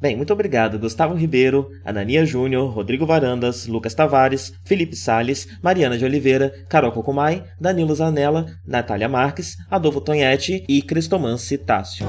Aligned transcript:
Bem, 0.00 0.16
muito 0.16 0.32
obrigado 0.32 0.78
Gustavo 0.78 1.14
Ribeiro, 1.14 1.70
Anania 1.84 2.24
Júnior, 2.24 2.72
Rodrigo 2.72 3.04
Varandas, 3.04 3.66
Lucas 3.66 3.92
Tavares, 3.92 4.50
Felipe 4.64 4.96
Sales, 4.96 5.46
Mariana 5.62 5.98
de 5.98 6.06
Oliveira, 6.06 6.50
Carol 6.70 6.90
Cocumai, 6.90 7.44
Danilo 7.60 7.94
Zanella, 7.94 8.46
Natália 8.66 9.10
Marques, 9.10 9.58
Adolfo 9.70 10.00
Tonhetti 10.00 10.64
e 10.66 10.80
Cristoman 10.80 11.36
Citácio. 11.36 12.06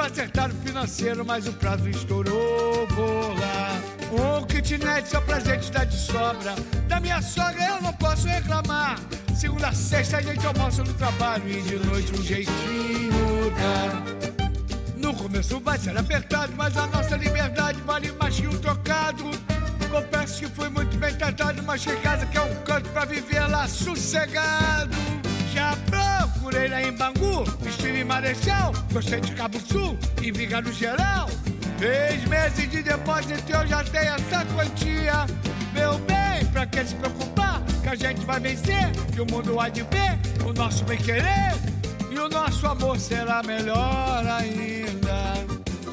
Pra 0.00 0.06
acertar 0.06 0.50
o 0.50 0.54
financeiro, 0.54 1.24
mas 1.26 1.46
o 1.46 1.52
prazo 1.52 1.86
estourou. 1.90 2.86
Vou 2.86 3.34
lá. 3.34 4.38
Um 4.38 4.46
kitnet 4.46 5.06
só 5.06 5.20
pra 5.20 5.38
gente 5.40 5.70
dar 5.70 5.84
de 5.84 5.94
sobra. 5.94 6.54
Da 6.88 6.98
minha 7.00 7.20
sogra 7.20 7.62
eu 7.62 7.82
não 7.82 7.92
posso 7.92 8.26
reclamar. 8.26 8.98
Segunda 9.36 9.68
a 9.68 9.72
sexta 9.72 10.16
a 10.16 10.22
gente 10.22 10.46
almoça 10.46 10.82
no 10.82 10.94
trabalho 10.94 11.46
e 11.46 11.60
de 11.60 11.76
noite 11.86 12.12
um 12.18 12.22
jeitinho 12.22 13.52
dá. 13.58 14.48
No 14.96 15.14
começo 15.14 15.60
vai 15.60 15.78
ser 15.78 15.96
apertado, 15.96 16.52
mas 16.56 16.76
a 16.78 16.86
nossa 16.86 17.16
liberdade 17.16 17.78
vale 17.82 18.10
mais 18.12 18.40
que 18.40 18.46
um 18.46 18.58
trocado. 18.58 19.24
Confesso 19.90 20.40
que 20.40 20.46
fui 20.46 20.68
muito 20.70 20.96
bem 20.96 21.14
tratado, 21.14 21.62
mas 21.62 21.84
que 21.84 21.94
casa 21.96 22.24
que 22.24 22.38
é 22.38 22.42
um 22.42 22.54
canto 22.62 22.88
pra 22.90 23.04
viver 23.04 23.46
lá 23.48 23.68
sossegado. 23.68 24.96
Já 25.60 25.76
procurei 25.90 26.68
lá 26.68 26.80
em 26.80 26.92
Bangu, 26.92 27.44
estive 27.66 28.00
em 28.00 28.04
Marechal, 28.04 28.72
gostei 28.94 29.20
de 29.20 29.32
Cabo 29.32 29.60
Sul 29.60 29.94
e 30.22 30.32
Viga 30.32 30.62
no 30.62 30.72
geral. 30.72 31.28
Três 31.76 32.24
meses 32.24 32.70
de 32.70 32.82
depósito 32.82 33.52
eu 33.52 33.66
já 33.66 33.84
tenho 33.84 34.14
essa 34.14 34.42
quantia. 34.54 35.26
Meu 35.74 35.98
bem, 35.98 36.46
pra 36.50 36.64
que 36.64 36.82
se 36.82 36.94
preocupar? 36.94 37.60
Que 37.82 37.90
a 37.90 37.94
gente 37.94 38.24
vai 38.24 38.40
vencer, 38.40 38.90
que 39.12 39.20
o 39.20 39.26
mundo 39.30 39.60
há 39.60 39.68
de 39.68 39.82
ver 39.82 40.18
o 40.48 40.52
nosso 40.54 40.82
bem 40.84 40.96
querer. 40.96 41.52
E 42.10 42.18
o 42.18 42.26
nosso 42.30 42.66
amor 42.66 42.98
será 42.98 43.42
melhor 43.42 44.24
ainda. 44.26 45.34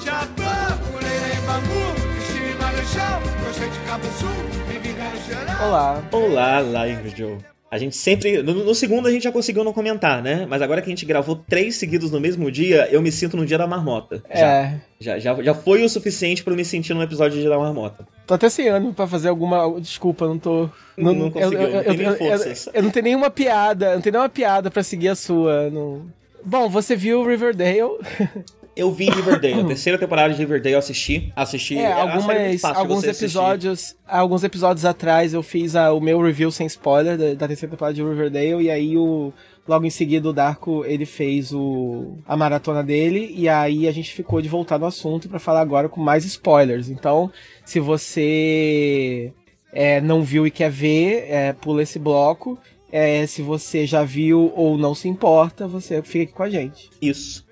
Já 0.01 0.25
procurei 0.27 1.19
lá 1.19 1.27
em 1.27 1.45
Bangu, 1.45 2.21
estive 2.21 2.51
em 2.51 2.55
Marechal, 2.55 3.21
gostei 3.45 3.69
de 3.69 3.79
Cabo 3.79 4.07
Sul 4.17 4.73
e 4.73 4.79
Viga 4.79 5.03
no 5.03 5.25
geral. 5.25 5.67
Olá. 5.67 6.03
Olá, 6.13 6.59
Live 6.61 7.13
Joe. 7.13 7.56
A 7.69 7.77
gente 7.77 7.95
sempre. 7.97 8.41
No, 8.41 8.53
no, 8.53 8.73
segundo 8.73 9.07
a 9.07 9.11
gente 9.11 9.23
já 9.23 9.31
conseguiu 9.31 9.63
não 9.63 9.73
comentar, 9.73 10.23
né? 10.23 10.45
Mas 10.49 10.61
agora 10.61 10.81
que 10.81 10.87
a 10.87 10.89
gente 10.89 11.05
gravou 11.05 11.35
três 11.35 11.75
seguidos 11.75 12.11
no 12.11 12.19
mesmo 12.19 12.49
dia, 12.49 12.87
eu 12.89 13.01
me 13.01 13.11
sinto 13.11 13.35
no 13.35 13.45
dia 13.45 13.57
da 13.57 13.67
marmota. 13.67 14.23
É. 14.29 14.75
Já, 14.99 15.19
já, 15.19 15.41
já 15.43 15.53
foi 15.53 15.83
o 15.83 15.89
suficiente 15.89 16.43
para 16.43 16.53
eu 16.53 16.57
me 16.57 16.63
sentir 16.63 16.93
no 16.93 17.03
episódio 17.03 17.35
de 17.35 17.41
dia 17.41 17.49
da 17.49 17.57
marmota. 17.57 18.07
Tô 18.25 18.33
até 18.33 18.49
sem 18.49 18.69
ânimo 18.69 18.93
pra 18.93 19.05
fazer 19.05 19.27
alguma. 19.27 19.79
Desculpa, 19.81 20.27
não 20.27 20.39
tô. 20.39 20.69
Não, 20.97 21.13
não 21.13 21.29
conseguiu, 21.29 21.59
eu, 21.59 21.67
eu, 21.67 21.73
não 21.73 21.81
eu, 21.81 21.93
nem 21.93 22.07
eu, 22.07 22.37
eu, 22.37 22.55
eu 22.73 22.83
não 22.83 22.89
tenho 22.89 23.03
nenhuma 23.03 23.29
piada, 23.29 23.95
não 23.95 24.01
tenho 24.01 24.13
nenhuma 24.13 24.29
piada 24.29 24.71
pra 24.71 24.81
seguir 24.81 25.09
a 25.09 25.15
sua. 25.15 25.69
Não... 25.69 26.05
Bom, 26.45 26.69
você 26.69 26.95
viu 26.95 27.25
Riverdale. 27.25 27.99
Eu 28.77 28.91
vi 28.91 29.09
Riverdale, 29.09 29.61
a 29.61 29.63
terceira 29.67 29.97
temporada 29.97 30.33
de 30.33 30.39
Riverdale 30.39 30.73
eu 30.73 30.79
assisti. 30.79 31.31
Assisti. 31.35 31.77
É, 31.77 31.91
algumas, 31.91 32.63
alguns 32.63 32.99
você 33.01 33.09
assistir. 33.09 33.25
episódios. 33.25 33.95
Alguns 34.07 34.43
episódios 34.43 34.85
atrás 34.85 35.33
eu 35.33 35.41
fiz 35.43 35.75
a- 35.75 35.91
o 35.93 35.99
meu 35.99 36.21
review 36.21 36.51
sem 36.51 36.67
spoiler 36.67 37.17
da, 37.17 37.33
da 37.33 37.47
terceira 37.47 37.71
temporada 37.71 37.93
de 37.95 38.03
Riverdale, 38.03 38.61
e 38.63 38.69
aí 38.69 38.97
o. 38.97 39.33
Logo 39.67 39.85
em 39.85 39.89
seguida 39.89 40.29
o 40.29 40.31
Darko 40.33 40.85
ele 40.85 41.05
fez 41.05 41.51
o 41.51 42.15
a 42.25 42.37
maratona 42.37 42.81
dele 42.81 43.33
e 43.35 43.49
aí 43.49 43.85
a 43.85 43.91
gente 43.91 44.13
ficou 44.13 44.41
de 44.41 44.47
voltar 44.47 44.79
no 44.79 44.85
assunto 44.85 45.27
pra 45.27 45.39
falar 45.39 45.59
agora 45.59 45.89
com 45.89 45.99
mais 45.99 46.23
spoilers. 46.23 46.87
Então, 46.87 47.29
se 47.65 47.77
você 47.81 49.33
é, 49.73 49.99
não 50.01 50.23
viu 50.23 50.47
e 50.47 50.51
quer 50.51 50.71
ver, 50.71 51.25
é, 51.29 51.53
pula 51.53 51.83
esse 51.83 51.99
bloco. 51.99 52.57
É, 52.89 53.27
se 53.27 53.41
você 53.41 53.85
já 53.85 54.03
viu 54.05 54.53
ou 54.55 54.77
não 54.77 54.95
se 54.95 55.09
importa, 55.09 55.67
você 55.67 56.01
fica 56.01 56.23
aqui 56.23 56.33
com 56.33 56.43
a 56.43 56.49
gente. 56.49 56.89
Isso. 57.01 57.45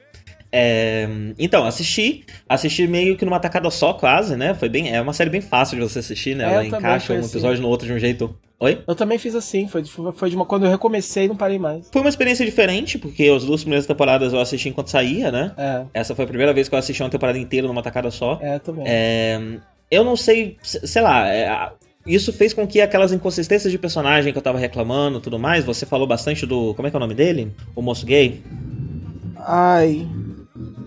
É, 0.58 1.08
então, 1.38 1.66
assisti. 1.66 2.24
Assisti 2.48 2.88
meio 2.88 3.18
que 3.18 3.26
numa 3.26 3.40
tacada 3.40 3.70
só, 3.70 3.94
quase, 3.94 4.36
né? 4.38 4.54
Foi 4.54 4.70
bem. 4.70 4.96
É 4.96 5.02
uma 5.02 5.12
série 5.14 5.30
bem 5.30 5.42
fácil 5.42 5.78
de 5.78 5.84
você 5.84 6.00
assistir, 6.00 6.36
né? 6.36 6.46
É, 6.46 6.54
Ela 6.54 6.66
encaixa 6.66 7.14
um 7.14 7.20
assim. 7.20 7.30
episódio 7.30 7.62
no 7.62 7.68
outro 7.68 7.86
de 7.86 7.94
um 7.94 8.00
jeito. 8.00 8.34
Oi? 8.58 8.82
Eu 8.88 8.96
também 8.96 9.18
fiz 9.18 9.36
assim, 9.36 9.68
foi, 9.68 9.84
foi 10.16 10.30
de 10.30 10.36
uma 10.38 10.46
quando 10.46 10.66
eu 10.66 10.72
recomecei 10.72 11.28
não 11.28 11.36
parei 11.36 11.60
mais. 11.60 11.90
Foi 11.92 12.02
uma 12.02 12.08
experiência 12.10 12.46
diferente, 12.46 12.98
porque 12.98 13.24
as 13.26 13.44
duas 13.44 13.62
primeiras 13.62 13.86
temporadas 13.86 14.32
eu 14.32 14.40
assisti 14.40 14.70
enquanto 14.70 14.88
saía, 14.90 15.30
né? 15.30 15.52
É, 15.58 15.84
Essa 15.94 16.16
foi 16.16 16.24
a 16.24 16.28
primeira 16.28 16.54
vez 16.54 16.70
que 16.70 16.74
eu 16.74 16.80
assisti 16.80 17.04
uma 17.04 17.10
temporada 17.10 17.38
inteira 17.38 17.68
numa 17.68 17.84
tacada 17.84 18.10
só. 18.10 18.40
é 18.42 18.58
também. 18.60 18.86
É, 18.88 19.58
eu 19.92 20.06
não 20.06 20.16
sei, 20.16 20.56
se- 20.64 20.88
sei 20.88 21.02
lá, 21.02 21.28
é, 21.28 21.70
isso 22.08 22.32
fez 22.32 22.54
com 22.54 22.66
que 22.66 22.80
aquelas 22.80 23.12
inconsistências 23.12 23.70
de 23.74 23.78
personagem 23.78 24.32
que 24.32 24.38
eu 24.40 24.42
tava 24.44 24.58
reclamando 24.58 25.18
e 25.18 25.22
tudo 25.22 25.38
mais, 25.38 25.66
você 25.66 25.86
falou 25.86 26.08
bastante 26.08 26.46
do. 26.46 26.74
Como 26.76 26.88
é 26.88 26.92
que 26.92 26.96
é 26.96 26.98
o 26.98 27.02
nome 27.02 27.14
dele? 27.14 27.52
O 27.76 27.82
moço 27.82 28.06
gay? 28.06 28.42
Ai. 29.38 30.08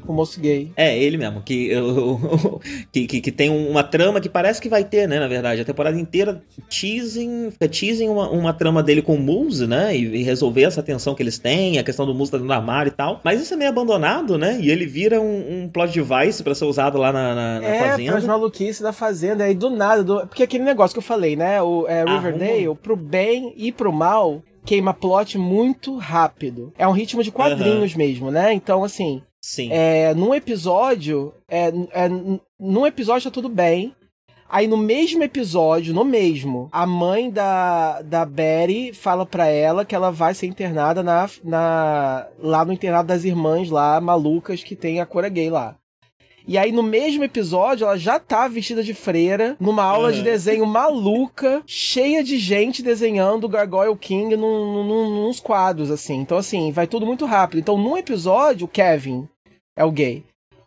O 0.09 0.13
moço 0.13 0.41
gay. 0.41 0.73
É, 0.77 0.99
ele 0.99 1.17
mesmo, 1.19 1.43
que, 1.43 1.69
eu- 1.71 2.61
que, 2.91 3.07
que, 3.07 3.21
que 3.21 3.31
tem 3.31 3.51
uma 3.51 3.85
trama 3.85 4.21
que 4.21 4.29
parece 4.29 4.61
que 4.61 4.69
vai 4.69 4.83
ter, 4.83 5.07
né, 5.07 5.21
na 5.21 5.29
verdade. 5.29 5.61
A 5.61 5.65
temporada 5.65 5.99
inteira 6.01 6.43
teasing, 6.71 7.51
teasing 7.71 8.09
uma, 8.09 8.31
uma 8.31 8.53
trama 8.55 8.83
dele 8.83 9.03
com 9.03 9.15
o 9.15 9.19
Moose, 9.21 9.67
né, 9.67 9.97
e, 9.97 10.05
e 10.21 10.23
resolver 10.23 10.63
essa 10.63 10.83
tensão 10.83 11.15
que 11.15 11.23
eles 11.23 11.39
têm, 11.39 11.79
a 11.79 11.85
questão 11.85 12.07
do 12.07 12.15
Moose 12.15 12.31
tá 12.31 12.39
dentro 12.39 12.49
do 12.49 12.53
armário 12.55 12.89
e 12.91 12.93
tal. 12.93 13.21
Mas 13.23 13.41
isso 13.43 13.53
é 13.55 13.57
meio 13.57 13.71
abandonado, 13.71 14.39
né, 14.39 14.59
e 14.61 14.71
ele 14.71 14.87
vira 14.87 15.21
um, 15.21 15.65
um 15.65 15.69
plot 15.69 15.93
device 15.93 16.43
pra 16.43 16.55
ser 16.55 16.65
usado 16.65 16.97
lá 16.99 17.13
na, 17.13 17.35
na, 17.35 17.61
na 17.61 17.67
É, 17.69 17.89
fazenda. 17.91 18.13
pras 18.13 18.25
maluquices 18.25 18.81
da 18.81 18.93
fazenda. 18.93 19.45
Aí 19.45 19.55
do 19.55 19.69
nada. 19.71 20.03
do- 20.03 20.27
Porque 20.27 20.43
aquele 20.43 20.65
negócio 20.65 20.95
que 20.95 20.99
eu 20.99 21.03
falei, 21.03 21.37
né? 21.37 21.61
O 21.63 21.87
é, 21.87 22.05
Riverdale, 22.05 22.65
Arruma. 22.65 22.77
pro 22.77 22.97
bem 22.97 23.53
e 23.57 23.71
pro 23.73 23.93
mal, 23.93 24.43
queima 24.65 24.95
plot 24.95 25.37
muito 25.39 25.97
rápido. 25.97 26.73
É 26.79 26.87
um 26.87 26.93
ritmo 26.93 27.23
de 27.23 27.31
quadrinhos 27.31 27.95
mesmo, 27.95 28.31
né? 28.31 28.53
Então, 28.53 28.85
assim, 28.85 29.23
Sim. 29.49 29.71
é, 29.73 30.13
num 30.13 30.35
episódio. 30.35 31.33
É, 31.49 31.69
é, 31.93 32.09
num 32.61 32.87
episódio 32.87 33.31
tá 33.31 33.35
tudo 33.35 33.49
bem. 33.49 33.95
Aí 34.47 34.67
no 34.67 34.77
mesmo 34.77 35.23
episódio, 35.23 35.95
no 35.95 36.05
mesmo, 36.05 36.69
a 36.73 36.87
mãe 36.87 37.31
da, 37.31 38.01
da 38.03 38.25
Betty 38.27 38.93
fala 38.95 39.25
pra 39.27 39.47
ela 39.47 39.85
que 39.85 39.95
ela 39.95 40.11
vai 40.11 40.35
ser 40.35 40.47
internada 40.47 41.03
na, 41.03 41.29
na, 41.45 42.27
lá 42.39 42.65
no 42.65 42.73
internado 42.73 43.09
das 43.09 43.25
irmãs 43.25 43.71
lá, 43.71 44.01
malucas, 44.01 44.63
que 44.63 44.75
tem 44.77 45.01
a 45.01 45.07
cura 45.07 45.29
gay 45.29 45.49
lá. 45.51 45.77
E 46.47 46.57
aí, 46.57 46.73
no 46.73 46.83
mesmo 46.83 47.23
episódio, 47.23 47.85
ela 47.85 47.99
já 47.99 48.19
tá 48.19 48.49
vestida 48.49 48.83
de 48.83 48.95
freira, 48.95 49.55
numa 49.61 49.83
aula 49.83 50.11
de 50.11 50.21
Uhum. 50.21 50.25
desenho 50.25 50.65
maluca, 50.65 51.63
cheia 51.67 52.25
de 52.25 52.39
gente 52.39 52.83
desenhando 52.83 53.45
o 53.45 53.49
Gargoyle 53.51 53.95
King 53.99 54.35
num, 54.35 54.83
num, 54.83 55.27
nos 55.27 55.41
quadros, 55.41 55.91
assim. 55.91 56.15
Então, 56.17 56.39
assim, 56.39 56.73
vai 56.73 56.87
tudo 56.87 57.05
muito 57.05 57.27
rápido. 57.27 57.59
Então, 57.61 57.77
num 57.77 57.99
episódio, 57.99 58.65
o 58.65 58.69
Kevin 58.69 59.29
é 59.79 59.85
o 59.85 59.93
gay. 59.93 60.25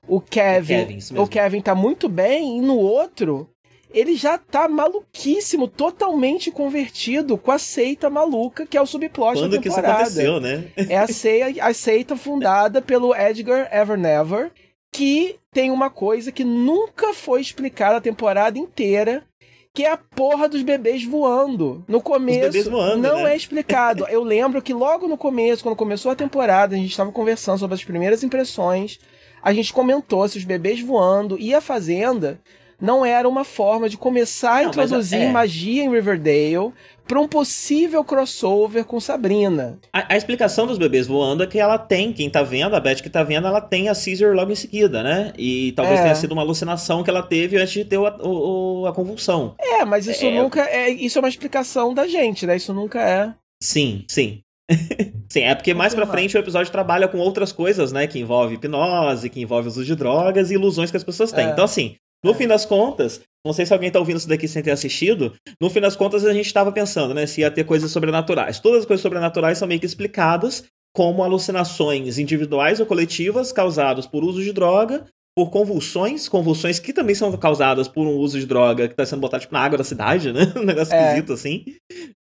O 0.08 0.22
Kevin, 0.22 0.68
Kevin, 0.80 0.98
isso 0.98 1.14
mesmo. 1.14 1.26
o 1.26 1.30
Kevin 1.30 1.62
tá 1.62 1.76
muito 1.76 2.08
bem, 2.10 2.58
e 2.58 2.62
no 2.62 2.78
outro, 2.78 3.50
ele 3.94 4.16
já 4.16 4.38
tá 4.38 4.68
maluquíssimo, 4.68 5.68
totalmente 5.68 6.50
convertido 6.50 7.38
com 7.38 7.52
a 7.52 7.60
seita 7.60 8.10
maluca 8.10 8.66
que 8.66 8.78
é 8.78 8.82
o 8.82 8.86
subplot 8.86 9.38
Quando 9.38 9.52
da 9.52 9.62
que 9.62 9.68
isso 9.68 9.76
temporada. 9.76 10.04
aconteceu, 10.04 10.40
né? 10.40 10.72
É 10.90 10.98
a 10.98 11.08
seita, 11.08 11.66
a 11.66 11.74
seita 11.74 12.16
fundada 12.16 12.82
pelo 12.82 13.14
Edgar 13.14 13.70
Evernever, 13.72 14.52
que 14.94 15.36
tem 15.54 15.70
uma 15.70 15.90
coisa 15.90 16.32
que 16.32 16.44
nunca 16.44 17.14
foi 17.14 17.42
explicada 17.42 17.98
a 17.98 18.02
temporada 18.02 18.58
inteira, 18.58 19.24
que 19.74 19.84
é 19.84 19.92
a 19.92 19.98
porra 19.98 20.50
dos 20.50 20.62
bebês 20.62 21.04
voando. 21.04 21.84
No 21.88 22.02
começo, 22.02 22.40
bebês 22.42 22.68
voando, 22.68 23.02
não 23.02 23.24
né? 23.24 23.34
é 23.34 23.36
explicado. 23.36 24.06
Eu 24.10 24.24
lembro 24.24 24.62
que 24.62 24.74
logo 24.74 25.08
no 25.08 25.18
começo, 25.18 25.64
quando 25.64 25.76
começou 25.76 26.12
a 26.12 26.16
temporada, 26.16 26.76
a 26.76 26.78
gente 26.78 26.92
estava 26.92 27.12
conversando 27.12 27.60
sobre 27.60 27.76
as 27.76 27.84
primeiras 27.84 28.24
impressões. 28.24 29.00
A 29.42 29.54
gente 29.54 29.74
comentou 29.74 30.28
se 30.28 30.38
os 30.38 30.44
bebês 30.44 30.82
voando 30.82 31.38
e 31.40 31.54
a 31.54 31.62
fazenda 31.62 32.40
não 32.80 33.06
era 33.06 33.30
uma 33.30 33.44
forma 33.44 33.88
de 33.88 33.96
começar 33.96 34.58
a 34.58 34.64
Não, 34.64 34.72
mas, 34.76 34.90
introduzir 34.90 35.22
é. 35.22 35.32
magia 35.32 35.84
em 35.84 35.90
Riverdale 35.92 36.74
para 37.12 37.20
um 37.20 37.28
possível 37.28 38.06
crossover 38.06 38.86
com 38.86 38.98
Sabrina. 38.98 39.78
A, 39.92 40.14
a, 40.14 40.18
explicação 40.18 40.66
dos 40.66 40.78
bebês 40.78 41.08
voando 41.08 41.44
é 41.44 41.48
que 41.48 41.60
ela 41.60 41.78
tem, 41.78 42.14
quem 42.14 42.30
tá 42.30 42.42
vendo, 42.42 42.74
a 42.74 42.80
Beth 42.80 43.02
que 43.02 43.10
tá 43.10 43.22
vendo, 43.22 43.48
ela 43.48 43.60
tem 43.60 43.90
a 43.90 43.94
Caesar 43.94 44.34
logo 44.34 44.50
em 44.50 44.56
seguida, 44.56 45.04
né? 45.04 45.34
E 45.38 45.74
talvez 45.74 46.00
é. 46.00 46.04
tenha 46.04 46.16
sido 46.16 46.32
uma 46.32 46.42
alucinação 46.42 47.04
que 47.04 47.10
ela 47.10 47.22
teve 47.22 47.58
antes 47.58 47.74
de 47.74 47.84
ter 47.84 47.98
o, 47.98 48.06
o, 48.06 48.86
a 48.88 48.94
convulsão. 48.94 49.56
É, 49.60 49.84
mas 49.84 50.08
isso 50.08 50.26
é... 50.26 50.32
nunca 50.32 50.62
é. 50.62 50.90
Isso 50.90 51.20
é 51.20 51.22
uma 51.22 51.28
explicação 51.28 51.94
da 51.94 52.08
gente, 52.08 52.48
né? 52.48 52.56
Isso 52.56 52.74
nunca 52.74 53.02
é. 53.02 53.34
Sim, 53.62 54.06
sim. 54.08 54.40
Sim, 55.28 55.42
é 55.42 55.54
porque 55.54 55.74
mais 55.74 55.94
pra 55.94 56.08
frente 56.08 56.38
o 56.38 56.40
episódio 56.40 56.72
trabalha 56.72 57.08
com 57.08 57.18
outras 57.18 57.52
coisas, 57.52 57.92
né? 57.92 58.08
Que 58.08 58.20
envolve 58.20 58.56
hipnose, 58.56 59.30
que 59.30 59.42
envolve 59.42 59.68
uso 59.68 59.84
de 59.84 59.96
drogas 59.96 60.50
e 60.50 60.54
ilusões 60.54 60.90
que 60.90 60.96
as 60.96 61.04
pessoas 61.04 61.32
têm. 61.34 61.48
É. 61.48 61.52
Então, 61.52 61.66
assim, 61.66 61.96
no 62.24 62.32
é. 62.32 62.34
fim 62.34 62.48
das 62.48 62.66
contas, 62.66 63.22
não 63.46 63.54
sei 63.54 63.66
se 63.66 63.74
alguém 63.74 63.92
tá 63.92 64.00
ouvindo 64.00 64.18
isso 64.18 64.28
daqui 64.28 64.48
sem 64.48 64.62
ter 64.62 64.72
assistido, 64.72 65.34
no 65.60 65.70
fim 65.70 65.82
das 65.82 65.96
contas 65.96 66.26
a 66.26 66.34
gente 66.34 66.54
tava 66.54 66.72
pensando, 66.72 67.14
né? 67.14 67.26
Se 67.26 67.42
ia 67.42 67.52
ter 67.52 67.64
coisas 67.64 67.92
sobrenaturais. 67.92 68.60
Todas 68.60 68.82
as 68.82 68.86
coisas 68.86 69.02
sobrenaturais 69.02 69.58
são 69.58 69.68
meio 69.68 69.80
que 69.80 69.86
explicadas 69.86 70.64
como 70.94 71.24
alucinações 71.24 72.18
individuais 72.20 72.80
ou 72.80 72.86
coletivas 72.86 73.52
causadas 73.52 74.06
por 74.06 74.24
uso 74.24 74.44
de 74.44 74.52
droga 74.52 75.06
por 75.36 75.50
convulsões, 75.50 76.28
convulsões 76.28 76.78
que 76.78 76.92
também 76.92 77.16
são 77.16 77.32
causadas 77.38 77.88
por 77.88 78.06
um 78.06 78.18
uso 78.18 78.38
de 78.38 78.46
droga 78.46 78.88
que 78.88 78.94
está 78.94 79.06
sendo 79.06 79.22
botado 79.22 79.42
tipo, 79.42 79.54
na 79.54 79.62
água 79.62 79.78
da 79.78 79.84
cidade, 79.84 80.32
né? 80.34 80.42
Um 80.56 80.66
negócio 80.66 80.94
é. 80.94 81.04
esquisito 81.08 81.34
assim. 81.34 81.64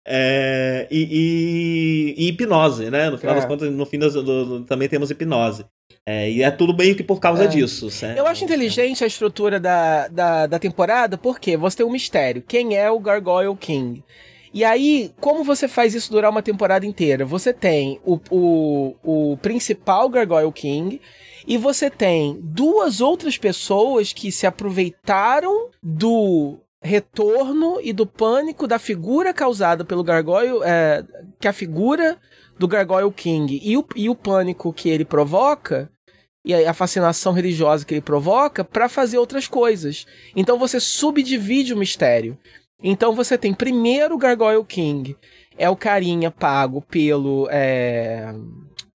É, 0.07 0.88
e, 0.89 2.15
e, 2.18 2.24
e, 2.24 2.27
hipnose, 2.30 2.89
né? 2.89 3.09
No 3.09 3.18
final 3.18 3.36
é. 3.36 3.39
das 3.39 3.45
contas, 3.45 3.69
no 3.71 3.86
fim 3.86 4.00
das, 4.00 4.13
do, 4.13 4.24
do, 4.24 4.65
também 4.65 4.88
temos 4.88 5.12
hipnose. 5.12 5.65
É, 6.06 6.30
e 6.30 6.42
é 6.44 6.52
tudo 6.52 6.76
meio 6.76 6.96
que 6.96 7.04
por 7.04 7.20
causa 7.20 7.46
é. 7.46 7.48
disso. 7.48 7.90
Certo? 7.90 8.18
Eu 8.18 8.28
acho 8.28 8.44
inteligente 8.44 9.04
a 9.04 9.08
estrutura 9.08 9.60
da, 9.60 10.08
da, 10.08 10.48
da 10.48 10.60
temporada, 10.60 11.18
porque 11.18 11.58
você 11.58 11.78
tem 11.78 11.86
um 11.86 11.92
mistério. 11.92 12.44
Quem 12.48 12.76
é 12.76 12.90
o 12.90 13.00
Gargoyle 13.00 13.56
King? 13.56 14.04
E 14.54 14.66
aí, 14.66 15.12
como 15.20 15.44
você 15.44 15.68
faz 15.68 15.96
isso 15.96 16.12
durar 16.12 16.30
uma 16.30 16.42
temporada 16.42 16.86
inteira? 16.86 17.26
Você 17.26 17.54
tem 17.54 18.02
o, 18.04 18.20
o, 18.30 18.96
o 19.04 19.38
principal 19.38 20.10
Gargoyle 20.10 20.52
King 20.52 21.00
e 21.48 21.58
você 21.58 21.90
tem 21.90 22.38
duas 22.42 23.00
outras 23.00 23.38
pessoas 23.38 24.12
que 24.12 24.32
se 24.32 24.46
aproveitaram 24.46 25.70
do 25.82 26.60
retorno 26.82 27.80
e 27.82 27.94
do 27.94 28.06
pânico 28.06 28.68
da 28.68 28.80
figura 28.80 29.34
causada 29.34 29.86
pelo 29.86 30.04
Gargoyle, 30.04 30.60
é, 30.64 31.04
que 31.40 31.48
a 31.48 31.54
figura 31.54 32.18
do 32.62 32.68
Gargoyle 32.68 33.12
King 33.12 33.60
e 33.63 33.75
o, 33.75 33.84
e 33.96 34.08
o 34.08 34.16
pânico 34.16 34.72
que 34.72 34.88
ele 34.88 35.04
provoca 35.04 35.90
e 36.46 36.54
a 36.54 36.74
fascinação 36.74 37.34
religiosa 37.34 37.84
que 37.84 37.96
ele 37.96 38.02
provoca 38.02 38.63
para 38.63 38.88
fazer 38.88 39.18
outras 39.18 39.48
coisas. 39.48 40.06
Então 40.36 40.60
você 40.60 40.80
subdivide 40.80 41.74
o 41.74 41.78
mistério. 41.78 42.38
Então 42.84 43.16
você 43.16 43.36
tem 43.36 43.52
primeiro 43.52 44.13
o 44.13 44.18
Gargoyle 44.18 44.63
King, 44.63 45.16
é 45.58 45.68
o 45.69 45.75
carinha 45.75 46.30
pago 46.30 46.81
pelo 46.81 47.48
é, 47.52 48.34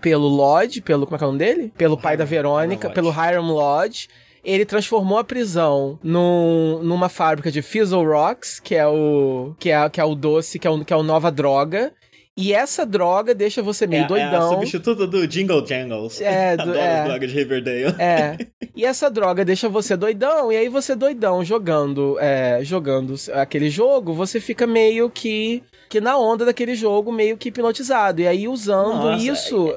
pelo 0.01 0.29
Lodge, 0.29 0.81
pelo. 0.81 1.07
Como 1.07 1.17
é 1.17 1.19
que 1.19 1.25
é 1.25 1.27
o 1.27 1.31
nome 1.33 1.39
dele? 1.39 1.73
Pelo 1.77 1.99
pai 1.99 2.17
da 2.17 2.25
Verônica, 2.25 2.89
pelo 2.91 3.11
Hiram 3.11 3.51
Lodge. 3.51 4.09
Ele 4.45 4.65
transformou 4.65 5.19
a 5.19 5.25
prisão 5.25 5.99
num, 6.05 6.81
numa 6.81 7.09
fábrica 7.09 7.51
de 7.51 7.63
Fizzle 7.63 8.05
Rocks, 8.05 8.61
que 8.61 8.77
é 8.77 8.87
o. 8.87 9.57
que 9.59 9.71
é, 9.71 9.91
que 9.91 10.01
é 10.01 10.05
o 10.05 10.15
doce, 10.15 10.61
que 10.61 10.69
é 10.69 10.71
o, 10.71 10.85
que 10.85 10.93
é 10.93 10.97
o 10.97 11.03
nova 11.03 11.33
droga. 11.33 11.93
E 12.37 12.53
essa 12.53 12.85
droga 12.85 13.35
deixa 13.35 13.63
você 13.63 13.87
meio 13.87 14.05
é, 14.05 14.07
doidão. 14.07 14.43
É 14.43 14.45
o 14.45 14.49
substituto 14.51 15.07
do 15.07 15.27
Jingle 15.27 15.67
Jangles. 15.67 16.21
É, 16.21 16.55
do, 16.57 16.63
Adoro 16.63 16.79
é. 16.79 17.01
as 17.01 17.05
drogas 17.09 17.31
de 17.31 17.35
Riverdale. 17.37 17.95
É. 17.99 18.37
E 18.77 18.85
essa 18.85 19.11
droga 19.11 19.43
deixa 19.43 19.71
você 19.71 19.97
doidão, 19.97 20.53
e 20.53 20.57
aí 20.59 20.69
você 20.69 20.95
doidão 20.95 21.43
jogando, 21.43 22.19
é, 22.21 22.63
jogando 22.63 23.15
aquele 23.33 23.71
jogo, 23.71 24.13
você 24.13 24.39
fica 24.39 24.67
meio 24.67 25.09
que 25.09 25.63
que 25.89 26.01
na 26.01 26.19
onda 26.19 26.45
daquele 26.45 26.75
jogo, 26.75 27.13
meio 27.13 27.37
que 27.37 27.49
hipnotizado. 27.49 28.21
E 28.21 28.27
aí, 28.27 28.49
usando 28.49 29.11
Nossa, 29.11 29.25
isso, 29.25 29.75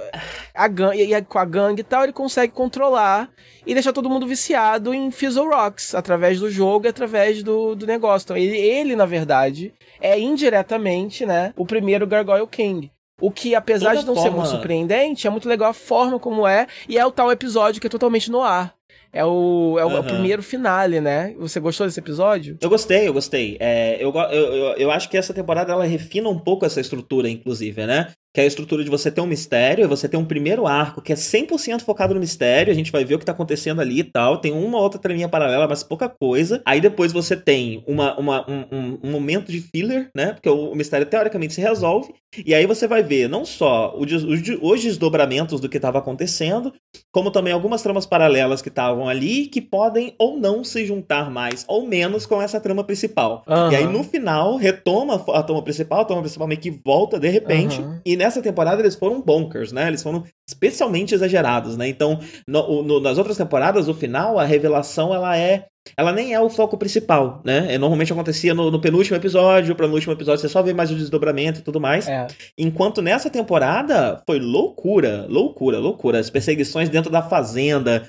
a 0.53 0.67
gangue, 0.67 1.03
e 1.03 1.21
com 1.23 1.39
a 1.39 1.45
gangue 1.45 1.81
e 1.81 1.83
tal, 1.83 2.03
ele 2.03 2.13
consegue 2.13 2.53
controlar 2.53 3.29
e 3.65 3.73
deixar 3.73 3.93
todo 3.93 4.09
mundo 4.09 4.27
viciado 4.27 4.93
em 4.93 5.11
Fizzle 5.11 5.49
Rocks, 5.49 5.93
através 5.93 6.39
do 6.39 6.49
jogo 6.49 6.85
e 6.85 6.89
através 6.89 7.43
do, 7.43 7.75
do 7.75 7.85
negócio. 7.85 8.25
Então, 8.25 8.37
ele, 8.37 8.57
ele, 8.57 8.95
na 8.95 9.05
verdade, 9.05 9.73
é 10.01 10.19
indiretamente, 10.19 11.25
né, 11.25 11.53
o 11.55 11.65
primeiro 11.65 12.07
Gargoyle 12.07 12.47
King. 12.47 12.91
O 13.21 13.29
que, 13.29 13.53
apesar 13.53 13.89
Toda 13.89 14.01
de 14.01 14.07
não 14.07 14.15
forma... 14.15 14.29
ser 14.29 14.35
muito 14.35 14.49
surpreendente, 14.49 15.27
é 15.27 15.29
muito 15.29 15.49
legal 15.49 15.71
a 15.71 15.73
forma 15.73 16.17
como 16.17 16.47
é, 16.47 16.67
e 16.87 16.97
é 16.97 17.05
o 17.05 17.11
tal 17.11 17.31
episódio 17.31 17.81
que 17.81 17.87
é 17.87 17.89
totalmente 17.89 18.31
no 18.31 18.41
ar. 18.41 18.78
É 19.11 19.25
o, 19.25 19.77
é 19.79 19.83
o, 19.83 19.87
uhum. 19.87 19.97
é 19.97 19.99
o, 19.99 20.03
primeiro 20.03 20.43
finale, 20.43 21.01
né? 21.01 21.33
Você 21.39 21.59
gostou 21.59 21.87
desse 21.87 21.99
episódio? 21.99 22.57
Eu 22.61 22.69
gostei, 22.69 23.07
eu 23.07 23.13
gostei. 23.13 23.57
É, 23.59 23.97
eu, 24.03 24.13
eu, 24.13 24.75
eu 24.77 24.91
acho 24.91 25.09
que 25.09 25.17
essa 25.17 25.33
temporada 25.33 25.71
ela 25.71 25.85
refina 25.85 26.29
um 26.29 26.37
pouco 26.37 26.65
essa 26.65 26.79
estrutura, 26.79 27.27
inclusive, 27.27 27.85
né? 27.87 28.11
Que 28.39 28.41
é 28.41 28.45
a 28.45 28.47
estrutura 28.47 28.85
de 28.85 28.89
você 28.89 29.11
ter 29.11 29.19
um 29.19 29.25
mistério, 29.25 29.89
você 29.89 30.07
ter 30.07 30.15
um 30.15 30.23
primeiro 30.23 30.65
arco 30.65 31.01
que 31.01 31.11
é 31.11 31.15
100% 31.15 31.81
focado 31.81 32.13
no 32.13 32.21
mistério, 32.21 32.71
a 32.71 32.75
gente 32.75 32.89
vai 32.89 33.03
ver 33.03 33.15
o 33.15 33.19
que 33.19 33.25
tá 33.25 33.33
acontecendo 33.33 33.81
ali 33.81 33.99
e 33.99 34.03
tal, 34.03 34.37
tem 34.37 34.53
uma 34.53 34.79
outra 34.79 34.97
treminha 34.97 35.27
paralela, 35.27 35.67
mas 35.67 35.83
pouca 35.83 36.07
coisa. 36.07 36.61
Aí 36.65 36.79
depois 36.79 37.11
você 37.11 37.35
tem 37.35 37.83
uma, 37.85 38.17
uma 38.17 38.49
um, 38.49 38.65
um, 38.71 38.99
um, 39.03 39.11
momento 39.11 39.51
de 39.51 39.59
filler, 39.59 40.09
né? 40.15 40.31
Porque 40.31 40.47
o, 40.47 40.71
o, 40.71 40.75
mistério 40.75 41.05
teoricamente 41.05 41.53
se 41.53 41.59
resolve, 41.59 42.13
e 42.45 42.55
aí 42.55 42.65
você 42.65 42.87
vai 42.87 43.03
ver 43.03 43.27
não 43.27 43.43
só 43.43 43.93
o, 43.93 44.03
os 44.03 44.81
desdobramentos 44.81 45.59
do 45.59 45.67
que 45.67 45.77
estava 45.77 45.99
acontecendo, 45.99 46.71
como 47.11 47.31
também 47.31 47.51
algumas 47.51 47.81
tramas 47.81 48.05
paralelas 48.05 48.61
que 48.61 48.69
estavam 48.69 49.09
ali, 49.09 49.47
que 49.47 49.59
podem 49.59 50.13
ou 50.17 50.39
não 50.39 50.63
se 50.63 50.85
juntar 50.85 51.29
mais 51.29 51.65
ou 51.67 51.85
menos 51.85 52.25
com 52.25 52.41
essa 52.41 52.59
trama 52.61 52.85
principal. 52.85 53.43
Uhum. 53.45 53.71
E 53.71 53.75
aí 53.75 53.85
no 53.85 54.03
final 54.03 54.55
retoma 54.55 55.15
a 55.33 55.43
trama 55.43 55.61
principal, 55.61 56.01
a 56.01 56.05
trama 56.05 56.21
principal 56.21 56.47
meio 56.47 56.61
que 56.61 56.71
volta 56.71 57.19
de 57.19 57.27
repente, 57.27 57.81
uhum. 57.81 57.99
e 58.05 58.15
nessa 58.15 58.28
temporada 58.41 58.81
eles 58.81 58.95
foram 58.95 59.21
bonkers, 59.21 59.71
né? 59.71 59.87
Eles 59.87 60.03
foram 60.03 60.23
especialmente 60.47 61.13
exagerados, 61.13 61.77
né? 61.77 61.87
Então, 61.87 62.19
no, 62.47 62.83
no, 62.83 62.99
nas 62.99 63.17
outras 63.17 63.37
temporadas, 63.37 63.87
o 63.87 63.93
final, 63.93 64.37
a 64.37 64.45
revelação, 64.45 65.13
ela 65.13 65.37
é 65.37 65.65
ela 65.97 66.11
nem 66.11 66.33
é 66.33 66.39
o 66.39 66.49
foco 66.49 66.77
principal, 66.77 67.41
né? 67.43 67.73
É, 67.73 67.77
normalmente 67.77 68.11
acontecia 68.11 68.53
no, 68.53 68.69
no 68.69 68.79
penúltimo 68.79 69.15
episódio, 69.17 69.75
para 69.75 69.87
no 69.87 69.93
último 69.93 70.13
episódio 70.13 70.41
você 70.41 70.49
só 70.49 70.61
vê 70.61 70.73
mais 70.73 70.91
o 70.91 70.95
desdobramento 70.95 71.59
e 71.59 71.63
tudo 71.63 71.79
mais. 71.79 72.07
É. 72.07 72.27
Enquanto 72.57 73.01
nessa 73.01 73.29
temporada 73.29 74.21
foi 74.25 74.39
loucura, 74.39 75.25
loucura, 75.27 75.79
loucura. 75.79 76.19
As 76.19 76.29
perseguições 76.29 76.89
dentro 76.89 77.11
da 77.11 77.21
fazenda. 77.21 78.03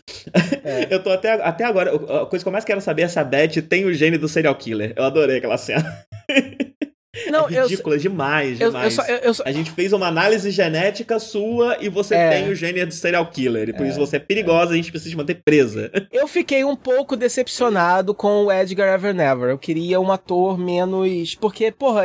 É. 0.64 0.88
eu 0.92 1.02
tô 1.02 1.10
até, 1.10 1.32
até 1.32 1.64
agora. 1.64 1.94
A 1.94 2.26
coisa 2.26 2.44
que 2.44 2.48
eu 2.48 2.52
mais 2.52 2.64
quero 2.64 2.80
saber 2.80 3.02
é 3.02 3.08
se 3.08 3.18
a 3.18 3.24
Beth 3.24 3.62
tem 3.68 3.84
o 3.84 3.92
gene 3.94 4.18
do 4.18 4.28
serial 4.28 4.54
killer. 4.54 4.92
Eu 4.96 5.04
adorei 5.04 5.38
aquela 5.38 5.56
cena. 5.56 6.04
Não, 7.28 7.48
é 7.48 7.62
ridícula 7.62 7.96
eu, 7.96 8.00
demais, 8.00 8.58
demais. 8.58 8.96
Eu, 8.98 9.16
eu, 9.16 9.32
a 9.44 9.50
gente 9.50 9.72
fez 9.72 9.92
uma 9.92 10.06
análise 10.06 10.48
genética 10.50 11.18
sua 11.18 11.76
e 11.80 11.88
você 11.88 12.14
é. 12.14 12.30
tem 12.30 12.48
o 12.48 12.54
gene 12.54 12.86
de 12.86 12.94
serial 12.94 13.26
killer. 13.26 13.68
E 13.68 13.72
por 13.72 13.84
é. 13.84 13.88
isso 13.88 13.98
você 13.98 14.16
é 14.16 14.20
perigosa, 14.20 14.72
a 14.72 14.76
gente 14.76 14.92
precisa 14.92 15.10
te 15.10 15.16
manter 15.16 15.42
presa. 15.44 15.90
Eu 16.12 16.28
fiquei 16.28 16.62
um 16.64 16.76
pouco 16.76 17.16
decepcionado 17.16 18.14
com 18.14 18.44
o 18.44 18.52
Edgar 18.52 18.94
Evernever. 18.94 19.50
Eu 19.50 19.58
queria 19.58 20.00
um 20.00 20.12
ator 20.12 20.56
menos. 20.56 21.34
Porque, 21.34 21.72
porra, 21.72 22.04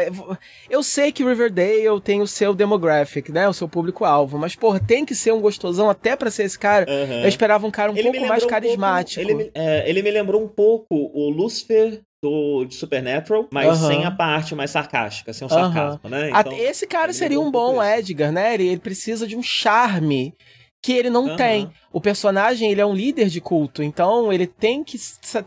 eu 0.70 0.82
sei 0.82 1.12
que 1.12 1.24
Riverdale 1.24 2.02
tem 2.04 2.22
o 2.22 2.28
seu 2.28 2.54
demographic, 2.54 3.32
né? 3.32 3.48
O 3.48 3.54
seu 3.54 3.68
público-alvo. 3.68 4.38
Mas, 4.38 4.56
porra, 4.56 4.80
tem 4.80 5.06
que 5.06 5.14
ser 5.14 5.34
um 5.34 5.42
gostosão 5.42 5.90
até 5.90 6.16
pra 6.16 6.32
ser 6.32 6.44
esse 6.44 6.58
cara. 6.58 6.86
Uhum. 6.90 7.22
Eu 7.22 7.28
esperava 7.28 7.66
um 7.68 7.72
cara 7.72 7.92
um 7.92 7.98
ele 7.98 8.12
pouco 8.12 8.28
mais 8.28 8.46
carismático. 8.46 9.22
Um 9.22 9.26
pouco, 9.26 9.42
ele, 9.42 9.52
é, 9.54 9.90
ele 9.90 10.02
me 10.02 10.12
lembrou 10.12 10.42
um 10.42 10.48
pouco 10.48 11.12
o 11.14 11.30
Lucifer 11.30 12.02
do, 12.25 12.65
de 12.65 12.74
Supernatural, 12.74 13.48
mas 13.51 13.82
uhum. 13.82 13.88
sem 13.88 14.05
a 14.05 14.10
parte 14.10 14.55
mais 14.55 14.72
sarcástica, 14.72 15.32
sem 15.32 15.46
o 15.46 15.50
sarcasmo, 15.50 16.10
né? 16.10 16.32
Então, 16.32 16.51
Esse 16.53 16.88
cara 16.88 17.13
seria 17.13 17.39
um 17.39 17.51
bom 17.51 17.84
Edgar, 17.84 18.32
né? 18.32 18.55
Ele, 18.55 18.67
ele 18.67 18.79
precisa 18.79 19.27
de 19.27 19.38
um 19.38 19.44
charme 19.44 20.34
que 20.82 20.91
ele 20.91 21.10
não 21.10 21.27
uhum. 21.27 21.36
tem. 21.36 21.70
O 21.96 22.02
personagem, 22.02 22.70
ele 22.70 22.82
é 22.82 22.86
um 22.86 22.94
líder 22.94 23.30
de 23.30 23.40
culto, 23.40 23.82
então 23.82 24.34
ele 24.34 24.46
tem 24.46 24.84
que 24.84 24.98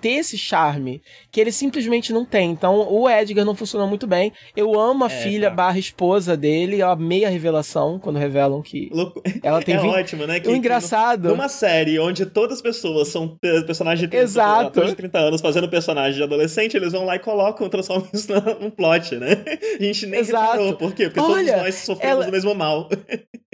ter 0.00 0.12
esse 0.12 0.38
charme 0.38 1.02
que 1.30 1.38
ele 1.38 1.52
simplesmente 1.52 2.10
não 2.10 2.24
tem. 2.24 2.50
Então 2.50 2.90
o 2.90 3.06
Edgar 3.06 3.44
não 3.44 3.54
funcionou 3.54 3.86
muito 3.86 4.06
bem. 4.06 4.32
Eu 4.56 4.80
amo 4.80 5.04
a 5.04 5.08
é, 5.08 5.10
filha 5.10 5.50
tá. 5.50 5.56
barra 5.56 5.78
esposa 5.78 6.38
dele, 6.38 6.80
eu 6.80 6.88
amei 6.88 7.26
a 7.26 7.28
revelação 7.28 7.98
quando 7.98 8.18
revelam 8.18 8.62
que 8.62 8.88
Louco. 8.90 9.22
ela 9.42 9.60
tem 9.60 9.74
É 9.76 9.78
20... 9.78 9.90
ótimo, 9.90 10.26
né? 10.26 10.40
Que, 10.40 10.48
o 10.48 10.56
engraçado... 10.56 11.24
Que 11.24 11.28
numa 11.28 11.50
série 11.50 11.98
onde 11.98 12.24
todas 12.24 12.56
as 12.56 12.62
pessoas 12.62 13.08
são 13.08 13.36
personagens 13.66 14.00
de 14.00 14.08
30, 14.08 14.24
Exato. 14.24 14.94
30 14.94 15.18
anos 15.18 15.42
fazendo 15.42 15.68
personagem 15.68 16.14
de 16.16 16.22
adolescente, 16.22 16.78
eles 16.78 16.92
vão 16.92 17.04
lá 17.04 17.16
e 17.16 17.18
colocam, 17.18 17.68
transformam 17.68 18.08
isso 18.10 18.32
num 18.58 18.70
plot, 18.70 19.16
né? 19.16 19.44
A 19.78 19.84
gente 19.84 20.06
nem 20.06 20.20
Exato. 20.20 20.52
reparou. 20.52 20.76
Por 20.76 20.94
quê? 20.94 21.10
Porque 21.10 21.20
Olha, 21.20 21.52
todos 21.52 21.62
nós 21.62 21.74
sofremos 21.74 22.16
ela... 22.16 22.24
do 22.24 22.32
mesmo 22.32 22.54
mal. 22.54 22.88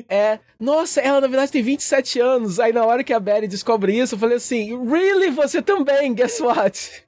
É, 0.08 0.38
nossa, 0.60 1.00
ela 1.00 1.20
na 1.20 1.26
verdade 1.26 1.52
tem 1.52 1.62
27 1.62 2.20
anos. 2.20 2.60
Aí 2.60 2.72
na 2.84 2.90
hora 2.90 3.02
que 3.02 3.14
a 3.14 3.18
Betty 3.20 3.48
descobre 3.48 3.98
isso, 3.98 4.14
eu 4.14 4.18
falei 4.18 4.36
assim: 4.36 4.78
Really? 4.86 5.30
Você 5.30 5.62
também? 5.62 6.12
Guess 6.12 6.40
what? 6.40 7.02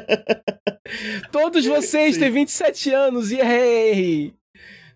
Todos 1.30 1.66
vocês 1.66 2.14
Sim. 2.14 2.20
têm 2.20 2.30
27 2.30 2.90
anos, 2.92 3.30
e 3.30 3.40
hey! 3.40 4.34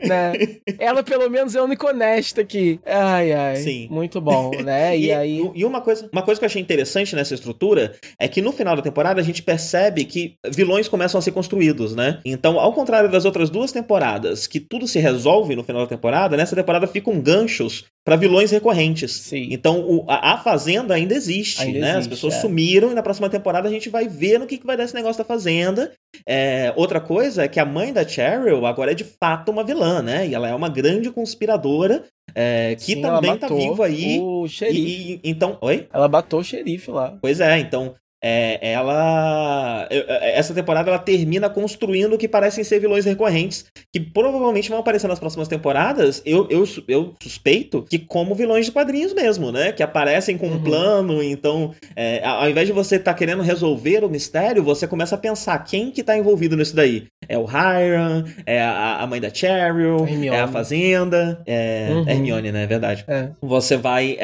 né? 0.03 0.33
Ela, 0.79 1.03
pelo 1.03 1.29
menos, 1.31 1.55
é 1.55 1.59
a 1.59 1.65
única 1.65 1.87
honesta 1.87 2.41
aqui. 2.41 2.81
Ai, 2.85 3.33
ai. 3.33 3.57
Sim. 3.57 3.89
Muito 3.91 4.21
bom, 4.21 4.51
né? 4.63 4.95
E, 5.05 5.07
e 5.07 5.13
aí. 5.13 5.51
E 5.55 5.65
uma 5.65 5.81
coisa, 5.81 6.09
uma 6.13 6.23
coisa 6.23 6.39
que 6.39 6.45
eu 6.45 6.47
achei 6.47 6.61
interessante 6.61 7.17
nessa 7.17 7.35
estrutura 7.35 7.95
é 8.19 8.29
que 8.29 8.41
no 8.41 8.53
final 8.53 8.77
da 8.77 8.83
temporada 8.83 9.21
a 9.21 9.25
gente 9.25 9.43
percebe 9.43 10.05
que 10.05 10.37
vilões 10.49 10.89
começam 10.89 11.19
a 11.19 11.23
ser 11.23 11.33
construídos, 11.33 11.95
né? 11.95 12.21
Então, 12.25 12.59
ao 12.61 12.73
contrário 12.73 13.11
das 13.11 13.25
outras 13.25 13.51
duas 13.51 13.73
temporadas, 13.73 14.47
que 14.47 14.61
tudo 14.61 14.87
se 14.87 14.99
resolve 14.99 15.57
no 15.57 15.65
final 15.65 15.83
da 15.83 15.89
temporada, 15.89 16.37
nessa 16.37 16.55
temporada 16.55 16.87
ficam 16.87 17.21
ganchos 17.21 17.85
para 18.05 18.17
vilões 18.17 18.51
recorrentes. 18.51 19.13
Sim. 19.13 19.49
Então 19.51 19.81
o, 19.81 20.05
a, 20.07 20.35
a, 20.35 20.39
Fazenda 20.39 20.95
ainda 20.95 21.15
existe, 21.15 21.63
ainda 21.63 21.79
né? 21.79 21.91
Existe, 21.93 22.01
As 22.01 22.07
pessoas 22.07 22.35
é. 22.35 22.41
sumiram 22.41 22.91
e 22.91 22.95
na 22.95 23.03
próxima 23.03 23.31
temporada 23.31 23.67
a 23.67 23.71
gente 23.71 23.89
vai 23.89 24.07
ver 24.07 24.39
no 24.39 24.47
que, 24.47 24.59
que 24.59 24.67
vai 24.67 24.77
dar 24.77 24.85
esse 24.85 24.95
negócio 24.95 25.19
da 25.19 25.25
Fazenda. 25.25 25.93
É, 26.27 26.73
outra 26.77 27.01
coisa 27.01 27.45
é 27.45 27.49
que 27.49 27.59
a 27.59 27.65
mãe 27.65 27.93
da 27.93 28.07
Cheryl 28.07 28.67
agora 28.67 28.93
é 28.93 28.95
de 28.95 29.05
fato 29.05 29.51
uma 29.51 29.65
vilã, 29.65 30.03
né? 30.03 30.29
E 30.29 30.35
ela 30.35 30.49
é 30.49 30.55
uma 30.55 30.69
grande 30.69 31.11
conspiradora 31.11 32.05
é, 32.35 32.75
que 32.77 32.95
Sim, 32.95 33.03
também 33.03 33.37
tá 33.39 33.49
viva 33.49 33.87
aí. 33.87 34.19
O 34.21 34.47
xerife. 34.47 34.81
E, 34.81 35.15
e, 35.15 35.21
então, 35.25 35.57
oi? 35.61 35.89
Ela 35.93 36.09
matou 36.09 36.41
o 36.41 36.45
xerife 36.45 36.91
lá. 36.91 37.17
Pois 37.23 37.41
é, 37.41 37.59
então 37.59 37.95
é, 38.27 38.73
ela. 38.73 39.87
É, 39.91 40.39
essa 40.39 40.55
temporada 40.55 40.89
ela 40.89 40.99
termina 40.99 41.51
construindo 41.51 42.15
o 42.15 42.19
que 42.19 42.27
parecem 42.27 42.65
ser 42.65 42.81
vilões 42.81 43.05
recorrentes, 43.05 43.67
que 43.93 44.01
provavelmente 44.01 44.71
vão 44.71 44.79
aparecer 44.79 45.07
nas 45.07 45.19
próximas 45.19 45.47
temporadas. 45.47 46.23
Eu, 46.25 46.49
eu, 46.49 46.65
eu 46.89 47.15
suspeito 47.23 47.83
que, 47.83 47.99
como 47.99 48.35
vilões 48.35 48.65
de 48.65 48.73
quadrinhos 48.73 49.13
mesmo, 49.13 49.53
né? 49.53 49.73
Que 49.73 49.83
aparecem 49.83 50.39
com 50.39 50.47
um 50.47 50.53
uhum. 50.53 50.63
plano, 50.63 51.23
então, 51.23 51.75
é, 51.95 52.25
ao 52.25 52.49
invés 52.49 52.67
de 52.67 52.73
você 52.73 52.97
estar 52.97 53.13
tá 53.13 53.19
querendo 53.19 53.43
resolver 53.43 54.03
o 54.03 54.09
mistério, 54.09 54.63
você 54.63 54.87
começa 54.87 55.17
a 55.17 55.19
pensar 55.19 55.59
quem 55.59 55.91
que 55.91 56.03
tá 56.03 56.17
envolvido 56.17 56.57
nisso 56.57 56.75
daí. 56.75 57.05
É 57.29 57.37
o 57.37 57.45
Hiram, 57.45 58.25
é 58.47 58.63
a, 58.63 59.03
a 59.03 59.07
mãe 59.07 59.21
da 59.21 59.29
Cheryl, 59.29 60.07
é 60.33 60.41
a 60.41 60.49
Fazenda, 60.49 61.43
é, 61.47 61.89
uhum. 61.91 62.05
é 62.07 62.13
Hermione, 62.13 62.53
né? 62.53 62.63
É 62.63 62.67
verdade. 62.67 63.05
É. 63.07 63.29
Você 63.43 63.77
vai 63.77 64.17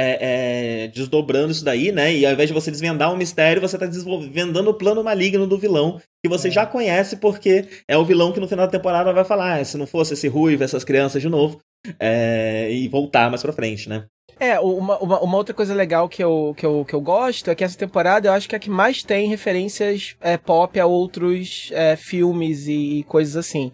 desdobrando 0.95 1.53
isso 1.53 1.65
daí, 1.65 1.93
né? 1.93 2.15
E 2.15 2.25
ao 2.25 2.33
invés 2.33 2.49
de 2.49 2.55
você 2.55 2.71
desvendar 2.71 3.13
um 3.13 3.17
mistério, 3.17 3.61
você 3.61 3.77
tá 3.77 3.90
desvendando 3.91 4.71
o 4.71 4.75
plano 4.75 5.05
maligno 5.05 5.47
do 5.47 5.59
vilão, 5.59 6.01
que 6.25 6.29
você 6.29 6.49
é. 6.49 6.51
já 6.51 6.67
conhece 6.67 7.17
porque 7.17 7.67
é 7.89 7.97
o 7.97 8.05
vilão 8.05 8.33
que 8.33 8.41
no 8.41 8.49
final 8.49 8.67
da 8.67 8.73
temporada 8.73 9.13
vai 9.13 9.25
falar, 9.25 9.59
ah, 9.59 9.65
se 9.65 9.77
não 9.77 9.87
fosse 9.87 10.15
esse 10.15 10.29
ruivo, 10.29 10.65
essas 10.65 10.85
crianças 10.85 11.21
de 11.21 11.29
novo, 11.29 11.59
é... 11.99 12.71
e 12.73 12.89
voltar 12.89 13.29
mais 13.29 13.43
pra 13.43 13.53
frente, 13.53 13.89
né? 13.89 14.07
É, 14.39 14.59
uma, 14.59 14.99
uma, 14.99 15.21
uma, 15.21 15.37
outra 15.37 15.55
coisa 15.55 15.75
legal 15.75 16.09
que 16.09 16.25
eu, 16.25 16.55
que, 16.57 16.65
eu, 16.65 16.83
que 16.89 16.95
eu 16.95 17.01
gosto 17.01 17.51
é 17.51 17.55
que 17.55 17.63
essa 17.63 17.77
temporada 17.77 18.27
eu 18.27 18.33
acho 18.33 18.49
que 18.49 18.55
é 18.55 18.57
a 18.57 18.61
que 18.61 18.71
mais 18.71 19.03
tem 19.03 19.29
referências 19.29 20.17
é, 20.19 20.39
pop 20.39 20.81
a 20.81 20.87
outros 20.87 21.69
é, 21.73 21.95
filmes 21.95 22.67
e 22.67 23.05
coisas 23.07 23.37
assim. 23.37 23.71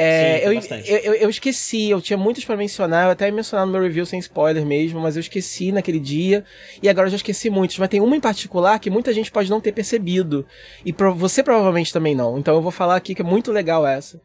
É, 0.00 0.38
Sim, 0.38 0.46
eu, 0.86 0.98
eu, 0.98 1.14
eu, 1.14 1.30
esqueci, 1.30 1.90
eu 1.90 2.00
tinha 2.00 2.16
muitos 2.16 2.44
para 2.44 2.56
mencionar, 2.56 3.04
eu 3.04 3.10
até 3.10 3.26
ia 3.26 3.32
mencionar 3.32 3.66
no 3.66 3.72
meu 3.72 3.82
review 3.82 4.06
sem 4.06 4.18
spoiler 4.18 4.64
mesmo, 4.64 4.98
mas 4.98 5.16
eu 5.16 5.20
esqueci 5.20 5.70
naquele 5.72 6.00
dia 6.00 6.44
e 6.82 6.88
agora 6.88 7.06
eu 7.06 7.10
já 7.10 7.16
esqueci 7.16 7.50
muitos. 7.50 7.78
Mas 7.78 7.88
tem 7.88 8.00
uma 8.00 8.16
em 8.16 8.20
particular 8.20 8.78
que 8.78 8.88
muita 8.88 9.12
gente 9.12 9.30
pode 9.30 9.50
não 9.50 9.60
ter 9.60 9.72
percebido 9.72 10.46
e 10.84 10.92
pro, 10.92 11.14
você 11.14 11.42
provavelmente 11.42 11.92
também 11.92 12.14
não. 12.14 12.38
Então 12.38 12.54
eu 12.54 12.62
vou 12.62 12.72
falar 12.72 12.96
aqui 12.96 13.14
que 13.14 13.22
é 13.22 13.24
muito 13.24 13.52
legal 13.52 13.86
essa. 13.86 14.20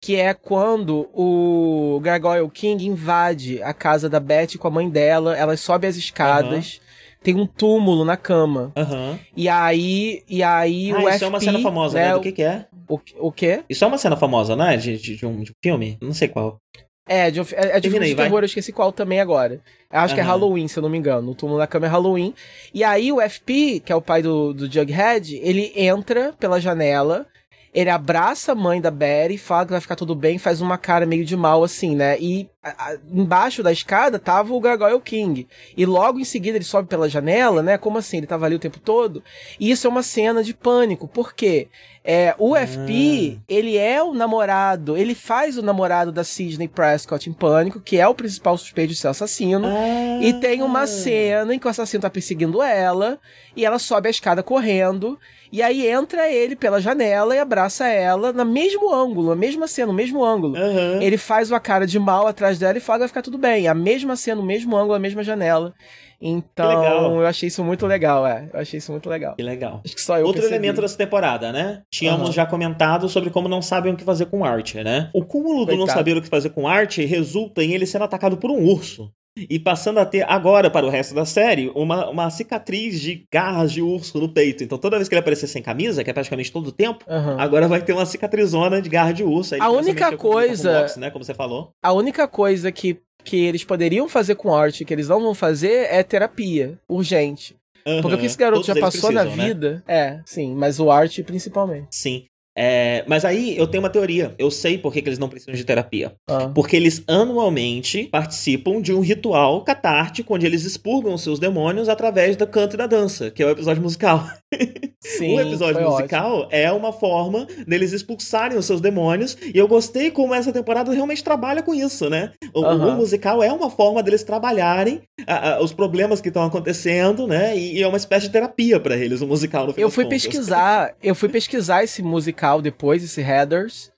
Que 0.00 0.14
é 0.14 0.32
quando 0.32 1.10
o 1.12 1.98
Gargoyle 2.00 2.48
King 2.48 2.86
invade 2.86 3.60
a 3.62 3.74
casa 3.74 4.08
da 4.08 4.20
Beth 4.20 4.56
com 4.56 4.68
a 4.68 4.70
mãe 4.70 4.88
dela, 4.88 5.36
ela 5.36 5.56
sobe 5.56 5.86
as 5.86 5.96
escadas. 5.96 6.74
Uhum 6.74 6.87
tem 7.22 7.34
um 7.36 7.46
túmulo 7.46 8.04
na 8.04 8.16
cama. 8.16 8.72
Uhum. 8.76 9.18
E 9.36 9.48
aí, 9.48 10.22
e 10.28 10.42
aí 10.42 10.90
ah, 10.92 10.96
o 10.96 11.08
isso 11.08 11.18
FP, 11.18 11.24
é 11.24 11.28
uma 11.28 11.40
cena 11.40 11.58
famosa, 11.60 11.98
né? 11.98 12.12
Do 12.12 12.20
que 12.20 12.32
que 12.32 12.42
é? 12.42 12.66
O, 12.88 13.00
o 13.18 13.32
quê? 13.32 13.62
Isso 13.68 13.84
é 13.84 13.86
uma 13.86 13.98
cena 13.98 14.16
famosa, 14.16 14.56
né? 14.56 14.76
De, 14.76 14.96
de, 14.96 15.16
de, 15.16 15.26
um, 15.26 15.42
de 15.42 15.50
um 15.50 15.54
filme? 15.62 15.98
Não 16.00 16.12
sei 16.12 16.28
qual. 16.28 16.58
É, 17.06 17.30
de, 17.30 17.40
é, 17.40 17.76
é 17.76 17.80
de 17.80 17.90
filme 17.90 18.06
de 18.06 18.14
terror, 18.14 18.40
eu 18.40 18.46
esqueci 18.46 18.72
qual 18.72 18.92
também 18.92 19.20
agora. 19.20 19.60
Eu 19.90 20.00
acho 20.00 20.12
uhum. 20.12 20.14
que 20.16 20.20
é 20.20 20.24
Halloween, 20.24 20.68
se 20.68 20.78
eu 20.78 20.82
não 20.82 20.90
me 20.90 20.98
engano. 20.98 21.30
O 21.30 21.34
túmulo 21.34 21.58
na 21.58 21.66
cama 21.66 21.86
é 21.86 21.88
Halloween. 21.88 22.34
E 22.72 22.84
aí 22.84 23.10
o 23.10 23.20
FP, 23.20 23.80
que 23.80 23.92
é 23.92 23.96
o 23.96 24.02
pai 24.02 24.22
do, 24.22 24.52
do 24.52 24.70
Jughead, 24.70 25.36
ele 25.42 25.72
entra 25.74 26.34
pela 26.38 26.60
janela 26.60 27.26
ele 27.72 27.90
abraça 27.90 28.52
a 28.52 28.54
mãe 28.54 28.80
da 28.80 28.90
Betty, 28.90 29.38
fala 29.38 29.66
que 29.66 29.72
vai 29.72 29.80
ficar 29.80 29.94
tudo 29.94 30.14
bem, 30.14 30.38
faz 30.38 30.60
uma 30.60 30.78
cara 30.78 31.06
meio 31.06 31.24
de 31.24 31.36
mal 31.36 31.62
assim, 31.62 31.94
né? 31.94 32.18
E 32.18 32.48
a, 32.76 32.92
a, 32.92 32.96
embaixo 33.12 33.62
da 33.62 33.72
escada 33.72 34.18
tava 34.18 34.52
o 34.52 34.60
Gargoyle 34.60 35.00
King. 35.00 35.46
E 35.76 35.86
logo 35.86 36.18
em 36.18 36.24
seguida 36.24 36.56
ele 36.56 36.64
sobe 36.64 36.88
pela 36.88 37.08
janela, 37.08 37.62
né? 37.62 37.78
Como 37.78 37.98
assim? 37.98 38.18
Ele 38.18 38.26
tava 38.26 38.46
ali 38.46 38.54
o 38.54 38.60
tempo 38.60 38.78
todo. 38.78 39.22
E 39.58 39.70
isso 39.70 39.86
é 39.86 39.90
uma 39.90 40.02
cena 40.02 40.42
de 40.42 40.54
pânico. 40.54 41.08
Por 41.08 41.34
quê? 41.34 41.68
É, 42.10 42.34
o 42.38 42.54
ah. 42.54 42.66
FP, 42.66 43.38
ele 43.46 43.76
é 43.76 44.02
o 44.02 44.14
namorado, 44.14 44.96
ele 44.96 45.14
faz 45.14 45.58
o 45.58 45.62
namorado 45.62 46.10
da 46.10 46.24
Sidney 46.24 46.66
Prescott 46.66 47.28
em 47.28 47.34
Pânico, 47.34 47.80
que 47.80 47.98
é 47.98 48.08
o 48.08 48.14
principal 48.14 48.56
suspeito 48.56 48.94
de 48.94 48.98
ser 48.98 49.08
assassino. 49.08 49.66
Ah. 49.66 50.18
E 50.22 50.32
tem 50.32 50.62
uma 50.62 50.86
cena 50.86 51.54
em 51.54 51.58
que 51.58 51.66
o 51.66 51.70
assassino 51.70 52.00
tá 52.00 52.08
perseguindo 52.08 52.62
ela, 52.62 53.18
e 53.54 53.62
ela 53.62 53.78
sobe 53.78 54.08
a 54.08 54.10
escada 54.10 54.42
correndo, 54.42 55.18
e 55.50 55.62
aí 55.62 55.86
entra 55.86 56.30
ele 56.30 56.54
pela 56.54 56.80
janela 56.80 57.34
e 57.34 57.38
abraça 57.38 57.86
ela 57.86 58.32
no 58.32 58.44
mesmo 58.44 58.92
ângulo, 58.92 59.32
a 59.32 59.36
mesma 59.36 59.66
cena, 59.66 59.88
no 59.88 59.94
mesmo 59.94 60.24
ângulo. 60.24 60.54
Uhum. 60.58 61.00
Ele 61.00 61.16
faz 61.16 61.50
uma 61.50 61.60
cara 61.60 61.86
de 61.86 61.98
mal 61.98 62.26
atrás 62.26 62.57
dela 62.58 62.78
e 62.78 62.80
fala 62.80 63.00
vai 63.00 63.08
ficar 63.08 63.22
tudo 63.22 63.38
bem. 63.38 63.68
A 63.68 63.74
mesma 63.74 64.16
cena, 64.16 64.40
o 64.40 64.44
mesmo 64.44 64.76
ângulo, 64.76 64.94
a 64.94 64.98
mesma 64.98 65.22
janela. 65.22 65.74
Então, 66.20 67.20
eu 67.20 67.26
achei 67.26 67.46
isso 67.46 67.62
muito 67.62 67.86
legal, 67.86 68.26
é. 68.26 68.48
Eu 68.52 68.60
achei 68.60 68.78
isso 68.78 68.90
muito 68.90 69.08
legal. 69.08 69.36
Que 69.36 69.42
legal. 69.42 69.80
Acho 69.84 69.94
que 69.94 70.00
só 70.00 70.18
eu 70.18 70.26
Outro 70.26 70.40
percebi. 70.40 70.56
elemento 70.56 70.80
dessa 70.80 70.98
temporada, 70.98 71.52
né? 71.52 71.82
Tínhamos 71.90 72.28
uhum. 72.28 72.32
já 72.32 72.44
comentado 72.44 73.08
sobre 73.08 73.30
como 73.30 73.48
não 73.48 73.62
sabem 73.62 73.92
o 73.92 73.96
que 73.96 74.04
fazer 74.04 74.26
com 74.26 74.44
arte, 74.44 74.82
né? 74.82 75.10
O 75.14 75.24
cúmulo 75.24 75.64
do 75.64 75.76
não 75.76 75.86
saber 75.86 76.16
o 76.16 76.22
que 76.22 76.28
fazer 76.28 76.50
com 76.50 76.66
arte 76.66 77.04
resulta 77.04 77.62
em 77.62 77.72
ele 77.72 77.86
sendo 77.86 78.04
atacado 78.04 78.36
por 78.36 78.50
um 78.50 78.64
urso 78.64 79.12
e 79.48 79.58
passando 79.58 79.98
a 79.98 80.06
ter 80.06 80.24
agora 80.28 80.70
para 80.70 80.86
o 80.86 80.90
resto 80.90 81.14
da 81.14 81.24
série 81.24 81.70
uma, 81.74 82.08
uma 82.08 82.30
cicatriz 82.30 83.00
de 83.00 83.24
garras 83.32 83.72
de 83.72 83.82
urso 83.82 84.18
no 84.18 84.28
peito. 84.28 84.64
Então 84.64 84.78
toda 84.78 84.96
vez 84.96 85.08
que 85.08 85.14
ele 85.14 85.20
aparecer 85.20 85.46
sem 85.46 85.62
camisa, 85.62 86.02
que 86.02 86.10
é 86.10 86.12
praticamente 86.12 86.52
todo 86.52 86.68
o 86.68 86.72
tempo, 86.72 87.04
uhum. 87.08 87.40
agora 87.40 87.68
vai 87.68 87.82
ter 87.82 87.92
uma 87.92 88.06
cicatrizona 88.06 88.80
de 88.80 88.88
garra 88.88 89.12
de 89.12 89.22
urso. 89.22 89.54
Aí 89.54 89.60
a 89.60 89.70
única 89.70 90.16
coisa, 90.16 90.86
com, 90.94 91.00
né, 91.00 91.10
como 91.10 91.24
você 91.24 91.34
falou. 91.34 91.70
A 91.82 91.92
única 91.92 92.26
coisa 92.26 92.72
que 92.72 93.00
que 93.24 93.44
eles 93.44 93.62
poderiam 93.62 94.08
fazer 94.08 94.36
com 94.36 94.54
arte, 94.54 94.84
que 94.84 94.94
eles 94.94 95.08
não 95.08 95.20
vão 95.20 95.34
fazer, 95.34 95.86
é 95.90 96.02
terapia 96.02 96.78
urgente. 96.88 97.56
Uhum. 97.86 98.00
Porque 98.00 98.16
o 98.16 98.18
que 98.18 98.26
esse 98.26 98.38
garoto 98.38 98.64
Todos 98.64 98.74
já 98.74 98.80
passou 98.80 99.10
precisam, 99.10 99.24
na 99.24 99.36
né? 99.36 99.48
vida. 99.48 99.84
Né? 99.86 99.94
É, 99.94 100.20
sim, 100.24 100.54
mas 100.54 100.80
o 100.80 100.90
arte 100.90 101.22
principalmente. 101.22 101.88
Sim. 101.90 102.24
É, 102.60 103.04
mas 103.06 103.24
aí 103.24 103.56
eu 103.56 103.68
tenho 103.68 103.84
uma 103.84 103.88
teoria. 103.88 104.34
Eu 104.36 104.50
sei 104.50 104.76
por 104.76 104.92
que, 104.92 105.00
que 105.00 105.08
eles 105.08 105.18
não 105.18 105.28
precisam 105.28 105.54
de 105.54 105.64
terapia. 105.64 106.12
Ah. 106.28 106.50
Porque 106.52 106.74
eles 106.74 107.04
anualmente 107.06 108.08
participam 108.10 108.82
de 108.82 108.92
um 108.92 108.98
ritual 108.98 109.62
catártico 109.62 110.34
onde 110.34 110.44
eles 110.44 110.64
expurgam 110.64 111.16
seus 111.16 111.38
demônios 111.38 111.88
através 111.88 112.34
do 112.36 112.46
canto 112.48 112.74
e 112.74 112.76
da 112.76 112.88
dança, 112.88 113.30
que 113.30 113.44
é 113.44 113.46
o 113.46 113.50
episódio 113.50 113.80
musical. 113.80 114.26
Sim, 115.16 115.36
o 115.36 115.40
episódio 115.40 115.82
musical 115.82 116.40
ótimo. 116.40 116.48
é 116.50 116.70
uma 116.70 116.92
forma 116.92 117.46
deles 117.66 117.92
expulsarem 117.92 118.58
os 118.58 118.66
seus 118.66 118.80
demônios. 118.80 119.36
E 119.42 119.56
eu 119.56 119.66
gostei 119.66 120.10
como 120.10 120.34
essa 120.34 120.52
temporada 120.52 120.92
realmente 120.92 121.24
trabalha 121.24 121.62
com 121.62 121.74
isso, 121.74 122.10
né? 122.10 122.32
O, 122.52 122.60
o 122.60 122.96
musical 122.96 123.42
é 123.42 123.52
uma 123.52 123.70
forma 123.70 124.02
deles 124.02 124.22
trabalharem 124.22 125.02
a, 125.26 125.54
a, 125.54 125.62
os 125.62 125.72
problemas 125.72 126.20
que 126.20 126.28
estão 126.28 126.44
acontecendo, 126.44 127.26
né? 127.26 127.56
E, 127.56 127.78
e, 127.78 127.82
é 127.82 127.88
uma 127.88 127.96
espécie 127.96 128.26
de 128.26 128.32
terapia 128.32 128.78
para 128.78 128.96
eles, 128.96 129.20
o 129.20 129.26
musical 129.26 129.66
no 129.66 129.72
final 129.72 129.88
Eu 129.88 129.90
fui 129.90 130.04
pesquisar, 130.06 130.94
eu 131.02 131.14
fui 131.14 131.28
pesquisar 131.28 131.82
esse 131.82 132.02
musical 132.02 132.60
depois, 132.60 133.02
esse 133.02 133.22
Headers. 133.22 133.90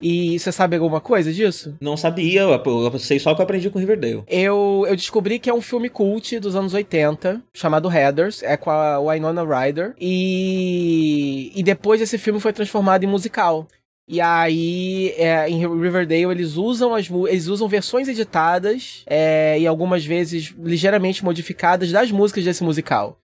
E 0.00 0.38
você 0.38 0.52
sabe 0.52 0.76
alguma 0.76 1.00
coisa 1.00 1.32
disso? 1.32 1.76
Não 1.80 1.96
sabia, 1.96 2.42
eu 2.42 2.98
sei 2.98 3.18
só 3.18 3.34
que 3.34 3.40
eu 3.40 3.44
aprendi 3.44 3.70
com 3.70 3.78
Riverdale. 3.78 4.24
Eu, 4.28 4.84
eu 4.86 4.94
descobri 4.94 5.38
que 5.38 5.48
é 5.48 5.54
um 5.54 5.62
filme 5.62 5.88
cult 5.88 6.38
dos 6.38 6.54
anos 6.54 6.74
80, 6.74 7.42
chamado 7.54 7.88
Headers, 7.88 8.42
é 8.42 8.56
com 8.56 8.70
a 8.70 8.98
Winona 9.00 9.42
Ryder. 9.42 9.94
E, 9.98 11.50
e 11.54 11.62
depois 11.62 12.00
esse 12.00 12.18
filme 12.18 12.40
foi 12.40 12.52
transformado 12.52 13.04
em 13.04 13.08
musical. 13.08 13.66
E 14.08 14.20
aí, 14.20 15.12
é, 15.16 15.48
em 15.48 15.58
Riverdale, 15.58 16.30
eles 16.30 16.56
usam 16.56 16.94
as 16.94 17.10
eles 17.28 17.48
usam 17.48 17.66
versões 17.66 18.06
editadas 18.06 19.02
é, 19.04 19.58
e 19.58 19.66
algumas 19.66 20.04
vezes 20.04 20.54
ligeiramente 20.62 21.24
modificadas 21.24 21.90
das 21.90 22.12
músicas 22.12 22.44
desse 22.44 22.62
musical. 22.62 23.18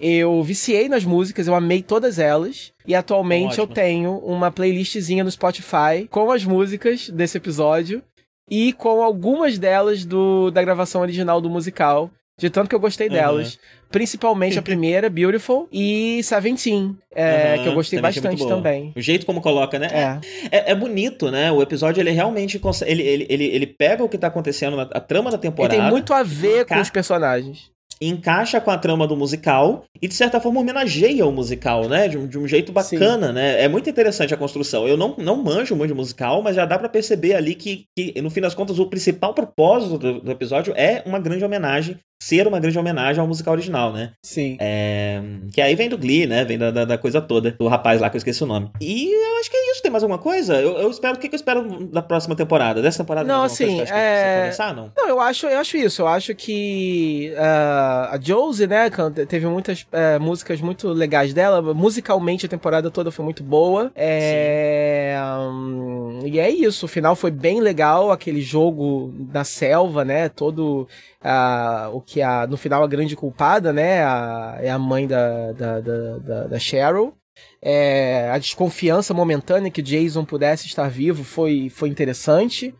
Eu 0.00 0.42
viciei 0.42 0.88
nas 0.88 1.04
músicas, 1.04 1.46
eu 1.46 1.54
amei 1.54 1.82
todas 1.82 2.18
elas. 2.18 2.72
E 2.86 2.94
atualmente 2.94 3.58
eu 3.58 3.66
tenho 3.66 4.18
uma 4.18 4.50
playlistzinha 4.50 5.24
no 5.24 5.30
Spotify 5.30 6.06
com 6.10 6.30
as 6.30 6.44
músicas 6.44 7.08
desse 7.08 7.38
episódio 7.38 8.02
e 8.50 8.72
com 8.72 9.02
algumas 9.02 9.58
delas 9.58 10.04
do, 10.04 10.50
da 10.50 10.62
gravação 10.62 11.00
original 11.00 11.40
do 11.40 11.48
musical. 11.48 12.10
De 12.36 12.50
tanto 12.50 12.68
que 12.68 12.74
eu 12.74 12.80
gostei 12.80 13.06
uhum. 13.06 13.14
delas. 13.14 13.58
Principalmente 13.92 14.58
a 14.58 14.62
primeira, 14.62 15.08
Beautiful, 15.08 15.68
e 15.72 16.20
Seventeen, 16.24 16.96
é, 17.14 17.54
uhum, 17.56 17.62
que 17.62 17.68
eu 17.68 17.74
gostei 17.74 18.00
bastante 18.00 18.44
também. 18.44 18.92
O 18.96 19.00
jeito 19.00 19.24
como 19.24 19.40
coloca, 19.40 19.78
né? 19.78 19.88
É. 19.92 20.56
é. 20.56 20.72
É, 20.72 20.74
bonito, 20.74 21.30
né? 21.30 21.52
O 21.52 21.62
episódio, 21.62 22.00
ele 22.00 22.10
realmente 22.10 22.60
ele, 22.84 23.02
ele, 23.02 23.26
ele, 23.30 23.44
ele 23.44 23.66
pega 23.68 24.02
o 24.02 24.08
que 24.08 24.18
tá 24.18 24.26
acontecendo, 24.26 24.76
na, 24.76 24.82
a 24.82 25.00
trama 25.00 25.30
da 25.30 25.38
temporada. 25.38 25.76
Ele 25.76 25.82
tem 25.84 25.90
muito 25.92 26.12
a 26.12 26.24
ver 26.24 26.66
com 26.66 26.80
os 26.80 26.90
personagens. 26.90 27.70
Encaixa 28.08 28.60
com 28.60 28.70
a 28.70 28.78
trama 28.78 29.06
do 29.06 29.16
musical 29.16 29.84
e, 30.00 30.08
de 30.08 30.14
certa 30.14 30.40
forma, 30.40 30.60
homenageia 30.60 31.26
o 31.26 31.32
musical, 31.32 31.88
né? 31.88 32.08
De 32.08 32.18
um, 32.18 32.26
de 32.26 32.38
um 32.38 32.46
jeito 32.46 32.72
bacana, 32.72 33.28
Sim. 33.28 33.32
né? 33.34 33.62
É 33.62 33.68
muito 33.68 33.88
interessante 33.88 34.34
a 34.34 34.36
construção. 34.36 34.86
Eu 34.86 34.96
não, 34.96 35.14
não 35.18 35.42
manjo 35.42 35.76
muito 35.76 35.90
de 35.90 35.96
musical, 35.96 36.42
mas 36.42 36.56
já 36.56 36.64
dá 36.64 36.78
para 36.78 36.88
perceber 36.88 37.34
ali 37.34 37.54
que, 37.54 37.86
que, 37.96 38.20
no 38.20 38.30
fim 38.30 38.40
das 38.40 38.54
contas, 38.54 38.78
o 38.78 38.86
principal 38.86 39.34
propósito 39.34 39.98
do, 39.98 40.20
do 40.20 40.30
episódio 40.30 40.74
é 40.76 41.02
uma 41.06 41.18
grande 41.18 41.44
homenagem 41.44 41.98
ser 42.24 42.48
uma 42.48 42.58
grande 42.58 42.78
homenagem 42.78 43.20
ao 43.20 43.26
musical 43.26 43.52
original, 43.52 43.92
né? 43.92 44.12
Sim. 44.22 44.56
É, 44.58 45.20
que 45.52 45.60
aí 45.60 45.74
vem 45.74 45.90
do 45.90 45.98
Glee, 45.98 46.26
né? 46.26 46.42
Vem 46.42 46.56
da, 46.56 46.70
da, 46.70 46.84
da, 46.86 46.96
coisa 46.96 47.20
toda, 47.20 47.50
do 47.50 47.68
rapaz 47.68 48.00
lá 48.00 48.08
que 48.08 48.16
eu 48.16 48.18
esqueci 48.18 48.42
o 48.42 48.46
nome. 48.46 48.70
E 48.80 49.12
eu 49.12 49.40
acho 49.40 49.50
que 49.50 49.56
é 49.56 49.70
isso. 49.70 49.82
Tem 49.82 49.90
mais 49.90 50.02
alguma 50.02 50.18
coisa? 50.18 50.54
Eu, 50.54 50.78
eu 50.78 50.90
espero. 50.90 51.16
O 51.16 51.20
que, 51.20 51.28
que 51.28 51.34
eu 51.34 51.38
espero 51.38 51.86
da 51.86 52.00
próxima 52.00 52.34
temporada? 52.34 52.80
Dessa 52.80 53.02
temporada? 53.02 53.28
Não, 53.28 53.42
assim. 53.42 53.82
É... 53.82 54.40
Começar, 54.40 54.74
não? 54.74 54.90
não, 54.96 55.06
eu 55.06 55.20
acho, 55.20 55.46
eu 55.46 55.58
acho 55.58 55.76
isso. 55.76 56.00
Eu 56.00 56.08
acho 56.08 56.34
que 56.34 57.30
uh, 57.34 58.14
a 58.14 58.18
Josie, 58.20 58.66
né? 58.66 58.88
Teve 59.28 59.46
muitas 59.46 59.82
uh, 59.82 60.18
músicas 60.18 60.62
muito 60.62 60.88
legais 60.88 61.34
dela. 61.34 61.60
Musicalmente, 61.74 62.46
a 62.46 62.48
temporada 62.48 62.90
toda 62.90 63.10
foi 63.10 63.24
muito 63.24 63.42
boa. 63.42 63.92
É, 63.94 65.14
um, 65.40 66.20
e 66.24 66.40
é 66.40 66.48
isso. 66.48 66.86
O 66.86 66.88
final 66.88 67.14
foi 67.14 67.30
bem 67.30 67.60
legal. 67.60 68.10
Aquele 68.10 68.40
jogo 68.40 69.12
na 69.30 69.44
selva, 69.44 70.06
né? 70.06 70.30
Todo 70.30 70.88
a, 71.24 71.88
o 71.92 72.00
que 72.00 72.20
a, 72.20 72.46
no 72.46 72.56
final 72.56 72.82
a 72.84 72.86
grande 72.86 73.16
culpada, 73.16 73.72
né, 73.72 74.04
a, 74.04 74.58
é 74.60 74.70
a 74.70 74.78
mãe 74.78 75.06
da, 75.06 75.52
da, 75.52 75.80
da, 75.80 76.44
da 76.48 76.58
Cheryl. 76.58 77.14
É, 77.62 78.30
a 78.30 78.38
desconfiança 78.38 79.14
momentânea 79.14 79.70
que 79.70 79.82
Jason 79.82 80.24
pudesse 80.24 80.66
estar 80.66 80.88
vivo 80.88 81.24
foi, 81.24 81.70
foi 81.70 81.88
interessante. 81.88 82.74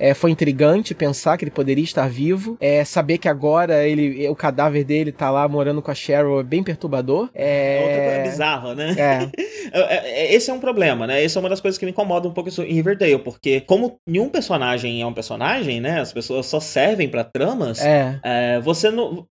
É, 0.00 0.14
foi 0.14 0.30
intrigante 0.30 0.94
pensar 0.94 1.36
que 1.36 1.44
ele 1.44 1.50
poderia 1.50 1.84
estar 1.84 2.08
vivo. 2.08 2.56
É, 2.58 2.82
saber 2.86 3.18
que 3.18 3.28
agora 3.28 3.86
ele, 3.86 4.26
o 4.30 4.34
cadáver 4.34 4.82
dele 4.82 5.12
tá 5.12 5.30
lá 5.30 5.46
morando 5.46 5.82
com 5.82 5.90
a 5.90 5.94
Cheryl 5.94 6.40
é 6.40 6.42
bem 6.42 6.62
perturbador. 6.62 7.28
É, 7.34 7.76
é 7.76 7.82
outra 7.82 8.04
coisa 8.06 8.30
bizarra, 8.30 8.74
né? 8.74 8.96
É. 8.96 9.30
é. 9.78 10.22
é. 10.22 10.34
Esse 10.34 10.50
é 10.50 10.54
um 10.54 10.58
problema, 10.58 11.06
né? 11.06 11.22
Essa 11.22 11.38
é 11.38 11.40
uma 11.40 11.50
das 11.50 11.60
coisas 11.60 11.76
que 11.76 11.84
me 11.84 11.92
incomoda 11.92 12.26
um 12.26 12.32
pouco 12.32 12.48
em 12.62 12.72
Riverdale, 12.72 13.18
porque 13.18 13.60
como 13.60 13.98
nenhum 14.08 14.30
personagem 14.30 15.02
é 15.02 15.06
um 15.06 15.12
personagem, 15.12 15.82
né? 15.82 16.00
As 16.00 16.14
pessoas 16.14 16.46
só 16.46 16.60
servem 16.60 17.06
para 17.06 17.22
tramas. 17.22 17.84
É. 17.84 18.58
você 18.62 18.90
não. 18.90 19.26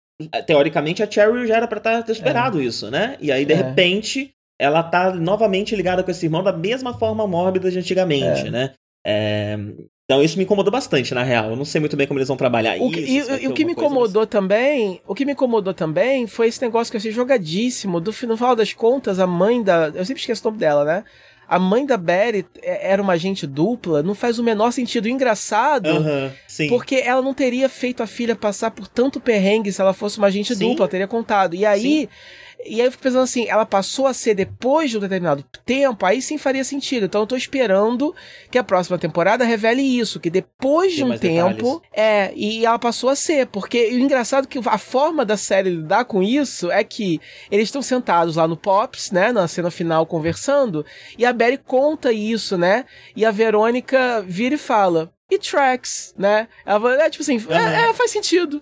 Teoricamente, 0.48 1.02
a 1.02 1.10
Cheryl 1.10 1.46
já 1.46 1.58
era 1.58 1.68
pra 1.68 1.80
tá, 1.80 2.02
ter 2.02 2.12
esperado 2.12 2.60
isso, 2.60 2.90
né? 2.92 3.16
E 3.22 3.32
aí, 3.32 3.46
de 3.46 3.54
repente, 3.54 4.32
ela 4.60 4.82
tá 4.84 5.14
novamente 5.14 5.76
ligada 5.76 6.04
com 6.04 6.12
esse 6.12 6.26
irmão 6.26 6.44
da 6.44 6.54
mesma 6.54 6.94
forma 6.98 7.28
mórbida 7.28 7.70
de 7.70 7.80
antigamente, 7.80 8.50
né? 8.50 8.74
É, 9.06 9.58
então 10.04 10.24
isso 10.24 10.38
me 10.38 10.46
incomodou 10.46 10.72
bastante, 10.72 11.14
na 11.14 11.22
real. 11.22 11.50
Eu 11.50 11.56
não 11.56 11.66
sei 11.66 11.82
muito 11.82 11.98
bem 11.98 12.08
como 12.08 12.18
eles 12.18 12.28
vão 12.28 12.38
trabalhar 12.38 12.78
o 12.80 12.90
que, 12.90 13.00
isso. 13.02 13.32
E, 13.34 13.44
e 13.44 13.48
o 13.48 13.54
que 13.54 13.66
me 13.66 13.74
incomodou 13.74 14.24
assim. 14.24 14.30
também, 14.30 15.02
o 15.06 15.14
que 15.14 15.26
me 15.26 15.34
incomodou 15.34 15.74
também 15.74 16.26
foi 16.28 16.48
esse 16.48 16.62
negócio 16.62 16.90
que 16.90 16.96
eu 16.96 17.00
achei 17.00 17.12
jogadíssimo. 17.12 18.00
Do, 18.00 18.12
no 18.26 18.38
final 18.38 18.56
das 18.56 18.74
contas, 18.74 19.20
a 19.20 19.28
mãe 19.28 19.62
da. 19.62 19.92
Eu 19.94 20.06
sempre 20.06 20.22
esqueço 20.22 20.42
o 20.48 20.50
nome 20.50 20.60
dela, 20.60 20.86
né? 20.86 21.04
a 21.48 21.58
mãe 21.58 21.86
da 21.86 21.96
Betty 21.96 22.46
é, 22.62 22.92
era 22.92 23.02
uma 23.02 23.14
agente 23.14 23.48
dupla, 23.48 24.04
não 24.04 24.14
faz 24.14 24.38
o 24.38 24.44
menor 24.44 24.72
sentido. 24.72 25.08
Engraçado, 25.08 25.90
porque 26.68 26.96
ela 26.96 27.22
não 27.22 27.34
teria 27.34 27.70
feito 27.70 28.04
a 28.04 28.08
filha 28.08 28.36
passar 28.36 28.72
por 28.72 28.88
tanto 28.88 29.20
perrengue 29.20 29.72
se 29.72 29.80
ela 29.80 29.94
fosse 29.94 30.18
uma 30.18 30.28
agente 30.28 30.54
sim. 30.54 30.68
dupla, 30.68 30.88
teria 30.88 31.08
contado. 31.08 31.56
E 31.56 31.66
aí, 31.66 31.82
sim. 31.82 32.08
E 32.66 32.82
aí 32.82 32.88
eu 32.88 32.92
fico 32.92 33.04
pensando 33.04 33.24
assim, 33.24 33.48
ela 33.48 33.66
passou 33.66 34.08
a 34.08 34.14
ser 34.14 34.34
depois 34.34 34.90
de 34.90 34.98
um 34.98 35.00
determinado 35.00 35.44
tempo, 35.66 36.06
aí 36.06 36.22
sim 36.22 36.38
faria 36.38 36.64
sentido. 36.64 37.06
Então 37.06 37.22
eu 37.22 37.28
tô 37.28 37.36
esperando 37.36 38.14
que 38.52 38.58
a 38.58 38.64
próxima 38.64 38.98
temporada 38.98 39.46
revele 39.46 39.82
isso, 39.82 40.20
que 40.20 40.30
depois 40.30 40.94
de 40.94 41.04
um 41.04 41.18
tempo, 41.18 41.82
detalhes. 41.82 41.82
é, 41.94 42.34
e 42.36 42.66
ela 42.66 42.80
passou 42.80 43.10
a 43.10 43.16
ser, 43.16 43.48
porque 43.48 43.88
o 43.88 44.00
engraçado 44.00 44.46
é 44.46 44.48
que 44.48 44.60
a 44.66 44.78
forma 44.78 45.24
da 45.24 45.38
série 45.38 45.70
lidar 45.70 46.06
com 46.06 46.22
isso 46.22 46.72
é 46.72 46.84
que 46.84 47.22
eles 47.52 47.68
estão 47.68 47.82
sentados 47.82 48.36
lá 48.36 48.48
no 48.48 48.58
Pops, 48.58 49.12
né, 49.12 49.32
na 49.32 49.48
cena 49.48 49.72
final 49.72 50.06
conversando, 50.06 50.86
e 51.18 51.26
a 51.26 51.32
Betty 51.32 51.62
conta 51.66 52.12
isso, 52.12 52.58
né? 52.58 52.86
E 53.16 53.24
a 53.26 53.32
Verônica 53.32 54.24
vira 54.28 54.56
e 54.56 54.58
fala: 54.58 55.12
e 55.30 55.38
tracks, 55.38 56.14
né? 56.18 56.48
Ela 56.66 57.04
é 57.04 57.10
tipo 57.10 57.22
assim, 57.22 57.38
uhum. 57.38 57.52
é, 57.52 57.90
é, 57.90 57.94
faz 57.94 58.12
sentido. 58.12 58.62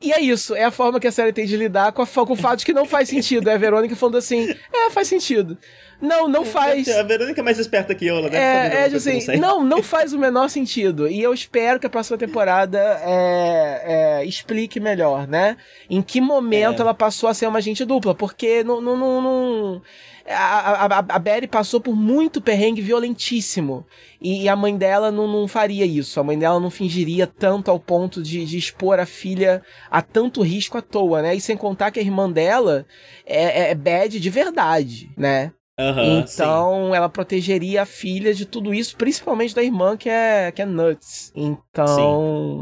E 0.00 0.12
é 0.12 0.20
isso, 0.20 0.54
é 0.54 0.64
a 0.64 0.70
forma 0.70 1.00
que 1.00 1.06
a 1.06 1.12
série 1.12 1.32
tem 1.32 1.46
de 1.46 1.56
lidar 1.56 1.90
com, 1.92 2.02
a, 2.02 2.06
com 2.06 2.32
o 2.32 2.36
fato 2.36 2.58
de 2.58 2.66
que 2.66 2.72
não 2.72 2.84
faz 2.84 3.08
sentido. 3.08 3.48
É 3.48 3.54
a 3.54 3.58
Verônica 3.58 3.96
falando 3.96 4.18
assim, 4.18 4.54
é, 4.72 4.90
faz 4.90 5.08
sentido. 5.08 5.56
Não, 6.00 6.28
não 6.28 6.44
faz. 6.44 6.86
A 6.88 7.02
Verônica 7.02 7.40
é 7.40 7.44
mais 7.44 7.58
esperta 7.58 7.94
que 7.94 8.06
eu, 8.06 8.16
ela 8.16 8.28
deve 8.28 8.36
é, 8.36 8.70
saber. 8.70 8.76
É, 8.76 9.16
assim, 9.16 9.36
não, 9.38 9.64
não 9.64 9.80
faz 9.82 10.12
o 10.12 10.18
menor 10.18 10.48
sentido. 10.50 11.08
E 11.08 11.22
eu 11.22 11.32
espero 11.32 11.80
que 11.80 11.86
a 11.86 11.90
próxima 11.90 12.18
temporada 12.18 12.78
é, 13.02 13.82
é, 14.20 14.24
explique 14.26 14.78
melhor, 14.78 15.26
né? 15.26 15.56
Em 15.88 16.02
que 16.02 16.20
momento 16.20 16.80
é. 16.80 16.82
ela 16.82 16.92
passou 16.92 17.28
a 17.28 17.34
ser 17.34 17.46
uma 17.46 17.58
agente 17.58 17.84
dupla, 17.84 18.14
porque 18.14 18.62
não, 18.62 18.80
não, 18.82 18.96
não, 18.96 19.22
não 19.22 19.82
a, 20.28 20.86
a, 20.86 20.98
a 20.98 21.18
Betty 21.18 21.46
passou 21.46 21.80
por 21.80 21.94
muito 21.94 22.40
perrengue 22.40 22.80
violentíssimo. 22.80 23.86
E, 24.20 24.42
e 24.42 24.48
a 24.48 24.56
mãe 24.56 24.76
dela 24.76 25.10
não, 25.10 25.26
não, 25.28 25.46
faria 25.46 25.84
isso. 25.84 26.18
A 26.18 26.24
mãe 26.24 26.38
dela 26.38 26.58
não 26.58 26.70
fingiria 26.70 27.26
tanto 27.26 27.70
ao 27.70 27.78
ponto 27.78 28.22
de, 28.22 28.44
de, 28.44 28.58
expor 28.58 28.98
a 28.98 29.06
filha 29.06 29.62
a 29.90 30.02
tanto 30.02 30.42
risco 30.42 30.78
à 30.78 30.82
toa, 30.82 31.22
né? 31.22 31.34
E 31.34 31.40
sem 31.40 31.56
contar 31.56 31.90
que 31.90 32.00
a 32.00 32.02
irmã 32.02 32.30
dela 32.30 32.86
é, 33.24 33.68
é, 33.68 33.70
é 33.70 33.74
bad 33.74 34.18
de 34.18 34.30
verdade, 34.30 35.10
né? 35.16 35.52
Uhum, 35.78 36.20
então 36.20 36.86
sim. 36.86 36.96
ela 36.96 37.06
protegeria 37.06 37.82
a 37.82 37.86
filha 37.86 38.32
de 38.32 38.46
tudo 38.46 38.72
isso, 38.72 38.96
principalmente 38.96 39.54
da 39.54 39.62
irmã 39.62 39.94
que 39.94 40.08
é, 40.08 40.50
que 40.50 40.62
é 40.62 40.64
Nuts. 40.64 41.32
Então, 41.36 41.86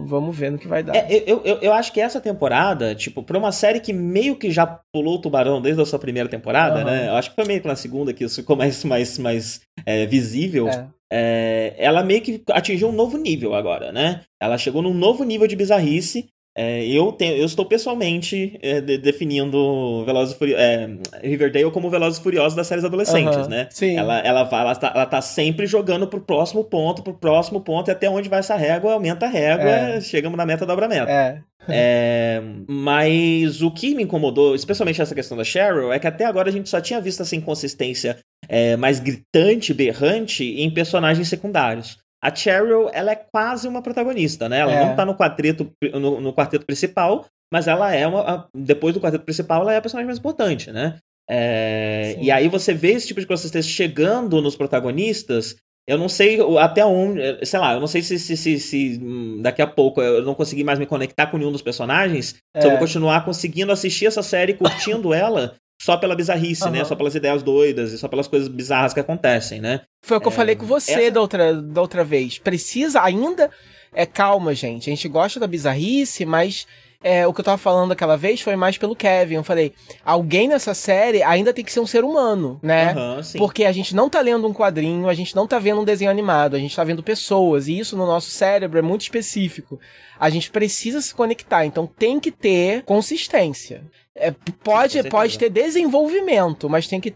sim. 0.03 0.05
vamos 0.09 0.37
ver 0.37 0.51
no 0.51 0.59
que 0.59 0.67
vai 0.67 0.83
dar. 0.83 0.97
É, 0.97 1.23
eu, 1.25 1.41
eu, 1.45 1.59
eu 1.61 1.73
acho 1.73 1.93
que 1.93 2.01
essa 2.01 2.21
temporada, 2.21 2.93
tipo, 2.93 3.23
pra 3.23 3.39
uma 3.39 3.53
série 3.53 3.79
que 3.79 3.93
meio 3.93 4.37
que 4.37 4.51
já 4.51 4.67
pulou 4.93 5.15
o 5.15 5.21
tubarão 5.21 5.63
desde 5.63 5.81
a 5.81 5.87
sua 5.87 5.99
primeira 5.99 6.29
temporada, 6.29 6.81
uhum. 6.81 6.85
né? 6.87 7.09
Eu 7.09 7.15
acho 7.15 7.31
que 7.31 7.37
foi 7.37 7.45
meio 7.45 7.61
que 7.61 7.69
na 7.69 7.77
segunda 7.77 8.13
que 8.13 8.25
isso 8.25 8.41
ficou 8.41 8.57
mais, 8.57 8.83
mais, 8.85 9.17
mais 9.19 9.61
é, 9.87 10.07
visível. 10.07 10.69
É. 10.69 10.89
É, 11.13 11.75
ela 11.79 12.03
meio 12.03 12.21
que 12.21 12.43
atingiu 12.51 12.89
um 12.89 12.93
novo 12.93 13.17
nível 13.17 13.55
agora, 13.55 13.93
né? 13.93 14.23
Ela 14.43 14.59
chegou 14.59 14.83
num 14.83 14.93
novo 14.93 15.23
nível 15.23 15.47
de 15.47 15.55
bizarrice 15.55 16.27
é, 16.57 16.87
eu, 16.87 17.11
tenho, 17.11 17.37
eu 17.37 17.45
estou 17.45 17.67
pessoalmente 17.67 18.57
é, 18.63 18.81
de, 18.81 18.97
definindo 18.97 20.05
Velozes 20.05 20.37
Furi 20.37 20.55
é, 20.55 20.89
Riverdale 21.21 21.69
como 21.73 21.91
Velozes 21.91 22.21
Furiosos 22.21 22.55
das 22.55 22.69
séries 22.69 22.85
adolescentes, 22.85 23.49
né? 23.49 23.67
Sim. 23.71 23.97
Ela, 23.97 24.21
ela, 24.21 24.45
vai, 24.45 24.61
ela, 24.61 24.77
tá, 24.77 24.93
ela 24.95 25.07
tá 25.07 25.21
sempre 25.21 25.67
jogando 25.67 26.07
pro 26.07 26.21
próximo 26.21 26.63
ponto, 26.63 27.03
pro 27.03 27.13
próximo 27.13 27.61
ponto, 27.61 27.89
e 27.89 27.91
até 27.91 28.09
onde 28.09 28.29
vai 28.29 28.39
essa 28.39 28.55
régua, 28.55 28.93
aumenta 28.93 29.27
a 29.27 29.29
régua, 29.29 29.69
é. 29.69 30.01
chegamos 30.01 30.37
na 30.37 30.47
meta, 30.47 30.65
dobra 30.65 30.87
a 30.87 30.89
meta. 30.89 31.11
É. 31.11 31.43
é. 31.69 32.43
mas 32.69 33.61
o 33.61 33.71
que 33.73 33.93
me 33.93 34.05
incomodou, 34.05 34.55
especialmente 34.55 35.03
essa 35.03 35.15
questão 35.15 35.37
da 35.37 35.43
Cheryl, 35.43 35.93
é 35.93 35.99
que 35.99 36.07
até 36.07 36.25
agora 36.25 36.51
a 36.51 36.53
gente 36.53 36.69
só 36.69 36.81
tinha 36.81 37.01
visto 37.01 37.21
essa 37.21 37.35
inconsistência 37.35 38.17
é, 38.49 38.77
mais 38.77 39.01
gritante, 39.01 39.75
berrante 39.75 40.45
em 40.45 40.71
personagens 40.71 41.29
secundários 41.29 42.04
a 42.25 42.35
Cheryl, 42.35 42.89
ela 42.95 43.13
é 43.13 43.17
quase 43.17 43.69
uma 43.69 43.83
protagonista, 43.83 44.49
né? 44.49 44.61
Ela 44.61 44.73
é. 44.73 44.87
não 44.87 44.97
tá 44.97 45.05
no 45.05 45.15
quarteto, 45.15 45.71
no, 45.93 46.23
no, 46.23 46.33
quarteto 46.33 46.65
principal, 46.65 47.27
mas 47.53 47.69
ela 47.69 47.95
é 47.95 48.07
uma. 48.07 48.49
Depois 48.57 48.95
do 48.95 49.01
quarteto 49.01 49.25
principal, 49.25 49.61
ela 49.61 49.75
é 49.75 49.77
a 49.77 49.83
personagem 49.83 50.07
mais 50.07 50.19
importante, 50.19 50.73
né? 50.73 50.97
É, 51.29 52.17
e 52.19 52.31
aí 52.31 52.49
você 52.49 52.73
vê 52.73 52.93
esse 52.93 53.07
tipo 53.07 53.21
de 53.21 53.27
consistência 53.27 53.71
chegando 53.71 54.41
nos 54.41 54.57
protagonistas. 54.57 55.57
Eu 55.87 55.99
não 55.99 56.09
sei 56.09 56.39
até 56.59 56.83
onde. 56.83 57.45
Sei 57.45 57.61
lá, 57.61 57.75
eu 57.75 57.81
não 57.81 57.87
sei 57.87 58.01
se, 58.01 58.19
se, 58.19 58.39
se, 58.39 58.59
se 58.59 58.99
hum, 59.03 59.43
daqui 59.43 59.61
a 59.61 59.67
pouco 59.67 60.01
eu 60.01 60.23
não 60.23 60.35
conseguir 60.35 60.65
mais 60.65 60.79
me 60.79 60.87
conectar 60.87 61.27
com 61.27 61.37
nenhum 61.37 61.53
dos 61.53 61.61
personagens. 61.61 62.37
É. 62.55 62.63
Se 62.63 62.67
eu 62.67 62.71
vou 62.71 62.81
continuar 62.81 63.23
conseguindo 63.27 63.71
assistir 63.71 64.07
essa 64.07 64.23
série, 64.23 64.55
curtindo 64.55 65.13
ela 65.13 65.55
só 65.85 65.99
pela 65.99 66.17
bizarrice, 66.17 66.65
uhum. 66.65 66.71
né? 66.71 66.85
Só 66.85 66.97
pelas 66.97 67.15
ideias 67.15 67.43
doidas 67.43 67.93
e 67.93 67.99
só 67.99 68.09
pelas 68.09 68.27
coisas 68.27 68.49
bizarras 68.49 68.95
que 68.95 69.01
acontecem, 69.01 69.61
né? 69.61 69.83
Foi 70.03 70.17
o 70.17 70.21
que 70.21 70.27
é, 70.27 70.29
eu 70.29 70.33
falei 70.33 70.57
com 70.57 70.65
você 70.65 70.93
essa... 70.93 71.11
da, 71.11 71.21
outra, 71.21 71.53
da 71.53 71.81
outra 71.83 72.03
vez. 72.03 72.39
Precisa 72.39 73.03
ainda. 73.03 73.51
É 73.93 74.07
calma, 74.07 74.55
gente. 74.55 74.89
A 74.89 74.93
gente 74.95 75.07
gosta 75.09 75.39
da 75.39 75.47
bizarrice, 75.47 76.25
mas 76.25 76.67
é, 77.03 77.27
o 77.27 77.35
que 77.35 77.41
eu 77.43 77.45
tava 77.45 77.59
falando 77.59 77.93
aquela 77.93 78.17
vez 78.17 78.41
foi 78.41 78.57
mais 78.57 78.79
pelo 78.79 78.97
Kevin. 78.97 79.35
Eu 79.35 79.45
falei, 79.45 79.75
alguém 80.03 80.49
nessa 80.49 80.73
série 80.73 81.23
ainda 81.23 81.53
tem 81.53 81.63
que 81.63 81.71
ser 81.71 81.81
um 81.81 81.87
ser 81.87 82.03
humano, 82.03 82.59
né? 82.63 82.95
Uhum, 82.95 83.21
Porque 83.37 83.67
a 83.67 83.73
gente 83.73 83.95
não 83.95 84.09
tá 84.09 84.23
lendo 84.23 84.49
um 84.49 84.55
quadrinho, 84.55 85.07
a 85.07 85.13
gente 85.13 85.37
não 85.37 85.47
tá 85.47 85.59
vendo 85.59 85.83
um 85.83 85.85
desenho 85.85 86.11
animado, 86.11 86.57
a 86.57 86.59
gente 86.59 86.75
tá 86.75 86.83
vendo 86.83 87.03
pessoas, 87.03 87.69
e 87.69 87.79
isso 87.79 87.95
no 87.95 88.07
nosso 88.07 88.31
cérebro 88.31 88.79
é 88.79 88.83
muito 88.83 89.03
específico. 89.03 89.79
A 90.19 90.31
gente 90.31 90.51
precisa 90.51 91.03
se 91.03 91.15
conectar, 91.15 91.67
então 91.67 91.87
tem 91.87 92.19
que 92.19 92.31
ter 92.31 92.83
consistência. 92.85 93.85
É, 94.17 94.33
pode, 94.63 95.03
pode 95.09 95.37
ter 95.37 95.51
desenvolvimento, 95.51 96.71
mas 96.71 96.87
tem 96.87 97.01
que 97.01 97.13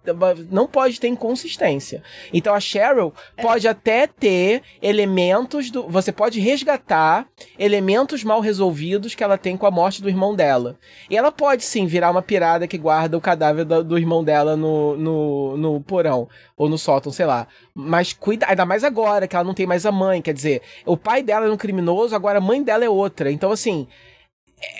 não 0.51 0.67
pode 0.67 0.99
ter 0.99 1.07
inconsistência. 1.07 2.03
Então 2.33 2.53
a 2.53 2.59
Cheryl 2.59 3.15
é. 3.37 3.43
pode 3.43 3.69
até 3.69 4.09
ter 4.09 4.63
elementos 4.83 5.71
do. 5.71 5.89
Você 5.89 6.11
pode 6.11 6.41
resgatar 6.41 7.29
elementos 7.57 8.25
mal 8.25 8.41
resolvidos 8.41 9.15
que 9.15 9.23
ela 9.23 9.39
tem 9.39 9.57
com 9.57 9.65
a 9.65 9.71
morte 9.71 10.03
do 10.03 10.09
irmão 10.09 10.35
dela. 10.35 10.77
E 11.09 11.17
ela 11.17 11.31
pode 11.31 11.65
sim 11.65 11.87
virar 11.87 12.11
uma 12.11 12.21
pirada 12.21 12.67
que 12.67 12.77
guarda 12.77 13.17
o 13.17 13.21
cadáver 13.21 13.65
do, 13.65 13.85
do 13.85 13.97
irmão 13.97 14.25
dela 14.25 14.57
no, 14.57 14.97
no, 14.97 15.57
no 15.57 15.81
porão 15.81 16.29
ou 16.57 16.69
no 16.69 16.77
sótão, 16.77 17.13
sei 17.13 17.27
lá. 17.27 17.47
Mas 17.73 18.13
cuida, 18.13 18.45
ainda 18.49 18.67
mais 18.67 18.83
agora 18.83 19.29
que 19.29 19.37
ela 19.37 19.45
não 19.45 19.55
tem 19.55 19.69
mais 19.69 19.87
a 19.87 19.93
mãe. 19.93 20.21
Quer 20.21 20.35
dizer, 20.35 20.63
o 20.85 20.97
pai 20.97 21.23
dela 21.23 21.47
é 21.47 21.51
um 21.51 21.57
criminoso, 21.57 22.17
agora 22.17 22.39
a 22.39 22.41
mãe 22.41 22.61
dela 22.61 22.85
é 22.85 22.91
outra. 22.91 23.31
Então, 23.31 23.53
assim 23.53 23.87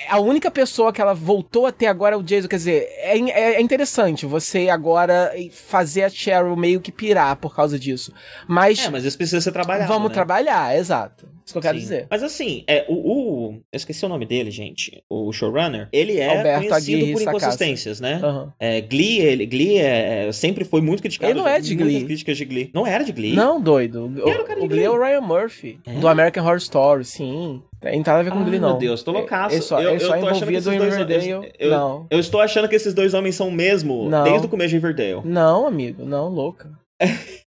a 0.09 0.19
única 0.21 0.51
pessoa 0.51 0.93
que 0.93 1.01
ela 1.01 1.15
voltou 1.15 1.67
até 1.67 1.87
agora 1.87 2.15
é 2.15 2.19
o 2.19 2.23
Jason. 2.23 2.49
Quer 2.49 2.57
dizer, 2.57 2.89
é, 2.99 3.19
é, 3.19 3.55
é 3.55 3.61
interessante 3.61 4.27
você 4.27 4.69
agora 4.69 5.33
fazer 5.53 6.05
a 6.05 6.09
Cheryl 6.11 6.57
meio 6.57 6.81
que 6.81 6.91
pirar 6.93 7.37
por 7.37 7.55
causa 7.55 7.79
disso. 7.79 8.13
Mas. 8.47 8.85
É, 8.85 8.91
mas 8.91 9.05
isso 9.05 9.17
precisa 9.17 9.41
ser 9.41 9.53
trabalhado. 9.53 9.89
Vamos 9.93 10.09
né? 10.09 10.15
trabalhar, 10.15 10.77
exato. 10.77 11.29
Isso 11.45 11.55
que 11.55 11.59
eu 11.59 11.63
quero 11.63 11.79
Sim. 11.79 11.83
dizer. 11.83 12.07
Mas 12.11 12.23
assim, 12.23 12.63
é, 12.67 12.85
o, 12.89 12.93
o- 12.95 13.53
Eu 13.73 13.77
esqueci 13.77 14.05
o 14.05 14.09
nome 14.09 14.27
dele, 14.27 14.51
gente. 14.51 15.03
O 15.09 15.33
showrunner. 15.33 15.89
Ele 15.91 16.19
é 16.19 16.29
Alberto 16.37 16.69
conhecido 16.69 16.97
Aguirre 16.99 17.13
por 17.13 17.19
Sacasa. 17.23 17.39
inconsistências, 17.47 18.01
né? 18.01 18.21
Aham. 18.23 18.53
É, 18.61 18.81
Glee, 18.83 19.19
ele, 19.21 19.47
Glee 19.47 19.79
é, 19.79 20.27
é, 20.29 20.33
sempre 20.33 20.65
foi 20.67 20.83
muito 20.83 21.01
criticado. 21.01 21.33
Ele 21.33 21.39
não 21.41 21.49
é 21.49 21.59
de 21.59 21.75
Glee. 21.75 22.05
críticas 22.05 22.37
de 22.37 22.45
Glee. 22.45 22.71
Não 22.75 22.87
era 22.87 23.03
de 23.03 23.13
Glee? 23.13 23.35
Não, 23.35 23.59
doido. 23.59 24.13
O, 24.23 24.29
era 24.29 24.43
o 24.43 24.45
cara 24.45 24.61
de 24.61 24.67
o 24.67 24.69
Glee 24.69 24.85
é 24.85 24.91
o 24.91 24.99
Ryan 25.03 25.23
Murphy, 25.23 25.79
É? 25.87 25.93
do 25.95 26.07
American 26.07 26.45
Horror 26.45 26.59
Story, 26.59 27.05
sim. 27.07 27.63
Não 27.83 27.91
tem 27.93 27.99
nada 28.01 28.19
a 28.19 28.23
ver 28.23 28.31
com 28.33 28.41
Ah, 28.41 28.43
Glee, 28.45 28.59
não. 28.59 28.71
meu 28.71 28.79
Deus, 28.79 29.03
tô 29.03 29.13
loucaço. 29.13 29.55
Ele 29.55 29.63
só, 29.63 29.81
Eu- 29.81 29.91
ele 29.91 30.01
só 30.01 30.07
eu 30.07 30.15
é 30.15 30.21
tô 30.21 30.27
achando 30.29 30.49
que 30.49 30.55
esses 30.55 30.65
dois- 30.65 30.83
Riverdale. 30.97 31.29
eu- 31.31 31.45
eu- 31.59 31.71
não. 31.71 32.07
Eu 32.11 32.19
estou 32.19 32.41
achando 32.41 32.69
que 32.69 32.75
esses 32.77 32.93
dois 32.93 33.15
homens 33.15 33.37
são 33.37 33.51
mesmo 33.51 34.09
Não. 34.09 34.25
desde 34.25 34.47
o 34.47 34.51
começo 34.51 34.71
de 34.71 34.77
Riverdale. 34.77 35.21
Não, 35.25 35.67
amigo, 35.67 36.05
não, 36.05 36.29
louca. 36.29 36.71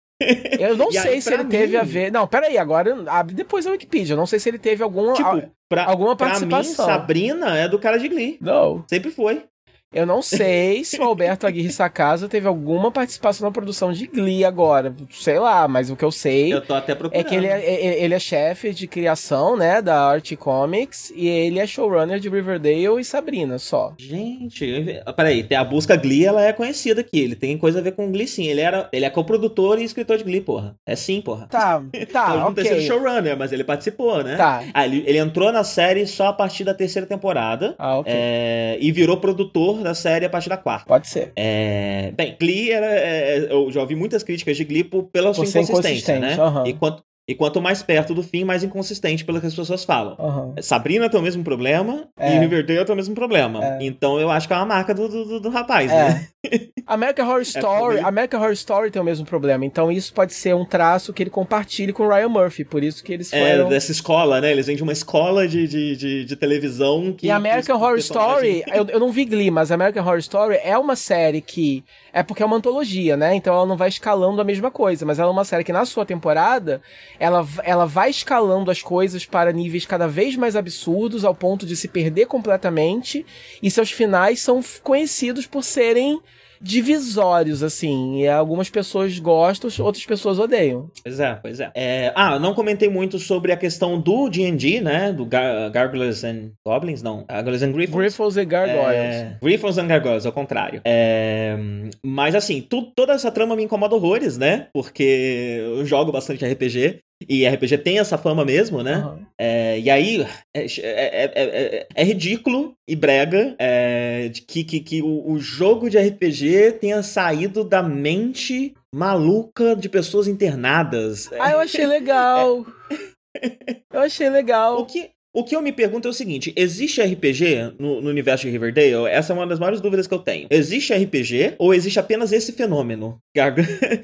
Eu 0.61 0.77
não 0.77 0.91
sei 0.91 1.13
aí, 1.15 1.23
se 1.23 1.33
ele 1.33 1.45
teve 1.45 1.75
mim- 1.75 1.77
a 1.79 1.83
ver. 1.85 2.11
Não, 2.11 2.27
peraí, 2.27 2.59
agora 2.59 3.05
abre 3.07 3.35
depois 3.37 3.65
a 3.67 3.71
Wikipedia. 3.71 4.15
Eu 4.15 4.17
não 4.17 4.27
sei 4.27 4.41
se 4.41 4.49
ele 4.49 4.59
teve 4.59 4.83
algum. 4.83 5.13
Tipo, 5.13 5.43
pra, 5.71 5.85
alguma 5.85 6.17
pra 6.17 6.27
mim, 6.41 6.49
participação. 6.49 6.87
Sabrina 6.87 7.57
é 7.57 7.69
do 7.69 7.79
cara 7.79 7.99
de 7.99 8.09
Glee. 8.09 8.37
Não. 8.41 8.85
Sempre 8.91 9.13
foi. 9.13 9.45
Eu 9.91 10.05
não 10.05 10.21
sei 10.21 10.85
se 10.85 11.01
o 11.01 11.03
Alberto 11.03 11.47
Aguirre 11.47 11.71
Sacasa 11.73 12.29
teve 12.29 12.47
alguma 12.47 12.91
participação 12.91 13.47
na 13.49 13.53
produção 13.53 13.91
de 13.91 14.07
Glee 14.07 14.45
agora. 14.45 14.95
Sei 15.11 15.39
lá, 15.39 15.67
mas 15.67 15.89
o 15.91 15.97
que 15.97 16.05
eu 16.05 16.11
sei 16.13 16.53
Eu 16.53 16.61
tô 16.61 16.75
até 16.75 16.93
é 16.93 16.95
procurando. 16.95 17.25
que 17.25 17.35
ele 17.35 17.47
é, 17.47 17.59
é- 17.65 18.05
ele 18.05 18.13
é 18.13 18.19
chefe 18.19 18.75
de 18.75 18.87
criação, 18.87 19.57
né, 19.57 19.81
da 19.81 19.99
Art 19.99 20.31
Comics, 20.37 21.11
e 21.17 21.27
ele 21.27 21.59
é 21.59 21.67
showrunner 21.67 22.21
de 22.21 22.29
Riverdale 22.29 23.01
e 23.01 23.05
Sabrina, 23.05 23.59
só. 23.59 23.95
Gente, 23.99 24.63
eu- 25.07 25.13
peraí, 25.15 25.43
tem 25.43 25.57
a 25.57 25.65
busca 25.65 25.97
Glee, 25.97 26.27
ela 26.27 26.45
é 26.45 26.53
conhecida 26.53 27.01
aqui. 27.01 27.19
Ele 27.21 27.35
tem 27.35 27.57
coisa 27.57 27.79
a 27.79 27.83
ver 27.83 27.93
com 27.93 28.13
Glee, 28.13 28.29
sim. 28.29 28.47
Ele, 28.47 28.61
era, 28.61 28.91
ele 28.93 29.07
é 29.07 29.11
coprodutor 29.11 29.81
e 29.81 29.85
escritor 29.85 30.19
de 30.19 30.25
Glee, 30.25 30.43
porra. 30.43 30.77
É 30.87 30.95
sim, 30.95 31.23
porra. 31.23 31.47
Tá, 31.49 31.83
tá, 32.13 32.27
Pode 32.29 32.39
não 32.41 32.53
ter 32.53 32.65
sido 32.65 32.75
ok. 32.75 32.87
showrunner, 32.87 33.39
mas 33.39 33.53
ele 33.53 33.65
participou, 33.65 34.23
né? 34.23 34.37
Tá. 34.37 34.63
Ah, 34.75 34.85
ele, 34.85 35.03
ele 35.07 35.17
entrou 35.17 35.51
na 35.51 35.65
série 35.65 36.07
só 36.07 36.27
a 36.27 36.33
partir 36.35 36.63
da 36.65 36.75
terceira 36.75 37.07
temporada. 37.09 37.75
Ah, 37.79 37.99
ok. 38.01 38.13
é, 38.15 38.77
e 38.81 38.93
virou 38.93 39.17
produtor 39.17 39.78
da 39.83 39.95
série 39.95 40.25
a 40.27 40.31
partir 40.31 40.49
da 40.49 40.57
quarta. 40.57 40.87
Pode 40.87 41.09
ser. 41.09 41.33
É, 41.37 42.13
bem, 42.17 42.37
Glee 42.39 42.71
era. 42.71 42.87
é, 42.87 43.47
eu 43.53 43.71
já 43.71 43.81
ouvi 43.81 43.95
muitas 43.95 44.23
críticas 44.23 44.57
de 44.57 44.65
Glee 44.65 44.85
por- 44.85 45.05
pela 45.05 45.33
sua 45.35 45.45
Por 45.45 45.51
ser 45.51 45.61
inconsistência, 45.61 46.19
né? 46.19 46.35
aham. 46.35 46.67
E, 46.67 46.73
quanto, 46.75 47.03
e 47.29 47.35
quanto 47.35 47.61
mais 47.61 47.83
perto 47.83 48.15
do 48.15 48.23
fim, 48.23 48.43
mais 48.43 48.65
inconsistente 48.65 49.23
pelo 49.25 49.39
que 49.41 49.47
as 49.47 49.55
pessoas 49.55 49.85
falam. 49.85 50.17
Aham. 50.19 50.55
Sabrina 50.63 51.11
tem 51.11 51.21
o 51.21 51.23
mesmo 51.23 51.45
problema 51.45 52.09
É. 52.19 52.35
e 52.35 52.39
Riverdale 52.39 52.85
tem 52.87 52.93
o 52.95 52.97
mesmo 52.97 53.15
problema. 53.15 53.63
É. 53.63 53.79
Então 53.83 54.19
eu 54.19 54.31
acho 54.31 54.47
que 54.49 54.55
é 54.55 54.57
uma 54.57 54.65
marca 54.65 54.95
do, 54.95 55.07
do, 55.09 55.41
do- 55.41 55.51
rapaz, 55.51 55.91
né? 55.93 56.27
É. 56.47 56.61
American 56.87 57.27
Horror 57.29 57.43
Story, 57.43 57.97
ele- 57.99 58.07
American 58.07 58.41
Horror 58.41 58.53
Story 58.53 58.91
tem 58.91 59.03
o 59.03 59.05
mesmo 59.05 59.27
problema. 59.27 59.65
Então 59.67 59.93
isso 59.93 60.13
pode 60.15 60.33
ser 60.33 60.55
um 60.55 60.65
traço 60.65 61.13
que 61.13 61.23
ele 61.23 61.29
compartilhe 61.31 61.93
com 61.93 62.05
o 62.05 62.09
Ryan 62.09 62.29
Murphy, 62.29 62.65
por 62.65 62.83
isso 62.83 63.05
que 63.05 63.13
eles 63.13 63.31
É, 63.31 63.57
foram 63.57 63.69
dessa 63.69 63.93
escola, 63.93 64.41
né? 64.41 64.51
Eles 64.51 64.67
vêm 64.67 64.77
de 64.77 64.83
uma 64.83 64.93
escola 64.93 65.47
de, 65.47 65.69
de, 65.69 65.97
de, 65.97 66.25
de 66.25 66.37
televisão 66.37 67.13
que. 67.13 67.27
E 67.27 67.31
American 67.31 67.77
que- 67.79 67.85
Horror 67.85 67.99
Story, 67.99 68.63
eu, 68.73 68.87
eu 68.87 68.99
não 69.01 69.13
vi 69.13 69.27
Glee, 69.27 69.51
mas 69.51 69.71
American 69.71 70.03
Horror 70.03 70.19
Story 70.19 70.59
é 70.65 70.79
uma 70.79 70.97
série 70.97 71.43
que. 71.43 71.85
É 72.19 72.23
porque 72.25 72.43
é 72.43 72.47
uma 72.47 72.57
antologia, 72.57 73.17
né? 73.17 73.37
Então 73.37 73.55
ela 73.55 73.65
não 73.65 73.77
vai 73.77 73.89
escalando 73.89 74.41
a 74.41 74.45
mesma 74.45 74.73
coisa, 74.73 75.07
mas 75.07 75.21
ela 75.21 75.29
é 75.29 75.33
uma 75.33 75.45
série 75.45 75.63
que 75.63 75.73
na 75.73 75.85
sua 75.85 76.05
temporada 76.05 76.83
ela, 77.17 77.47
ela 77.63 77.87
vai 77.87 78.11
escalando 78.11 78.73
as 78.73 78.83
coisas 78.83 79.25
para 79.25 79.53
níveis 79.53 79.87
cada 79.87 80.09
vez 80.09 80.35
mais 80.35 80.57
absurdos, 80.57 81.25
ao 81.25 81.33
ponto 81.33 81.65
de 81.65 81.77
se 81.77 81.87
perder 81.87 82.27
completamente, 82.27 83.25
e 83.63 83.71
seus 83.71 83.93
finais 83.93 84.41
são 84.41 84.61
conhecidos 84.83 85.47
por 85.47 85.63
serem 85.63 86.21
divisórios, 86.61 87.63
assim. 87.63 88.21
E 88.23 88.29
algumas 88.29 88.71
pessoas 88.71 89.19
gostam, 89.19 89.71
outras 89.85 90.05
pessoas 90.05 90.39
odeiam. 90.39 90.91
Pois 91.03 91.21
é, 91.21 91.35
pois 91.35 91.61
é. 91.61 91.71
É, 91.75 92.13
Ah, 92.15 92.39
não 92.39 92.55
comentei 92.55 92.89
muito 92.89 93.19
sobre 93.19 93.53
a 93.53 93.57
questão 93.57 94.01
do 94.01 94.29
D&D, 94.29 94.81
né? 94.81 95.13
Do 95.13 95.25
Gar 95.25 95.71
Gargoyles 95.71 96.25
and 96.25 96.51
Goblins, 96.67 97.03
não. 97.03 97.25
Gargoyles 97.29 97.63
and 97.63 97.73
Griffons. 97.73 97.97
Griffles 97.97 98.37
e 98.37 98.45
Gargoyles. 98.45 98.85
É, 99.15 99.37
Griffons 99.43 99.79
and 99.79 99.87
Gargoyles, 99.87 100.27
ao 100.27 100.33
contrário. 100.33 100.81
É, 100.85 101.57
mas 102.05 102.35
assim, 102.35 102.61
tu- 102.61 102.91
toda 102.95 103.13
essa 103.13 103.31
trama 103.31 103.55
me 103.57 103.65
incomoda 103.65 103.95
horrores, 103.95 104.37
né? 104.39 104.69
Porque 104.73 105.59
eu 105.61 105.85
jogo 105.85 106.13
bastante 106.13 106.45
RPG. 106.45 106.99
E 107.29 107.47
RPG 107.47 107.79
tem 107.79 107.99
essa 107.99 108.17
fama 108.17 108.45
mesmo, 108.45 108.83
né? 108.83 108.95
Aham. 108.95 109.27
É, 109.41 109.79
e 109.81 109.91
aí 109.91 110.23
é, 110.55 110.61
é- 110.65 110.67
é- 110.83 111.33
é- 111.35 111.87
é 111.95 112.05
ridículo 112.05 112.75
e 112.89 112.95
brega 112.95 113.57
é, 113.59 114.29
de 114.29 114.43
que, 114.43 114.63
que, 114.65 114.81
que 114.81 115.03
o, 115.03 115.33
o 115.33 115.39
jogo 115.39 115.89
de 115.91 115.99
RPG 115.99 116.73
tenha 116.81 117.03
saído 117.03 117.65
da 117.65 117.83
mente 117.83 118.73
maluca 118.95 119.75
de 119.75 119.89
pessoas 119.89 120.29
internadas. 120.29 121.29
Ah, 121.39 121.53
eu 121.53 121.61
achei 121.61 121.87
legal. 121.87 122.65
Eu 123.93 124.01
achei 124.01 124.29
legal. 124.29 124.81
O 124.81 124.87
que, 124.87 125.11
o 125.35 125.45
que 125.45 125.55
eu 125.55 125.63
me 125.63 125.73
pergunto 125.73 126.09
é 126.09 126.11
o 126.11 126.15
seguinte: 126.15 126.53
existe 126.57 127.01
RPG 127.03 127.75
no, 127.79 128.01
no 128.01 128.09
universo 128.11 128.47
de 128.47 128.51
Riverdale? 128.51 129.07
Essa 129.09 129.33
é 129.33 129.37
uma 129.37 129.47
das 129.47 129.59
maiores 129.59 129.81
dúvidas 129.81 130.07
que 130.07 130.15
eu 130.15 130.19
tenho. 130.19 130.47
Existe 130.51 130.93
RPG 130.95 131.55
ou 131.59 131.73
existe 131.75 131.99
apenas 132.01 132.33
esse 132.33 132.53
fenômeno? 132.53 133.19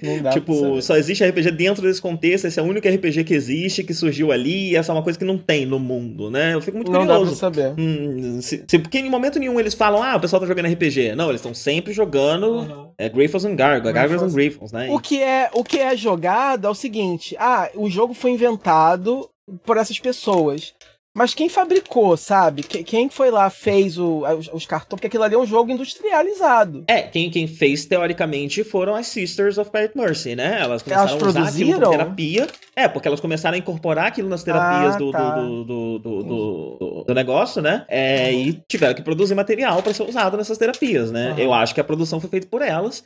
Não 0.02 0.22
dá 0.22 0.30
tipo, 0.32 0.80
só 0.80 0.96
existe 0.96 1.24
RPG 1.24 1.50
dentro 1.52 1.82
desse 1.82 2.00
contexto, 2.00 2.46
esse 2.46 2.60
é 2.60 2.62
o 2.62 2.66
único 2.66 2.86
RPG 2.88 3.24
que 3.24 3.34
existe, 3.34 3.82
que 3.82 3.92
surgiu 3.94 4.30
ali, 4.30 4.70
e 4.70 4.76
essa 4.76 4.92
é 4.92 4.94
uma 4.94 5.02
coisa 5.02 5.18
que 5.18 5.24
não 5.24 5.36
tem 5.38 5.66
no 5.66 5.78
mundo, 5.80 6.30
né? 6.30 6.54
Eu 6.54 6.60
fico 6.60 6.76
muito 6.76 6.92
Não 6.92 7.00
dá 7.00 7.06
pra 7.06 7.16
curioso. 7.16 7.36
saber. 7.36 7.74
Hum, 7.78 8.40
se, 8.40 8.64
se- 8.68 8.78
porque 8.78 8.98
em 8.98 9.10
momento 9.10 9.38
nenhum 9.38 9.58
eles 9.58 9.74
falam, 9.74 10.02
ah, 10.02 10.16
o 10.16 10.20
pessoal 10.20 10.40
tá 10.40 10.46
jogando 10.46 10.66
RPG. 10.72 11.14
Não, 11.16 11.28
eles 11.30 11.40
estão 11.40 11.54
sempre 11.54 11.92
jogando 11.92 12.92
é, 12.98 13.08
Griffons 13.08 13.44
and 13.44 13.56
Gargoyles, 13.56 13.94
Gargoyles 13.94 14.22
and 14.22 14.34
Griffons, 14.34 14.72
né? 14.72 14.88
O 14.90 15.00
que 15.00 15.20
é, 15.20 15.50
o 15.52 15.64
que 15.64 15.78
é 15.80 15.96
jogado 15.96 16.66
é 16.66 16.70
o 16.70 16.74
seguinte: 16.74 17.34
ah, 17.38 17.68
o 17.74 17.90
jogo 17.90 18.14
foi 18.14 18.30
inventado 18.30 19.28
por 19.64 19.76
essas 19.76 19.98
pessoas. 19.98 20.74
Mas 21.16 21.32
quem 21.32 21.48
fabricou, 21.48 22.16
sabe? 22.16 22.62
Que- 22.64 22.82
Quem 22.82 23.08
foi 23.08 23.30
lá, 23.30 23.48
fez 23.48 23.96
o- 23.98 24.24
os, 24.36 24.50
os 24.52 24.66
cartões? 24.66 24.96
Porque 24.96 25.06
aquilo 25.06 25.22
ali 25.22 25.36
é 25.36 25.38
um 25.38 25.46
jogo 25.46 25.70
industrializado. 25.70 26.84
É, 26.88 27.02
quem, 27.02 27.30
quem 27.30 27.46
fez, 27.46 27.86
teoricamente, 27.86 28.64
foram 28.64 28.96
as 28.96 29.06
Sisters 29.06 29.56
of 29.56 29.70
Quiet 29.70 29.96
Mercy, 29.96 30.34
né? 30.34 30.58
Elas 30.60 30.82
começaram 30.82 31.08
Elas 31.10 31.22
a 31.22 31.26
usar 31.28 31.40
aquilo 31.48 31.52
produziram? 31.70 31.80
como 31.80 31.90
terapia. 31.92 32.46
É, 32.74 32.88
porque 32.88 33.06
elas 33.06 33.20
começaram 33.20 33.54
a 33.54 33.58
incorporar 33.58 34.06
aquilo 34.08 34.28
nas 34.28 34.42
terapias 34.42 34.96
Ah, 34.96 34.98
do, 34.98 35.12
tá. 35.12 35.36
do, 35.38 35.64
do, 35.64 35.98
do, 36.00 37.04
do, 37.06 37.14
negócio, 37.14 37.62
né? 37.62 37.84
É, 37.88 38.32
e 38.32 38.54
tiveram 38.68 38.94
que 38.94 39.02
produzir 39.02 39.36
material 39.36 39.82
para 39.84 39.94
ser 39.94 40.02
usado 40.02 40.36
nessas 40.36 40.58
terapias, 40.58 41.12
né? 41.12 41.30
Aham. 41.30 41.38
Eu 41.40 41.54
acho 41.54 41.72
que 41.74 41.80
a 41.80 41.84
produção 41.84 42.20
foi 42.20 42.28
feita 42.28 42.48
por 42.48 42.60
elas. 42.60 43.04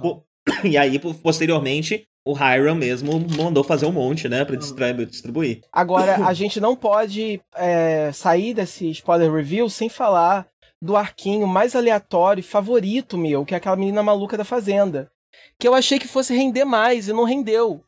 Pô, 0.00 0.22
E 0.64 0.78
aí, 0.78 0.98
po- 0.98 1.14
posteriormente, 1.14 2.04
o 2.30 2.36
Hiram 2.36 2.74
mesmo 2.74 3.18
mandou 3.36 3.64
fazer 3.64 3.86
um 3.86 3.92
monte, 3.92 4.28
né? 4.28 4.44
Pra 4.44 4.56
distribu- 4.56 5.06
distribuir. 5.06 5.60
Agora, 5.72 6.16
a 6.26 6.32
gente 6.34 6.60
não 6.60 6.76
pode 6.76 7.40
é, 7.56 8.10
sair 8.12 8.54
desse 8.54 8.90
spoiler 8.90 9.32
review 9.32 9.68
sem 9.70 9.88
falar 9.88 10.46
do 10.80 10.96
arquinho 10.96 11.46
mais 11.46 11.74
aleatório 11.74 12.40
e 12.40 12.44
favorito 12.44 13.16
meu, 13.18 13.44
que 13.44 13.54
é 13.54 13.56
aquela 13.56 13.76
menina 13.76 14.02
maluca 14.02 14.36
da 14.36 14.44
Fazenda. 14.44 15.10
Que 15.58 15.66
eu 15.66 15.74
achei 15.74 15.98
que 15.98 16.06
fosse 16.06 16.34
render 16.36 16.64
mais 16.64 17.08
e 17.08 17.12
não 17.12 17.24
rendeu. 17.24 17.82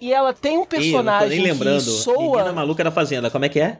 E 0.00 0.12
ela 0.12 0.32
tem 0.32 0.58
um 0.58 0.62
Ih, 0.62 0.64
eu 0.64 0.64
não 0.64 0.66
tô 0.66 0.78
personagem 0.78 1.28
nem 1.38 1.52
lembrando. 1.52 1.78
que 1.84 1.90
soa. 1.90 2.36
Menina 2.38 2.52
maluca 2.52 2.82
da 2.84 2.90
fazenda, 2.90 3.30
como 3.30 3.44
é 3.44 3.48
que 3.48 3.60
é? 3.60 3.78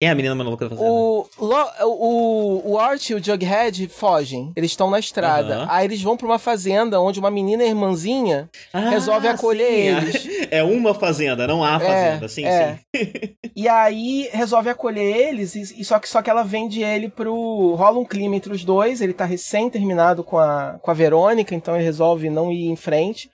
Quem 0.00 0.08
é 0.08 0.12
a 0.12 0.14
menina 0.14 0.34
maluca 0.34 0.66
da 0.66 0.74
fazenda? 0.74 0.90
O, 0.90 1.26
o, 1.38 2.72
o 2.72 2.78
Art 2.78 3.10
e 3.10 3.14
o 3.14 3.22
Jughead 3.22 3.86
fogem. 3.88 4.50
Eles 4.56 4.70
estão 4.70 4.88
na 4.88 4.98
estrada. 4.98 5.56
Aham. 5.56 5.66
Aí 5.68 5.86
eles 5.86 6.00
vão 6.00 6.16
pra 6.16 6.26
uma 6.26 6.38
fazenda 6.38 6.98
onde 6.98 7.20
uma 7.20 7.30
menina 7.30 7.62
irmãzinha 7.62 8.48
resolve 8.72 9.28
acolher 9.28 9.68
sim, 9.68 10.08
eles. 10.08 10.48
É 10.50 10.64
uma 10.64 10.94
fazenda, 10.94 11.46
não 11.46 11.62
há 11.62 11.78
fazenda. 11.78 12.28
sim, 12.28 12.46
é. 12.46 12.78
sim. 12.96 13.34
E 13.54 13.68
aí 13.68 14.30
resolve 14.32 14.70
acolher 14.70 15.28
eles, 15.28 15.54
e, 15.54 15.84
só, 15.84 15.98
que, 15.98 16.08
só 16.08 16.22
que 16.22 16.30
ela 16.30 16.44
vende 16.44 16.82
ele 16.82 17.10
pro. 17.10 17.74
rola 17.74 17.98
um 17.98 18.04
clima 18.04 18.36
entre 18.36 18.54
os 18.54 18.64
dois. 18.64 19.02
Ele 19.02 19.12
tá 19.12 19.26
recém 19.26 19.68
terminado 19.68 20.24
com 20.24 20.38
a, 20.38 20.78
com 20.80 20.90
a 20.90 20.94
Verônica, 20.94 21.54
então 21.54 21.74
ele 21.74 21.84
resolve 21.84 22.30
não 22.30 22.50
ir 22.50 22.70
em 22.70 22.76
frente. 22.76 23.30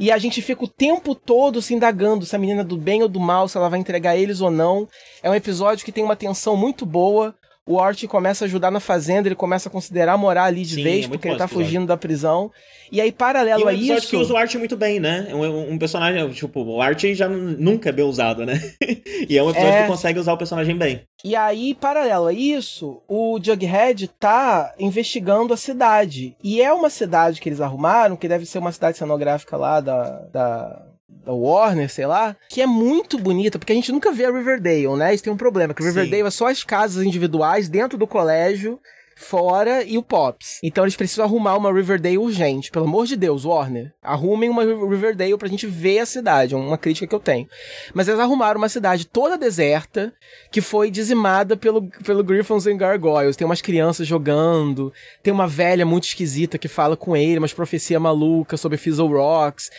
E 0.00 0.10
a 0.10 0.16
gente 0.16 0.40
fica 0.40 0.64
o 0.64 0.68
tempo 0.68 1.14
todo 1.14 1.60
se 1.60 1.74
indagando 1.74 2.24
se 2.24 2.34
a 2.34 2.38
menina 2.38 2.62
é 2.62 2.64
do 2.64 2.78
bem 2.78 3.02
ou 3.02 3.08
do 3.08 3.20
mal, 3.20 3.46
se 3.46 3.58
ela 3.58 3.68
vai 3.68 3.78
entregar 3.78 4.16
eles 4.16 4.40
ou 4.40 4.50
não. 4.50 4.88
É 5.22 5.28
um 5.28 5.34
episódio 5.34 5.84
que 5.84 5.92
tem 5.92 6.02
uma 6.02 6.16
tensão 6.16 6.56
muito 6.56 6.86
boa. 6.86 7.34
O 7.66 7.78
Art 7.78 8.04
começa 8.06 8.44
a 8.44 8.46
ajudar 8.46 8.70
na 8.70 8.80
fazenda, 8.80 9.28
ele 9.28 9.34
começa 9.34 9.68
a 9.68 9.72
considerar 9.72 10.16
morar 10.16 10.44
ali 10.44 10.62
de 10.64 10.76
Sim, 10.76 10.82
vez, 10.82 11.04
é 11.04 11.08
porque 11.08 11.28
ele 11.28 11.36
tá 11.36 11.46
fugindo 11.46 11.86
da 11.86 11.96
prisão. 11.96 12.50
E 12.90 13.00
aí, 13.00 13.08
E 13.08 13.12
paralelo 13.12 13.64
um 13.64 13.68
a 13.68 13.72
isso. 13.72 14.08
que 14.08 14.16
usa 14.16 14.32
o 14.32 14.36
Art 14.36 14.52
muito 14.56 14.76
bem, 14.76 14.98
né? 14.98 15.28
Um, 15.32 15.72
um 15.74 15.78
personagem, 15.78 16.28
tipo, 16.30 16.62
o 16.64 16.80
Art 16.82 17.04
já 17.14 17.28
nunca 17.28 17.90
é 17.90 17.92
bem 17.92 18.04
usado, 18.04 18.44
né? 18.44 18.54
e 19.28 19.36
é 19.38 19.42
um 19.42 19.50
episódio 19.50 19.74
É. 19.78 19.82
que 19.82 19.88
consegue 19.88 20.18
usar 20.18 20.32
o 20.32 20.38
personagem 20.38 20.76
bem. 20.76 21.02
E 21.22 21.36
aí, 21.36 21.74
paralelo 21.74 22.26
a 22.26 22.32
isso, 22.32 23.02
o 23.06 23.38
Jughead 23.40 24.08
tá 24.18 24.74
investigando 24.78 25.54
a 25.54 25.56
cidade. 25.56 26.34
E 26.42 26.60
é 26.60 26.72
uma 26.72 26.90
cidade 26.90 27.40
que 27.40 27.48
eles 27.48 27.60
arrumaram, 27.60 28.16
que 28.16 28.26
deve 28.26 28.46
ser 28.46 28.58
uma 28.58 28.72
cidade 28.72 28.98
cenográfica 28.98 29.56
lá 29.56 29.80
da, 29.80 30.02
da, 30.32 30.82
da 31.24 31.32
Warner, 31.32 31.90
sei 31.90 32.06
lá, 32.06 32.36
que 32.48 32.60
é 32.60 32.66
muito 32.66 33.18
bonita, 33.18 33.58
porque 33.58 33.72
a 33.72 33.76
gente 33.76 33.92
nunca 33.92 34.12
vê 34.12 34.24
a 34.24 34.32
Riverdale, 34.32 34.96
né? 34.96 35.14
Isso 35.14 35.24
tem 35.24 35.32
um 35.32 35.36
problema, 35.36 35.74
que 35.74 35.82
Riverdale 35.82 36.22
Sim. 36.22 36.28
é 36.28 36.30
só 36.30 36.48
as 36.48 36.64
casas 36.64 37.04
individuais 37.04 37.68
dentro 37.68 37.98
do 37.98 38.06
colégio 38.06 38.80
fora 39.20 39.84
e 39.84 39.98
o 39.98 40.02
Pops. 40.02 40.58
Então 40.62 40.82
eles 40.82 40.96
precisam 40.96 41.24
arrumar 41.24 41.56
uma 41.56 41.72
Riverdale 41.72 42.16
urgente. 42.16 42.70
Pelo 42.70 42.86
amor 42.86 43.06
de 43.06 43.16
Deus, 43.16 43.44
Warner. 43.44 43.92
Arrumem 44.02 44.48
uma 44.48 44.64
Riverdale 44.64 45.36
pra 45.36 45.48
gente 45.48 45.66
ver 45.66 45.98
a 45.98 46.06
cidade. 46.06 46.54
É 46.54 46.56
uma 46.56 46.78
crítica 46.78 47.06
que 47.06 47.14
eu 47.14 47.20
tenho. 47.20 47.46
Mas 47.92 48.08
eles 48.08 48.18
arrumaram 48.18 48.58
uma 48.58 48.68
cidade 48.68 49.06
toda 49.06 49.36
deserta 49.36 50.12
que 50.50 50.60
foi 50.60 50.90
dizimada 50.90 51.56
pelo, 51.56 51.88
pelo 52.04 52.24
Griffons 52.24 52.66
and 52.66 52.78
Gargoyles. 52.78 53.36
Tem 53.36 53.44
umas 53.44 53.60
crianças 53.60 54.06
jogando. 54.06 54.92
Tem 55.22 55.32
uma 55.32 55.46
velha 55.46 55.84
muito 55.84 56.04
esquisita 56.04 56.56
que 56.56 56.68
fala 56.68 56.96
com 56.96 57.14
ele, 57.14 57.38
umas 57.38 57.52
profecia 57.52 58.00
maluca 58.00 58.56
sobre 58.56 58.78
Fizzle 58.78 59.08
Rocks. 59.08 59.70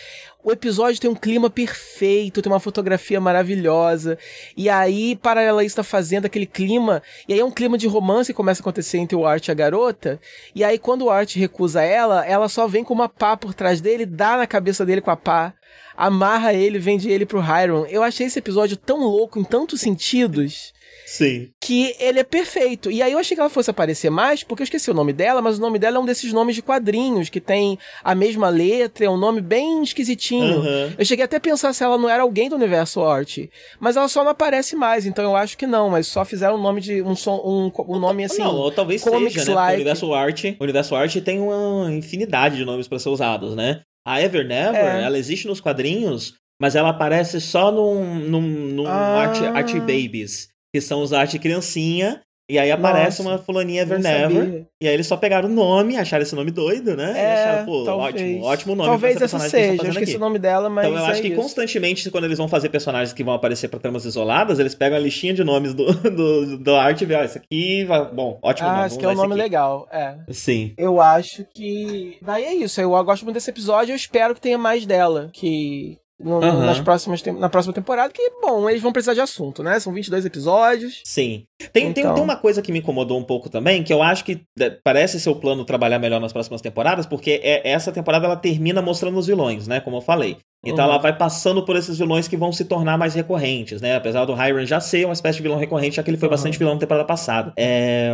O 0.43 0.51
episódio 0.51 0.99
tem 0.99 1.09
um 1.09 1.15
clima 1.15 1.51
perfeito, 1.51 2.41
tem 2.41 2.51
uma 2.51 2.59
fotografia 2.59 3.21
maravilhosa. 3.21 4.17
E 4.57 4.69
aí, 4.69 5.15
paralelo 5.15 5.59
a 5.59 5.63
isso, 5.63 5.75
tá 5.75 5.83
fazendo 5.83 6.25
aquele 6.25 6.47
clima. 6.47 7.03
E 7.27 7.33
aí 7.33 7.39
é 7.39 7.45
um 7.45 7.51
clima 7.51 7.77
de 7.77 7.87
romance 7.87 8.33
que 8.33 8.37
começa 8.37 8.59
a 8.59 8.63
acontecer 8.63 8.97
entre 8.97 9.15
o 9.15 9.25
Art 9.25 9.47
e 9.47 9.51
a 9.51 9.53
garota. 9.53 10.19
E 10.55 10.63
aí, 10.63 10.79
quando 10.79 11.05
o 11.05 11.09
Art 11.11 11.35
recusa 11.35 11.83
ela, 11.83 12.25
ela 12.25 12.49
só 12.49 12.67
vem 12.67 12.83
com 12.83 12.93
uma 12.93 13.07
pá 13.07 13.37
por 13.37 13.53
trás 13.53 13.81
dele, 13.81 14.03
dá 14.03 14.35
na 14.35 14.47
cabeça 14.47 14.83
dele 14.83 15.01
com 15.01 15.11
a 15.11 15.17
pá, 15.17 15.53
amarra 15.95 16.53
ele, 16.53 16.79
vende 16.79 17.07
ele 17.11 17.25
pro 17.25 17.39
Hiram. 17.39 17.85
Eu 17.85 18.01
achei 18.01 18.25
esse 18.25 18.39
episódio 18.39 18.77
tão 18.77 19.01
louco 19.01 19.39
em 19.39 19.43
tantos 19.43 19.79
sentidos. 19.79 20.73
Sim. 21.11 21.49
Que 21.59 21.93
ele 21.99 22.21
é 22.21 22.23
perfeito. 22.23 22.89
E 22.89 23.01
aí 23.01 23.11
eu 23.11 23.19
achei 23.19 23.35
que 23.35 23.41
ela 23.41 23.49
fosse 23.49 23.69
aparecer 23.69 24.09
mais, 24.09 24.45
porque 24.45 24.61
eu 24.61 24.63
esqueci 24.63 24.89
o 24.89 24.93
nome 24.93 25.11
dela, 25.11 25.41
mas 25.41 25.57
o 25.57 25.61
nome 25.61 25.77
dela 25.77 25.97
é 25.97 25.99
um 25.99 26.05
desses 26.05 26.31
nomes 26.31 26.55
de 26.55 26.61
quadrinhos, 26.61 27.27
que 27.27 27.41
tem 27.41 27.77
a 28.01 28.15
mesma 28.15 28.47
letra, 28.47 29.03
é 29.03 29.09
um 29.09 29.17
nome 29.17 29.41
bem 29.41 29.83
esquisitinho. 29.83 30.59
Uhum. 30.59 30.93
Eu 30.97 31.03
cheguei 31.03 31.25
até 31.25 31.35
a 31.35 31.39
pensar 31.41 31.73
se 31.73 31.83
ela 31.83 31.97
não 31.97 32.07
era 32.07 32.23
alguém 32.23 32.47
do 32.47 32.55
universo 32.55 33.01
Art. 33.01 33.39
Mas 33.77 33.97
ela 33.97 34.07
só 34.07 34.23
não 34.23 34.31
aparece 34.31 34.73
mais, 34.73 35.05
então 35.05 35.25
eu 35.25 35.35
acho 35.35 35.57
que 35.57 35.67
não, 35.67 35.89
mas 35.89 36.07
só 36.07 36.23
fizeram 36.23 36.55
um 36.55 36.61
nome 36.61 36.79
de. 36.79 37.01
um, 37.01 37.13
som, 37.13 37.35
um, 37.43 37.93
um 37.93 37.99
nome 37.99 38.23
assim. 38.23 38.41
Não, 38.41 38.55
ou 38.55 38.71
talvez 38.71 39.01
seja, 39.01 39.43
né? 39.43 39.53
Like. 39.53 39.73
O 39.73 39.75
universo 39.75 40.13
Art. 40.13 40.43
O 40.57 40.63
universo 40.63 40.95
Art 40.95 41.13
tem 41.17 41.41
uma 41.41 41.91
infinidade 41.91 42.55
de 42.55 42.63
nomes 42.63 42.87
para 42.87 42.99
ser 42.99 43.09
usados, 43.09 43.53
né? 43.53 43.81
A 44.07 44.21
Ever 44.21 44.47
Never, 44.47 44.79
é. 44.79 45.03
ela 45.03 45.17
existe 45.17 45.45
nos 45.45 45.59
quadrinhos, 45.59 46.35
mas 46.59 46.73
ela 46.73 46.89
aparece 46.89 47.41
só 47.41 47.69
num, 47.69 48.15
num, 48.15 48.41
num 48.41 48.87
ah. 48.87 49.23
Art, 49.23 49.41
Art 49.41 49.73
Babies 49.79 50.50
que 50.73 50.81
são 50.81 51.01
os 51.01 51.13
arte 51.13 51.37
criancinha. 51.39 52.21
E 52.51 52.59
aí 52.59 52.69
aparece 52.69 53.23
Nossa, 53.23 53.35
uma 53.35 53.41
fulaninha 53.41 53.83
Evernever. 53.83 54.65
E 54.81 54.85
aí 54.85 54.93
eles 54.93 55.07
só 55.07 55.15
pegaram 55.15 55.47
o 55.47 55.51
nome, 55.51 55.95
acharam 55.95 56.21
esse 56.21 56.35
nome 56.35 56.51
doido, 56.51 56.97
né? 56.97 57.13
É, 57.15 57.23
e 57.23 57.31
acharam, 57.31 57.65
pô, 57.65 57.85
talvez. 57.85 58.13
ótimo, 58.13 58.43
ótimo 58.43 58.75
nome 58.75 58.89
talvez 58.89 59.21
essa, 59.21 59.37
essa 59.37 59.49
seja, 59.49 59.81
eu 59.81 59.89
esqueci 59.89 60.11
aqui. 60.11 60.17
o 60.17 60.19
nome 60.19 60.37
dela, 60.37 60.69
mas. 60.69 60.85
Então 60.85 60.99
eu 60.99 61.05
acho 61.05 61.19
é 61.19 61.21
que 61.21 61.27
isso. 61.29 61.41
constantemente, 61.41 62.11
quando 62.11 62.25
eles 62.25 62.37
vão 62.37 62.49
fazer 62.49 62.67
personagens 62.67 63.13
que 63.13 63.23
vão 63.23 63.33
aparecer 63.33 63.69
pra 63.69 63.79
tramas 63.79 64.03
isoladas, 64.03 64.59
eles 64.59 64.75
pegam 64.75 64.97
a 64.97 65.01
listinha 65.01 65.33
de 65.33 65.45
nomes 65.45 65.73
do, 65.73 65.93
do, 66.11 66.57
do 66.57 66.75
arte 66.75 67.05
e 67.05 67.07
vê, 67.07 67.15
ó, 67.15 67.23
esse 67.23 67.37
aqui. 67.37 67.87
Bom, 68.13 68.37
ótimo 68.41 68.67
ah, 68.67 68.73
nome. 68.73 68.87
esse 68.87 68.95
aqui 68.97 69.05
é 69.05 69.09
um 69.09 69.15
nome 69.15 69.35
legal, 69.35 69.87
é. 69.89 70.17
Sim. 70.29 70.73
Eu 70.77 70.99
acho 70.99 71.45
que. 71.53 72.17
Daí 72.21 72.43
é 72.43 72.53
isso. 72.53 72.81
Eu 72.81 72.89
gosto 73.05 73.23
muito 73.23 73.35
desse 73.35 73.49
episódio, 73.49 73.93
eu 73.93 73.95
espero 73.95 74.35
que 74.35 74.41
tenha 74.41 74.57
mais 74.57 74.85
dela. 74.85 75.29
Que 75.31 76.00
no, 76.23 76.39
uhum. 76.39 76.65
nas 76.65 76.79
próximas, 76.79 77.23
na 77.23 77.49
próxima 77.49 77.73
temporada, 77.73 78.11
que, 78.13 78.31
bom, 78.41 78.69
eles 78.69 78.81
vão 78.81 78.91
precisar 78.91 79.13
de 79.13 79.21
assunto, 79.21 79.63
né? 79.63 79.79
São 79.79 79.93
22 79.93 80.25
episódios. 80.25 81.01
Sim. 81.03 81.45
Tem, 81.73 81.87
então... 81.87 82.03
tem, 82.03 82.13
tem 82.13 82.23
uma 82.23 82.35
coisa 82.35 82.61
que 82.61 82.71
me 82.71 82.79
incomodou 82.79 83.19
um 83.19 83.23
pouco 83.23 83.49
também, 83.49 83.83
que 83.83 83.93
eu 83.93 84.01
acho 84.01 84.23
que 84.23 84.41
parece 84.83 85.19
ser 85.19 85.29
o 85.29 85.35
plano 85.35 85.65
trabalhar 85.65 85.99
melhor 85.99 86.19
nas 86.19 86.33
próximas 86.33 86.61
temporadas, 86.61 87.05
porque 87.05 87.39
é, 87.43 87.69
essa 87.69 87.91
temporada 87.91 88.25
ela 88.25 88.35
termina 88.35 88.81
mostrando 88.81 89.17
os 89.17 89.27
vilões, 89.27 89.67
né? 89.67 89.79
Como 89.79 89.97
eu 89.97 90.01
falei. 90.01 90.37
Então 90.63 90.85
uhum. 90.85 90.91
ela 90.91 91.01
vai 91.01 91.17
passando 91.17 91.65
por 91.65 91.75
esses 91.75 91.97
vilões 91.97 92.27
que 92.27 92.37
vão 92.37 92.51
se 92.51 92.65
tornar 92.65 92.97
mais 92.97 93.15
recorrentes, 93.15 93.81
né? 93.81 93.95
Apesar 93.95 94.25
do 94.25 94.33
Hiram 94.33 94.65
já 94.65 94.79
ser 94.79 95.05
uma 95.05 95.13
espécie 95.13 95.37
de 95.37 95.43
vilão 95.43 95.57
recorrente, 95.57 95.95
já 95.95 96.03
que 96.03 96.09
ele 96.09 96.17
foi 96.17 96.27
uhum. 96.27 96.33
bastante 96.33 96.57
vilão 96.57 96.75
na 96.75 96.79
temporada 96.79 97.05
passada. 97.05 97.51
É... 97.57 98.11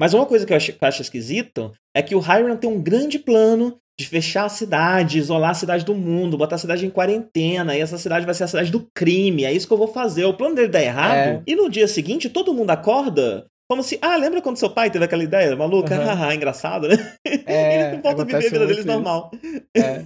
Mas 0.00 0.12
uma 0.12 0.26
coisa 0.26 0.44
que 0.44 0.52
eu 0.52 0.56
acho, 0.56 0.72
que 0.72 0.84
eu 0.84 0.88
acho 0.88 1.02
esquisito 1.02 1.72
é 1.96 2.02
que 2.02 2.14
o 2.14 2.20
Hiram 2.20 2.56
tem 2.56 2.68
um 2.68 2.82
grande 2.82 3.18
plano 3.18 3.78
de 3.98 4.06
fechar 4.06 4.44
a 4.44 4.48
cidade, 4.48 5.18
isolar 5.18 5.50
a 5.50 5.54
cidade 5.54 5.84
do 5.84 5.94
mundo, 5.94 6.38
botar 6.38 6.54
a 6.54 6.58
cidade 6.58 6.86
em 6.86 6.90
quarentena, 6.90 7.76
e 7.76 7.80
essa 7.80 7.98
cidade 7.98 8.24
vai 8.24 8.34
ser 8.34 8.44
a 8.44 8.48
cidade 8.48 8.70
do 8.70 8.86
crime, 8.94 9.44
é 9.44 9.52
isso 9.52 9.66
que 9.66 9.72
eu 9.72 9.78
vou 9.78 9.88
fazer. 9.88 10.24
O 10.24 10.34
plano 10.34 10.54
dele 10.54 10.68
dá 10.68 10.80
errado, 10.80 11.16
é. 11.16 11.42
e 11.44 11.56
no 11.56 11.68
dia 11.68 11.88
seguinte 11.88 12.28
todo 12.28 12.54
mundo 12.54 12.70
acorda 12.70 13.46
como 13.68 13.82
se, 13.82 13.98
ah, 14.00 14.16
lembra 14.16 14.40
quando 14.40 14.56
seu 14.56 14.70
pai 14.70 14.90
teve 14.90 15.04
aquela 15.04 15.22
ideia 15.22 15.54
maluca? 15.54 15.94
Uhum. 15.94 16.06
Haha, 16.06 16.34
engraçado, 16.34 16.88
né? 16.88 16.96
É, 17.46 17.92
Ele 17.92 18.02
volta 18.02 18.22
a 18.22 18.24
viver 18.24 18.36
a 18.36 18.50
vida 18.50 18.66
deles 18.66 18.78
isso. 18.78 18.86
normal. 18.86 19.30
É. 19.74 20.04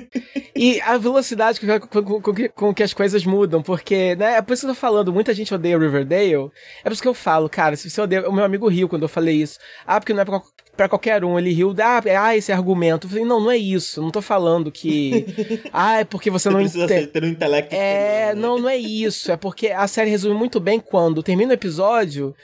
e 0.56 0.80
a 0.80 0.96
velocidade 0.96 1.60
com, 1.60 2.02
com, 2.02 2.22
com, 2.22 2.48
com, 2.54 2.74
que 2.74 2.82
as 2.82 2.94
coisas 2.94 3.24
mudam, 3.24 3.62
porque, 3.62 4.14
né? 4.16 4.36
É 4.36 4.42
por 4.42 4.54
isso 4.54 4.62
que 4.62 4.70
eu 4.70 4.74
tô 4.74 4.80
falando, 4.80 5.12
muita 5.12 5.34
gente 5.34 5.52
odeia 5.52 5.78
Riverdale. 5.78 6.50
É 6.80 6.84
por 6.84 6.92
isso 6.92 7.02
que 7.02 7.08
eu 7.08 7.14
falo, 7.14 7.48
cara, 7.50 7.76
se 7.76 7.90
você 7.90 8.00
odeia. 8.00 8.28
O 8.28 8.32
meu 8.32 8.44
amigo 8.44 8.66
riu 8.68 8.88
quando 8.88 9.02
eu 9.02 9.08
falei 9.08 9.36
isso. 9.36 9.58
Ah, 9.86 10.00
porque 10.00 10.14
não 10.14 10.22
é 10.22 10.24
pra, 10.24 10.40
pra 10.76 10.88
qualquer 10.88 11.22
um. 11.24 11.38
Ele 11.38 11.52
riu, 11.52 11.74
ah, 11.82 12.00
ah, 12.18 12.36
esse 12.36 12.50
argumento. 12.50 13.06
Eu 13.06 13.10
falei, 13.10 13.24
não, 13.26 13.40
não 13.40 13.50
é 13.50 13.58
isso. 13.58 14.00
Não 14.00 14.10
tô 14.10 14.22
falando 14.22 14.72
que. 14.72 15.26
ah, 15.72 16.00
é 16.00 16.04
porque 16.04 16.30
você, 16.30 16.48
você 16.48 16.54
não 16.54 16.60
entende. 16.62 17.06
ter 17.08 17.24
um 17.24 17.28
intelecto. 17.28 17.74
É, 17.74 18.34
não, 18.34 18.58
não 18.58 18.68
é 18.68 18.76
isso. 18.76 19.30
É 19.30 19.36
porque 19.36 19.68
a 19.68 19.86
série 19.86 20.10
resume 20.10 20.34
muito 20.34 20.58
bem 20.58 20.80
quando 20.80 21.22
termina 21.22 21.50
o 21.50 21.54
episódio 21.54 22.34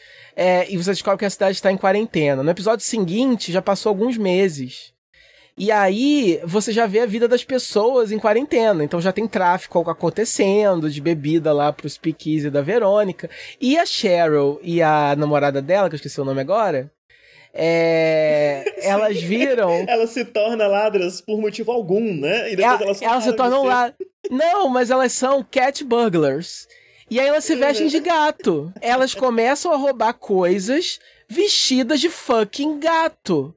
é, 0.41 0.73
e 0.73 0.77
você 0.77 0.93
descobre 0.93 1.19
que 1.19 1.25
a 1.25 1.31
cidade 1.31 1.57
está 1.57 1.73
em 1.73 1.77
quarentena. 1.77 2.45
No 2.45 2.51
episódio 2.51 2.87
seguinte, 2.87 3.51
já 3.51 3.61
passou 3.61 3.91
alguns 3.91 4.17
meses. 4.17 4.93
E 5.57 5.73
aí, 5.73 6.41
você 6.45 6.71
já 6.71 6.87
vê 6.87 7.01
a 7.01 7.07
vida 7.07 7.27
das 7.27 7.43
pessoas 7.43 8.13
em 8.13 8.21
quarentena. 8.21 8.85
Então 8.85 9.01
já 9.01 9.11
tem 9.11 9.27
tráfico 9.27 9.81
acontecendo 9.91 10.89
de 10.89 11.01
bebida 11.01 11.53
lá 11.53 11.73
pro 11.73 11.91
speakeasy 11.91 12.51
da 12.51 12.63
Verônica. 12.63 13.29
E 13.61 13.77
a 13.77 13.85
Cheryl 13.85 14.61
e 14.63 14.81
a 14.81 15.17
namorada 15.19 15.61
dela, 15.61 15.89
que 15.89 15.97
eu 15.97 15.97
esqueci 15.97 16.21
o 16.21 16.25
nome 16.25 16.41
agora, 16.41 16.89
é, 17.53 18.63
elas 18.87 19.21
viram. 19.21 19.73
elas 19.91 20.11
se 20.11 20.25
tornam 20.25 20.71
ladras 20.71 21.21
por 21.21 21.41
motivo 21.41 21.73
algum, 21.73 22.15
né? 22.15 22.53
E 22.53 22.55
depois 22.55 22.81
elas, 22.81 23.03
elas 23.03 23.25
se 23.25 23.33
tornam 23.33 23.65
ladras. 23.65 24.09
Não, 24.31 24.69
mas 24.69 24.89
elas 24.89 25.13
são 25.13 25.43
cat 25.43 25.83
burglars. 25.83 26.69
E 27.11 27.19
aí 27.19 27.27
elas 27.27 27.45
se 27.45 27.57
vestem 27.57 27.87
de 27.89 28.01
gato. 28.01 28.73
Elas 28.81 29.15
começam 29.15 29.73
a 29.73 29.77
roubar 29.77 30.13
coisas 30.15 31.01
vestidas 31.29 32.01
de 32.01 32.09
fucking 32.09 32.79
gato. 32.79 33.55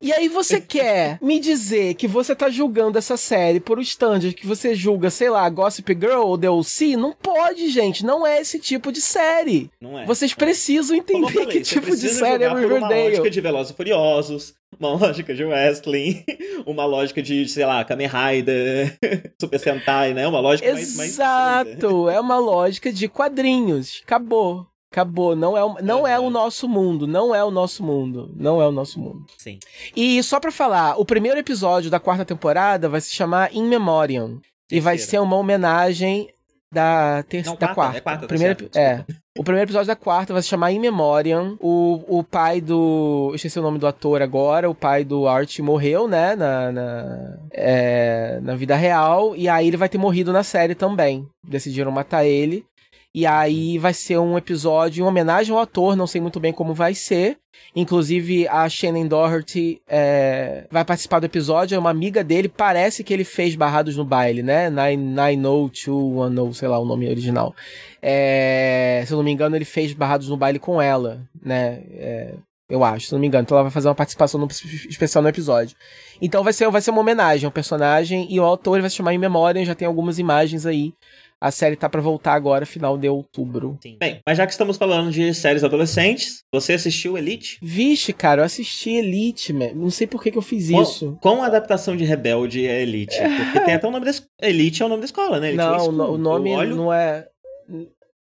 E 0.00 0.12
aí 0.12 0.28
você 0.28 0.60
quer 0.62 1.18
me 1.20 1.38
dizer 1.38 1.94
que 1.94 2.08
você 2.08 2.34
tá 2.34 2.48
julgando 2.48 2.98
essa 2.98 3.16
série 3.16 3.60
por 3.60 3.78
o 3.78 3.82
standard 3.82 4.32
que 4.34 4.46
você 4.46 4.74
julga, 4.74 5.10
sei 5.10 5.28
lá, 5.28 5.48
Gossip 5.48 5.92
Girl 5.92 6.22
ou 6.22 6.38
The 6.38 6.48
O.C.? 6.48 6.96
Não 6.96 7.12
pode, 7.12 7.68
gente. 7.68 8.04
Não 8.04 8.26
é 8.26 8.40
esse 8.40 8.58
tipo 8.58 8.90
de 8.90 9.00
série. 9.00 9.70
Não 9.80 9.98
é. 9.98 10.06
Vocês 10.06 10.32
precisam 10.32 10.96
entender 10.96 11.32
falei, 11.32 11.46
que 11.46 11.60
tipo 11.60 11.94
de 11.94 12.08
série 12.08 12.44
é 12.44 12.48
Riverdale. 12.48 12.78
Uma 12.78 13.08
lógica 13.08 13.30
de 13.30 13.40
Velozes 13.40 13.72
e 13.72 13.76
Furiosos, 13.76 14.54
uma 14.78 14.94
lógica 14.96 15.34
de 15.34 15.44
wrestling, 15.44 16.24
uma 16.64 16.86
lógica 16.86 17.22
de, 17.22 17.46
sei 17.48 17.66
lá, 17.66 17.84
Kamen 17.84 18.08
Rider, 18.08 18.96
Super 19.40 19.60
Sentai, 19.60 20.14
né? 20.14 20.26
Uma 20.26 20.40
lógica 20.40 20.68
Exato. 20.68 20.96
mais... 20.96 21.10
Exato! 21.10 22.08
É 22.08 22.18
uma 22.18 22.38
lógica 22.38 22.90
de 22.92 23.08
quadrinhos. 23.08 24.00
Acabou. 24.04 24.66
Acabou, 24.92 25.36
não 25.36 25.56
é, 25.56 25.64
o, 25.64 25.76
não 25.80 26.06
é 26.06 26.18
o 26.18 26.28
nosso 26.30 26.68
mundo, 26.68 27.06
não 27.06 27.32
é 27.32 27.44
o 27.44 27.50
nosso 27.50 27.80
mundo, 27.82 28.28
não 28.34 28.60
é 28.60 28.66
o 28.66 28.72
nosso 28.72 28.98
mundo. 28.98 29.24
Sim. 29.38 29.60
E 29.94 30.20
só 30.22 30.40
pra 30.40 30.50
falar, 30.50 30.98
o 30.98 31.04
primeiro 31.04 31.38
episódio 31.38 31.88
da 31.88 32.00
quarta 32.00 32.24
temporada 32.24 32.88
vai 32.88 33.00
se 33.00 33.12
chamar 33.12 33.54
In 33.54 33.68
Memoriam. 33.68 34.40
Terceira. 34.68 34.72
E 34.72 34.80
vai 34.80 34.98
ser 34.98 35.20
uma 35.20 35.36
homenagem 35.36 36.28
da, 36.72 37.22
ter 37.24 37.44
não, 37.44 37.54
da 37.54 37.68
quarta. 37.68 37.74
quarta. 37.74 37.98
É 37.98 38.00
quarta, 38.00 38.20
tá 38.22 38.26
primeiro, 38.26 38.68
tá 38.68 38.80
é. 38.80 39.04
O 39.38 39.44
primeiro 39.44 39.66
episódio 39.66 39.86
da 39.86 39.96
quarta 39.96 40.32
vai 40.32 40.42
se 40.42 40.48
chamar 40.48 40.72
In 40.72 40.80
Memoriam. 40.80 41.56
O, 41.60 42.02
o 42.08 42.24
pai 42.24 42.60
do. 42.60 43.28
Eu 43.30 43.36
esqueci 43.36 43.58
o 43.58 43.62
nome 43.62 43.78
do 43.78 43.86
ator 43.86 44.20
agora. 44.20 44.68
O 44.68 44.74
pai 44.74 45.04
do 45.04 45.26
Art 45.28 45.58
morreu, 45.60 46.08
né? 46.08 46.34
Na, 46.34 46.72
na, 46.72 47.38
é, 47.52 48.40
na 48.42 48.56
vida 48.56 48.74
real. 48.74 49.36
E 49.36 49.48
aí 49.48 49.68
ele 49.68 49.76
vai 49.76 49.88
ter 49.88 49.98
morrido 49.98 50.32
na 50.32 50.42
série 50.42 50.74
também. 50.74 51.26
Decidiram 51.44 51.92
matar 51.92 52.24
ele. 52.24 52.64
E 53.12 53.26
aí 53.26 53.76
vai 53.76 53.92
ser 53.92 54.18
um 54.18 54.38
episódio 54.38 55.02
em 55.02 55.06
homenagem 55.06 55.52
ao 55.52 55.60
ator, 55.60 55.96
não 55.96 56.06
sei 56.06 56.20
muito 56.20 56.38
bem 56.38 56.52
como 56.52 56.72
vai 56.72 56.94
ser. 56.94 57.38
Inclusive, 57.74 58.46
a 58.48 58.68
Shannon 58.68 59.06
Doherty 59.06 59.82
é, 59.88 60.66
vai 60.70 60.84
participar 60.84 61.18
do 61.18 61.26
episódio, 61.26 61.74
é 61.74 61.78
uma 61.78 61.90
amiga 61.90 62.22
dele, 62.22 62.48
parece 62.48 63.02
que 63.02 63.12
ele 63.12 63.24
fez 63.24 63.56
Barrados 63.56 63.96
no 63.96 64.04
Baile, 64.04 64.42
né? 64.42 64.70
90210, 64.70 66.56
sei 66.56 66.68
lá 66.68 66.78
o 66.78 66.84
nome 66.84 67.08
original. 67.08 67.54
É, 68.00 69.02
se 69.06 69.12
eu 69.12 69.16
não 69.16 69.24
me 69.24 69.32
engano, 69.32 69.56
ele 69.56 69.64
fez 69.64 69.92
Barrados 69.92 70.28
no 70.28 70.36
Baile 70.36 70.58
com 70.58 70.80
ela, 70.80 71.20
né? 71.42 71.82
É, 71.92 72.34
eu 72.68 72.84
acho, 72.84 73.06
se 73.06 73.12
não 73.12 73.18
me 73.18 73.26
engano. 73.26 73.42
Então 73.42 73.56
ela 73.56 73.64
vai 73.64 73.72
fazer 73.72 73.88
uma 73.88 73.94
participação 73.94 74.40
no, 74.40 74.46
especial 74.88 75.22
no 75.22 75.28
episódio. 75.28 75.76
Então 76.22 76.44
vai 76.44 76.52
ser, 76.52 76.70
vai 76.70 76.80
ser 76.80 76.92
uma 76.92 77.00
homenagem 77.00 77.44
ao 77.44 77.52
personagem 77.52 78.26
e 78.30 78.38
o 78.38 78.44
autor 78.44 78.80
vai 78.80 78.88
se 78.88 78.96
chamar 78.96 79.12
em 79.12 79.18
memória, 79.18 79.64
já 79.64 79.74
tem 79.74 79.86
algumas 79.86 80.18
imagens 80.20 80.64
aí 80.64 80.94
A 81.40 81.50
série 81.50 81.74
tá 81.74 81.88
para 81.88 82.02
voltar 82.02 82.34
agora, 82.34 82.66
final 82.66 82.98
de 82.98 83.08
outubro. 83.08 83.78
Sim. 83.82 83.96
Bem, 83.98 84.20
mas 84.26 84.36
já 84.36 84.46
que 84.46 84.52
estamos 84.52 84.76
falando 84.76 85.10
de 85.10 85.32
séries 85.32 85.64
adolescentes, 85.64 86.44
você 86.52 86.74
assistiu 86.74 87.16
Elite? 87.16 87.58
Vixe, 87.62 88.12
cara, 88.12 88.42
eu 88.42 88.44
assisti 88.44 88.90
Elite, 88.90 89.50
man. 89.50 89.72
não 89.74 89.90
sei 89.90 90.06
por 90.06 90.22
que, 90.22 90.30
que 90.30 90.36
eu 90.36 90.42
fiz 90.42 90.70
com, 90.70 90.82
isso. 90.82 91.18
Com 91.22 91.42
a 91.42 91.46
adaptação 91.46 91.96
de 91.96 92.04
Rebelde 92.04 92.66
é 92.66 92.82
Elite? 92.82 93.16
Porque 93.44 93.60
tem 93.60 93.74
até 93.74 93.88
o 93.88 93.90
nome 93.90 94.04
da 94.04 94.12
Elite 94.46 94.82
é 94.82 94.86
o 94.86 94.88
nome 94.88 95.00
da 95.00 95.06
escola, 95.06 95.40
né? 95.40 95.48
Elite 95.48 95.64
não, 95.64 96.12
o 96.12 96.18
nome 96.18 96.66
não 96.66 96.92
é... 96.92 97.26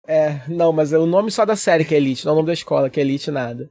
É, 0.06 0.40
não, 0.48 0.72
mas 0.72 0.92
é 0.92 0.98
o 0.98 1.04
nome 1.04 1.30
só 1.30 1.44
da 1.44 1.56
série 1.56 1.84
que 1.84 1.94
é 1.94 1.98
Elite, 1.98 2.24
não 2.24 2.30
é 2.30 2.34
o 2.34 2.36
nome 2.36 2.46
da 2.46 2.54
escola 2.54 2.88
que 2.88 3.00
é 3.00 3.02
Elite 3.02 3.32
nada. 3.32 3.68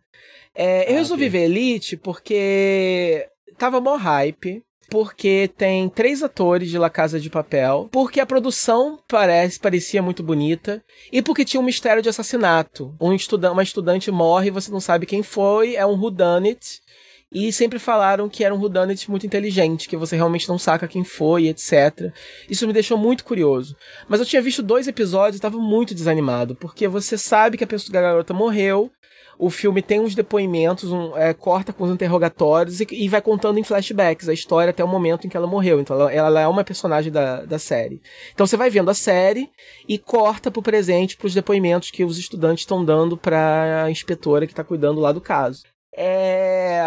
É, 0.54 0.92
eu 0.92 0.96
ah, 0.96 1.00
resolvi 1.00 1.28
okay. 1.28 1.40
ver 1.40 1.46
Elite 1.46 1.96
porque 1.96 3.28
tava 3.58 3.80
mó 3.80 3.96
hype 3.96 4.62
porque 4.90 5.50
tem 5.58 5.90
três 5.90 6.24
atores 6.24 6.70
de 6.70 6.78
La 6.78 6.90
Casa 6.90 7.20
de 7.20 7.30
Papel, 7.30 7.90
porque 7.92 8.20
a 8.20 8.26
produção 8.26 9.00
parece 9.08 9.60
parecia 9.60 10.02
muito 10.02 10.24
bonita 10.24 10.84
e 11.12 11.22
porque 11.22 11.46
tinha 11.46 11.62
um 11.62 11.66
mistério 11.66 12.02
de 12.02 12.10
assassinato. 12.10 12.96
Um 13.00 13.16
uma 13.52 13.64
estudante 13.64 14.12
morre, 14.12 14.52
você 14.52 14.72
não 14.72 14.80
sabe 14.80 15.06
quem 15.06 15.24
foi, 15.24 15.76
é 15.76 15.86
um 15.86 16.00
whodunit. 16.00 16.82
E 17.30 17.52
sempre 17.52 17.78
falaram 17.78 18.30
que 18.30 18.44
era 18.44 18.56
um 18.56 18.58
whodunit 18.58 19.10
muito 19.12 19.26
inteligente, 19.26 19.90
que 19.90 19.98
você 19.98 20.16
realmente 20.16 20.48
não 20.48 20.58
saca 20.58 20.88
quem 20.88 21.04
foi, 21.04 21.48
etc. 21.48 22.14
Isso 22.50 22.66
me 22.66 22.72
deixou 22.72 22.98
muito 22.98 23.26
curioso. 23.26 23.76
Mas 24.08 24.22
eu 24.22 24.26
tinha 24.26 24.42
visto 24.42 24.64
dois 24.64 24.88
episódios 24.88 25.36
e 25.36 25.40
estava 25.40 25.58
muito 25.58 25.94
desanimado, 25.94 26.56
porque 26.56 26.88
você 26.88 27.18
sabe 27.18 27.58
que 27.58 27.66
a 27.66 27.68
pessoa 27.68 28.00
a 28.00 28.02
garota 28.02 28.34
morreu, 28.34 28.90
o 29.40 29.50
filme 29.50 29.82
tem 29.82 30.00
uns 30.00 30.16
depoimentos, 30.16 30.92
um, 30.92 31.16
é, 31.16 31.34
corta 31.34 31.72
com 31.72 31.84
os 31.84 31.92
interrogatórios 31.92 32.82
e, 32.82 32.88
e, 32.92 33.08
vai 33.08 33.22
contando 33.22 33.60
em 33.60 33.64
flashbacks 33.64 34.28
a 34.28 34.34
história 34.34 34.72
até 34.72 34.84
o 34.84 34.88
momento 34.88 35.26
em 35.26 35.30
que 35.30 35.38
ela 35.38 35.46
morreu. 35.46 35.80
Então 35.80 35.96
ela, 35.96 36.12
ela 36.12 36.42
é 36.42 36.48
uma 36.48 36.64
personagem 36.64 37.12
da, 37.12 37.46
da 37.46 37.60
série. 37.60 38.02
Então 38.34 38.48
você 38.48 38.58
vai 38.58 38.70
vendo 38.70 38.90
a 38.90 38.94
série 38.94 39.50
e 39.88 39.98
corta 39.98 40.50
pro 40.50 40.62
presente, 40.62 41.18
pros 41.18 41.34
depoimentos 41.34 41.92
que 41.92 42.04
os 42.04 42.18
estudantes 42.18 42.64
estão 42.64 42.84
dando 42.84 43.16
pra 43.16 43.88
inspetora 43.90 44.48
que 44.48 44.56
tá 44.56 44.64
cuidando 44.64 45.00
lá 45.00 45.12
do 45.12 45.22
caso. 45.22 45.64
É. 45.96 46.82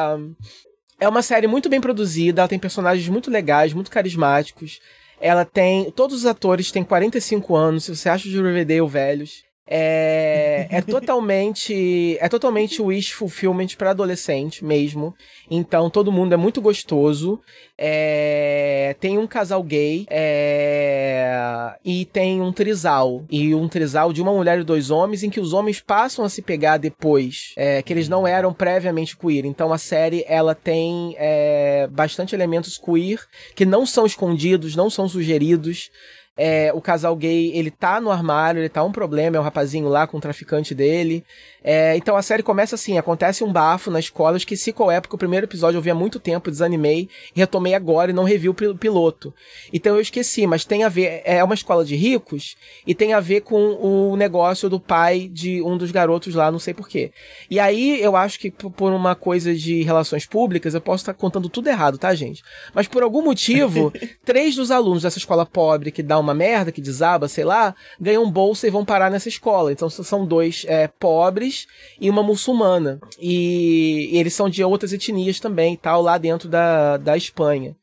É 0.98 1.08
uma 1.08 1.22
série 1.22 1.46
muito 1.46 1.70
bem 1.70 1.80
produzida, 1.80 2.42
ela 2.42 2.48
tem 2.48 2.58
personagens 2.58 3.08
muito 3.08 3.30
legais, 3.30 3.72
muito 3.72 3.90
carismáticos. 3.90 4.80
Ela 5.18 5.44
tem. 5.44 5.90
Todos 5.92 6.16
os 6.16 6.26
atores 6.26 6.70
têm 6.70 6.84
45 6.84 7.56
anos, 7.56 7.84
se 7.84 7.96
você 7.96 8.08
acha 8.08 8.28
os 8.28 8.34
Riverdale 8.34 8.86
velhos. 8.86 9.49
É, 9.72 10.66
é 10.68 10.82
totalmente 10.82 12.18
é 12.20 12.28
totalmente 12.28 12.82
wish 12.82 13.12
fulfillment 13.12 13.68
para 13.78 13.90
adolescente 13.90 14.64
mesmo. 14.64 15.14
Então 15.48 15.88
todo 15.88 16.10
mundo 16.10 16.32
é 16.34 16.36
muito 16.36 16.60
gostoso. 16.60 17.40
É, 17.78 18.96
tem 18.98 19.16
um 19.16 19.28
casal 19.28 19.62
gay 19.62 20.06
é, 20.10 21.72
e 21.84 22.04
tem 22.04 22.40
um 22.40 22.52
trisal 22.52 23.24
e 23.30 23.54
um 23.54 23.68
trisal 23.68 24.12
de 24.12 24.20
uma 24.20 24.32
mulher 24.32 24.58
e 24.58 24.64
dois 24.64 24.90
homens 24.90 25.22
em 25.22 25.30
que 25.30 25.40
os 25.40 25.52
homens 25.52 25.80
passam 25.80 26.24
a 26.24 26.28
se 26.28 26.42
pegar 26.42 26.76
depois, 26.76 27.52
é, 27.56 27.80
que 27.80 27.92
eles 27.92 28.08
não 28.08 28.26
eram 28.26 28.52
previamente 28.52 29.16
queer. 29.16 29.44
Então 29.44 29.72
a 29.72 29.78
série 29.78 30.24
ela 30.26 30.54
tem 30.54 31.14
é, 31.16 31.88
bastante 31.92 32.34
elementos 32.34 32.76
queer 32.76 33.20
que 33.54 33.64
não 33.64 33.86
são 33.86 34.04
escondidos, 34.04 34.74
não 34.74 34.90
são 34.90 35.08
sugeridos. 35.08 35.90
É, 36.36 36.72
o 36.72 36.80
casal 36.80 37.14
gay, 37.16 37.52
ele 37.54 37.70
tá 37.70 38.00
no 38.00 38.10
armário, 38.10 38.60
ele 38.60 38.68
tá 38.68 38.82
um 38.82 38.92
problema, 38.92 39.36
é 39.36 39.38
o 39.38 39.42
um 39.42 39.44
rapazinho 39.44 39.88
lá 39.88 40.06
com 40.06 40.16
o 40.16 40.20
traficante 40.20 40.74
dele. 40.74 41.24
É, 41.62 41.94
então 41.96 42.16
a 42.16 42.22
série 42.22 42.42
começa 42.42 42.74
assim: 42.74 42.96
acontece 42.96 43.44
um 43.44 43.52
bafo 43.52 43.90
na 43.90 44.00
escola. 44.00 44.32
Eu 44.32 44.38
esqueci 44.38 44.72
qual 44.72 44.90
é, 44.90 45.00
porque 45.00 45.14
o 45.14 45.18
primeiro 45.18 45.46
episódio 45.46 45.78
eu 45.78 45.82
vi 45.82 45.90
há 45.90 45.94
muito 45.94 46.18
tempo, 46.18 46.50
desanimei, 46.50 47.08
retomei 47.34 47.74
agora 47.74 48.10
e 48.10 48.14
não 48.14 48.24
revi 48.24 48.48
o 48.48 48.54
piloto. 48.54 49.34
Então 49.72 49.94
eu 49.94 50.00
esqueci, 50.00 50.46
mas 50.46 50.64
tem 50.64 50.84
a 50.84 50.88
ver. 50.88 51.22
É 51.24 51.42
uma 51.44 51.54
escola 51.54 51.84
de 51.84 51.96
ricos 51.96 52.56
e 52.86 52.94
tem 52.94 53.12
a 53.12 53.20
ver 53.20 53.42
com 53.42 53.74
o 53.74 54.16
negócio 54.16 54.68
do 54.70 54.80
pai 54.80 55.28
de 55.28 55.60
um 55.62 55.76
dos 55.76 55.90
garotos 55.90 56.34
lá, 56.34 56.50
não 56.50 56.58
sei 56.58 56.72
porquê. 56.72 57.12
E 57.50 57.58
aí 57.58 58.00
eu 58.00 58.16
acho 58.16 58.38
que 58.38 58.50
por 58.50 58.92
uma 58.92 59.14
coisa 59.14 59.54
de 59.54 59.82
relações 59.82 60.26
públicas, 60.26 60.74
eu 60.74 60.80
posso 60.80 61.02
estar 61.02 61.14
contando 61.14 61.48
tudo 61.48 61.68
errado, 61.68 61.98
tá, 61.98 62.14
gente? 62.14 62.42
Mas 62.72 62.88
por 62.88 63.02
algum 63.02 63.22
motivo, 63.22 63.92
três 64.24 64.54
dos 64.56 64.70
alunos 64.70 65.02
dessa 65.02 65.18
escola 65.18 65.44
pobre 65.44 65.90
que 65.90 66.02
dá 66.02 66.18
uma 66.20 66.34
merda, 66.34 66.72
que 66.72 66.80
desaba, 66.80 67.28
sei 67.28 67.44
lá, 67.44 67.74
ganham 68.00 68.30
bolsa 68.30 68.66
e 68.66 68.70
vão 68.70 68.84
parar 68.84 69.10
nessa 69.10 69.28
escola. 69.28 69.72
Então 69.72 69.88
são 69.88 70.24
dois 70.26 70.64
é, 70.68 70.86
pobres 70.88 71.66
e 72.00 72.10
uma 72.10 72.22
muçulmana. 72.22 73.00
E, 73.18 74.10
e 74.12 74.18
eles 74.18 74.34
são 74.34 74.48
de 74.48 74.62
outras 74.64 74.92
etnias 74.92 75.40
também, 75.40 75.76
tal, 75.76 76.02
lá 76.02 76.18
dentro 76.18 76.48
da, 76.48 76.96
da 76.96 77.16
Espanha. 77.16 77.76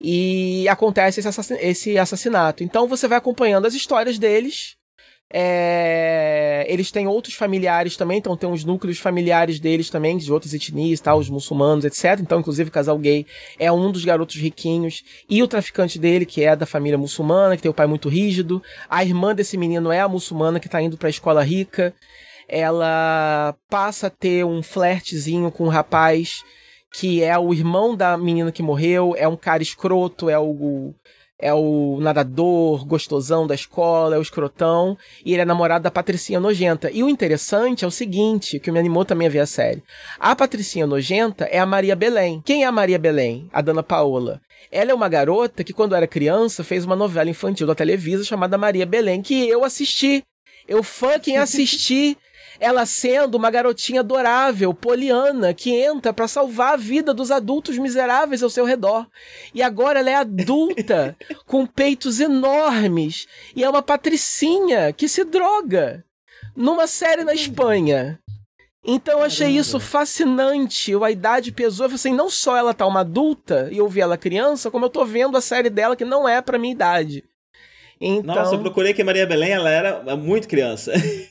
E 0.00 0.68
acontece 0.68 1.20
esse, 1.20 1.28
assassin 1.28 1.56
esse 1.60 1.98
assassinato. 1.98 2.62
Então 2.62 2.86
você 2.86 3.08
vai 3.08 3.18
acompanhando 3.18 3.66
as 3.66 3.74
histórias 3.74 4.18
deles. 4.18 4.77
É... 5.32 6.64
Eles 6.68 6.90
têm 6.90 7.06
outros 7.06 7.34
familiares 7.34 7.96
também, 7.96 8.18
então 8.18 8.36
tem 8.36 8.48
uns 8.48 8.64
núcleos 8.64 8.98
familiares 8.98 9.60
deles 9.60 9.90
também, 9.90 10.16
de 10.16 10.32
outras 10.32 10.54
etnias, 10.54 11.00
tal, 11.00 11.18
os 11.18 11.28
muçulmanos, 11.28 11.84
etc. 11.84 12.20
Então, 12.20 12.40
inclusive, 12.40 12.68
o 12.68 12.72
casal 12.72 12.98
gay 12.98 13.26
é 13.58 13.70
um 13.70 13.90
dos 13.92 14.04
garotos 14.04 14.36
riquinhos. 14.36 15.02
E 15.28 15.42
o 15.42 15.48
traficante 15.48 15.98
dele, 15.98 16.24
que 16.24 16.42
é 16.42 16.56
da 16.56 16.66
família 16.66 16.98
muçulmana, 16.98 17.56
que 17.56 17.62
tem 17.62 17.70
o 17.70 17.74
pai 17.74 17.86
muito 17.86 18.08
rígido. 18.08 18.62
A 18.88 19.04
irmã 19.04 19.34
desse 19.34 19.56
menino 19.56 19.92
é 19.92 20.00
a 20.00 20.08
muçulmana 20.08 20.60
que 20.60 20.68
tá 20.68 20.80
indo 20.80 20.96
pra 20.96 21.10
escola 21.10 21.42
rica 21.42 21.94
ela 22.48 23.54
passa 23.68 24.06
a 24.06 24.10
ter 24.10 24.42
um 24.42 24.62
flertezinho 24.62 25.52
com 25.52 25.64
um 25.64 25.68
rapaz 25.68 26.42
que 26.90 27.22
é 27.22 27.38
o 27.38 27.52
irmão 27.52 27.94
da 27.94 28.16
menina 28.16 28.50
que 28.50 28.62
morreu, 28.62 29.14
é 29.16 29.28
um 29.28 29.36
cara 29.36 29.62
escroto, 29.62 30.30
é 30.30 30.38
o 30.38 30.94
é 31.40 31.54
o 31.54 31.98
nadador 32.00 32.84
gostosão 32.84 33.46
da 33.46 33.54
escola, 33.54 34.16
é 34.16 34.18
o 34.18 34.22
escrotão, 34.22 34.98
e 35.24 35.32
ele 35.32 35.42
é 35.42 35.44
namorado 35.44 35.84
da 35.84 35.90
Patricinha 35.90 36.40
Nojenta. 36.40 36.90
E 36.90 37.02
o 37.02 37.08
interessante 37.08 37.84
é 37.84 37.88
o 37.88 37.92
seguinte, 37.92 38.58
que 38.58 38.72
me 38.72 38.78
animou 38.78 39.04
também 39.04 39.28
a 39.28 39.30
ver 39.30 39.40
a 39.40 39.46
série. 39.46 39.82
A 40.18 40.34
Patricinha 40.34 40.86
Nojenta 40.86 41.44
é 41.44 41.58
a 41.58 41.66
Maria 41.66 41.94
Belém. 41.94 42.42
Quem 42.44 42.64
é 42.64 42.66
a 42.66 42.72
Maria 42.72 42.98
Belém? 42.98 43.48
A 43.52 43.62
Dana 43.62 43.82
Paola. 43.82 44.40
Ela 44.70 44.90
é 44.90 44.94
uma 44.94 45.08
garota 45.08 45.62
que, 45.62 45.72
quando 45.72 45.94
era 45.94 46.06
criança, 46.06 46.64
fez 46.64 46.84
uma 46.84 46.96
novela 46.96 47.30
infantil 47.30 47.66
da 47.66 47.74
Televisa 47.74 48.24
chamada 48.24 48.58
Maria 48.58 48.84
Belém, 48.84 49.22
que 49.22 49.48
eu 49.48 49.64
assisti. 49.64 50.24
Eu 50.66 50.82
fucking 50.82 51.36
assisti 51.36 52.18
ela 52.60 52.84
sendo 52.86 53.36
uma 53.36 53.50
garotinha 53.50 54.00
adorável, 54.00 54.74
poliana, 54.74 55.54
que 55.54 55.70
entra 55.70 56.12
para 56.12 56.28
salvar 56.28 56.74
a 56.74 56.76
vida 56.76 57.14
dos 57.14 57.30
adultos 57.30 57.78
miseráveis 57.78 58.42
ao 58.42 58.50
seu 58.50 58.64
redor. 58.64 59.06
E 59.54 59.62
agora 59.62 60.00
ela 60.00 60.10
é 60.10 60.14
adulta, 60.14 61.16
com 61.46 61.66
peitos 61.66 62.20
enormes, 62.20 63.26
e 63.54 63.62
é 63.62 63.70
uma 63.70 63.82
patricinha 63.82 64.92
que 64.92 65.08
se 65.08 65.24
droga 65.24 66.04
numa 66.56 66.86
série 66.86 67.22
na 67.22 67.34
Espanha. 67.34 68.18
Então 68.84 69.18
eu 69.18 69.24
achei 69.24 69.50
isso 69.50 69.78
fascinante. 69.78 70.92
A 70.94 71.10
idade 71.10 71.52
pesou. 71.52 71.84
Eu 71.84 71.90
falei 71.90 71.96
assim, 71.96 72.14
não 72.14 72.30
só 72.30 72.56
ela 72.56 72.72
tá 72.72 72.86
uma 72.86 73.00
adulta 73.00 73.68
e 73.70 73.78
eu 73.78 73.88
vi 73.88 74.00
ela 74.00 74.16
criança, 74.16 74.70
como 74.70 74.86
eu 74.86 74.90
tô 74.90 75.04
vendo 75.04 75.36
a 75.36 75.40
série 75.40 75.68
dela 75.68 75.94
que 75.94 76.04
não 76.04 76.28
é 76.28 76.40
pra 76.40 76.58
minha 76.58 76.72
idade. 76.72 77.24
Então... 78.00 78.34
Nossa, 78.34 78.54
eu 78.54 78.60
procurei 78.60 78.94
que 78.94 79.02
Maria 79.02 79.26
Belém 79.26 79.50
ela 79.50 79.70
era 79.70 80.16
muito 80.16 80.48
criança. 80.48 80.92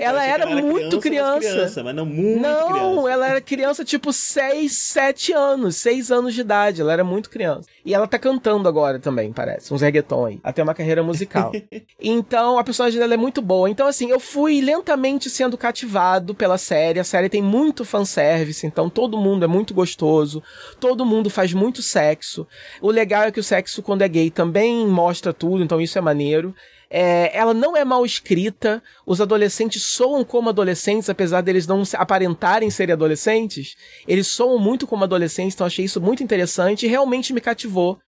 Ela 0.00 0.24
era, 0.24 0.44
ela 0.44 0.52
era 0.52 0.62
muito 0.62 0.98
criança, 0.98 1.38
criança. 1.38 1.56
criança. 1.56 1.84
Mas 1.84 1.94
não 1.94 2.06
muito 2.06 2.40
não, 2.40 2.66
criança. 2.68 2.94
Não, 2.94 3.08
ela 3.08 3.28
era 3.28 3.40
criança 3.40 3.84
tipo 3.84 4.12
6, 4.12 4.72
7 4.72 5.32
anos, 5.32 5.76
6 5.76 6.10
anos 6.10 6.34
de 6.34 6.40
idade. 6.40 6.80
Ela 6.80 6.92
era 6.94 7.04
muito 7.04 7.28
criança. 7.28 7.68
E 7.84 7.92
ela 7.92 8.06
tá 8.06 8.18
cantando 8.18 8.66
agora 8.66 8.98
também, 8.98 9.30
parece. 9.32 9.72
Uns 9.74 9.82
reggaeton 9.82 10.24
aí. 10.24 10.40
Até 10.42 10.62
uma 10.62 10.74
carreira 10.74 11.02
musical. 11.02 11.52
então, 12.00 12.58
a 12.58 12.64
personagem 12.64 12.98
dela 12.98 13.12
é 13.12 13.16
muito 13.16 13.42
boa. 13.42 13.68
Então, 13.68 13.86
assim, 13.86 14.10
eu 14.10 14.18
fui 14.18 14.60
lentamente 14.60 15.28
sendo 15.28 15.58
cativado 15.58 16.34
pela 16.34 16.56
série. 16.56 17.00
A 17.00 17.04
série 17.04 17.28
tem 17.28 17.42
muito 17.42 17.84
fanservice, 17.84 18.66
então 18.66 18.88
todo 18.88 19.18
mundo 19.18 19.44
é 19.44 19.48
muito 19.48 19.74
gostoso. 19.74 20.42
Todo 20.78 21.04
mundo 21.04 21.28
faz 21.28 21.52
muito 21.52 21.82
sexo. 21.82 22.46
O 22.80 22.90
legal 22.90 23.24
é 23.24 23.30
que 23.30 23.40
o 23.40 23.44
sexo, 23.44 23.82
quando 23.82 24.02
é 24.02 24.08
gay, 24.08 24.30
também 24.30 24.86
mostra 24.86 25.32
tudo, 25.32 25.62
então 25.62 25.80
isso 25.80 25.98
é 25.98 25.99
maneiro. 26.00 26.54
É, 26.92 27.30
ela 27.36 27.54
não 27.54 27.76
é 27.76 27.84
mal 27.84 28.04
escrita, 28.04 28.82
os 29.06 29.20
adolescentes 29.20 29.84
soam 29.84 30.24
como 30.24 30.48
adolescentes, 30.48 31.08
apesar 31.08 31.40
deles 31.40 31.66
não 31.66 31.84
aparentarem 31.94 32.68
ser 32.68 32.90
adolescentes. 32.90 33.76
Eles 34.08 34.26
soam 34.26 34.58
muito 34.58 34.88
como 34.88 35.04
adolescentes, 35.04 35.54
então 35.54 35.66
achei 35.66 35.84
isso 35.84 36.00
muito 36.00 36.22
interessante 36.22 36.86
e 36.86 36.88
realmente 36.88 37.32
me 37.32 37.40
cativou. 37.40 38.00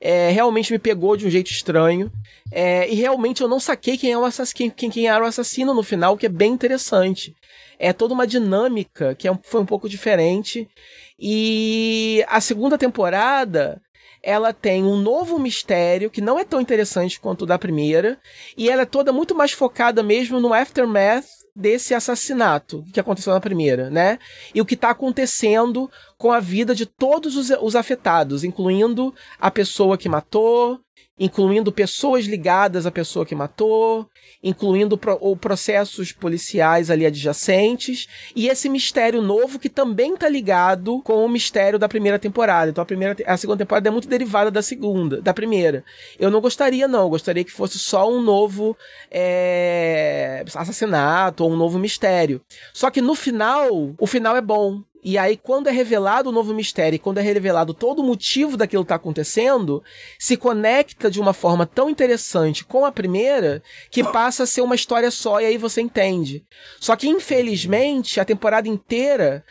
É, 0.00 0.30
realmente 0.30 0.72
me 0.72 0.78
pegou 0.78 1.16
de 1.16 1.26
um 1.26 1.30
jeito 1.30 1.50
estranho. 1.50 2.10
É, 2.50 2.90
e 2.90 2.94
realmente 2.94 3.40
eu 3.40 3.48
não 3.48 3.60
saquei 3.60 3.96
quem, 3.96 4.10
é 4.10 4.18
o 4.18 4.24
quem, 4.54 4.68
quem, 4.68 4.90
quem 4.90 5.08
era 5.08 5.24
o 5.24 5.26
assassino 5.26 5.72
no 5.72 5.82
final, 5.84 6.16
que 6.16 6.26
é 6.26 6.28
bem 6.28 6.52
interessante. 6.52 7.34
É 7.78 7.92
toda 7.92 8.14
uma 8.14 8.26
dinâmica 8.26 9.14
que 9.14 9.28
é, 9.28 9.38
foi 9.44 9.60
um 9.60 9.66
pouco 9.66 9.88
diferente. 9.88 10.68
E 11.18 12.24
a 12.28 12.40
segunda 12.40 12.76
temporada 12.76 13.80
ela 14.24 14.52
tem 14.54 14.84
um 14.84 14.96
novo 14.96 15.38
mistério 15.38 16.10
que 16.10 16.22
não 16.22 16.38
é 16.38 16.44
tão 16.44 16.60
interessante 16.60 17.20
quanto 17.20 17.42
o 17.42 17.46
da 17.46 17.58
primeira, 17.58 18.18
e 18.56 18.70
ela 18.70 18.82
é 18.82 18.86
toda 18.86 19.12
muito 19.12 19.34
mais 19.34 19.52
focada 19.52 20.02
mesmo 20.02 20.40
no 20.40 20.54
aftermath 20.54 21.26
desse 21.54 21.94
assassinato 21.94 22.84
que 22.92 22.98
aconteceu 22.98 23.32
na 23.32 23.40
primeira, 23.40 23.88
né? 23.88 24.18
E 24.52 24.60
o 24.60 24.64
que 24.64 24.74
está 24.74 24.90
acontecendo 24.90 25.88
com 26.18 26.32
a 26.32 26.40
vida 26.40 26.74
de 26.74 26.86
todos 26.86 27.36
os, 27.36 27.50
os 27.60 27.76
afetados, 27.76 28.42
incluindo 28.42 29.14
a 29.38 29.50
pessoa 29.50 29.96
que 29.96 30.08
matou, 30.08 30.80
incluindo 31.18 31.70
pessoas 31.70 32.24
ligadas 32.24 32.86
à 32.86 32.90
pessoa 32.90 33.24
que 33.24 33.34
matou, 33.34 34.08
incluindo 34.42 34.98
pro, 34.98 35.16
ou 35.20 35.36
processos 35.36 36.12
policiais 36.12 36.90
ali 36.90 37.06
adjacentes, 37.06 38.08
e 38.34 38.48
esse 38.48 38.68
mistério 38.68 39.22
novo 39.22 39.58
que 39.58 39.68
também 39.68 40.14
está 40.14 40.28
ligado 40.28 41.00
com 41.02 41.24
o 41.24 41.28
mistério 41.28 41.78
da 41.78 41.88
primeira 41.88 42.18
temporada. 42.18 42.70
Então 42.70 42.82
a 42.82 42.86
primeira, 42.86 43.16
a 43.26 43.36
segunda 43.36 43.58
temporada 43.64 43.88
é 43.88 43.92
muito 43.92 44.08
derivada 44.08 44.50
da 44.50 44.62
segunda, 44.62 45.20
da 45.20 45.32
primeira. 45.32 45.84
Eu 46.18 46.30
não 46.30 46.40
gostaria 46.40 46.88
não, 46.88 47.02
eu 47.02 47.10
gostaria 47.10 47.44
que 47.44 47.52
fosse 47.52 47.78
só 47.78 48.10
um 48.10 48.20
novo 48.20 48.76
é, 49.10 50.44
assassinato 50.54 51.44
ou 51.44 51.52
um 51.52 51.56
novo 51.56 51.78
mistério. 51.78 52.40
Só 52.72 52.90
que 52.90 53.00
no 53.00 53.14
final, 53.14 53.94
o 53.98 54.06
final 54.06 54.36
é 54.36 54.40
bom. 54.40 54.82
E 55.06 55.18
aí, 55.18 55.36
quando 55.36 55.68
é 55.68 55.70
revelado 55.70 56.30
o 56.30 56.32
novo 56.32 56.54
mistério, 56.54 56.96
e 56.96 56.98
quando 56.98 57.18
é 57.18 57.20
revelado 57.20 57.74
todo 57.74 57.98
o 57.98 58.02
motivo 58.02 58.56
daquilo 58.56 58.82
que 58.82 58.86
está 58.86 58.94
acontecendo, 58.94 59.84
se 60.18 60.34
conecta 60.34 61.10
de 61.10 61.20
uma 61.20 61.34
forma 61.34 61.66
tão 61.66 61.90
interessante 61.90 62.64
com 62.64 62.86
a 62.86 62.90
primeira 62.90 63.62
que 63.90 64.02
passa 64.02 64.44
a 64.44 64.46
ser 64.46 64.62
uma 64.62 64.74
história 64.74 65.10
só 65.10 65.42
e 65.42 65.44
aí 65.44 65.58
você 65.58 65.82
entende. 65.82 66.42
Só 66.80 66.96
que, 66.96 67.06
infelizmente, 67.06 68.18
a 68.18 68.24
temporada 68.24 68.66
inteira, 68.66 69.44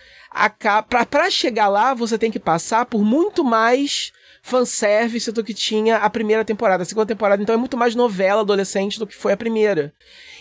para 0.90 1.30
chegar 1.30 1.68
lá, 1.68 1.94
você 1.94 2.18
tem 2.18 2.32
que 2.32 2.40
passar 2.40 2.88
por 2.88 3.04
muito 3.04 3.44
mais 3.44 4.12
fanservice 4.42 5.32
do 5.32 5.44
que 5.44 5.54
tinha 5.54 5.98
a 5.98 6.10
primeira 6.10 6.44
temporada. 6.44 6.82
A 6.82 6.86
segunda 6.86 7.06
temporada, 7.06 7.44
então, 7.44 7.54
é 7.54 7.58
muito 7.60 7.78
mais 7.78 7.94
novela 7.94 8.42
adolescente 8.42 8.98
do 8.98 9.06
que 9.06 9.16
foi 9.16 9.34
a 9.34 9.38
primeira. 9.38 9.94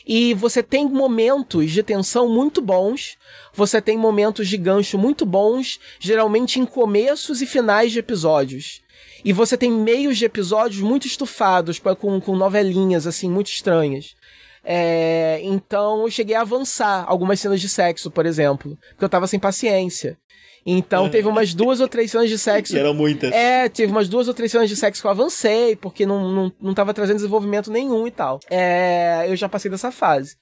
E 0.07 0.34
você 0.34 0.62
tem 0.62 0.88
momentos 0.88 1.70
de 1.70 1.82
tensão 1.82 2.28
muito 2.28 2.61
bons, 2.61 3.16
você 3.55 3.80
tem 3.80 3.96
momentos 3.96 4.48
de 4.48 4.57
gancho 4.57 4.98
muito 4.98 5.24
bons, 5.24 5.78
geralmente 6.00 6.59
em 6.59 6.66
começos 6.66 7.40
e 7.40 7.46
finais 7.46 7.92
de 7.92 7.98
episódios. 7.98 8.82
E 9.24 9.32
você 9.32 9.57
tem 9.57 9.70
meios 9.70 10.18
de 10.18 10.24
episódios 10.24 10.80
muito 10.82 11.07
estufados, 11.07 11.78
com, 11.78 12.20
com 12.20 12.36
novelinhas, 12.36 13.07
assim, 13.07 13.30
muito 13.30 13.48
estranhas. 13.48 14.16
É, 14.64 15.40
então 15.42 16.03
eu 16.03 16.11
cheguei 16.11 16.36
a 16.36 16.42
avançar 16.42 17.05
algumas 17.09 17.40
cenas 17.40 17.61
de 17.61 17.68
sexo, 17.68 18.11
por 18.11 18.26
exemplo, 18.26 18.78
porque 18.90 19.05
eu 19.05 19.09
tava 19.09 19.26
sem 19.26 19.38
paciência. 19.38 20.18
Então, 20.64 21.08
teve 21.08 21.28
umas 21.28 21.52
duas 21.54 21.80
ou 21.80 21.88
três 21.88 22.10
cenas 22.10 22.28
de 22.28 22.38
sexo. 22.38 22.72
Que 22.72 22.78
eram 22.78 22.94
muitas. 22.94 23.32
É, 23.32 23.68
teve 23.68 23.90
umas 23.90 24.08
duas 24.08 24.28
ou 24.28 24.34
três 24.34 24.50
cenas 24.50 24.68
de 24.68 24.76
sexo 24.76 25.00
que 25.00 25.06
eu 25.06 25.10
avancei, 25.10 25.76
porque 25.76 26.06
não, 26.06 26.30
não, 26.30 26.52
não 26.60 26.74
tava 26.74 26.94
trazendo 26.94 27.16
desenvolvimento 27.16 27.70
nenhum 27.70 28.06
e 28.06 28.10
tal. 28.10 28.40
É, 28.50 29.24
eu 29.28 29.36
já 29.36 29.48
passei 29.48 29.70
dessa 29.70 29.90
fase. 29.90 30.36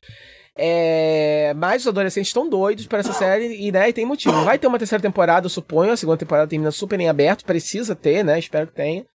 É, 0.57 1.55
mas 1.57 1.83
os 1.83 1.89
adolescentes 1.89 2.29
estão 2.29 2.49
doidos 2.49 2.87
para 2.87 2.99
essa 2.99 3.13
série 3.13 3.67
e, 3.67 3.73
né, 3.73 3.89
e 3.89 3.93
tem 3.93 4.05
motivo. 4.05 4.45
Vai 4.45 4.59
ter 4.59 4.67
uma 4.67 4.79
terceira 4.79 5.01
temporada, 5.01 5.47
eu 5.47 5.51
suponho. 5.51 5.93
A 5.93 5.97
segunda 5.97 6.19
temporada 6.19 6.49
termina 6.49 6.71
super 6.71 7.01
em 7.01 7.09
aberto. 7.09 7.45
Precisa 7.45 7.95
ter, 7.95 8.25
né? 8.25 8.39
Espero 8.39 8.67
que 8.67 8.75
tenha. 8.75 9.07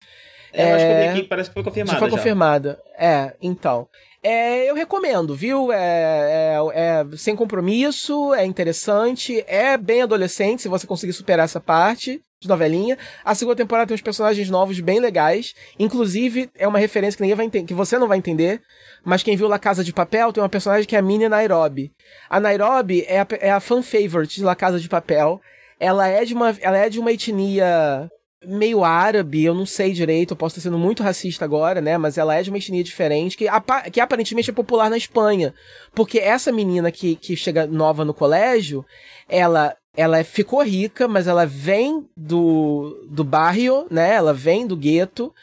É, 0.51 0.71
eu 0.71 0.75
acho 0.75 0.85
que 0.85 0.91
eu 0.91 0.97
vi 0.97 1.19
aqui, 1.19 1.23
parece 1.23 1.49
que 1.49 1.53
foi 1.53 1.63
confirmada. 1.63 1.93
Já 1.93 1.99
foi 1.99 2.09
já. 2.09 2.17
confirmada. 2.17 2.79
É, 2.97 3.33
então. 3.41 3.87
É, 4.28 4.67
eu 4.67 4.73
recomendo, 4.73 5.36
viu? 5.36 5.71
É, 5.71 5.78
é, 5.78 6.57
é, 6.73 7.15
sem 7.15 7.36
compromisso, 7.36 8.34
é 8.34 8.43
interessante, 8.43 9.43
é 9.45 9.78
bem 9.78 10.01
adolescente 10.01 10.63
se 10.63 10.67
você 10.67 10.88
conseguir 10.88 11.13
superar 11.13 11.45
essa 11.45 11.61
parte 11.61 12.23
de 12.39 12.47
novelinha. 12.47 12.97
A 13.23 13.36
segunda 13.36 13.55
temporada 13.55 13.86
tem 13.86 13.93
uns 13.93 14.01
personagens 14.01 14.49
novos 14.49 14.80
bem 14.80 14.99
legais. 14.99 15.53
Inclusive, 15.78 16.49
é 16.55 16.67
uma 16.67 16.80
referência 16.80 17.15
que 17.15 17.21
ninguém 17.21 17.36
vai 17.36 17.63
que 17.63 17.73
você 17.76 17.99
não 17.99 18.07
vai 18.07 18.17
entender. 18.17 18.63
Mas 19.03 19.21
quem 19.21 19.38
viu 19.38 19.47
La 19.47 19.59
Casa 19.59 19.84
de 19.84 19.93
Papel 19.93 20.34
tem 20.34 20.41
uma 20.41 20.49
personagem 20.49 20.88
que 20.88 20.95
é 20.95 20.99
a 20.99 21.03
Minnie 21.03 21.30
Nairobi. 21.30 21.93
A 22.28 22.39
Nairobi 22.39 23.05
é 23.07 23.19
a, 23.19 23.28
é 23.39 23.51
a 23.51 23.59
fan 23.59 23.84
favorite 23.84 24.38
de 24.38 24.43
La 24.43 24.55
Casa 24.55 24.80
de 24.80 24.89
Papel. 24.89 25.39
Ela 25.80 26.07
é 26.07 26.26
de 26.26 26.34
uma, 26.34 26.49
ela 26.61 26.78
é 26.80 26.89
de 26.89 26.99
uma 26.99 27.11
etnia 27.11 28.09
meio 28.47 28.83
árabe, 28.83 29.43
eu 29.43 29.53
não 29.53 29.65
sei 29.65 29.91
direito, 29.91 30.31
eu 30.31 30.37
posso 30.37 30.57
estar 30.57 30.69
sendo 30.69 30.77
muito 30.77 31.03
racista 31.03 31.45
agora, 31.45 31.81
né? 31.81 31.97
Mas 31.97 32.17
ela 32.17 32.35
é 32.35 32.41
de 32.41 32.49
uma 32.49 32.57
etnia 32.57 32.83
diferente, 32.83 33.37
que, 33.37 33.45
que 33.91 33.99
aparentemente 33.99 34.49
é 34.49 34.53
popular 34.53 34.89
na 34.89 34.97
Espanha. 34.97 35.53
Porque 35.93 36.19
essa 36.19 36.51
menina 36.51 36.91
que, 36.91 37.15
que 37.15 37.35
chega 37.35 37.67
nova 37.67 38.05
no 38.05 38.13
colégio, 38.13 38.85
ela 39.27 39.75
ela 39.97 40.21
ficou 40.23 40.61
rica, 40.61 41.07
mas 41.07 41.25
ela 41.25 41.45
vem 41.45 42.05
do, 42.17 43.07
do 43.09 43.23
barrio, 43.23 43.87
né? 43.89 44.13
Ela 44.13 44.33
vem 44.33 44.67
do 44.67 44.75
gueto. 44.75 45.33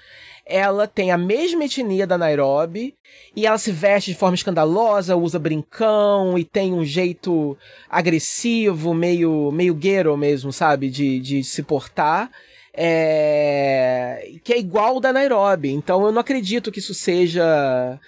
Ela 0.45 0.87
tem 0.87 1.11
a 1.11 1.17
mesma 1.17 1.65
etnia 1.65 2.07
da 2.07 2.19
Nairobi 2.19 2.95
e 3.35 3.47
ela 3.47 3.57
se 3.57 3.71
veste 3.71 4.11
de 4.11 4.19
forma 4.19 4.35
escandalosa, 4.35 5.17
usa 5.17 5.39
brincão 5.39 6.37
e 6.37 6.45
tem 6.45 6.75
um 6.75 6.85
jeito 6.85 7.57
agressivo, 7.89 8.93
meio 8.93 9.51
meio 9.53 9.73
ghetto 9.73 10.17
mesmo, 10.17 10.53
sabe, 10.53 10.91
de, 10.91 11.21
de 11.21 11.45
se 11.45 11.63
portar 11.63 12.31
é, 12.75 14.33
que 14.43 14.53
é 14.53 14.59
igual 14.59 15.01
da 15.01 15.13
Nairobi. 15.13 15.71
Então 15.71 16.05
eu 16.05 16.13
não 16.13 16.21
acredito 16.21 16.73
que 16.73 16.79
isso 16.79 16.95
seja 16.95 17.99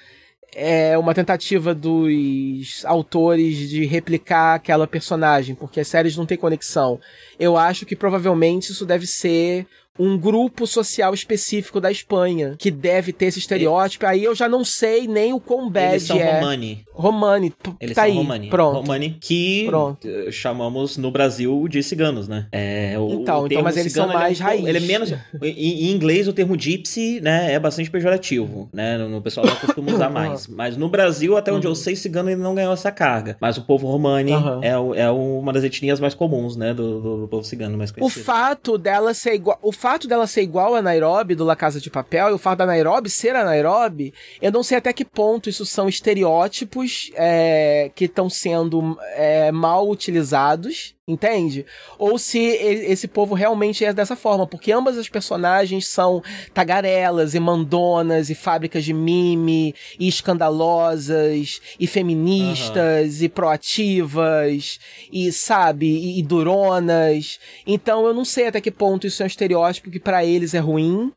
é, 0.54 0.96
uma 0.96 1.14
tentativa 1.14 1.74
dos 1.74 2.84
autores 2.84 3.68
de 3.68 3.84
replicar 3.84 4.54
aquela 4.54 4.86
personagem, 4.86 5.54
porque 5.54 5.80
as 5.80 5.88
séries 5.88 6.16
não 6.16 6.26
têm 6.26 6.38
conexão. 6.38 7.00
Eu 7.38 7.56
acho 7.56 7.84
que 7.84 7.96
provavelmente 7.96 8.70
isso 8.70 8.86
deve 8.86 9.06
ser 9.06 9.66
um 9.98 10.18
grupo 10.18 10.66
social 10.66 11.14
específico 11.14 11.80
da 11.80 11.90
Espanha 11.90 12.56
que 12.58 12.70
deve 12.70 13.12
ter 13.12 13.26
esse 13.26 13.38
estereótipo. 13.38 14.04
E... 14.04 14.06
Aí 14.06 14.24
eu 14.24 14.34
já 14.34 14.48
não 14.48 14.64
sei 14.64 15.06
nem 15.06 15.32
o 15.32 15.40
quão 15.40 15.70
bad 15.70 15.92
Eles 15.92 16.02
são 16.04 16.18
é. 16.18 16.34
Romani. 16.34 16.84
Romani. 16.92 17.52
Eles 17.80 17.94
tá 17.94 18.02
são 18.02 18.10
aí. 18.10 18.16
Romani. 18.16 18.50
Pronto. 18.50 18.76
Romani 18.80 19.16
que 19.20 19.66
Pronto. 19.66 20.08
chamamos 20.32 20.96
no 20.96 21.10
Brasil 21.10 21.66
de 21.68 21.82
ciganos, 21.82 22.28
né? 22.28 22.46
É, 22.50 22.96
o, 22.98 23.20
então, 23.20 23.42
o 23.42 23.46
então, 23.46 23.62
mas 23.62 23.76
eles 23.76 23.92
são 23.92 24.08
mais 24.08 24.38
ele 24.38 24.42
é, 24.42 24.44
raiz. 24.44 24.66
Ele 24.66 24.78
é 24.78 24.80
menos... 24.80 25.12
em, 25.42 25.88
em, 25.88 25.90
inglês 25.92 26.26
o 26.26 26.32
termo 26.32 26.58
gypsy, 26.58 27.20
né, 27.20 27.52
é 27.52 27.58
bastante 27.58 27.90
pejorativo, 27.90 28.68
né? 28.72 28.98
No, 28.98 29.08
no 29.08 29.22
pessoal 29.22 29.46
não 29.46 29.56
costuma 29.56 29.92
usar 29.92 30.10
mais. 30.10 30.46
Mas 30.46 30.76
no 30.76 30.88
Brasil, 30.88 31.36
até 31.36 31.52
onde 31.52 31.66
uhum. 31.66 31.72
eu 31.72 31.76
sei, 31.76 31.94
cigano 31.94 32.28
ainda 32.28 32.42
não 32.42 32.54
ganhou 32.54 32.72
essa 32.72 32.90
carga. 32.90 33.36
Mas 33.40 33.56
o 33.56 33.62
povo 33.62 33.86
romani 33.86 34.32
uhum. 34.32 34.60
é, 34.62 35.02
é 35.02 35.10
uma 35.10 35.52
das 35.52 35.64
etnias 35.64 36.00
mais 36.00 36.14
comuns, 36.14 36.56
né, 36.56 36.74
do, 36.74 37.00
do, 37.00 37.20
do 37.22 37.28
povo 37.28 37.44
cigano 37.44 37.78
mais 37.78 37.90
conhecido. 37.90 38.20
O 38.20 38.24
fato 38.24 38.76
dela 38.76 39.14
ser 39.14 39.34
igual... 39.34 39.58
O 39.84 39.86
fato 39.86 40.08
dela 40.08 40.26
ser 40.26 40.40
igual 40.40 40.64
igual 40.64 40.76
a 40.76 40.80
Nairobi 40.80 41.34
do 41.34 41.44
La 41.44 41.54
Casa 41.54 41.78
de 41.78 41.90
Papel, 41.90 42.30
e 42.30 42.32
o 42.32 42.38
fato 42.38 42.60
da 42.60 42.64
Nairobi 42.64 43.10
ser 43.10 43.36
a 43.36 43.44
Nairobi, 43.44 44.14
eu 44.40 44.50
não 44.50 44.62
sei 44.62 44.78
até 44.78 44.94
que 44.94 45.04
ponto 45.04 45.50
isso 45.50 45.66
são 45.66 45.90
estereótipos 45.90 47.10
é, 47.14 47.90
que 47.94 48.06
estão 48.06 48.30
sendo 48.30 48.98
é, 49.14 49.52
mal 49.52 49.86
utilizados, 49.90 50.93
entende? 51.06 51.66
Ou 51.98 52.18
se 52.18 52.38
esse 52.40 53.06
povo 53.06 53.34
realmente 53.34 53.84
é 53.84 53.92
dessa 53.92 54.16
forma, 54.16 54.46
porque 54.46 54.72
ambas 54.72 54.96
as 54.96 55.08
personagens 55.08 55.86
são 55.86 56.22
tagarelas 56.54 57.34
e 57.34 57.40
mandonas 57.40 58.30
e 58.30 58.34
fábricas 58.34 58.84
de 58.84 58.94
mime 58.94 59.74
e 59.98 60.08
escandalosas 60.08 61.60
e 61.78 61.86
feministas 61.86 63.18
uhum. 63.18 63.24
e 63.24 63.28
proativas 63.28 64.80
e 65.12 65.30
sabe, 65.30 65.86
e, 65.86 66.18
e 66.18 66.22
duronas. 66.22 67.38
Então 67.66 68.06
eu 68.06 68.14
não 68.14 68.24
sei 68.24 68.46
até 68.46 68.60
que 68.60 68.70
ponto 68.70 69.06
isso 69.06 69.22
é 69.22 69.24
um 69.24 69.26
estereótipo 69.26 69.90
que 69.90 70.00
para 70.00 70.24
eles 70.24 70.54
é 70.54 70.58
ruim 70.58 71.12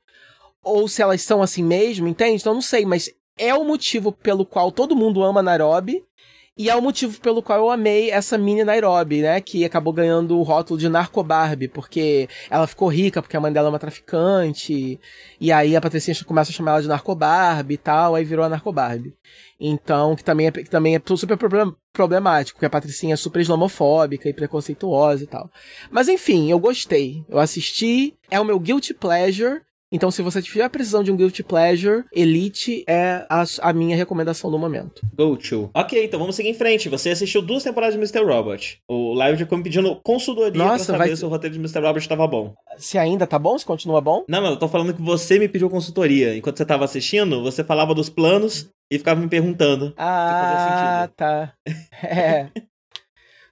ou 0.62 0.90
se 0.90 1.02
elas 1.02 1.22
são 1.22 1.42
assim 1.42 1.64
mesmo, 1.64 2.10
entende? 2.10 2.42
Então 2.42 2.52
eu 2.52 2.56
não 2.56 2.62
sei, 2.62 2.86
mas 2.86 3.10
é 3.38 3.54
o 3.54 3.64
motivo 3.64 4.12
pelo 4.12 4.46
qual 4.46 4.70
todo 4.70 4.98
mundo 4.98 5.24
ama 5.24 5.42
Nairobi 5.42 6.04
e 6.58 6.70
é 6.70 6.76
o 6.76 6.82
motivo 6.82 7.20
pelo 7.22 7.42
qual 7.44 7.60
eu 7.60 7.70
amei 7.70 8.10
essa 8.10 8.38
mini 8.38 8.64
Nairobi, 8.64 9.22
né? 9.22 9.40
Que 9.40 9.64
acabou 9.64 9.94
ganhando 9.94 10.40
o 10.40 10.44
rótulo 10.44 10.80
de 10.80 10.90
Narco 10.90 11.22
Barbie, 11.24 11.68
porque 11.68 12.28
ela 12.50 12.66
ficou 12.66 12.88
rica, 12.88 13.22
porque 13.22 13.38
a 13.38 13.40
mãe 13.40 13.54
dela 13.54 13.68
é 13.68 13.70
uma 13.70 13.80
traficante. 13.80 15.00
E 15.40 15.52
aí 15.52 15.76
a 15.76 15.82
Patricinha 15.82 16.18
começa 16.26 16.50
a 16.50 16.54
chamar 16.54 16.72
ela 16.72 16.82
de 16.82 16.88
Narco 16.88 17.14
Barbie 17.14 17.76
e 17.76 17.78
tal, 17.78 18.16
aí 18.16 18.24
virou 18.24 18.44
a 18.44 18.50
Narco 18.50 18.72
Barbie. 18.72 19.14
Então, 19.60 20.16
que 20.16 20.24
também 20.24 20.48
é, 20.48 20.52
que 20.52 20.70
também 20.70 20.96
é 20.96 21.02
super 21.16 21.38
problemático, 21.94 22.58
porque 22.58 22.66
a 22.66 22.70
Patricinha 22.70 23.14
é 23.14 23.18
super 23.18 23.40
islamofóbica 23.40 24.28
e 24.28 24.34
preconceituosa 24.34 25.24
e 25.24 25.28
tal. 25.28 25.52
Mas 25.92 26.08
enfim, 26.08 26.50
eu 26.50 26.60
gostei. 26.60 27.24
Eu 27.30 27.38
assisti, 27.40 28.16
é 28.32 28.40
o 28.40 28.46
meu 28.46 28.60
guilty 28.60 28.94
pleasure. 28.94 29.62
Então, 29.90 30.12
se 30.12 30.22
você 30.22 30.42
tiver 30.42 30.68
precisão 30.70 31.02
de 31.02 31.12
um 31.12 31.16
Guilty 31.16 31.44
Pleasure, 31.44 32.04
Elite 32.14 32.84
é 32.88 33.26
a, 33.30 33.44
a 33.62 33.72
minha 33.72 33.96
recomendação 33.96 34.52
do 34.52 34.60
momento. 34.60 35.02
Go 35.16 35.38
to. 35.38 35.70
Ok, 35.74 36.04
então 36.04 36.20
vamos 36.20 36.36
seguir 36.36 36.50
em 36.50 36.54
frente. 36.54 36.90
Você 36.90 37.12
assistiu 37.12 37.42
duas 37.42 37.64
temporadas 37.64 37.96
de 37.96 38.00
Mr. 38.00 38.26
Robot. 38.26 38.82
O 38.86 39.14
Live 39.14 39.40
já 39.40 39.46
ficou 39.46 39.58
me 39.58 39.64
pedindo 39.64 39.96
consultoria 40.04 40.62
Nossa, 40.62 40.86
pra 40.88 40.98
saber 40.98 41.08
vai... 41.10 41.16
se 41.16 41.26
o 41.26 41.30
roteiro 41.30 41.54
de 41.54 41.60
Mr. 41.60 41.80
Robot 41.80 42.00
estava 42.00 42.28
bom. 42.28 42.54
Se 42.78 42.98
ainda 42.98 43.26
tá 43.26 43.40
bom? 43.40 43.58
Se 43.58 43.66
continua 43.66 44.02
bom? 44.02 44.26
Não, 44.28 44.42
não, 44.42 44.50
eu 44.50 44.58
tô 44.58 44.68
falando 44.68 44.94
que 44.94 45.02
você 45.02 45.40
me 45.40 45.48
pediu 45.48 45.70
consultoria. 45.70 46.36
Enquanto 46.36 46.58
você 46.58 46.66
tava 46.66 46.84
assistindo, 46.84 47.42
você 47.42 47.64
falava 47.64 47.96
dos 47.96 48.10
planos 48.10 48.70
e 48.92 48.98
ficava 48.98 49.22
me 49.22 49.30
perguntando. 49.30 49.94
Ah, 49.98 51.10
tá. 51.16 51.54
É. 52.04 52.50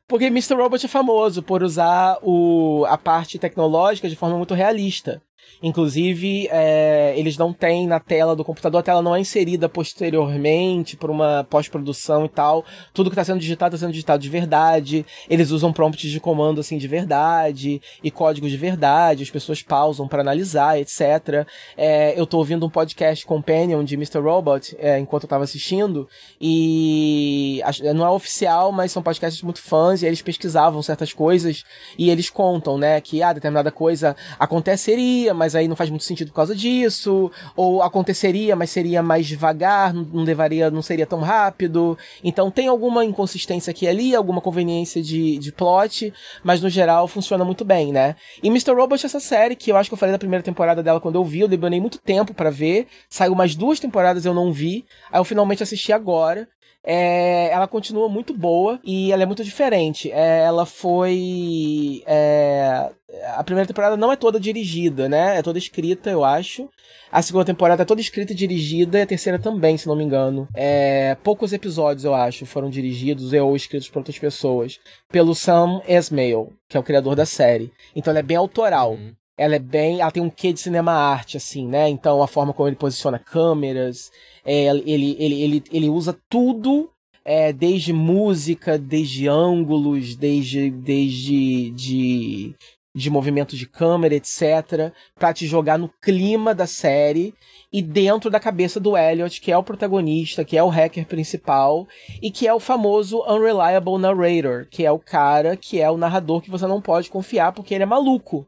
Porque 0.08 0.26
Mr. 0.26 0.54
Robot 0.54 0.86
é 0.86 0.90
famoso 0.90 1.42
por 1.42 1.64
usar 1.64 2.20
o, 2.22 2.86
a 2.88 2.98
parte 2.98 3.40
tecnológica 3.40 4.08
de 4.08 4.16
forma 4.16 4.38
muito 4.38 4.54
realista. 4.54 5.20
Inclusive, 5.62 6.48
é, 6.52 7.14
eles 7.18 7.38
não 7.38 7.54
têm 7.54 7.88
na 7.88 8.00
tela 8.00 8.36
do 8.36 8.44
computador, 8.44 8.80
a 8.80 8.84
tela 8.84 9.02
não 9.02 9.16
é 9.16 9.20
inserida 9.20 9.68
posteriormente 9.68 10.96
por 10.96 11.10
uma 11.10 11.46
pós-produção 11.50 12.26
e 12.26 12.30
tal. 12.30 12.66
Tudo 12.94 13.10
que 13.10 13.14
está 13.14 13.24
sendo 13.24 13.40
digitado 13.40 13.76
está 13.76 13.86
sendo 13.86 13.94
digitado 13.94 14.22
de 14.22 14.30
verdade. 14.30 15.06
Eles 15.30 15.52
usam 15.52 15.74
prompts 15.74 16.10
de 16.10 16.20
comando 16.20 16.62
assim 16.62 16.78
de 16.78 16.88
verdade 16.88 17.82
e 18.04 18.12
códigos 18.12 18.52
de 18.52 18.58
verdade. 18.58 19.24
As 19.24 19.30
pessoas 19.30 19.62
pausam 19.62 20.08
para 20.08 20.22
analisar, 20.22 20.80
etc. 20.80 21.48
É, 21.78 22.18
eu 22.18 22.24
estou 22.26 22.40
ouvindo 22.40 22.66
um 22.66 22.70
podcast 22.70 23.26
companion 23.26 23.84
de 23.84 23.96
Mr. 23.96 24.20
Robot 24.20 24.76
é, 24.80 25.00
enquanto 25.00 25.24
eu 25.24 25.28
estava 25.28 25.44
assistindo 25.44 26.08
e 26.40 27.62
não 27.94 28.06
é 28.06 28.10
oficial, 28.10 28.72
mas 28.72 28.92
são 28.92 29.02
podcasts 29.04 29.42
muito 29.42 29.62
fãs 29.62 30.02
e 30.02 30.06
eles 30.06 30.22
pesquisavam 30.22 30.82
certas 30.82 31.14
coisas 31.14 31.64
e 31.98 32.10
eles 32.10 32.30
contam, 32.30 32.78
né, 32.78 33.00
que 33.02 33.22
ah, 33.22 33.34
determinada 33.34 33.72
coisa 33.72 34.16
aconteceria, 34.40 35.34
mas 35.36 35.56
aí 35.56 35.68
não 35.68 35.76
faz 35.76 35.90
muito 35.90 36.04
sentido 36.04 36.30
por 36.30 36.36
causa 36.36 36.56
disso, 36.56 37.32
ou 37.56 37.82
aconteceria, 37.82 38.56
mas 38.56 38.70
seria 38.70 39.04
mais 39.04 39.28
devagar, 39.28 39.94
não 39.94 40.24
levaria, 40.24 40.72
não 40.72 40.82
seria 40.82 41.06
tão 41.06 41.20
rápido. 41.20 41.98
Então 42.24 42.50
tem 42.50 42.68
alguma 42.68 43.04
inconsistência 43.06 43.72
aqui 43.72 43.86
e 43.86 43.88
ali, 43.88 44.16
alguma 44.16 44.42
conveniência 44.42 45.02
de, 45.02 45.38
de 45.38 45.52
plot, 45.52 46.14
mas 46.44 46.62
no 46.62 46.70
geral 46.70 47.08
funciona 47.08 47.44
muito 47.46 47.64
bem, 47.66 47.92
né? 47.92 48.16
E 48.42 48.48
Mr. 48.48 48.72
Robot, 48.72 49.06
essa 49.06 49.20
série, 49.20 49.56
que 49.56 49.72
eu 49.72 49.78
acho 49.78 49.90
que 49.90 49.94
eu 49.94 49.98
falei 49.98 50.14
da 50.14 50.20
primeira 50.20 50.44
temporada 50.44 50.82
dela 50.82 51.02
quando 51.02 51.16
eu 51.16 51.24
vi, 51.24 51.42
eu 51.42 51.48
demorei 51.48 51.80
muito 51.80 52.00
tempo 52.00 52.34
para 52.34 52.50
ver, 52.50 52.88
saiu 53.10 53.36
mais 53.36 53.56
duas 53.56 53.80
temporadas 53.80 54.26
eu 54.26 54.34
não 54.34 54.52
vi, 54.52 54.86
aí 55.12 55.20
eu 55.20 55.26
finalmente 55.26 55.62
assisti 55.62 55.92
agora. 55.92 56.48
É, 56.86 57.50
ela 57.52 57.68
continua 57.68 58.08
muito 58.08 58.34
boa 58.34 58.80
e 58.84 59.12
ela 59.12 59.24
é 59.24 59.26
muito 59.26 59.44
diferente. 59.44 60.12
É, 60.12 60.44
ela 60.44 60.66
foi. 60.66 62.04
É, 62.06 62.92
a 63.36 63.44
primeira 63.44 63.68
temporada 63.68 63.98
não 63.98 64.12
é 64.12 64.16
toda 64.16 64.40
dirigida, 64.40 65.10
né? 65.10 65.38
É 65.40 65.42
toda 65.42 65.58
escrita, 65.58 66.12
eu 66.12 66.24
acho. 66.24 66.70
A 67.12 67.22
segunda 67.22 67.46
temporada 67.46 67.82
é 67.82 67.86
toda 67.86 68.02
escrita 68.02 68.34
e 68.34 68.36
dirigida, 68.36 69.00
e 69.00 69.02
a 69.02 69.08
terceira 69.08 69.40
também, 69.40 69.78
se 69.78 69.88
não 69.88 69.96
me 69.96 70.04
engano. 70.04 70.48
É, 70.54 71.16
poucos 71.24 71.54
episódios, 71.54 72.06
eu 72.06 72.14
acho, 72.14 72.46
foram 72.46 72.70
dirigidos 72.70 73.34
ou 73.34 73.56
escritos 73.56 73.90
por 73.90 74.00
outras 74.00 74.20
pessoas. 74.20 74.80
Pelo 75.10 75.34
Sam 75.34 75.82
Esmail, 75.88 76.54
que 76.68 76.78
é 76.78 76.80
o 76.80 76.84
criador 76.84 77.16
da 77.16 77.26
série. 77.26 77.72
Então 77.96 78.12
ela 78.12 78.20
é 78.20 78.24
bem 78.24 78.38
autoral. 78.38 78.92
Uhum 78.92 79.14
ela 79.38 79.56
é 79.56 79.60
bem. 79.60 80.02
Ela 80.02 80.12
tem 80.12 80.24
um 80.24 80.30
quê 80.30 80.54
de 80.54 80.60
cinema 80.60 80.94
arte, 80.94 81.38
assim, 81.38 81.68
né? 81.68 81.90
Então 81.90 82.22
a 82.22 82.28
forma 82.28 82.54
como 82.54 82.70
ele 82.70 82.76
posiciona 82.76 83.20
câmeras, 83.20 84.12
é, 84.46 84.66
ele, 84.68 85.16
ele, 85.20 85.42
ele, 85.42 85.64
ele 85.72 85.90
usa 85.90 86.16
tudo, 86.30 86.90
é, 87.26 87.52
desde 87.52 87.92
música, 87.92 88.78
desde 88.78 89.28
ângulos, 89.28 90.16
desde, 90.16 90.70
desde 90.70 91.72
de, 91.72 92.56
de 92.96 93.10
movimento 93.10 93.58
de 93.58 93.66
câmera, 93.66 94.14
etc., 94.14 94.94
para 95.16 95.34
te 95.34 95.48
jogar 95.48 95.80
no 95.80 95.90
clima 96.00 96.54
da 96.54 96.68
série 96.68 97.34
e 97.74 97.82
dentro 97.82 98.30
da 98.30 98.40
cabeça 98.40 98.80
do 98.80 98.96
Elliot, 98.96 99.42
que 99.42 99.52
é 99.52 99.58
o 99.58 99.64
protagonista, 99.64 100.46
que 100.46 100.56
é 100.56 100.64
o 100.64 100.70
hacker 100.70 101.08
principal 101.08 101.88
e 102.22 102.30
que 102.30 102.48
é 102.48 102.54
o 102.54 102.60
famoso 102.60 103.24
unreliable 103.28 103.98
narrator, 103.98 104.68
que 104.70 104.86
é 104.86 104.92
o 104.92 105.00
cara 105.00 105.58
que 105.58 105.82
é 105.82 105.90
o 105.90 105.98
narrador 105.98 106.42
que 106.42 106.52
você 106.52 106.68
não 106.68 106.80
pode 106.80 107.10
confiar 107.10 107.52
porque 107.52 107.74
ele 107.74 107.84
é 107.84 107.88
maluco 107.88 108.48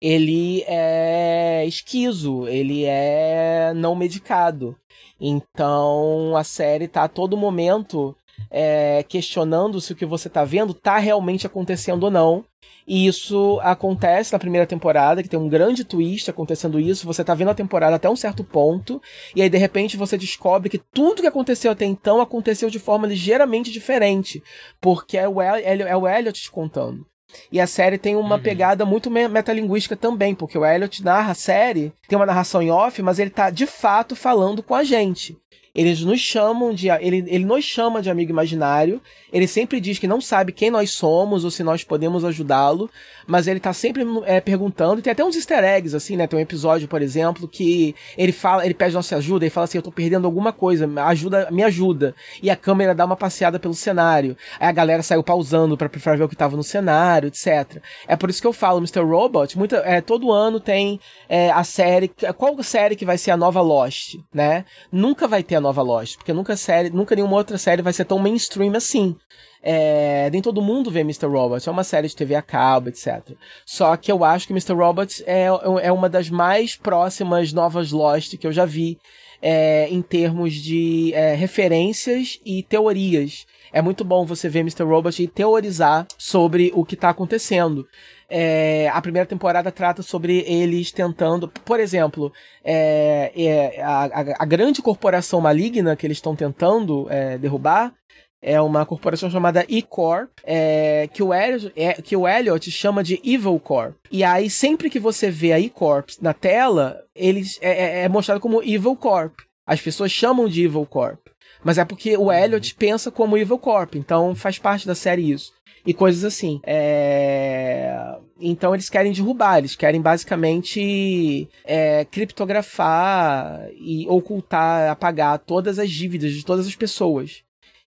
ele 0.00 0.62
é 0.66 1.64
esquizo, 1.66 2.46
ele 2.48 2.84
é 2.84 3.72
não 3.74 3.94
medicado. 3.94 4.76
Então 5.20 6.36
a 6.36 6.44
série 6.44 6.88
tá 6.88 7.04
a 7.04 7.08
todo 7.08 7.36
momento 7.36 8.16
é, 8.50 9.02
questionando 9.08 9.80
se 9.80 9.92
o 9.92 9.96
que 9.96 10.06
você 10.06 10.28
tá 10.28 10.44
vendo 10.44 10.74
tá 10.74 10.98
realmente 10.98 11.46
acontecendo 11.46 12.04
ou 12.04 12.10
não. 12.10 12.44
E 12.86 13.06
isso 13.06 13.58
acontece 13.62 14.32
na 14.32 14.38
primeira 14.38 14.66
temporada, 14.66 15.20
que 15.20 15.28
tem 15.28 15.38
um 15.38 15.48
grande 15.48 15.84
twist 15.84 16.30
acontecendo 16.30 16.78
isso. 16.78 17.06
Você 17.06 17.24
tá 17.24 17.34
vendo 17.34 17.50
a 17.50 17.54
temporada 17.54 17.96
até 17.96 18.08
um 18.08 18.14
certo 18.14 18.44
ponto, 18.44 19.02
e 19.34 19.42
aí 19.42 19.50
de 19.50 19.58
repente 19.58 19.96
você 19.96 20.16
descobre 20.16 20.70
que 20.70 20.78
tudo 20.78 21.20
que 21.20 21.26
aconteceu 21.26 21.72
até 21.72 21.84
então 21.84 22.20
aconteceu 22.20 22.70
de 22.70 22.78
forma 22.78 23.06
ligeiramente 23.06 23.72
diferente, 23.72 24.40
porque 24.80 25.18
é 25.18 25.28
o, 25.28 25.42
El 25.42 25.86
é 25.86 25.96
o 25.96 26.06
Elliot 26.06 26.40
te 26.40 26.50
contando. 26.50 27.04
E 27.50 27.60
a 27.60 27.66
série 27.66 27.98
tem 27.98 28.16
uma 28.16 28.36
uhum. 28.36 28.42
pegada 28.42 28.84
muito 28.84 29.10
metalinguística 29.10 29.96
também, 29.96 30.34
porque 30.34 30.56
o 30.56 30.64
Elliot 30.64 31.02
narra 31.04 31.32
a 31.32 31.34
série, 31.34 31.92
tem 32.08 32.18
uma 32.18 32.26
narração 32.26 32.62
em 32.62 32.70
off, 32.70 33.00
mas 33.02 33.18
ele 33.18 33.30
tá 33.30 33.50
de 33.50 33.66
fato 33.66 34.14
falando 34.14 34.62
com 34.62 34.74
a 34.74 34.84
gente. 34.84 35.36
Eles 35.76 36.00
nos 36.00 36.20
chamam 36.20 36.72
de. 36.72 36.88
Ele, 36.88 37.22
ele 37.26 37.44
nos 37.44 37.62
chama 37.62 38.00
de 38.00 38.08
amigo 38.08 38.30
imaginário. 38.30 38.98
Ele 39.30 39.46
sempre 39.46 39.78
diz 39.78 39.98
que 39.98 40.06
não 40.06 40.22
sabe 40.22 40.50
quem 40.50 40.70
nós 40.70 40.92
somos 40.92 41.44
ou 41.44 41.50
se 41.50 41.62
nós 41.62 41.84
podemos 41.84 42.24
ajudá-lo. 42.24 42.88
Mas 43.26 43.46
ele 43.46 43.60
tá 43.60 43.74
sempre 43.74 44.02
é, 44.24 44.40
perguntando. 44.40 45.02
Tem 45.02 45.12
até 45.12 45.22
uns 45.22 45.36
easter 45.36 45.62
eggs, 45.62 45.94
assim, 45.94 46.16
né? 46.16 46.26
Tem 46.26 46.38
um 46.38 46.42
episódio, 46.42 46.88
por 46.88 47.02
exemplo, 47.02 47.46
que 47.46 47.94
ele 48.16 48.32
fala, 48.32 48.64
ele 48.64 48.72
pede 48.72 48.94
nossa 48.94 49.16
ajuda 49.16 49.44
e 49.44 49.50
fala 49.50 49.64
assim: 49.64 49.76
Eu 49.76 49.82
tô 49.82 49.92
perdendo 49.92 50.24
alguma 50.24 50.50
coisa, 50.50 50.88
ajuda, 51.04 51.50
me 51.50 51.62
ajuda. 51.62 52.14
E 52.42 52.48
a 52.48 52.56
câmera 52.56 52.94
dá 52.94 53.04
uma 53.04 53.16
passeada 53.16 53.58
pelo 53.58 53.74
cenário. 53.74 54.34
Aí 54.58 54.68
a 54.68 54.72
galera 54.72 55.02
saiu 55.02 55.22
pausando 55.22 55.76
pra, 55.76 55.90
pra 55.90 56.16
ver 56.16 56.22
o 56.22 56.28
que 56.28 56.36
tava 56.36 56.56
no 56.56 56.64
cenário, 56.64 57.26
etc. 57.26 57.82
É 58.08 58.16
por 58.16 58.30
isso 58.30 58.40
que 58.40 58.46
eu 58.46 58.52
falo, 58.52 58.78
Mr. 58.78 59.00
Robot, 59.00 59.58
muita, 59.58 59.76
é, 59.78 60.00
todo 60.00 60.32
ano 60.32 60.58
tem 60.58 60.98
é, 61.28 61.50
a 61.50 61.64
série. 61.64 62.10
Qual 62.38 62.56
série 62.62 62.96
que 62.96 63.04
vai 63.04 63.18
ser 63.18 63.30
a 63.30 63.36
nova 63.36 63.60
Lost, 63.60 64.16
né? 64.32 64.64
Nunca 64.90 65.28
vai 65.28 65.42
ter 65.42 65.56
a 65.56 65.65
nova 65.66 65.82
Lost, 65.82 66.16
porque 66.16 66.32
nunca 66.32 66.56
série, 66.56 66.90
nunca 66.90 67.14
nenhuma 67.14 67.36
outra 67.36 67.58
série 67.58 67.82
vai 67.82 67.92
ser 67.92 68.04
tão 68.04 68.18
mainstream 68.18 68.74
assim. 68.74 69.16
É, 69.62 70.30
nem 70.30 70.40
todo 70.40 70.62
mundo 70.62 70.90
vê 70.90 71.00
Mr. 71.00 71.26
Robot, 71.26 71.68
é 71.68 71.72
uma 71.72 71.82
série 71.82 72.06
de 72.06 72.14
TV 72.14 72.36
a 72.36 72.42
cabo, 72.42 72.88
etc. 72.88 73.32
Só 73.64 73.96
que 73.96 74.12
eu 74.12 74.24
acho 74.24 74.46
que 74.46 74.52
Mr. 74.52 74.74
Robot 74.74 75.24
é, 75.26 75.46
é 75.82 75.90
uma 75.90 76.08
das 76.08 76.30
mais 76.30 76.76
próximas 76.76 77.52
novas 77.52 77.90
Lost 77.90 78.36
que 78.36 78.46
eu 78.46 78.52
já 78.52 78.64
vi 78.64 78.98
é, 79.42 79.88
em 79.90 80.00
termos 80.02 80.54
de 80.54 81.12
é, 81.14 81.34
referências 81.34 82.38
e 82.44 82.62
teorias. 82.62 83.44
É 83.72 83.82
muito 83.82 84.04
bom 84.04 84.24
você 84.24 84.48
ver 84.48 84.60
Mr. 84.60 84.84
Robot 84.84 85.22
e 85.22 85.28
teorizar 85.28 86.06
sobre 86.16 86.70
o 86.74 86.84
que 86.84 86.94
está 86.94 87.10
acontecendo. 87.10 87.86
É, 88.28 88.88
a 88.92 89.00
primeira 89.00 89.26
temporada 89.26 89.70
trata 89.70 90.02
sobre 90.02 90.44
eles 90.46 90.90
tentando. 90.90 91.48
Por 91.48 91.78
exemplo, 91.78 92.32
é, 92.64 93.32
é, 93.36 93.82
a, 93.82 94.04
a, 94.38 94.44
grande 94.44 94.82
corporação 94.82 95.40
maligna 95.40 95.94
que 95.94 96.06
eles 96.06 96.18
estão 96.18 96.34
tentando 96.34 97.06
é, 97.08 97.38
derrubar 97.38 97.94
é 98.42 98.60
uma 98.60 98.84
corporação 98.84 99.30
chamada 99.30 99.64
E-Corp, 99.68 100.30
é, 100.44 101.08
que, 101.12 101.22
o 101.22 101.32
Elliot, 101.32 101.72
é, 101.74 101.94
que 101.94 102.16
o 102.16 102.28
Elliot 102.28 102.70
chama 102.70 103.02
de 103.02 103.20
Evil 103.24 103.58
Corp. 103.58 103.96
E 104.10 104.22
aí, 104.22 104.48
sempre 104.50 104.90
que 104.90 105.00
você 105.00 105.30
vê 105.30 105.52
a 105.52 105.58
E-Corp 105.58 106.10
na 106.20 106.32
tela, 106.32 107.02
eles 107.14 107.58
é, 107.60 107.70
é, 107.70 108.04
é 108.04 108.08
mostrado 108.08 108.40
como 108.40 108.62
Evil 108.62 108.94
Corp. 108.94 109.34
As 109.66 109.80
pessoas 109.80 110.12
chamam 110.12 110.48
de 110.48 110.64
Evil 110.64 110.86
Corp. 110.86 111.18
Mas 111.64 111.78
é 111.78 111.84
porque 111.84 112.16
o 112.16 112.30
Elliot 112.30 112.74
pensa 112.76 113.10
como 113.10 113.36
Evil 113.36 113.58
Corp, 113.58 113.96
então 113.96 114.34
faz 114.34 114.58
parte 114.58 114.86
da 114.86 114.94
série 114.94 115.32
isso 115.32 115.55
e 115.86 115.94
coisas 115.94 116.24
assim. 116.24 116.60
É... 116.64 118.16
Então 118.38 118.74
eles 118.74 118.90
querem 118.90 119.12
derrubar, 119.12 119.58
eles 119.58 119.74
querem 119.74 120.00
basicamente 120.00 121.48
é, 121.64 122.04
criptografar 122.04 123.68
e 123.78 124.06
ocultar, 124.08 124.90
apagar 124.90 125.38
todas 125.38 125.78
as 125.78 125.90
dívidas 125.90 126.32
de 126.32 126.44
todas 126.44 126.66
as 126.66 126.76
pessoas 126.76 127.42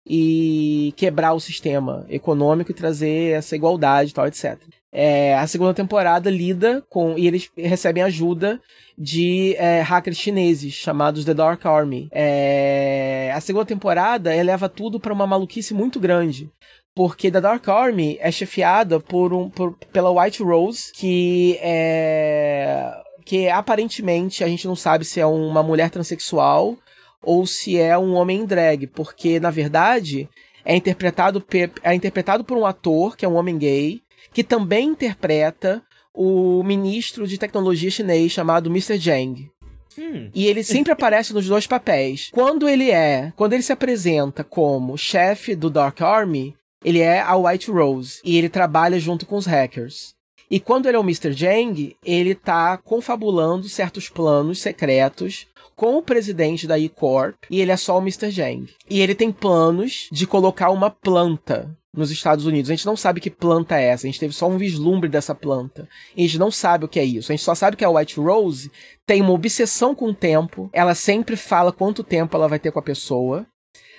e 0.06 0.92
quebrar 0.96 1.32
o 1.32 1.40
sistema 1.40 2.04
econômico 2.10 2.70
e 2.70 2.74
trazer 2.74 3.32
essa 3.32 3.56
igualdade 3.56 4.10
e 4.10 4.14
tal, 4.14 4.26
etc. 4.26 4.58
É, 4.92 5.34
a 5.36 5.46
segunda 5.46 5.72
temporada 5.72 6.30
lida 6.30 6.84
com. 6.88 7.18
E 7.18 7.26
eles 7.26 7.50
recebem 7.56 8.02
ajuda 8.02 8.60
de 8.96 9.56
é, 9.56 9.80
hackers 9.80 10.18
chineses 10.18 10.74
chamados 10.74 11.24
The 11.24 11.34
Dark 11.34 11.64
Army. 11.64 12.06
É, 12.12 13.32
a 13.34 13.40
segunda 13.40 13.64
temporada 13.64 14.36
eleva 14.36 14.68
tudo 14.68 15.00
para 15.00 15.12
uma 15.12 15.26
maluquice 15.26 15.72
muito 15.72 15.98
grande 15.98 16.50
porque 16.94 17.30
The 17.30 17.40
Dark 17.40 17.68
Army 17.68 18.16
é 18.20 18.30
chefiada 18.30 19.00
por 19.00 19.32
um, 19.32 19.50
por, 19.50 19.76
pela 19.92 20.10
White 20.10 20.42
Rose, 20.42 20.92
que 20.92 21.58
é. 21.60 22.94
que 23.24 23.48
aparentemente 23.48 24.44
a 24.44 24.48
gente 24.48 24.66
não 24.66 24.76
sabe 24.76 25.04
se 25.04 25.20
é 25.20 25.26
uma 25.26 25.62
mulher 25.62 25.90
transexual 25.90 26.76
ou 27.20 27.46
se 27.46 27.78
é 27.78 27.96
um 27.98 28.14
homem 28.14 28.44
drag, 28.46 28.86
porque 28.86 29.40
na 29.40 29.50
verdade 29.50 30.28
é 30.64 30.76
interpretado, 30.76 31.44
é 31.82 31.94
interpretado 31.94 32.44
por 32.44 32.56
um 32.56 32.66
ator 32.66 33.16
que 33.16 33.24
é 33.24 33.28
um 33.28 33.34
homem 33.34 33.58
gay, 33.58 34.02
que 34.32 34.44
também 34.44 34.88
interpreta 34.88 35.82
o 36.14 36.62
ministro 36.62 37.26
de 37.26 37.38
tecnologia 37.38 37.90
chinês 37.90 38.30
chamado 38.30 38.70
Mr. 38.70 38.96
Zhang. 38.98 39.50
Hum. 39.98 40.30
E 40.34 40.46
ele 40.46 40.62
sempre 40.62 40.92
aparece 40.92 41.32
nos 41.32 41.46
dois 41.46 41.66
papéis. 41.66 42.30
Quando 42.32 42.68
ele 42.68 42.90
é, 42.90 43.32
quando 43.36 43.52
ele 43.52 43.62
se 43.62 43.72
apresenta 43.72 44.44
como 44.44 44.96
chefe 44.96 45.56
do 45.56 45.68
Dark 45.68 46.00
Army, 46.00 46.54
ele 46.84 47.00
é 47.00 47.20
a 47.20 47.36
White 47.36 47.70
Rose 47.70 48.20
e 48.24 48.36
ele 48.36 48.48
trabalha 48.48 48.98
junto 48.98 49.26
com 49.26 49.36
os 49.36 49.46
hackers. 49.46 50.14
E 50.50 50.60
quando 50.60 50.86
ele 50.86 50.96
é 50.96 51.00
o 51.00 51.02
Mr. 51.02 51.32
Jang, 51.32 51.96
ele 52.04 52.34
tá 52.34 52.76
confabulando 52.76 53.68
certos 53.68 54.08
planos 54.08 54.60
secretos 54.60 55.46
com 55.74 55.96
o 55.96 56.02
presidente 56.02 56.66
da 56.66 56.78
E-Corp 56.78 57.36
e 57.50 57.60
ele 57.60 57.72
é 57.72 57.76
só 57.76 57.98
o 57.98 58.00
Mr. 58.00 58.30
Jang. 58.30 58.66
E 58.88 59.00
ele 59.00 59.14
tem 59.14 59.32
planos 59.32 60.08
de 60.12 60.26
colocar 60.26 60.70
uma 60.70 60.90
planta 60.90 61.76
nos 61.92 62.10
Estados 62.10 62.44
Unidos. 62.44 62.70
A 62.70 62.74
gente 62.74 62.86
não 62.86 62.96
sabe 62.96 63.20
que 63.20 63.30
planta 63.30 63.78
é 63.78 63.86
essa. 63.86 64.06
A 64.06 64.10
gente 64.10 64.20
teve 64.20 64.34
só 64.34 64.48
um 64.48 64.58
vislumbre 64.58 65.08
dessa 65.08 65.34
planta. 65.34 65.88
a 66.16 66.20
gente 66.20 66.38
não 66.38 66.50
sabe 66.50 66.84
o 66.84 66.88
que 66.88 67.00
é 67.00 67.04
isso. 67.04 67.30
A 67.30 67.34
gente 67.34 67.44
só 67.44 67.54
sabe 67.54 67.76
que 67.76 67.84
a 67.84 67.90
White 67.90 68.18
Rose 68.20 68.70
tem 69.06 69.22
uma 69.22 69.32
obsessão 69.32 69.94
com 69.94 70.06
o 70.06 70.14
tempo. 70.14 70.68
Ela 70.72 70.94
sempre 70.94 71.36
fala 71.36 71.72
quanto 71.72 72.02
tempo 72.02 72.36
ela 72.36 72.48
vai 72.48 72.58
ter 72.58 72.72
com 72.72 72.78
a 72.78 72.82
pessoa. 72.82 73.46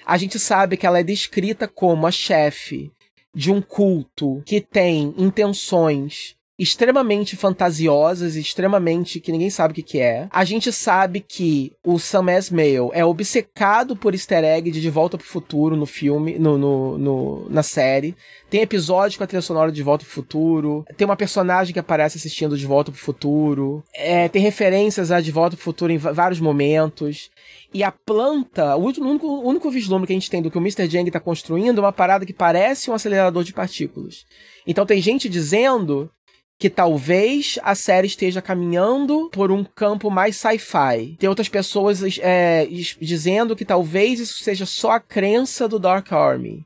A 0.05 0.17
gente 0.17 0.37
sabe 0.37 0.77
que 0.77 0.85
ela 0.85 0.99
é 0.99 1.03
descrita 1.03 1.67
como 1.67 2.05
a 2.05 2.11
chefe 2.11 2.91
de 3.33 3.51
um 3.51 3.61
culto 3.61 4.41
que 4.45 4.61
tem 4.61 5.13
intenções 5.17 6.35
extremamente 6.57 7.35
fantasiosas, 7.35 8.35
extremamente 8.35 9.19
que 9.19 9.31
ninguém 9.31 9.49
sabe 9.49 9.71
o 9.71 9.75
que, 9.75 9.83
que 9.83 9.99
é. 9.99 10.27
A 10.31 10.45
gente 10.45 10.71
sabe 10.71 11.19
que 11.19 11.73
o 11.83 11.99
Sam 11.99 12.31
Esmail 12.31 12.91
é 12.93 13.03
obcecado 13.03 13.95
por 13.95 14.13
easter 14.13 14.43
egg 14.43 14.71
de 14.71 14.79
De 14.79 14.89
Volta 14.89 15.17
pro 15.17 15.27
Futuro 15.27 15.75
no 15.75 15.85
filme, 15.85 16.39
no, 16.39 16.57
no, 16.57 16.97
no, 16.97 17.49
na 17.49 17.61
série. 17.61 18.15
Tem 18.49 18.61
episódio 18.61 19.17
com 19.17 19.23
a 19.25 19.27
trilha 19.27 19.41
sonora 19.41 19.69
de 19.69 19.75
De 19.75 19.83
Volta 19.83 20.05
pro 20.05 20.13
Futuro. 20.13 20.85
Tem 20.95 21.05
uma 21.05 21.17
personagem 21.17 21.73
que 21.73 21.79
aparece 21.79 22.17
assistindo 22.17 22.57
De 22.57 22.65
Volta 22.65 22.91
pro 22.91 23.01
Futuro. 23.01 23.83
É, 23.93 24.29
tem 24.29 24.41
referências 24.41 25.11
a 25.11 25.19
De 25.19 25.31
Volta 25.31 25.57
pro 25.57 25.65
Futuro 25.65 25.91
em 25.91 25.97
vários 25.97 26.39
momentos. 26.39 27.29
E 27.73 27.83
a 27.83 27.91
planta, 27.91 28.77
o 28.77 28.85
único, 28.85 29.27
o 29.27 29.49
único 29.49 29.69
vislumbre 29.69 30.07
que 30.07 30.13
a 30.13 30.15
gente 30.15 30.29
tem 30.29 30.41
do 30.41 30.49
que 30.49 30.57
o 30.57 30.61
Mr. 30.61 30.87
Jang 30.87 31.07
está 31.07 31.19
construindo 31.19 31.79
é 31.79 31.81
uma 31.81 31.91
parada 31.91 32.25
que 32.25 32.31
parece 32.31 32.89
um 32.89 32.93
acelerador 32.93 33.43
de 33.43 33.51
partículas. 33.51 34.25
Então 34.65 34.85
tem 34.85 35.01
gente 35.01 35.27
dizendo 35.27 36.09
que 36.57 36.69
talvez 36.69 37.59
a 37.63 37.75
série 37.75 38.07
esteja 38.07 38.41
caminhando 38.41 39.29
por 39.31 39.51
um 39.51 39.63
campo 39.63 40.09
mais 40.09 40.37
sci-fi. 40.37 41.15
Tem 41.19 41.27
outras 41.27 41.49
pessoas 41.49 42.01
é, 42.19 42.65
dizendo 42.99 43.55
que 43.55 43.65
talvez 43.65 44.19
isso 44.19 44.43
seja 44.43 44.65
só 44.65 44.91
a 44.91 44.99
crença 44.99 45.67
do 45.67 45.77
Dark 45.77 46.11
Army. 46.13 46.65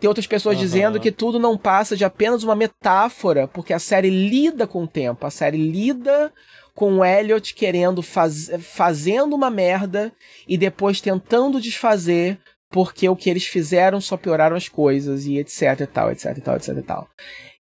Tem 0.00 0.08
outras 0.08 0.26
pessoas 0.26 0.56
uhum. 0.56 0.62
dizendo 0.62 1.00
que 1.00 1.10
tudo 1.10 1.38
não 1.38 1.58
passa 1.58 1.96
de 1.96 2.04
apenas 2.04 2.42
uma 2.42 2.54
metáfora, 2.54 3.48
porque 3.48 3.72
a 3.72 3.78
série 3.80 4.10
lida 4.10 4.66
com 4.66 4.84
o 4.84 4.88
tempo, 4.88 5.26
a 5.26 5.30
série 5.30 5.58
lida 5.58 6.32
com 6.74 6.98
o 6.98 7.04
Elliot 7.04 7.52
querendo 7.54 8.00
faz, 8.00 8.48
fazendo 8.60 9.34
uma 9.34 9.50
merda 9.50 10.12
e 10.46 10.56
depois 10.56 11.00
tentando 11.00 11.60
desfazer 11.60 12.38
porque 12.70 13.08
o 13.08 13.16
que 13.16 13.28
eles 13.28 13.46
fizeram 13.46 14.00
só 14.00 14.16
pioraram 14.16 14.54
as 14.54 14.68
coisas 14.68 15.26
e 15.26 15.38
etc 15.38 15.80
e 15.80 15.86
tal, 15.86 16.12
etc 16.12 16.36
e 16.36 16.40
tal, 16.40 16.56
etc 16.56 16.76
e 16.76 16.82
tal. 16.82 17.08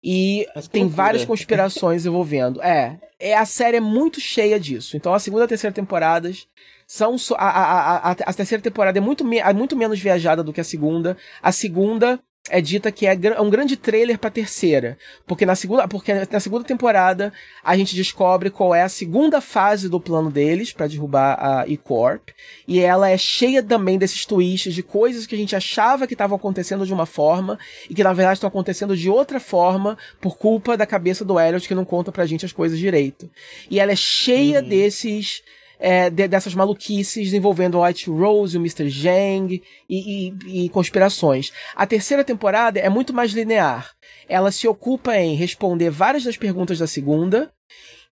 E 0.07 0.47
tem 0.71 0.87
várias 0.87 1.25
conspirações 1.25 2.05
envolvendo. 2.05 2.61
É, 2.61 2.99
é, 3.19 3.35
a 3.35 3.43
série 3.43 3.77
é 3.77 3.81
muito 3.81 4.21
cheia 4.21 4.59
disso. 4.59 4.95
Então 4.95 5.15
a 5.15 5.19
segunda 5.19 5.43
e 5.43 5.45
a 5.45 5.47
terceira 5.47 5.73
temporadas 5.73 6.47
são. 6.85 7.15
A, 7.35 7.49
a, 7.49 7.97
a, 7.97 8.11
a, 8.11 8.33
terceira 8.33 8.61
temporada 8.61 8.99
é 8.99 9.01
muito, 9.01 9.27
é 9.33 9.51
muito 9.51 9.75
menos 9.75 9.99
viajada 9.99 10.43
do 10.43 10.53
que 10.53 10.61
a 10.61 10.63
segunda. 10.63 11.17
A 11.41 11.51
segunda 11.51 12.19
é 12.49 12.61
dita 12.61 12.91
que 12.91 13.07
é, 13.07 13.17
é 13.35 13.41
um 13.41 13.49
grande 13.49 13.75
trailer 13.75 14.19
para 14.19 14.29
terceira, 14.29 14.97
porque 15.25 15.45
na 15.45 15.55
segunda, 15.55 15.87
porque 15.87 16.13
na 16.13 16.39
segunda 16.39 16.63
temporada 16.63 17.33
a 17.63 17.75
gente 17.75 17.95
descobre 17.95 18.51
qual 18.51 18.75
é 18.75 18.83
a 18.83 18.89
segunda 18.89 19.41
fase 19.41 19.89
do 19.89 19.99
plano 19.99 20.29
deles 20.29 20.71
para 20.71 20.87
derrubar 20.87 21.37
a 21.39 21.67
E-Corp, 21.67 22.29
e 22.67 22.79
ela 22.79 23.09
é 23.09 23.17
cheia 23.17 23.63
também 23.63 23.97
desses 23.97 24.25
twists 24.25 24.75
de 24.75 24.83
coisas 24.83 25.25
que 25.25 25.33
a 25.33 25.37
gente 25.37 25.55
achava 25.55 26.05
que 26.05 26.13
estavam 26.13 26.35
acontecendo 26.37 26.85
de 26.85 26.93
uma 26.93 27.07
forma 27.07 27.57
e 27.89 27.95
que 27.95 28.03
na 28.03 28.13
verdade 28.13 28.37
estão 28.37 28.47
acontecendo 28.47 28.95
de 28.95 29.09
outra 29.09 29.39
forma 29.39 29.97
por 30.21 30.37
culpa 30.37 30.77
da 30.77 30.85
cabeça 30.85 31.25
do 31.25 31.39
Elliot 31.39 31.67
que 31.67 31.75
não 31.75 31.85
conta 31.85 32.11
pra 32.11 32.27
gente 32.27 32.45
as 32.45 32.53
coisas 32.53 32.77
direito. 32.77 33.29
E 33.71 33.79
ela 33.79 33.91
é 33.91 33.95
cheia 33.95 34.61
uhum. 34.61 34.69
desses 34.69 35.41
é, 35.79 36.09
de, 36.09 36.27
dessas 36.27 36.53
maluquices 36.53 37.33
envolvendo 37.33 37.81
White 37.81 38.09
Rose, 38.09 38.57
o 38.57 38.61
Mr. 38.61 38.89
Zhang 38.89 39.61
e, 39.89 40.29
e, 40.29 40.65
e 40.65 40.69
conspirações. 40.69 41.51
A 41.75 41.85
terceira 41.85 42.23
temporada 42.23 42.79
é 42.79 42.89
muito 42.89 43.13
mais 43.13 43.31
linear. 43.31 43.91
Ela 44.27 44.51
se 44.51 44.67
ocupa 44.67 45.15
em 45.17 45.35
responder 45.35 45.89
várias 45.89 46.23
das 46.23 46.37
perguntas 46.37 46.79
da 46.79 46.87
segunda 46.87 47.51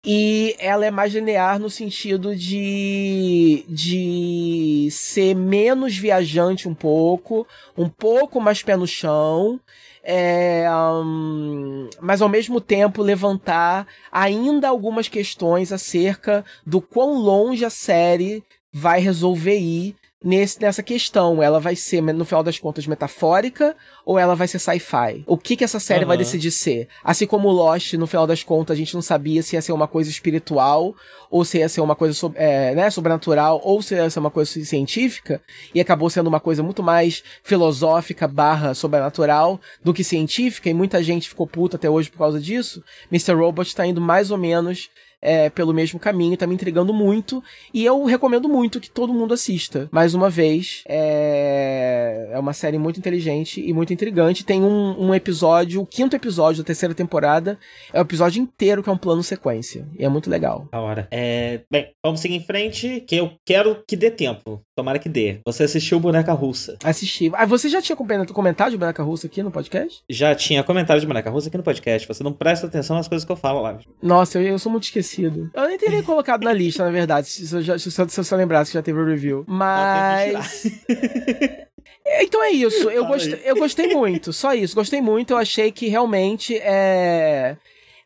e 0.04 0.56
ela 0.58 0.86
é 0.86 0.90
mais 0.90 1.12
linear 1.12 1.58
no 1.58 1.68
sentido 1.68 2.34
de, 2.34 3.64
de 3.68 4.88
ser 4.90 5.34
menos 5.34 5.96
viajante 5.96 6.66
um 6.66 6.74
pouco, 6.74 7.46
um 7.76 7.88
pouco 7.88 8.40
mais 8.40 8.62
pé 8.62 8.76
no 8.76 8.86
chão 8.86 9.60
é, 10.02 10.66
um, 11.04 11.88
mas 12.00 12.22
ao 12.22 12.28
mesmo 12.28 12.60
tempo 12.60 13.02
levantar 13.02 13.86
ainda 14.10 14.68
algumas 14.68 15.08
questões 15.08 15.72
acerca 15.72 16.44
do 16.66 16.80
quão 16.80 17.14
longe 17.18 17.64
a 17.64 17.70
série 17.70 18.42
vai 18.72 19.00
resolver 19.00 19.58
ir 19.58 19.96
nesse, 20.22 20.60
nessa 20.60 20.82
questão. 20.82 21.42
Ela 21.42 21.58
vai 21.58 21.74
ser, 21.74 22.00
no 22.02 22.24
final 22.24 22.42
das 22.42 22.58
contas, 22.58 22.86
metafórica 22.86 23.76
ou 24.04 24.18
ela 24.18 24.34
vai 24.34 24.46
ser 24.46 24.58
sci-fi? 24.58 25.22
O 25.26 25.36
que 25.36 25.56
que 25.56 25.64
essa 25.64 25.80
série 25.80 26.02
uhum. 26.02 26.08
vai 26.08 26.16
decidir 26.16 26.50
ser? 26.50 26.88
Assim 27.02 27.26
como 27.26 27.50
Lost, 27.50 27.94
no 27.94 28.06
final 28.06 28.26
das 28.26 28.42
contas, 28.42 28.74
a 28.74 28.78
gente 28.78 28.94
não 28.94 29.02
sabia 29.02 29.42
se 29.42 29.56
ia 29.56 29.62
ser 29.62 29.72
uma 29.72 29.88
coisa 29.88 30.10
espiritual 30.10 30.94
ou 31.30 31.44
se 31.44 31.58
ia 31.58 31.68
ser 31.68 31.80
uma 31.80 31.94
coisa 31.94 32.32
é, 32.34 32.74
né, 32.74 32.90
sobrenatural 32.90 33.60
ou 33.64 33.80
se 33.80 33.94
ia 33.94 34.10
ser 34.10 34.18
uma 34.18 34.30
coisa 34.30 34.64
científica 34.64 35.40
e 35.74 35.80
acabou 35.80 36.10
sendo 36.10 36.26
uma 36.26 36.40
coisa 36.40 36.62
muito 36.62 36.82
mais 36.82 37.22
filosófica 37.42 38.26
barra 38.26 38.74
sobrenatural 38.74 39.60
do 39.82 39.94
que 39.94 40.02
científica 40.02 40.68
e 40.68 40.74
muita 40.74 41.02
gente 41.02 41.28
ficou 41.28 41.46
puta 41.46 41.76
até 41.76 41.88
hoje 41.88 42.10
por 42.10 42.18
causa 42.18 42.40
disso. 42.40 42.82
Mr. 43.10 43.34
Robot 43.34 43.74
tá 43.74 43.86
indo 43.86 44.00
mais 44.00 44.30
ou 44.30 44.38
menos 44.38 44.90
é, 45.22 45.50
pelo 45.50 45.74
mesmo 45.74 45.98
caminho, 45.98 46.36
tá 46.36 46.46
me 46.46 46.54
intrigando 46.54 46.92
muito. 46.92 47.42
E 47.72 47.84
eu 47.84 48.04
recomendo 48.04 48.48
muito 48.48 48.80
que 48.80 48.90
todo 48.90 49.12
mundo 49.12 49.34
assista. 49.34 49.88
Mais 49.90 50.14
uma 50.14 50.30
vez, 50.30 50.82
é, 50.88 52.30
é 52.32 52.38
uma 52.38 52.52
série 52.52 52.78
muito 52.78 52.98
inteligente 52.98 53.60
e 53.60 53.72
muito 53.72 53.92
intrigante. 53.92 54.44
Tem 54.44 54.62
um, 54.62 55.08
um 55.08 55.14
episódio, 55.14 55.82
o 55.82 55.86
quinto 55.86 56.16
episódio 56.16 56.62
da 56.62 56.66
terceira 56.66 56.94
temporada, 56.94 57.58
é 57.92 57.98
o 57.98 58.02
episódio 58.02 58.42
inteiro 58.42 58.82
que 58.82 58.88
é 58.88 58.92
um 58.92 58.98
plano 58.98 59.22
sequência. 59.22 59.86
E 59.98 60.04
é 60.04 60.08
muito 60.08 60.30
legal. 60.30 60.68
A 60.72 60.80
hora. 60.80 61.08
É, 61.10 61.60
bem, 61.70 61.90
vamos 62.04 62.20
seguir 62.20 62.36
em 62.36 62.44
frente, 62.44 63.00
que 63.06 63.16
eu 63.16 63.32
quero 63.44 63.82
que 63.86 63.96
dê 63.96 64.10
tempo. 64.10 64.62
Tomara 64.74 64.98
que 64.98 65.08
dê. 65.08 65.40
Você 65.44 65.64
assistiu 65.64 66.00
Boneca 66.00 66.32
Russa? 66.32 66.76
Assisti. 66.82 67.30
Ah, 67.34 67.44
você 67.44 67.68
já 67.68 67.82
tinha 67.82 67.96
comentado 67.96 68.70
de 68.70 68.76
Boneca 68.76 69.02
Russa 69.02 69.26
aqui 69.26 69.42
no 69.42 69.50
podcast? 69.50 70.02
Já 70.08 70.34
tinha 70.34 70.62
comentário 70.62 71.00
de 71.00 71.06
Boneca 71.06 71.30
Russa 71.30 71.48
aqui 71.48 71.56
no 71.56 71.62
podcast. 71.62 72.08
Você 72.08 72.22
não 72.22 72.32
presta 72.32 72.66
atenção 72.66 72.96
nas 72.96 73.08
coisas 73.08 73.24
que 73.24 73.32
eu 73.32 73.36
falo 73.36 73.60
lá. 73.60 73.78
Nossa, 74.02 74.38
eu, 74.38 74.42
eu 74.44 74.58
sou 74.58 74.70
muito 74.72 74.84
esquecido 74.84 75.09
Eu 75.54 75.68
nem 75.68 75.78
teria 75.78 76.02
colocado 76.02 76.42
na 76.44 76.52
lista, 76.52 76.84
na 76.84 76.90
verdade, 76.90 77.28
se 77.28 77.54
eu, 77.54 77.62
já, 77.62 77.78
se, 77.78 77.88
eu, 77.88 78.08
se 78.08 78.34
eu 78.34 78.38
lembrasse 78.38 78.70
que 78.70 78.78
já 78.78 78.82
teve 78.82 78.98
o 78.98 79.06
review. 79.06 79.44
Mas. 79.46 80.66
então 82.20 82.42
é 82.42 82.50
isso. 82.50 82.90
Eu 82.90 83.06
gostei, 83.06 83.40
eu 83.44 83.56
gostei 83.56 83.94
muito. 83.94 84.32
Só 84.32 84.54
isso. 84.54 84.74
Gostei 84.74 85.00
muito. 85.00 85.32
Eu 85.32 85.38
achei 85.38 85.72
que 85.72 85.88
realmente 85.88 86.56
é. 86.58 87.56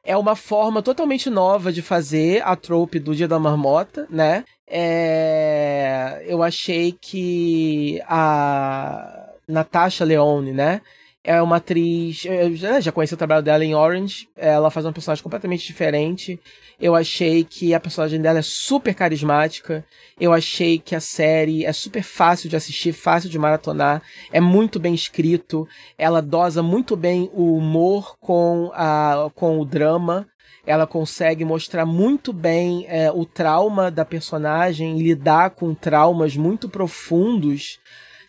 É 0.06 0.16
uma 0.18 0.36
forma 0.36 0.82
totalmente 0.82 1.30
nova 1.30 1.72
de 1.72 1.80
fazer 1.80 2.42
a 2.44 2.54
trope 2.54 2.98
do 2.98 3.14
Dia 3.14 3.26
da 3.26 3.38
Marmota, 3.38 4.06
né? 4.10 4.44
É... 4.68 6.22
Eu 6.26 6.42
achei 6.42 6.94
que 7.00 8.02
a 8.06 9.30
Natasha 9.48 10.04
Leone, 10.04 10.52
né? 10.52 10.82
É 11.24 11.40
uma 11.40 11.56
atriz. 11.56 12.26
Eu 12.26 12.54
já, 12.54 12.92
conheci 12.92 13.14
o 13.14 13.16
trabalho 13.16 13.42
dela 13.42 13.64
em 13.64 13.74
Orange. 13.74 14.28
Ela 14.36 14.70
faz 14.70 14.84
uma 14.84 14.92
personagem 14.92 15.24
completamente 15.24 15.66
diferente. 15.66 16.38
Eu 16.78 16.94
achei 16.94 17.42
que 17.42 17.72
a 17.72 17.80
personagem 17.80 18.20
dela 18.20 18.40
é 18.40 18.42
super 18.42 18.94
carismática. 18.94 19.82
Eu 20.20 20.34
achei 20.34 20.78
que 20.78 20.94
a 20.94 21.00
série 21.00 21.64
é 21.64 21.72
super 21.72 22.02
fácil 22.02 22.50
de 22.50 22.56
assistir, 22.56 22.92
fácil 22.92 23.30
de 23.30 23.38
maratonar. 23.38 24.02
É 24.30 24.38
muito 24.38 24.78
bem 24.78 24.94
escrito. 24.94 25.66
Ela 25.96 26.20
dosa 26.20 26.62
muito 26.62 26.94
bem 26.94 27.30
o 27.32 27.56
humor 27.56 28.18
com, 28.20 28.70
a, 28.74 29.30
com 29.34 29.58
o 29.58 29.64
drama. 29.64 30.28
Ela 30.66 30.86
consegue 30.86 31.44
mostrar 31.44 31.86
muito 31.86 32.34
bem 32.34 32.84
é, 32.86 33.10
o 33.10 33.24
trauma 33.24 33.90
da 33.90 34.04
personagem 34.04 34.98
lidar 34.98 35.50
com 35.50 35.74
traumas 35.74 36.36
muito 36.36 36.68
profundos 36.68 37.78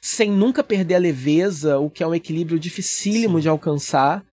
sem 0.06 0.30
nunca 0.30 0.64
perder 0.64 0.94
a 0.94 1.00
leveza, 1.00 1.80
o 1.80 1.90
que 1.90 2.04
é 2.04 2.08
um 2.08 2.14
equilíbrio 2.14 2.60
dificílimo 2.60 3.40
Sim. 3.40 3.42
de 3.42 3.50
alcançar 3.50 4.24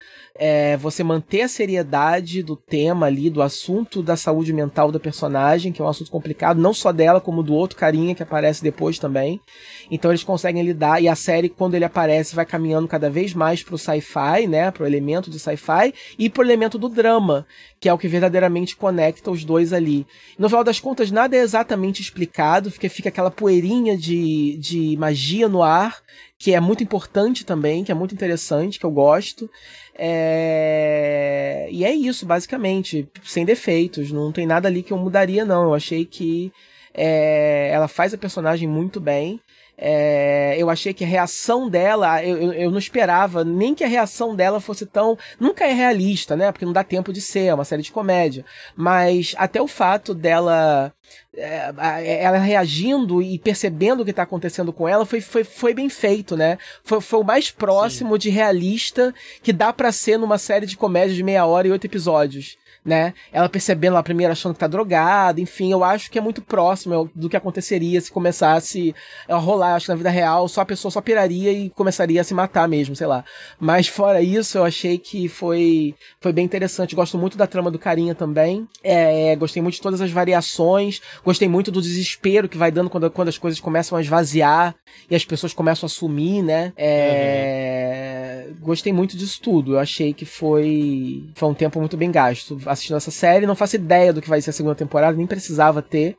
é, 0.44 0.76
você 0.76 1.04
manter 1.04 1.42
a 1.42 1.48
seriedade 1.48 2.42
do 2.42 2.56
tema 2.56 3.06
ali, 3.06 3.30
do 3.30 3.40
assunto 3.40 4.02
da 4.02 4.16
saúde 4.16 4.52
mental 4.52 4.90
da 4.90 4.98
personagem, 4.98 5.70
que 5.70 5.80
é 5.80 5.84
um 5.84 5.88
assunto 5.88 6.10
complicado, 6.10 6.60
não 6.60 6.74
só 6.74 6.90
dela, 6.90 7.20
como 7.20 7.44
do 7.44 7.54
outro 7.54 7.78
carinha 7.78 8.12
que 8.12 8.24
aparece 8.24 8.60
depois 8.60 8.98
também. 8.98 9.40
Então 9.88 10.10
eles 10.10 10.24
conseguem 10.24 10.64
lidar, 10.64 11.00
e 11.00 11.06
a 11.06 11.14
série, 11.14 11.48
quando 11.48 11.76
ele 11.76 11.84
aparece, 11.84 12.34
vai 12.34 12.44
caminhando 12.44 12.88
cada 12.88 13.08
vez 13.08 13.32
mais 13.32 13.62
pro 13.62 13.78
sci-fi, 13.78 14.48
né? 14.48 14.72
Pro 14.72 14.84
elemento 14.84 15.30
de 15.30 15.38
sci-fi 15.38 15.94
e 16.18 16.28
pro 16.28 16.42
elemento 16.42 16.76
do 16.76 16.88
drama, 16.88 17.46
que 17.78 17.88
é 17.88 17.94
o 17.94 17.98
que 17.98 18.08
verdadeiramente 18.08 18.74
conecta 18.74 19.30
os 19.30 19.44
dois 19.44 19.72
ali. 19.72 20.04
No 20.36 20.48
final 20.48 20.64
das 20.64 20.80
contas, 20.80 21.12
nada 21.12 21.36
é 21.36 21.40
exatamente 21.40 22.02
explicado, 22.02 22.68
porque 22.68 22.88
fica 22.88 23.10
aquela 23.10 23.30
poeirinha 23.30 23.96
de, 23.96 24.58
de 24.58 24.96
magia 24.96 25.48
no 25.48 25.62
ar, 25.62 25.98
que 26.42 26.52
é 26.52 26.58
muito 26.58 26.82
importante 26.82 27.46
também, 27.46 27.84
que 27.84 27.92
é 27.92 27.94
muito 27.94 28.16
interessante, 28.16 28.76
que 28.76 28.84
eu 28.84 28.90
gosto. 28.90 29.48
É... 29.94 31.68
E 31.70 31.84
é 31.84 31.94
isso, 31.94 32.26
basicamente, 32.26 33.08
sem 33.22 33.44
defeitos. 33.44 34.10
Não 34.10 34.32
tem 34.32 34.44
nada 34.44 34.66
ali 34.66 34.82
que 34.82 34.92
eu 34.92 34.98
mudaria, 34.98 35.44
não. 35.44 35.62
Eu 35.62 35.72
achei 35.72 36.04
que 36.04 36.52
é... 36.92 37.70
ela 37.72 37.86
faz 37.86 38.12
a 38.12 38.18
personagem 38.18 38.68
muito 38.68 39.00
bem. 39.00 39.40
É, 39.76 40.54
eu 40.58 40.70
achei 40.70 40.92
que 40.94 41.04
a 41.04 41.06
reação 41.06 41.68
dela, 41.68 42.22
eu, 42.24 42.36
eu, 42.36 42.52
eu, 42.52 42.70
não 42.70 42.78
esperava 42.78 43.42
nem 43.42 43.74
que 43.74 43.82
a 43.82 43.88
reação 43.88 44.36
dela 44.36 44.60
fosse 44.60 44.86
tão. 44.86 45.18
Nunca 45.40 45.66
é 45.66 45.72
realista, 45.72 46.36
né? 46.36 46.52
Porque 46.52 46.64
não 46.64 46.72
dá 46.72 46.84
tempo 46.84 47.12
de 47.12 47.20
ser, 47.20 47.46
é 47.46 47.54
uma 47.54 47.64
série 47.64 47.82
de 47.82 47.90
comédia. 47.90 48.44
Mas 48.76 49.34
até 49.36 49.60
o 49.60 49.66
fato 49.66 50.14
dela. 50.14 50.92
É, 51.36 52.22
ela 52.22 52.38
reagindo 52.38 53.20
e 53.20 53.38
percebendo 53.38 54.00
o 54.00 54.04
que 54.04 54.10
está 54.10 54.22
acontecendo 54.22 54.72
com 54.72 54.88
ela 54.88 55.04
foi, 55.04 55.20
foi, 55.20 55.44
foi 55.44 55.74
bem 55.74 55.88
feito, 55.88 56.36
né? 56.36 56.58
Foi, 56.82 57.00
foi 57.02 57.20
o 57.20 57.24
mais 57.24 57.50
próximo 57.50 58.14
Sim. 58.14 58.18
de 58.18 58.30
realista 58.30 59.14
que 59.42 59.52
dá 59.52 59.72
para 59.72 59.92
ser 59.92 60.18
numa 60.18 60.38
série 60.38 60.64
de 60.64 60.76
comédia 60.76 61.14
de 61.14 61.22
meia 61.22 61.44
hora 61.44 61.68
e 61.68 61.70
oito 61.70 61.86
episódios 61.86 62.56
né? 62.84 63.14
Ela 63.32 63.48
percebendo 63.48 63.94
lá 63.94 64.02
primeiro 64.02 64.32
achando 64.32 64.54
que 64.54 64.60
tá 64.60 64.66
drogada, 64.66 65.40
enfim, 65.40 65.70
eu 65.70 65.84
acho 65.84 66.10
que 66.10 66.18
é 66.18 66.20
muito 66.20 66.42
próximo 66.42 67.10
do 67.14 67.28
que 67.28 67.36
aconteceria 67.36 68.00
se 68.00 68.10
começasse 68.10 68.94
a 69.28 69.36
rolar, 69.36 69.74
acho 69.74 69.86
que 69.86 69.92
na 69.92 69.96
vida 69.96 70.10
real 70.10 70.48
só 70.48 70.62
a 70.62 70.66
pessoa 70.66 70.90
só 70.90 71.00
piraria 71.00 71.52
e 71.52 71.70
começaria 71.70 72.20
a 72.20 72.24
se 72.24 72.34
matar 72.34 72.68
mesmo, 72.68 72.96
sei 72.96 73.06
lá. 73.06 73.24
Mas 73.58 73.86
fora 73.86 74.20
isso, 74.20 74.58
eu 74.58 74.64
achei 74.64 74.98
que 74.98 75.28
foi 75.28 75.94
foi 76.20 76.32
bem 76.32 76.44
interessante. 76.44 76.96
Gosto 76.96 77.16
muito 77.16 77.36
da 77.36 77.46
trama 77.46 77.70
do 77.70 77.78
Carinha 77.78 78.14
também. 78.14 78.66
É, 78.82 79.34
gostei 79.36 79.62
muito 79.62 79.74
de 79.74 79.80
todas 79.80 80.00
as 80.00 80.10
variações, 80.10 81.00
gostei 81.24 81.48
muito 81.48 81.70
do 81.70 81.80
desespero 81.80 82.48
que 82.48 82.58
vai 82.58 82.70
dando 82.70 82.90
quando, 82.90 83.10
quando 83.10 83.28
as 83.28 83.38
coisas 83.38 83.60
começam 83.60 83.96
a 83.96 84.00
esvaziar 84.00 84.74
e 85.08 85.14
as 85.14 85.24
pessoas 85.24 85.54
começam 85.54 85.86
a 85.86 85.90
sumir, 85.90 86.42
né? 86.42 86.72
É, 86.76 88.46
uhum. 88.48 88.56
Gostei 88.60 88.92
muito 88.92 89.16
disso 89.16 89.40
tudo. 89.40 89.74
Eu 89.74 89.78
achei 89.78 90.12
que 90.12 90.24
foi 90.24 91.30
foi 91.34 91.48
um 91.48 91.54
tempo 91.54 91.78
muito 91.78 91.96
bem 91.96 92.10
gasto 92.10 92.58
assistindo 92.72 92.96
essa 92.96 93.10
série. 93.10 93.46
Não 93.46 93.54
faço 93.54 93.76
ideia 93.76 94.12
do 94.12 94.20
que 94.20 94.28
vai 94.28 94.40
ser 94.40 94.50
a 94.50 94.52
segunda 94.52 94.74
temporada, 94.74 95.16
nem 95.16 95.26
precisava 95.26 95.82
ter. 95.82 96.16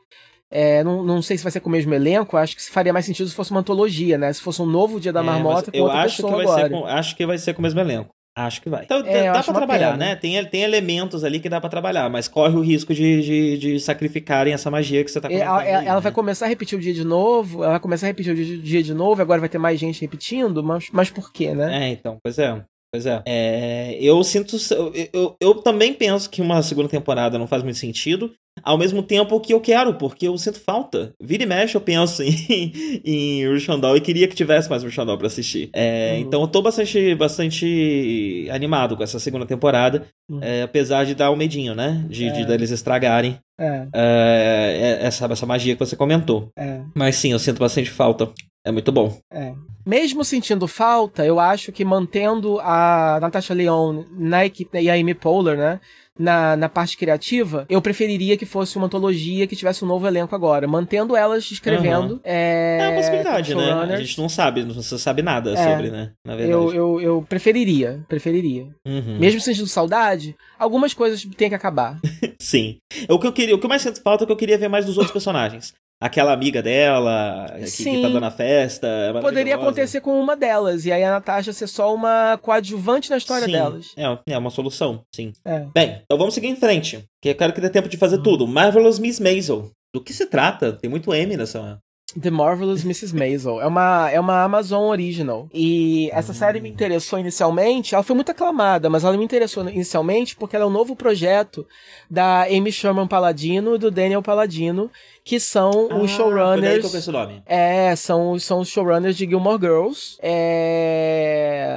É, 0.50 0.84
não, 0.84 1.02
não 1.02 1.20
sei 1.20 1.36
se 1.36 1.42
vai 1.42 1.50
ser 1.50 1.60
com 1.60 1.68
o 1.68 1.72
mesmo 1.72 1.92
elenco, 1.92 2.36
acho 2.36 2.54
que 2.54 2.70
faria 2.70 2.92
mais 2.92 3.04
sentido 3.04 3.28
se 3.28 3.34
fosse 3.34 3.50
uma 3.50 3.60
antologia, 3.60 4.16
né? 4.16 4.32
Se 4.32 4.40
fosse 4.40 4.62
um 4.62 4.66
novo 4.66 5.00
Dia 5.00 5.12
da 5.12 5.20
é, 5.20 5.22
Marmota 5.24 5.72
com 5.72 5.76
eu 5.76 5.84
outra 5.84 6.02
acho 6.02 6.22
que 6.22 6.30
vai 6.30 6.42
agora. 6.42 6.62
Ser 6.62 6.70
com, 6.70 6.86
acho 6.86 7.16
que 7.16 7.26
vai 7.26 7.38
ser 7.38 7.54
com 7.54 7.58
o 7.58 7.62
mesmo 7.62 7.80
elenco. 7.80 8.14
Acho 8.36 8.60
que 8.60 8.68
vai. 8.68 8.84
Então 8.84 8.98
é, 9.06 9.32
dá 9.32 9.42
pra 9.44 9.54
trabalhar, 9.54 9.92
pena. 9.92 10.06
né? 10.06 10.16
Tem, 10.16 10.44
tem 10.46 10.62
elementos 10.62 11.22
ali 11.22 11.38
que 11.38 11.48
dá 11.48 11.60
para 11.60 11.70
trabalhar, 11.70 12.10
mas 12.10 12.26
corre 12.26 12.56
o 12.56 12.60
risco 12.60 12.92
de, 12.92 13.22
de, 13.22 13.58
de, 13.58 13.80
sacrificarem 13.80 14.52
essa 14.52 14.68
magia 14.70 15.04
que 15.04 15.10
você 15.10 15.20
tá 15.20 15.28
comentando. 15.28 15.48
Ela, 15.48 15.60
aí, 15.60 15.86
ela 15.86 15.94
né? 15.94 16.00
vai 16.00 16.10
começar 16.10 16.46
a 16.46 16.48
repetir 16.48 16.76
o 16.76 16.80
dia 16.80 16.92
de 16.92 17.04
novo, 17.04 17.62
ela 17.62 17.72
vai 17.72 17.80
começar 17.80 18.06
a 18.06 18.08
repetir 18.08 18.32
o 18.32 18.36
dia, 18.36 18.58
dia 18.58 18.82
de 18.82 18.92
novo, 18.92 19.22
agora 19.22 19.38
vai 19.38 19.48
ter 19.48 19.58
mais 19.58 19.78
gente 19.78 20.00
repetindo, 20.00 20.64
mas, 20.64 20.88
mas 20.92 21.10
por 21.10 21.32
quê, 21.32 21.54
né? 21.54 21.86
É, 21.86 21.92
então, 21.92 22.18
pois 22.22 22.36
é. 22.36 22.60
Pois 22.94 23.06
é. 23.06 23.20
é 23.26 23.98
eu 24.00 24.22
sinto. 24.22 24.56
Eu, 24.70 24.92
eu, 25.12 25.36
eu, 25.40 25.54
também 25.56 25.92
penso 25.92 26.30
que 26.30 26.40
uma 26.40 26.62
segunda 26.62 26.88
temporada 26.88 27.36
não 27.36 27.48
faz 27.48 27.64
muito 27.64 27.76
sentido. 27.76 28.30
Ao 28.62 28.78
mesmo 28.78 29.02
tempo 29.02 29.40
que 29.40 29.52
eu 29.52 29.60
quero, 29.60 29.94
porque 29.94 30.28
eu 30.28 30.38
sinto 30.38 30.60
falta. 30.60 31.12
Vira 31.20 31.42
e 31.42 31.46
mexe, 31.46 31.76
eu 31.76 31.80
penso 31.80 32.22
em, 32.22 32.72
em 33.04 33.48
Rushandol 33.48 33.96
e 33.96 34.00
queria 34.00 34.28
que 34.28 34.36
tivesse 34.36 34.70
mais 34.70 34.84
Rushandol 34.84 35.18
pra 35.18 35.26
assistir. 35.26 35.70
É, 35.72 36.12
uhum. 36.12 36.20
Então 36.20 36.40
eu 36.42 36.46
tô 36.46 36.62
bastante, 36.62 37.16
bastante 37.16 38.48
animado 38.52 38.96
com 38.96 39.02
essa 39.02 39.18
segunda 39.18 39.44
temporada. 39.44 40.06
Uhum. 40.30 40.38
É, 40.40 40.62
apesar 40.62 41.04
de 41.04 41.16
dar 41.16 41.32
um 41.32 41.36
medinho, 41.36 41.74
né? 41.74 42.06
De, 42.08 42.28
é. 42.28 42.30
de 42.30 42.46
deles 42.46 42.70
estragarem 42.70 43.40
é. 43.58 43.88
é. 43.92 44.98
essa, 45.00 45.26
essa 45.26 45.44
magia 45.44 45.74
que 45.74 45.84
você 45.84 45.96
comentou. 45.96 46.48
Mas 46.94 47.16
sim, 47.16 47.32
eu 47.32 47.40
sinto 47.40 47.58
bastante 47.58 47.90
falta. 47.90 48.30
É 48.64 48.70
muito 48.70 48.92
bom. 48.92 49.18
É. 49.32 49.52
Mesmo 49.86 50.24
sentindo 50.24 50.66
falta, 50.66 51.26
eu 51.26 51.38
acho 51.38 51.70
que 51.70 51.84
mantendo 51.84 52.58
a 52.60 53.18
Natasha 53.20 53.52
Leon 53.52 54.04
na 54.16 54.46
equipe 54.46 54.80
e 54.80 54.88
a 54.88 54.94
Amy 54.94 55.14
Poehler, 55.14 55.58
né? 55.58 55.80
Na, 56.16 56.56
na 56.56 56.68
parte 56.68 56.96
criativa, 56.96 57.66
eu 57.68 57.82
preferiria 57.82 58.36
que 58.36 58.46
fosse 58.46 58.76
uma 58.76 58.86
antologia 58.86 59.48
que 59.48 59.56
tivesse 59.56 59.84
um 59.84 59.88
novo 59.88 60.06
elenco 60.06 60.32
agora. 60.32 60.68
Mantendo 60.68 61.16
elas 61.16 61.50
escrevendo. 61.50 62.14
Uhum. 62.14 62.20
É... 62.22 62.78
é 62.80 62.88
uma 62.88 62.96
possibilidade, 62.96 63.54
né? 63.54 63.72
A 63.72 63.96
gente 63.96 64.18
não 64.18 64.28
sabe, 64.28 64.64
não 64.64 64.80
sabe 64.80 65.22
nada 65.22 65.52
é. 65.52 65.56
sobre, 65.56 65.90
né? 65.90 66.12
Na 66.24 66.36
verdade. 66.36 66.52
Eu, 66.52 66.72
eu, 66.72 67.00
eu 67.00 67.26
preferiria, 67.28 68.04
preferiria. 68.08 68.68
Uhum. 68.86 69.18
Mesmo 69.18 69.40
sentindo 69.40 69.66
saudade, 69.66 70.36
algumas 70.56 70.94
coisas 70.94 71.24
têm 71.36 71.48
que 71.48 71.54
acabar. 71.56 71.98
Sim. 72.38 72.78
O 73.08 73.18
que 73.18 73.26
eu 73.26 73.32
queria, 73.32 73.56
o 73.56 73.58
que 73.58 73.66
mais 73.66 73.82
sinto 73.82 74.00
falta 74.00 74.22
é 74.22 74.26
que 74.26 74.32
eu 74.32 74.36
queria 74.36 74.56
ver 74.56 74.68
mais 74.68 74.86
dos 74.86 74.96
outros 74.96 75.10
personagens 75.12 75.74
aquela 76.04 76.34
amiga 76.34 76.62
dela 76.62 77.46
que, 77.58 77.82
que 77.82 78.02
tá 78.02 78.08
dando 78.10 78.26
a 78.26 78.30
festa. 78.30 78.86
É 78.86 79.20
Poderia 79.22 79.54
acontecer 79.54 80.02
com 80.02 80.20
uma 80.20 80.36
delas, 80.36 80.84
e 80.84 80.92
aí 80.92 81.02
a 81.02 81.10
Natasha 81.10 81.50
ser 81.50 81.66
só 81.66 81.94
uma 81.94 82.38
coadjuvante 82.42 83.08
na 83.08 83.16
história 83.16 83.46
sim, 83.46 83.52
delas. 83.52 83.94
É, 83.96 84.34
é 84.34 84.38
uma 84.38 84.50
solução, 84.50 85.02
sim. 85.14 85.32
É. 85.42 85.66
Bem, 85.74 86.02
então 86.04 86.18
vamos 86.18 86.34
seguir 86.34 86.48
em 86.48 86.56
frente, 86.56 87.02
que 87.22 87.30
eu 87.30 87.34
quero 87.34 87.54
que 87.54 87.60
dê 87.60 87.70
tempo 87.70 87.88
de 87.88 87.96
fazer 87.96 88.16
uhum. 88.16 88.22
tudo. 88.22 88.46
Marvelous 88.46 88.98
Miss 88.98 89.18
Maisel. 89.18 89.70
Do 89.94 90.02
que 90.02 90.12
se 90.12 90.26
trata? 90.26 90.72
Tem 90.72 90.90
muito 90.90 91.14
M 91.14 91.36
nessa, 91.36 91.78
The 92.20 92.30
Marvelous 92.30 92.84
Mrs. 92.84 93.14
Maisel. 93.14 93.60
É 93.60 93.66
uma, 93.66 94.10
é 94.10 94.20
uma 94.20 94.42
Amazon 94.42 94.84
Original. 94.84 95.48
E 95.52 96.08
essa 96.12 96.32
hum. 96.32 96.34
série 96.34 96.60
me 96.60 96.68
interessou 96.68 97.18
inicialmente. 97.18 97.94
Ela 97.94 98.04
foi 98.04 98.14
muito 98.14 98.30
aclamada, 98.30 98.88
mas 98.88 99.04
ela 99.04 99.16
me 99.16 99.24
interessou 99.24 99.68
inicialmente 99.68 100.36
porque 100.36 100.54
ela 100.54 100.64
é 100.64 100.68
um 100.68 100.70
novo 100.70 100.94
projeto 100.94 101.66
da 102.08 102.44
Amy 102.44 102.70
Sherman 102.70 103.06
Paladino 103.06 103.74
e 103.74 103.78
do 103.78 103.90
Daniel 103.90 104.22
Paladino, 104.22 104.90
que 105.24 105.40
são 105.40 105.88
ah, 105.90 105.96
os 105.96 106.10
showrunners. 106.10 106.88
Foi 106.88 107.00
esse 107.00 107.10
nome. 107.10 107.42
É, 107.46 107.94
são, 107.96 108.38
são 108.38 108.60
os 108.60 108.68
showrunners 108.68 109.16
de 109.16 109.26
Gilmore 109.26 109.60
Girls. 109.60 110.16
É. 110.22 111.76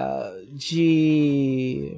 De. 0.51 1.97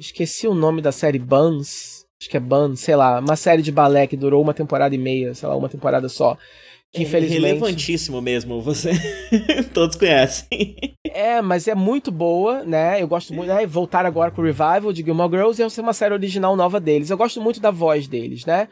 Esqueci 0.00 0.46
o 0.46 0.54
nome 0.54 0.82
da 0.82 0.92
série 0.92 1.18
Buns. 1.18 2.06
Acho 2.20 2.28
que 2.28 2.36
é 2.36 2.40
Buns, 2.40 2.80
sei 2.80 2.96
lá. 2.96 3.20
Uma 3.20 3.36
série 3.36 3.62
de 3.62 3.70
balé 3.70 4.06
que 4.08 4.16
durou 4.16 4.42
uma 4.42 4.54
temporada 4.54 4.94
e 4.94 4.98
meia, 4.98 5.34
sei 5.34 5.48
lá, 5.48 5.54
uma 5.56 5.68
temporada 5.68 6.08
só 6.08 6.36
que 6.92 7.02
infelizmente... 7.02 7.44
É 7.44 7.48
relevantíssimo 7.48 8.20
mesmo, 8.20 8.60
você 8.60 8.92
todos 9.74 9.96
conhecem. 9.96 10.48
É, 11.06 11.42
mas 11.42 11.68
é 11.68 11.74
muito 11.74 12.10
boa, 12.10 12.64
né? 12.64 13.02
Eu 13.02 13.08
gosto 13.08 13.34
muito, 13.34 13.48
né? 13.48 13.66
Voltar 13.66 14.06
agora 14.06 14.30
com 14.30 14.40
o 14.40 14.44
Revival 14.44 14.92
de 14.92 15.02
Gilmore 15.02 15.30
Girls 15.30 15.62
e 15.62 15.70
ser 15.70 15.80
uma 15.80 15.92
série 15.92 16.14
original 16.14 16.56
nova 16.56 16.80
deles. 16.80 17.10
Eu 17.10 17.18
gosto 17.18 17.40
muito 17.40 17.60
da 17.60 17.70
voz 17.70 18.08
deles, 18.08 18.46
né? 18.46 18.68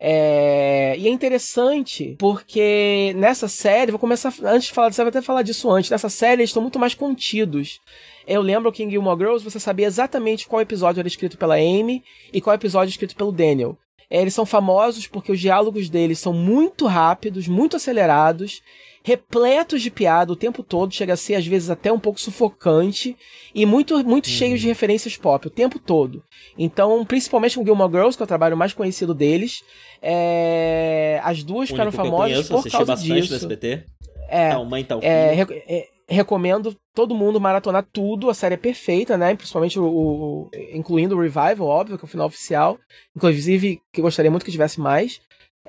É... 0.00 0.94
E 0.96 1.08
é 1.08 1.10
interessante 1.10 2.16
porque 2.18 3.12
nessa 3.16 3.48
série, 3.48 3.90
vou 3.90 3.98
começar 3.98 4.32
antes 4.44 4.68
de 4.68 4.72
falar 4.72 4.90
disso, 4.90 5.02
vou 5.02 5.08
até 5.08 5.22
falar 5.22 5.42
disso 5.42 5.70
antes. 5.70 5.90
Nessa 5.90 6.08
série 6.08 6.42
eles 6.42 6.50
estão 6.50 6.62
muito 6.62 6.78
mais 6.78 6.94
contidos. 6.94 7.80
Eu 8.26 8.40
lembro 8.40 8.70
que 8.70 8.82
em 8.82 8.90
Gilmore 8.90 9.18
Girls 9.18 9.44
você 9.44 9.58
sabia 9.58 9.86
exatamente 9.86 10.46
qual 10.46 10.62
episódio 10.62 11.00
era 11.00 11.08
escrito 11.08 11.36
pela 11.36 11.56
Amy 11.56 12.02
e 12.32 12.40
qual 12.40 12.54
episódio 12.54 12.90
escrito 12.90 13.16
pelo 13.16 13.32
Daniel. 13.32 13.76
É, 14.10 14.20
eles 14.20 14.34
são 14.34 14.46
famosos 14.46 15.06
porque 15.06 15.32
os 15.32 15.40
diálogos 15.40 15.88
deles 15.88 16.18
são 16.18 16.32
muito 16.32 16.86
rápidos, 16.86 17.46
muito 17.46 17.76
acelerados, 17.76 18.62
repletos 19.02 19.82
de 19.82 19.90
piada 19.90 20.32
o 20.32 20.36
tempo 20.36 20.62
todo, 20.62 20.94
chega 20.94 21.12
a 21.12 21.16
ser 21.16 21.34
às 21.34 21.46
vezes 21.46 21.70
até 21.70 21.92
um 21.92 21.98
pouco 21.98 22.20
sufocante 22.20 23.16
e 23.54 23.64
muito 23.66 24.02
muito 24.04 24.26
uhum. 24.26 24.32
cheios 24.32 24.60
de 24.60 24.66
referências 24.66 25.16
pop 25.16 25.46
o 25.46 25.50
tempo 25.50 25.78
todo. 25.78 26.22
Então, 26.58 27.04
principalmente 27.04 27.56
com 27.56 27.64
Gilmore 27.64 27.90
Girls, 27.90 28.16
que 28.16 28.22
é 28.22 28.24
o 28.24 28.28
trabalho 28.28 28.56
mais 28.56 28.72
conhecido 28.72 29.14
deles, 29.14 29.62
é... 30.02 31.20
as 31.22 31.42
duas 31.42 31.68
ficaram 31.68 31.92
famosas 31.92 32.48
por 32.48 32.70
causa 32.70 32.96
disso. 32.96 33.34
SBT. 33.34 33.84
É, 34.30 34.50
tal 34.50 34.64
mãe, 34.66 34.84
tal 34.84 35.00
é, 35.02 35.40
é, 35.66 35.88
recomendo 36.08 36.74
todo 36.94 37.14
mundo 37.14 37.40
maratonar 37.40 37.86
tudo. 37.92 38.30
A 38.30 38.34
série 38.34 38.54
é 38.54 38.58
perfeita, 38.58 39.16
né? 39.16 39.34
Principalmente 39.34 39.78
o, 39.78 39.84
o, 39.86 40.50
incluindo 40.72 41.16
o 41.16 41.20
Revival, 41.20 41.68
óbvio, 41.68 41.98
que 41.98 42.04
é 42.04 42.06
o 42.06 42.10
final 42.10 42.26
oficial. 42.26 42.78
Inclusive, 43.14 43.80
que 43.92 44.00
gostaria 44.00 44.30
muito 44.30 44.44
que 44.44 44.52
tivesse 44.52 44.80
mais. 44.80 45.20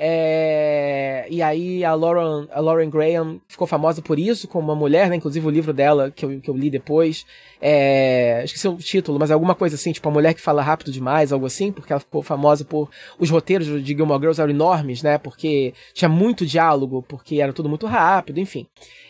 É... 0.02 1.28
E 1.30 1.42
aí 1.42 1.84
a 1.84 1.94
Lauren, 1.94 2.48
a 2.54 2.62
Lauren 2.62 2.90
Graham 2.90 3.42
ficou 3.50 3.68
famosa 3.68 4.02
por 4.02 4.18
isso, 4.18 4.48
como 4.48 4.70
uma 4.70 4.76
mulher, 4.76 5.10
né? 5.10 5.18
Inclusive 5.18 5.46
o 5.46 5.50
livro 5.50 5.74
dela, 5.74 6.10
que 6.10 6.24
eu, 6.24 6.40
que 6.40 6.50
eu 6.50 6.56
li 6.56 6.70
depois, 6.70 7.26
é... 7.62 8.42
esqueci 8.46 8.66
o 8.66 8.78
título, 8.78 9.20
mas 9.20 9.30
é 9.30 9.34
alguma 9.34 9.54
coisa 9.54 9.76
assim, 9.76 9.92
tipo 9.92 10.08
a 10.08 10.12
mulher 10.12 10.34
que 10.34 10.40
fala 10.40 10.62
rápido 10.62 10.90
demais, 10.90 11.34
algo 11.34 11.46
assim, 11.46 11.70
porque 11.70 11.92
ela 11.92 12.00
ficou 12.00 12.24
famosa 12.24 12.64
por... 12.64 12.90
Os 13.20 13.30
roteiros 13.30 13.68
de 13.84 13.94
Gilmore 13.94 14.22
Girls 14.22 14.40
eram 14.40 14.52
enormes, 14.52 15.04
né? 15.04 15.18
Porque 15.18 15.74
tinha 15.94 16.08
muito 16.08 16.46
diálogo, 16.46 17.04
porque 17.06 17.42
era 17.42 17.52
tudo 17.52 17.68
muito 17.68 17.86
rápido, 17.86 18.40
enfim. 18.40 18.66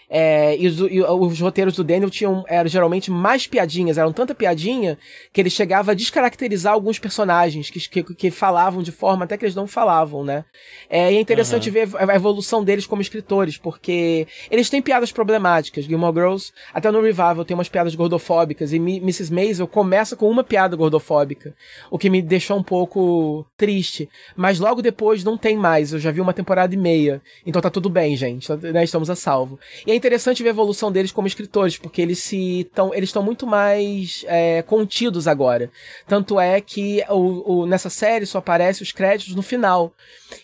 É, 0.10 0.58
e, 0.58 0.68
os, 0.68 0.80
e, 0.80 1.02
os, 1.02 1.40
roteiros 1.40 1.76
do 1.76 1.84
Daniel 1.84 2.10
tinham 2.10 2.44
eram 2.48 2.68
geralmente 2.68 3.12
mais 3.12 3.46
piadinhas, 3.46 3.98
eram 3.98 4.12
tanta 4.12 4.34
piadinha 4.34 4.98
que 5.32 5.40
ele 5.40 5.52
chegava 5.52 5.92
a 5.92 5.94
descaracterizar 5.94 6.74
alguns 6.74 6.98
personagens 6.98 7.70
que, 7.70 7.80
que, 7.80 8.16
que 8.16 8.32
falavam 8.32 8.82
de 8.82 8.92
forma 8.92 9.26
até 9.26 9.38
que 9.38 9.46
eles 9.46 9.54
não 9.54 9.68
falavam, 9.68 10.24
né? 10.24 10.46
É, 10.90 11.14
e 11.14 11.18
é 11.18 11.20
interessante 11.20 11.70
uhum. 11.70 11.74
ver 11.74 11.90
a 12.10 12.16
evolução 12.16 12.64
deles 12.64 12.88
como 12.88 13.04
escritores, 13.04 13.58
porque 13.58 14.28
eles 14.50 14.70
têm 14.70 14.82
piadas 14.82 15.12
problemáticas. 15.12 15.86
Gilmore 15.86 16.16
Girls, 16.16 16.52
até 16.74 16.90
no 16.90 17.02
Revival, 17.02 17.46
tem 17.46 17.56
umas 17.56 17.70
piadas 17.70 17.94
gordofóbicas, 17.94 18.74
e 18.74 18.78
Mrs. 18.78 19.32
Maisel 19.32 19.68
começa 19.68 20.16
com 20.16 20.30
uma 20.30 20.44
piada 20.44 20.76
gordofóbica, 20.76 21.54
o 21.92 22.00
que 22.00 22.10
me 22.10 22.22
deixou 22.22 22.58
um 22.58 22.64
pouco 22.64 23.46
triste. 23.56 24.10
Mas 24.36 24.60
logo 24.60 24.82
depois 24.82 25.24
não 25.24 25.38
tem 25.38 25.56
mais, 25.56 25.94
eu 25.94 26.00
já 26.00 26.10
vi 26.10 26.20
uma 26.20 26.34
temporada 26.34 26.74
e 26.74 26.78
meia, 26.78 27.22
então 27.46 27.62
tá 27.62 27.70
tudo 27.70 27.90
bem, 27.90 28.16
gente, 28.16 28.52
né? 28.56 28.84
estamos 28.84 29.10
a 29.10 29.16
salvo. 29.16 29.60
E 29.86 29.92
é 29.92 29.99
interessante 30.00 30.42
ver 30.42 30.50
a 30.50 30.52
evolução 30.52 30.92
deles 30.92 31.12
como 31.12 31.28
escritores, 31.28 31.78
porque 31.78 32.02
eles 32.02 32.20
se 32.20 32.70
eles 32.94 33.10
estão 33.10 33.22
muito 33.22 33.46
mais 33.46 34.26
é, 34.28 34.62
contidos 34.64 35.28
agora. 35.28 35.72
Tanto 36.08 36.40
é 36.40 36.60
que 36.60 37.04
o, 37.10 37.60
o, 37.60 37.66
nessa 37.66 37.90
série 37.90 38.26
só 38.26 38.40
aparece 38.40 38.82
os 38.82 38.92
créditos 38.92 39.36
no 39.36 39.42
final. 39.42 39.94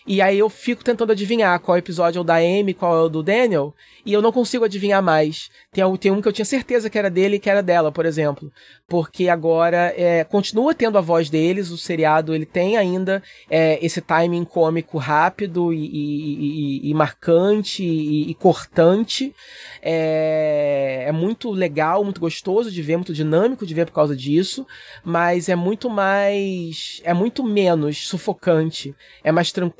E 0.06 0.20
aí 0.20 0.38
eu 0.38 0.48
fico 0.48 0.84
tentando 0.84 1.12
adivinhar 1.12 1.58
qual 1.60 1.78
episódio 1.78 2.18
é 2.18 2.20
o 2.20 2.24
da 2.24 2.36
Amy, 2.36 2.74
qual 2.74 2.96
é 2.96 3.02
o 3.02 3.08
do 3.08 3.22
Daniel, 3.22 3.74
e 4.04 4.12
eu 4.12 4.22
não 4.22 4.32
consigo 4.32 4.64
adivinhar 4.64 5.02
mais. 5.02 5.50
Tem, 5.72 5.84
tem 5.96 6.12
um 6.12 6.22
que 6.22 6.28
eu 6.28 6.32
tinha 6.32 6.44
certeza 6.44 6.88
que 6.88 6.98
era 6.98 7.10
dele 7.10 7.36
e 7.36 7.38
que 7.38 7.50
era 7.50 7.62
dela, 7.62 7.90
por 7.90 8.06
exemplo. 8.06 8.52
Porque 8.88 9.28
agora 9.28 9.92
é, 9.96 10.22
continua 10.22 10.74
tendo 10.74 10.96
a 10.96 11.00
voz 11.00 11.28
deles, 11.28 11.70
o 11.70 11.78
seriado 11.78 12.34
ele 12.34 12.46
tem 12.46 12.76
ainda 12.76 13.22
é, 13.50 13.84
esse 13.84 14.00
timing 14.00 14.44
cômico 14.44 14.96
rápido 14.96 15.72
e, 15.72 15.86
e, 15.86 16.86
e, 16.86 16.90
e 16.90 16.94
marcante 16.94 17.82
e, 17.84 18.32
cortante. 18.34 19.34
É, 19.82 21.06
é 21.08 21.12
muito 21.12 21.50
legal, 21.50 22.04
muito 22.04 22.20
gostoso 22.20 22.70
de 22.70 22.80
ver, 22.82 22.96
muito 22.96 23.12
dinâmico 23.12 23.66
de 23.66 23.74
ver 23.74 23.86
por 23.86 23.92
causa 23.92 24.14
disso, 24.14 24.64
mas 25.04 25.48
é 25.48 25.56
muito 25.56 25.90
mais. 25.90 27.00
é 27.04 27.12
muito 27.12 27.42
menos 27.42 28.06
sufocante, 28.06 28.94
é 29.24 29.32
mais 29.32 29.50
tranquilo, 29.50 29.75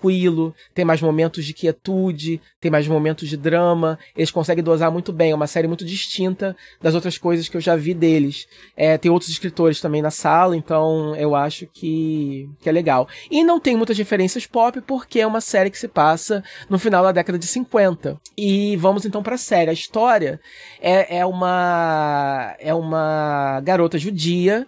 tem 0.75 0.85
mais 0.85 1.01
momentos 1.01 1.45
de 1.45 1.53
quietude, 1.53 2.41
tem 2.61 2.71
mais 2.71 2.87
momentos 2.87 3.29
de 3.29 3.37
drama 3.37 3.99
eles 4.17 4.31
conseguem 4.31 4.65
dosar 4.65 4.91
muito 4.91 5.13
bem. 5.13 5.31
É 5.31 5.35
uma 5.35 5.47
série 5.47 5.69
muito 5.69 5.85
distinta 5.85 6.57
das 6.81 6.95
outras 6.95 7.19
coisas 7.19 7.49
que 7.49 7.57
eu 7.57 7.61
já 7.61 7.77
vi 7.77 7.95
deles. 7.95 8.47
É, 8.77 8.97
tem 8.97 9.11
outros 9.11 9.31
escritores 9.31 9.81
também 9.81 10.03
na 10.03 10.11
sala, 10.11 10.57
então 10.57 11.15
eu 11.17 11.35
acho 11.35 11.67
que, 11.67 12.49
que 12.61 12.69
é 12.69 12.73
legal. 12.73 13.09
E 13.31 13.45
não 13.45 13.61
tem 13.61 13.77
muitas 13.77 13.99
referências 13.99 14.47
pop, 14.47 14.81
porque 14.81 15.21
é 15.21 15.27
uma 15.27 15.41
série 15.41 15.71
que 15.71 15.79
se 15.79 15.89
passa 15.89 16.43
no 16.69 16.79
final 16.79 17.03
da 17.03 17.13
década 17.13 17.39
de 17.39 17.47
50. 17.47 18.19
E 18.37 18.77
vamos 18.77 19.05
então 19.05 19.23
para 19.23 19.35
a 19.35 19.39
série. 19.39 19.71
A 19.71 19.75
história 19.75 20.41
é, 20.81 21.19
é, 21.19 21.27
uma, 21.27 22.55
é 22.59 22.75
uma 22.75 23.61
garota 23.63 23.99
judia 23.99 24.67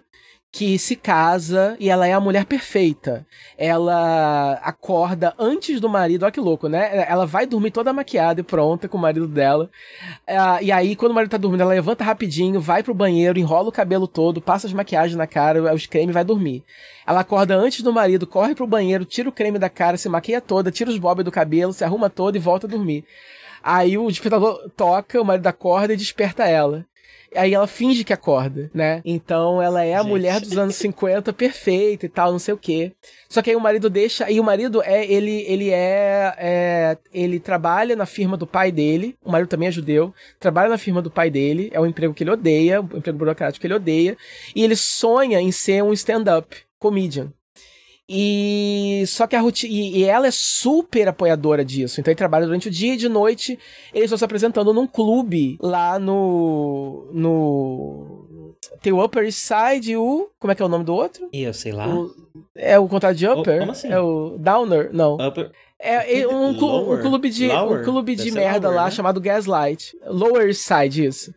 que 0.51 0.79
se 0.79 0.95
casa 0.95 1.77
e 1.79 1.89
ela 1.89 2.07
é 2.07 2.13
a 2.13 2.19
mulher 2.19 2.45
perfeita. 2.45 3.25
Ela 3.57 4.53
acorda 4.63 5.33
antes 5.37 5.79
do 5.79 5.87
marido, 5.87 6.23
olha 6.23 6.31
que 6.31 6.39
louco, 6.39 6.67
né? 6.67 7.05
Ela 7.07 7.25
vai 7.25 7.45
dormir 7.45 7.71
toda 7.71 7.93
maquiada 7.93 8.41
e 8.41 8.43
pronta 8.43 8.87
com 8.87 8.97
o 8.97 9.01
marido 9.01 9.27
dela. 9.27 9.69
Uh, 10.27 10.63
e 10.63 10.71
aí, 10.71 10.95
quando 10.95 11.11
o 11.11 11.15
marido 11.15 11.31
tá 11.31 11.37
dormindo, 11.37 11.61
ela 11.61 11.73
levanta 11.73 12.03
rapidinho, 12.03 12.59
vai 12.59 12.81
pro 12.81 12.93
banheiro, 12.93 13.37
enrola 13.37 13.69
o 13.69 13.71
cabelo 13.71 14.07
todo, 14.07 14.41
passa 14.41 14.65
as 14.65 14.73
maquiagens 14.73 15.15
na 15.15 15.27
cara, 15.27 15.73
os 15.73 15.85
creme 15.85 16.11
e 16.11 16.13
vai 16.13 16.23
dormir. 16.23 16.63
Ela 17.05 17.21
acorda 17.21 17.55
antes 17.55 17.81
do 17.83 17.93
marido, 17.93 18.25
corre 18.25 18.55
pro 18.55 18.67
banheiro, 18.67 19.05
tira 19.05 19.29
o 19.29 19.31
creme 19.31 19.59
da 19.59 19.69
cara, 19.69 19.97
se 19.97 20.09
maquia 20.09 20.41
toda, 20.41 20.71
tira 20.71 20.89
os 20.89 20.97
bob 20.97 21.23
do 21.23 21.31
cabelo, 21.31 21.73
se 21.73 21.83
arruma 21.83 22.09
toda 22.09 22.37
e 22.37 22.41
volta 22.41 22.65
a 22.65 22.69
dormir. 22.69 23.05
Aí 23.61 23.97
o 23.97 24.07
despertador 24.07 24.69
toca, 24.75 25.21
o 25.21 25.25
marido 25.25 25.45
acorda 25.47 25.93
e 25.93 25.97
desperta 25.97 26.45
ela. 26.45 26.85
Aí 27.35 27.53
ela 27.53 27.67
finge 27.67 28.03
que 28.03 28.13
acorda, 28.13 28.69
né? 28.73 29.01
Então 29.05 29.61
ela 29.61 29.83
é 29.83 29.93
a 29.93 30.01
Gente. 30.01 30.09
mulher 30.09 30.39
dos 30.39 30.57
anos 30.57 30.75
50 30.75 31.31
perfeita 31.33 32.05
e 32.05 32.09
tal, 32.09 32.31
não 32.31 32.39
sei 32.39 32.53
o 32.53 32.57
quê. 32.57 32.91
Só 33.29 33.41
que 33.41 33.49
aí 33.49 33.55
o 33.55 33.59
marido 33.59 33.89
deixa. 33.89 34.29
E 34.29 34.39
o 34.39 34.43
marido 34.43 34.81
é. 34.83 35.05
Ele, 35.05 35.43
ele 35.47 35.69
é, 35.69 36.35
é. 36.37 36.97
Ele 37.13 37.39
trabalha 37.39 37.95
na 37.95 38.05
firma 38.05 38.35
do 38.35 38.47
pai 38.47 38.71
dele. 38.71 39.15
O 39.23 39.31
marido 39.31 39.47
também 39.47 39.67
é 39.67 39.71
judeu. 39.71 40.13
Trabalha 40.39 40.69
na 40.69 40.77
firma 40.77 41.01
do 41.01 41.11
pai 41.11 41.29
dele. 41.29 41.69
É 41.71 41.79
um 41.79 41.85
emprego 41.85 42.13
que 42.13 42.23
ele 42.23 42.31
odeia. 42.31 42.81
Um 42.81 42.97
emprego 42.97 43.17
burocrático 43.17 43.61
que 43.61 43.67
ele 43.67 43.75
odeia. 43.75 44.17
E 44.55 44.63
ele 44.63 44.75
sonha 44.75 45.39
em 45.39 45.51
ser 45.51 45.83
um 45.83 45.93
stand-up 45.93 46.55
comedian. 46.79 47.31
E 48.11 49.03
só 49.05 49.27
que 49.27 49.35
a 49.35 49.39
rotina. 49.39 49.71
E, 49.71 49.99
e, 49.99 50.03
ela 50.03 50.25
é 50.25 50.31
super 50.31 51.07
apoiadora 51.07 51.63
disso. 51.63 52.01
Então 52.01 52.11
ele 52.11 52.17
trabalha 52.17 52.47
durante 52.47 52.67
o 52.67 52.71
dia 52.71 52.95
e 52.95 52.97
de 52.97 53.07
noite. 53.07 53.59
Eles 53.93 54.05
estão 54.05 54.17
se 54.17 54.25
apresentando 54.25 54.73
num 54.73 54.87
clube 54.87 55.59
lá 55.61 55.99
no. 55.99 57.07
no. 57.13 58.55
Tem 58.81 58.91
o 58.91 59.03
Upper 59.03 59.25
East 59.25 59.37
Side 59.37 59.91
e 59.91 59.97
o. 59.97 60.27
Como 60.39 60.51
é 60.51 60.55
que 60.55 60.61
é 60.63 60.65
o 60.65 60.69
nome 60.69 60.83
do 60.83 60.95
outro? 60.95 61.29
Eu 61.31 61.53
sei 61.53 61.71
lá. 61.71 61.87
O, 61.87 62.09
é 62.55 62.79
o 62.79 62.87
contrário 62.87 63.15
de 63.15 63.27
Upper? 63.27 63.57
O, 63.57 63.59
como 63.59 63.71
assim? 63.73 63.89
É 63.89 63.99
o 63.99 64.37
Downer? 64.39 64.89
Não. 64.91 65.15
Upper. 65.15 65.51
É, 65.79 66.21
é 66.21 66.27
um, 66.27 66.49
um, 66.49 66.57
clube 67.01 67.29
de, 67.29 67.47
Lower. 67.47 67.79
um 67.79 67.83
clube 67.83 68.15
de 68.15 68.31
merda 68.31 68.67
lower, 68.67 68.81
lá 68.81 68.85
né? 68.85 68.91
chamado 68.91 69.21
Gaslight. 69.21 69.95
Lower 70.07 70.53
Side, 70.55 71.05
isso 71.05 71.33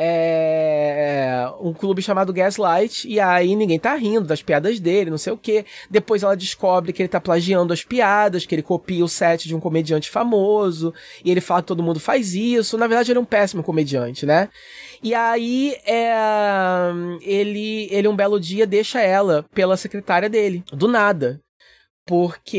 é, 0.00 1.50
um 1.60 1.72
clube 1.72 2.00
chamado 2.00 2.32
Gaslight, 2.32 3.08
e 3.08 3.18
aí 3.18 3.56
ninguém 3.56 3.80
tá 3.80 3.96
rindo 3.96 4.28
das 4.28 4.40
piadas 4.40 4.78
dele, 4.78 5.10
não 5.10 5.18
sei 5.18 5.32
o 5.32 5.36
que. 5.36 5.64
Depois 5.90 6.22
ela 6.22 6.36
descobre 6.36 6.92
que 6.92 7.02
ele 7.02 7.08
tá 7.08 7.20
plagiando 7.20 7.72
as 7.72 7.82
piadas, 7.82 8.46
que 8.46 8.54
ele 8.54 8.62
copia 8.62 9.04
o 9.04 9.08
set 9.08 9.48
de 9.48 9.56
um 9.56 9.60
comediante 9.60 10.08
famoso, 10.08 10.94
e 11.24 11.32
ele 11.32 11.40
fala 11.40 11.62
que 11.62 11.66
todo 11.66 11.82
mundo 11.82 11.98
faz 11.98 12.32
isso. 12.32 12.78
Na 12.78 12.86
verdade, 12.86 13.10
ele 13.10 13.18
é 13.18 13.22
um 13.22 13.24
péssimo 13.24 13.64
comediante, 13.64 14.24
né? 14.24 14.48
E 15.02 15.14
aí, 15.16 15.76
é, 15.84 16.12
ele, 17.20 17.88
ele 17.90 18.06
um 18.06 18.14
belo 18.14 18.38
dia 18.38 18.66
deixa 18.66 19.00
ela 19.00 19.44
pela 19.52 19.76
secretária 19.76 20.28
dele, 20.28 20.62
do 20.72 20.86
nada 20.86 21.40
porque 22.08 22.56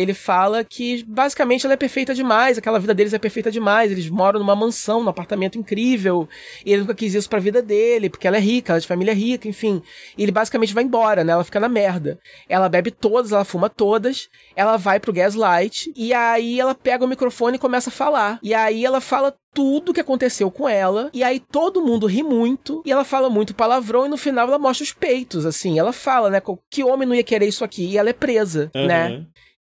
ele 0.00 0.14
fala 0.14 0.64
que 0.64 1.04
basicamente 1.04 1.66
ela 1.66 1.74
é 1.74 1.76
perfeita 1.76 2.14
demais, 2.14 2.56
aquela 2.56 2.78
vida 2.78 2.94
deles 2.94 3.12
é 3.12 3.18
perfeita 3.18 3.50
demais, 3.50 3.92
eles 3.92 4.08
moram 4.08 4.40
numa 4.40 4.56
mansão, 4.56 5.02
num 5.02 5.10
apartamento 5.10 5.58
incrível, 5.58 6.26
e 6.64 6.72
ele 6.72 6.80
nunca 6.80 6.94
quis 6.94 7.12
isso 7.12 7.28
pra 7.28 7.38
vida 7.38 7.60
dele, 7.60 8.08
porque 8.08 8.26
ela 8.26 8.38
é 8.38 8.40
rica, 8.40 8.72
ela 8.72 8.78
é 8.78 8.80
de 8.80 8.86
família 8.86 9.12
rica, 9.12 9.46
enfim. 9.46 9.82
E 10.16 10.22
ele 10.22 10.32
basicamente 10.32 10.72
vai 10.72 10.84
embora, 10.84 11.22
né? 11.22 11.34
Ela 11.34 11.44
fica 11.44 11.60
na 11.60 11.68
merda. 11.68 12.18
Ela 12.48 12.66
bebe 12.66 12.90
todas, 12.90 13.30
ela 13.30 13.44
fuma 13.44 13.68
todas, 13.68 14.30
ela 14.56 14.78
vai 14.78 14.98
pro 14.98 15.12
Gaslight, 15.12 15.92
e 15.94 16.14
aí 16.14 16.58
ela 16.58 16.74
pega 16.74 17.04
o 17.04 17.08
microfone 17.08 17.56
e 17.56 17.60
começa 17.60 17.90
a 17.90 17.92
falar. 17.92 18.38
E 18.42 18.54
aí 18.54 18.86
ela 18.86 19.02
fala 19.02 19.36
tudo 19.56 19.94
que 19.94 20.00
aconteceu 20.00 20.50
com 20.50 20.68
ela. 20.68 21.08
E 21.14 21.24
aí 21.24 21.40
todo 21.40 21.80
mundo 21.80 22.06
ri 22.06 22.22
muito. 22.22 22.82
E 22.84 22.92
ela 22.92 23.04
fala 23.04 23.30
muito 23.30 23.54
palavrão. 23.54 24.04
E 24.04 24.08
no 24.10 24.18
final 24.18 24.46
ela 24.46 24.58
mostra 24.58 24.84
os 24.84 24.92
peitos, 24.92 25.46
assim. 25.46 25.78
Ela 25.78 25.94
fala, 25.94 26.28
né? 26.28 26.42
Que 26.70 26.84
homem 26.84 27.08
não 27.08 27.14
ia 27.14 27.24
querer 27.24 27.48
isso 27.48 27.64
aqui? 27.64 27.86
E 27.86 27.96
ela 27.96 28.10
é 28.10 28.12
presa, 28.12 28.70
uhum. 28.74 28.86
né? 28.86 29.24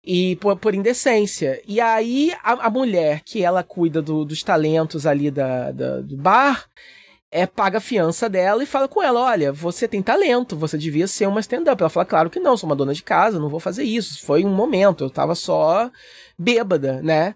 E 0.03 0.37
por, 0.37 0.57
por, 0.57 0.73
indecência. 0.73 1.61
E 1.67 1.79
aí 1.79 2.33
a, 2.43 2.65
a 2.65 2.69
mulher 2.69 3.21
que 3.23 3.43
ela 3.43 3.61
cuida 3.61 4.01
do, 4.01 4.25
dos 4.25 4.41
talentos 4.41 5.05
ali 5.05 5.29
da, 5.29 5.71
da, 5.71 6.01
do 6.01 6.17
bar. 6.17 6.65
É, 7.31 7.45
paga 7.45 7.79
a 7.79 7.81
fiança 7.81 8.29
dela 8.29 8.63
e 8.63 8.67
fala 8.67 8.87
com 8.87 9.03
ela: 9.03 9.19
Olha, 9.19 9.51
você 9.51 9.89
tem 9.89 10.01
talento, 10.01 10.55
você 10.55 10.77
devia 10.77 11.05
ser 11.05 11.27
uma 11.27 11.41
stand-up. 11.41 11.81
Ela 11.81 11.89
fala: 11.89 12.05
Claro 12.05 12.29
que 12.29 12.39
não, 12.39 12.55
sou 12.55 12.69
uma 12.69 12.75
dona 12.75 12.93
de 12.93 13.03
casa, 13.03 13.39
não 13.39 13.49
vou 13.49 13.59
fazer 13.59 13.83
isso. 13.83 14.25
Foi 14.25 14.45
um 14.45 14.53
momento, 14.53 15.03
eu 15.03 15.09
tava 15.09 15.35
só 15.35 15.91
bêbada, 16.39 17.01
né? 17.01 17.35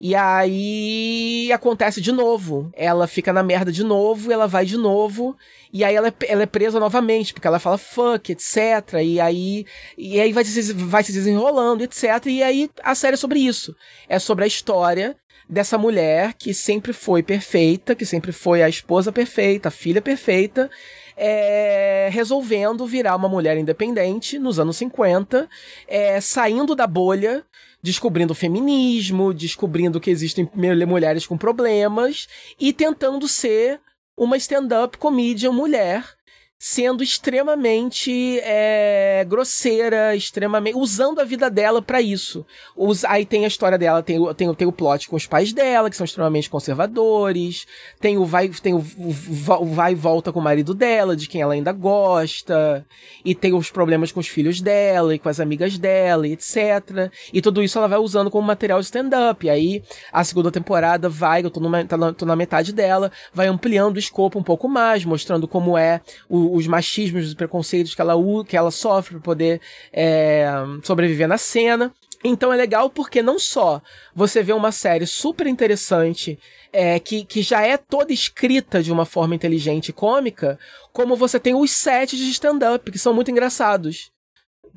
E 0.00 0.14
aí 0.14 1.50
acontece 1.52 2.00
de 2.00 2.12
novo. 2.12 2.70
Ela 2.72 3.08
fica 3.08 3.32
na 3.32 3.42
merda 3.42 3.72
de 3.72 3.82
novo, 3.82 4.30
ela 4.30 4.46
vai 4.46 4.64
de 4.64 4.76
novo, 4.76 5.36
e 5.72 5.82
aí 5.82 5.94
ela 5.94 6.08
é, 6.08 6.12
ela 6.28 6.42
é 6.44 6.46
presa 6.46 6.78
novamente, 6.78 7.32
porque 7.32 7.48
ela 7.48 7.58
fala 7.58 7.76
fuck, 7.76 8.30
etc. 8.30 8.94
E 9.02 9.20
aí, 9.20 9.66
e 9.96 10.20
aí 10.20 10.32
vai, 10.32 10.44
se, 10.44 10.72
vai 10.72 11.02
se 11.02 11.12
desenrolando, 11.12 11.82
etc. 11.82 12.26
E 12.26 12.42
aí 12.42 12.70
a 12.82 12.94
série 12.94 13.14
é 13.14 13.16
sobre 13.16 13.40
isso. 13.40 13.74
É 14.08 14.20
sobre 14.20 14.44
a 14.44 14.46
história 14.46 15.16
dessa 15.48 15.76
mulher 15.78 16.34
que 16.34 16.54
sempre 16.54 16.92
foi 16.92 17.22
perfeita, 17.22 17.94
que 17.94 18.06
sempre 18.06 18.30
foi 18.30 18.62
a 18.62 18.68
esposa 18.68 19.10
perfeita, 19.10 19.68
a 19.68 19.72
filha 19.72 20.02
perfeita, 20.02 20.70
é, 21.16 22.08
resolvendo 22.12 22.86
virar 22.86 23.16
uma 23.16 23.28
mulher 23.28 23.56
independente 23.56 24.38
nos 24.38 24.60
anos 24.60 24.76
50, 24.76 25.48
é, 25.88 26.20
saindo 26.20 26.76
da 26.76 26.86
bolha 26.86 27.44
descobrindo 27.82 28.32
o 28.32 28.36
feminismo, 28.36 29.32
descobrindo 29.32 30.00
que 30.00 30.10
existem 30.10 30.48
mulheres 30.86 31.26
com 31.26 31.38
problemas 31.38 32.26
e 32.58 32.72
tentando 32.72 33.28
ser 33.28 33.80
uma 34.16 34.36
stand-up 34.36 34.98
comedian 34.98 35.52
mulher 35.52 36.17
sendo 36.58 37.04
extremamente 37.04 38.40
é, 38.40 39.24
grosseira, 39.28 40.16
extremamente 40.16 40.76
usando 40.76 41.20
a 41.20 41.24
vida 41.24 41.48
dela 41.48 41.80
para 41.80 42.02
isso. 42.02 42.44
Os, 42.76 43.04
aí 43.04 43.24
tem 43.24 43.44
a 43.44 43.48
história 43.48 43.78
dela, 43.78 44.02
tem, 44.02 44.18
o, 44.18 44.34
tem, 44.34 44.52
tem 44.54 44.66
o 44.66 44.72
plot 44.72 45.08
com 45.08 45.14
os 45.14 45.24
pais 45.26 45.52
dela, 45.52 45.88
que 45.88 45.96
são 45.96 46.04
extremamente 46.04 46.50
conservadores, 46.50 47.64
tem 48.00 48.18
o 48.18 48.24
vai, 48.24 48.48
tem 48.48 48.74
o, 48.74 48.78
o, 48.78 49.62
o 49.62 49.66
vai 49.66 49.92
e 49.92 49.94
volta 49.94 50.32
com 50.32 50.40
o 50.40 50.42
marido 50.42 50.74
dela, 50.74 51.14
de 51.14 51.28
quem 51.28 51.40
ela 51.40 51.54
ainda 51.54 51.70
gosta, 51.70 52.84
e 53.24 53.36
tem 53.36 53.54
os 53.54 53.70
problemas 53.70 54.10
com 54.10 54.18
os 54.18 54.26
filhos 54.26 54.60
dela 54.60 55.14
e 55.14 55.18
com 55.18 55.28
as 55.28 55.38
amigas 55.38 55.78
dela, 55.78 56.26
e 56.26 56.32
etc. 56.32 57.12
E 57.32 57.40
tudo 57.40 57.62
isso 57.62 57.78
ela 57.78 57.86
vai 57.86 57.98
usando 57.98 58.32
como 58.32 58.44
material 58.44 58.80
de 58.80 58.86
stand-up. 58.86 59.48
Aí 59.48 59.82
a 60.12 60.24
segunda 60.24 60.50
temporada 60.50 61.08
vai, 61.08 61.44
eu 61.44 61.50
tô, 61.50 61.60
numa, 61.60 61.84
tô, 61.84 61.96
na, 61.96 62.12
tô 62.12 62.26
na 62.26 62.34
metade 62.34 62.72
dela, 62.72 63.12
vai 63.32 63.46
ampliando 63.46 63.94
o 63.94 64.00
escopo 64.00 64.40
um 64.40 64.42
pouco 64.42 64.68
mais, 64.68 65.04
mostrando 65.04 65.46
como 65.46 65.78
é 65.78 66.00
o 66.28 66.47
os 66.52 66.66
machismos, 66.66 67.26
os 67.26 67.34
preconceitos 67.34 67.94
que 67.94 68.00
ela, 68.00 68.14
que 68.46 68.56
ela 68.56 68.70
sofre 68.70 69.14
para 69.14 69.22
poder 69.22 69.60
é, 69.92 70.46
sobreviver 70.82 71.28
na 71.28 71.38
cena. 71.38 71.92
Então 72.24 72.52
é 72.52 72.56
legal 72.56 72.90
porque 72.90 73.22
não 73.22 73.38
só 73.38 73.80
você 74.14 74.42
vê 74.42 74.52
uma 74.52 74.72
série 74.72 75.06
super 75.06 75.46
interessante, 75.46 76.38
é, 76.72 76.98
que, 76.98 77.24
que 77.24 77.42
já 77.42 77.64
é 77.64 77.76
toda 77.76 78.12
escrita 78.12 78.82
de 78.82 78.90
uma 78.90 79.04
forma 79.04 79.34
inteligente 79.34 79.90
e 79.90 79.92
cômica, 79.92 80.58
como 80.92 81.14
você 81.14 81.38
tem 81.38 81.54
os 81.54 81.70
sets 81.70 82.18
de 82.18 82.30
stand-up, 82.30 82.90
que 82.90 82.98
são 82.98 83.14
muito 83.14 83.30
engraçados 83.30 84.10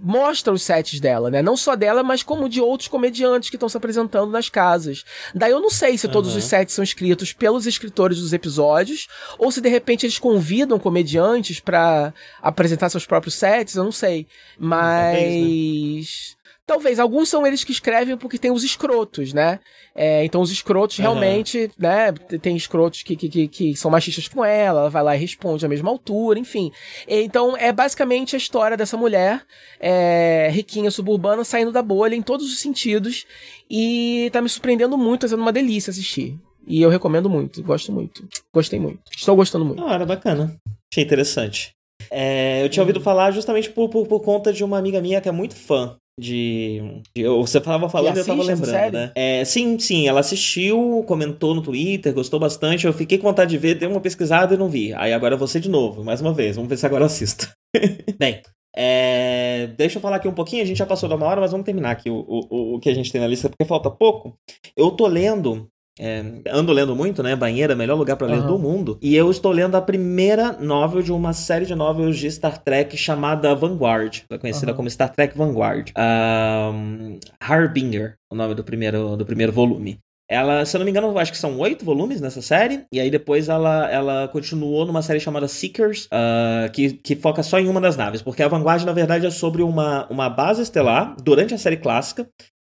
mostra 0.01 0.51
os 0.51 0.63
sets 0.63 0.99
dela, 0.99 1.29
né? 1.29 1.41
Não 1.41 1.55
só 1.55 1.75
dela, 1.75 2.01
mas 2.01 2.23
como 2.23 2.49
de 2.49 2.59
outros 2.59 2.87
comediantes 2.87 3.49
que 3.49 3.55
estão 3.55 3.69
se 3.69 3.77
apresentando 3.77 4.31
nas 4.31 4.49
casas. 4.49 5.03
Daí 5.33 5.51
eu 5.51 5.61
não 5.61 5.69
sei 5.69 5.97
se 5.97 6.07
todos 6.07 6.31
uhum. 6.31 6.39
os 6.39 6.43
sets 6.45 6.73
são 6.73 6.83
escritos 6.83 7.33
pelos 7.33 7.67
escritores 7.67 8.19
dos 8.19 8.33
episódios 8.33 9.07
ou 9.37 9.51
se 9.51 9.61
de 9.61 9.69
repente 9.69 10.05
eles 10.05 10.17
convidam 10.17 10.79
comediantes 10.79 11.59
para 11.59 12.13
apresentar 12.41 12.89
seus 12.89 13.05
próprios 13.05 13.35
sets, 13.35 13.75
eu 13.75 13.83
não 13.83 13.91
sei. 13.91 14.27
Mas 14.57 16.35
Talvez. 16.72 16.99
Alguns 16.99 17.28
são 17.28 17.45
eles 17.45 17.65
que 17.65 17.74
escrevem 17.74 18.15
porque 18.15 18.38
tem 18.38 18.49
os 18.49 18.63
escrotos, 18.63 19.34
né? 19.34 19.59
É, 19.93 20.24
então 20.24 20.39
os 20.39 20.53
escrotos 20.53 20.97
uhum. 20.97 21.03
realmente, 21.03 21.69
né? 21.78 22.13
Tem 22.41 22.55
escrotos 22.55 23.03
que, 23.03 23.13
que, 23.13 23.28
que, 23.28 23.47
que, 23.49 23.76
são 23.76 23.91
machistas 23.91 24.30
com 24.30 24.45
ela, 24.45 24.80
ela 24.80 24.89
vai 24.89 25.03
lá 25.03 25.13
e 25.13 25.19
responde 25.19 25.65
à 25.65 25.67
mesma 25.67 25.89
altura, 25.89 26.39
enfim. 26.39 26.72
Então 27.05 27.57
é 27.57 27.74
basicamente 27.74 28.38
a 28.38 28.38
história 28.38 28.78
dessa 28.78 28.95
mulher 28.95 29.43
é, 29.82 30.47
riquinha, 30.49 30.89
suburbana, 30.89 31.43
saindo 31.43 31.74
da 31.74 31.82
bolha 31.82 32.15
em 32.15 32.22
todos 32.22 32.49
os 32.49 32.59
sentidos. 32.59 33.26
E 33.69 34.30
tá 34.32 34.41
me 34.41 34.47
surpreendendo 34.47 34.97
muito, 34.97 35.22
tá 35.22 35.28
sendo 35.28 35.41
uma 35.41 35.51
delícia 35.51 35.91
assistir. 35.91 36.39
E 36.65 36.82
eu 36.82 36.89
recomendo 36.89 37.30
muito, 37.30 37.61
gosto 37.63 37.91
muito. 37.91 38.26
Gostei 38.53 38.80
muito. 38.80 39.01
Estou 39.13 39.36
gostando 39.36 39.65
muito. 39.65 39.84
Ah, 39.86 39.95
era 39.95 40.05
bacana. 40.05 40.55
Achei 40.89 41.03
interessante. 41.03 41.74
É, 42.09 42.63
eu 42.63 42.69
tinha 42.69 42.82
ouvido 42.82 43.01
falar 43.01 43.32
justamente 43.32 43.69
por, 43.69 43.89
por, 43.89 44.07
por, 44.07 44.22
conta 44.22 44.53
de 44.53 44.63
uma 44.63 44.78
amiga 44.78 45.01
minha 45.01 45.19
que 45.19 45.30
é 45.30 45.32
muito 45.32 45.53
fã 45.53 45.97
de. 46.22 47.01
de 47.15 47.24
você 47.28 47.59
falava 47.59 47.89
falando 47.89 48.15
e 48.15 48.19
eu 48.19 48.26
tava 48.26 48.43
lembrando, 48.43 48.93
né? 48.93 49.11
É, 49.15 49.43
sim, 49.43 49.78
sim, 49.80 50.07
ela 50.07 50.19
assistiu, 50.19 51.03
comentou 51.07 51.55
no 51.55 51.61
Twitter, 51.61 52.13
gostou 52.13 52.39
bastante. 52.39 52.86
Eu 52.86 52.93
fiquei 52.93 53.17
com 53.17 53.28
vontade 53.28 53.49
de 53.49 53.57
ver, 53.57 53.76
dei 53.76 53.88
uma 53.88 53.99
pesquisada 53.99 54.53
e 54.53 54.57
não 54.57 54.69
vi. 54.69 54.93
Aí 54.93 55.11
agora 55.11 55.36
você 55.36 55.59
de 55.59 55.69
novo, 55.69 56.03
mais 56.03 56.22
uma 56.22 56.34
vez. 56.34 56.55
Vamos 56.55 56.69
ver 56.69 56.78
se 56.78 56.86
agora 56.86 57.01
eu 57.03 57.07
assisto. 57.07 57.49
Bem, 58.19 58.41
é, 58.76 59.67
deixa 59.78 59.97
eu 59.97 60.01
falar 60.01 60.17
aqui 60.17 60.28
um 60.28 60.34
pouquinho, 60.34 60.61
a 60.61 60.65
gente 60.65 60.78
já 60.78 60.86
passou 60.86 61.09
da 61.09 61.15
uma 61.15 61.26
hora, 61.26 61.41
mas 61.41 61.51
vamos 61.51 61.65
terminar 61.65 61.91
aqui 61.91 62.09
o, 62.09 62.24
o, 62.28 62.76
o 62.76 62.80
que 62.80 62.89
a 62.89 62.93
gente 62.93 63.11
tem 63.11 63.19
na 63.19 63.28
lista, 63.28 63.49
porque 63.49 63.65
falta 63.65 63.89
pouco. 63.89 64.38
Eu 64.78 64.91
tô 64.91 65.07
lendo 65.07 65.67
é, 65.99 66.23
ando 66.49 66.71
lendo 66.71 66.95
muito, 66.95 67.21
né? 67.21 67.35
Banheira, 67.35 67.75
melhor 67.75 67.97
lugar 67.97 68.15
para 68.15 68.27
ler 68.27 68.39
uhum. 68.39 68.47
do 68.47 68.59
mundo. 68.59 68.97
E 69.01 69.15
eu 69.15 69.29
estou 69.29 69.51
lendo 69.51 69.75
a 69.75 69.81
primeira 69.81 70.53
novel 70.53 71.01
de 71.01 71.11
uma 71.11 71.33
série 71.33 71.65
de 71.65 71.75
novels 71.75 72.17
de 72.17 72.31
Star 72.31 72.57
Trek 72.57 72.95
chamada 72.97 73.53
Vanguard, 73.53 74.21
conhecida 74.39 74.71
uhum. 74.71 74.77
como 74.77 74.89
Star 74.89 75.11
Trek 75.11 75.37
Vanguard. 75.37 75.91
Um, 75.97 77.19
Harbinger, 77.39 78.15
o 78.31 78.35
nome 78.35 78.55
do 78.55 78.63
primeiro, 78.63 79.15
do 79.17 79.25
primeiro 79.25 79.51
volume. 79.51 79.99
Ela, 80.29 80.63
se 80.63 80.77
eu 80.77 80.79
não 80.79 80.85
me 80.85 80.91
engano, 80.91 81.19
acho 81.19 81.33
que 81.33 81.37
são 81.37 81.59
oito 81.59 81.83
volumes 81.83 82.21
nessa 82.21 82.41
série. 82.41 82.85
E 82.89 83.01
aí 83.01 83.11
depois 83.11 83.49
ela, 83.49 83.91
ela 83.91 84.29
continuou 84.29 84.85
numa 84.85 85.01
série 85.01 85.19
chamada 85.19 85.45
Seekers, 85.45 86.05
uh, 86.05 86.71
que, 86.71 86.93
que 86.93 87.17
foca 87.17 87.43
só 87.43 87.59
em 87.59 87.67
uma 87.67 87.81
das 87.81 87.97
naves. 87.97 88.21
Porque 88.21 88.41
a 88.41 88.47
Vanguard, 88.47 88.85
na 88.85 88.93
verdade, 88.93 89.25
é 89.25 89.29
sobre 89.29 89.61
uma, 89.61 90.07
uma 90.09 90.29
base 90.29 90.61
estelar 90.61 91.17
durante 91.21 91.53
a 91.53 91.57
série 91.57 91.75
clássica. 91.75 92.29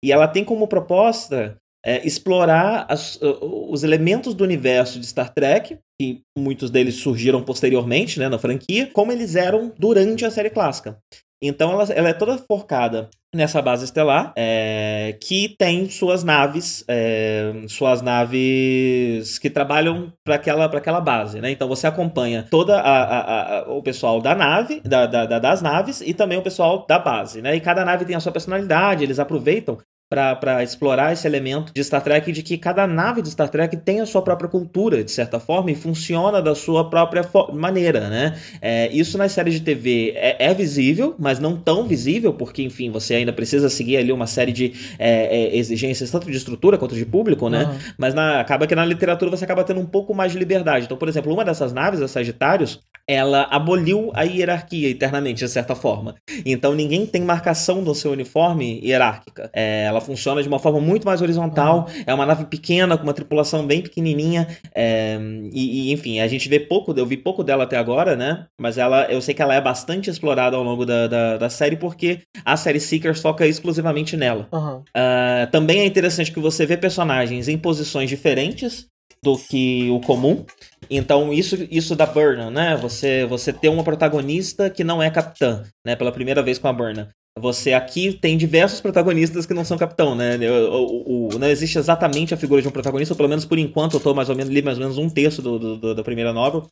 E 0.06 0.12
ela 0.12 0.28
tem 0.28 0.46
como 0.46 0.68
proposta 0.68 1.58
é, 1.86 2.06
explorar 2.06 2.86
as, 2.90 3.20
os 3.22 3.84
elementos 3.84 4.34
do 4.34 4.44
universo 4.44 5.00
de 5.00 5.08
Star 5.08 5.34
Trek, 5.34 5.78
que 6.00 6.22
muitos 6.38 6.70
deles 6.70 6.96
surgiram 6.96 7.44
posteriormente 7.44 8.20
né, 8.20 8.30
na 8.30 8.38
franquia, 8.38 8.90
como 8.94 9.12
eles 9.12 9.36
eram 9.36 9.74
durante 9.78 10.26
a 10.26 10.32
série 10.32 10.50
clássica. 10.50 10.98
Então 11.42 11.72
ela, 11.72 11.84
ela 11.94 12.10
é 12.10 12.14
toda 12.14 12.38
focada 12.38 13.10
nessa 13.34 13.62
base 13.62 13.86
estelar, 13.86 14.34
é, 14.36 15.16
que 15.22 15.56
tem 15.60 15.88
suas 15.90 16.24
naves, 16.24 16.84
é, 16.88 17.54
suas 17.68 18.02
naves 18.02 19.38
que 19.38 19.50
trabalham 19.50 20.12
para 20.26 20.36
aquela, 20.36 20.66
aquela 20.66 21.00
base, 21.00 21.40
né? 21.40 21.52
Então 21.52 21.68
você 21.68 21.86
acompanha 21.86 22.48
toda 22.50 22.80
a, 22.80 23.04
a, 23.04 23.60
a, 23.60 23.72
o 23.72 23.84
pessoal 23.84 24.20
da 24.20 24.34
nave, 24.34 24.82
da, 24.82 25.06
da, 25.06 25.40
das 25.40 25.62
naves 25.62 26.02
e 26.02 26.14
também 26.14 26.40
o 26.40 26.42
pessoal 26.42 26.86
da 26.88 26.98
base, 26.98 27.42
né? 27.42 27.56
E 27.56 27.60
cada 27.60 27.86
nave 27.86 28.06
tem 28.06 28.16
a 28.16 28.20
sua 28.20 28.32
personalidade, 28.32 29.04
eles 29.04 29.20
aproveitam 29.20 29.78
para 30.10 30.64
explorar 30.64 31.12
esse 31.12 31.28
elemento 31.28 31.74
de 31.74 31.84
Star 31.84 32.02
Trek 32.02 32.32
de 32.32 32.42
que 32.42 32.58
cada 32.58 32.88
nave 32.88 33.22
de 33.22 33.30
Star 33.30 33.50
Trek 33.50 33.76
tem 33.78 34.00
a 34.00 34.06
sua 34.06 34.22
própria 34.22 34.50
cultura, 34.50 35.04
de 35.04 35.12
certa 35.12 35.38
forma, 35.38 35.70
e 35.70 35.76
funciona 35.76 36.42
da 36.42 36.56
sua 36.56 36.90
própria 36.90 37.24
maneira, 37.54 38.10
né? 38.10 38.40
É, 38.62 38.90
isso 38.94 39.18
nas 39.18 39.34
séries 39.34 39.56
de 39.56 39.62
TV 39.62 40.14
é, 40.16 40.46
é, 40.46 40.54
visível, 40.54 41.14
mas 41.20 41.40
não 41.40 41.58
tão 41.58 41.86
visível, 41.86 42.34
porque, 42.34 42.64
enfim, 42.64 42.90
você 42.90 43.16
ainda 43.16 43.34
precisa 43.34 43.70
seguir 43.70 43.98
ali 43.98 44.14
uma 44.14 44.28
série 44.28 44.54
de 44.54 44.74
é, 44.98 45.38
é 45.38 45.58
exigências, 45.58 46.10
tanto 46.10 46.32
de 46.32 46.38
estrutura 46.38 46.78
quanto 46.78 46.96
de 46.96 47.06
público, 47.06 47.50
né? 47.50 47.66
Uhum. 47.66 47.78
Mas 47.98 48.14
na, 48.14 48.40
acaba 48.40 48.66
que 48.66 48.76
na 48.76 48.86
literatura 48.86 49.30
você 49.30 49.44
acaba 49.44 49.64
tendo 49.66 49.82
um 49.82 49.86
pouco 49.86 50.14
mais 50.14 50.32
de 50.32 50.40
liberdade. 50.40 50.86
Então, 50.86 50.96
por 50.96 51.10
exemplo, 51.10 51.34
uma 51.34 51.44
dessas 51.44 51.74
naves, 51.74 52.02
a 52.02 52.08
Sagitários, 52.08 52.80
ela 53.08 53.44
aboliu 53.44 54.12
a 54.14 54.24
hierarquia 54.24 54.90
internamente, 54.90 55.44
de 55.44 55.50
certa 55.50 55.74
forma. 55.74 56.16
Então, 56.46 56.76
ninguém 56.76 57.06
tem 57.06 57.22
marcação 57.22 57.82
no 57.82 57.96
seu 57.96 58.12
uniforme 58.12 58.82
hierárquica. 58.84 59.50
É, 59.54 59.86
ela 59.86 59.97
ela 59.98 60.06
funciona 60.06 60.42
de 60.42 60.48
uma 60.48 60.60
forma 60.60 60.80
muito 60.80 61.06
mais 61.06 61.22
horizontal. 61.22 61.88
Uhum. 61.88 62.04
É 62.06 62.14
uma 62.14 62.26
nave 62.26 62.46
pequena, 62.46 62.98
com 62.98 63.04
uma 63.04 63.14
tripulação 63.14 63.66
bem 63.66 63.82
pequenininha. 63.82 64.48
É, 64.74 65.18
e, 65.52 65.90
e, 65.90 65.94
enfim, 65.94 66.20
a 66.20 66.28
gente 66.28 66.48
vê 66.48 66.60
pouco, 66.60 66.94
eu 66.96 67.06
vi 67.06 67.18
pouco 67.18 67.44
dela 67.44 67.64
até 67.64 67.78
agora, 67.78 68.16
né? 68.16 68.46
Mas 68.60 68.78
ela, 68.78 69.06
eu 69.12 69.22
sei 69.22 69.34
que 69.34 69.42
ela 69.42 69.56
é 69.56 69.62
bastante 69.62 70.10
explorada 70.10 70.56
ao 70.56 70.64
longo 70.64 70.86
da, 70.86 71.08
da, 71.08 71.38
da 71.38 71.50
série, 71.50 71.76
porque 71.76 72.20
a 72.46 72.56
série 72.56 72.80
Seekers 72.80 73.22
foca 73.22 73.46
exclusivamente 73.46 74.16
nela. 74.16 74.48
Uhum. 74.52 74.78
Uh, 74.78 75.52
também 75.52 75.80
é 75.80 75.86
interessante 75.86 76.32
que 76.32 76.40
você 76.40 76.66
vê 76.66 76.78
personagens 76.78 77.48
em 77.48 77.58
posições 77.58 78.10
diferentes 78.10 78.88
do 79.24 79.38
que 79.38 79.90
o 79.90 80.00
comum. 80.00 80.46
Então, 80.90 81.34
isso, 81.34 81.68
isso 81.70 81.96
da 81.96 82.06
Burna, 82.06 82.50
né? 82.50 82.78
Você, 82.78 83.26
você 83.26 83.52
ter 83.52 83.70
uma 83.70 83.84
protagonista 83.84 84.70
que 84.70 84.84
não 84.84 85.02
é 85.02 85.10
capitã, 85.10 85.64
né? 85.86 85.96
Pela 85.96 86.12
primeira 86.12 86.42
vez 86.42 86.58
com 86.58 86.68
a 86.68 86.74
Burna. 86.74 87.10
Você 87.40 87.74
aqui 87.74 88.14
tem 88.14 88.38
diversos 88.38 88.82
protagonistas 88.82 89.46
que 89.46 89.54
não 89.54 89.64
são 89.64 89.78
capitão, 89.78 90.16
né? 90.16 90.38
O, 90.50 90.74
o, 90.74 91.36
o, 91.36 91.40
não 91.40 91.48
existe 91.48 91.78
exatamente 91.78 92.34
a 92.34 92.38
figura 92.38 92.62
de 92.62 92.68
um 92.68 92.72
protagonista, 92.72 93.14
ou 93.14 93.18
pelo 93.18 93.30
menos 93.30 93.46
por 93.46 93.58
enquanto 93.58 93.96
eu 93.96 94.00
tô 94.00 94.14
mais 94.14 94.30
ou 94.30 94.36
menos 94.36 94.52
li 94.52 94.62
mais 94.62 94.78
ou 94.78 94.84
menos 94.84 94.98
um 94.98 95.10
terço 95.10 95.42
do, 95.42 95.60
do, 95.60 95.78
do 95.78 95.96
da 95.96 96.04
primeira 96.04 96.34
novel. 96.34 96.70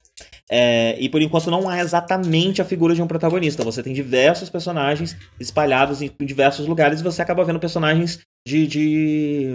É, 0.49 0.95
e 0.99 1.09
por 1.09 1.21
enquanto 1.21 1.49
não 1.49 1.67
há 1.69 1.79
exatamente 1.79 2.61
a 2.61 2.65
figura 2.65 2.93
de 2.93 3.01
um 3.01 3.07
protagonista. 3.07 3.63
Você 3.63 3.81
tem 3.81 3.93
diversos 3.93 4.49
personagens 4.49 5.15
espalhados 5.39 6.01
em, 6.01 6.11
em 6.19 6.25
diversos 6.25 6.67
lugares 6.67 6.99
e 6.99 7.03
você 7.03 7.21
acaba 7.21 7.43
vendo 7.43 7.59
personagens 7.59 8.19
de, 8.47 8.67
de 8.67 9.49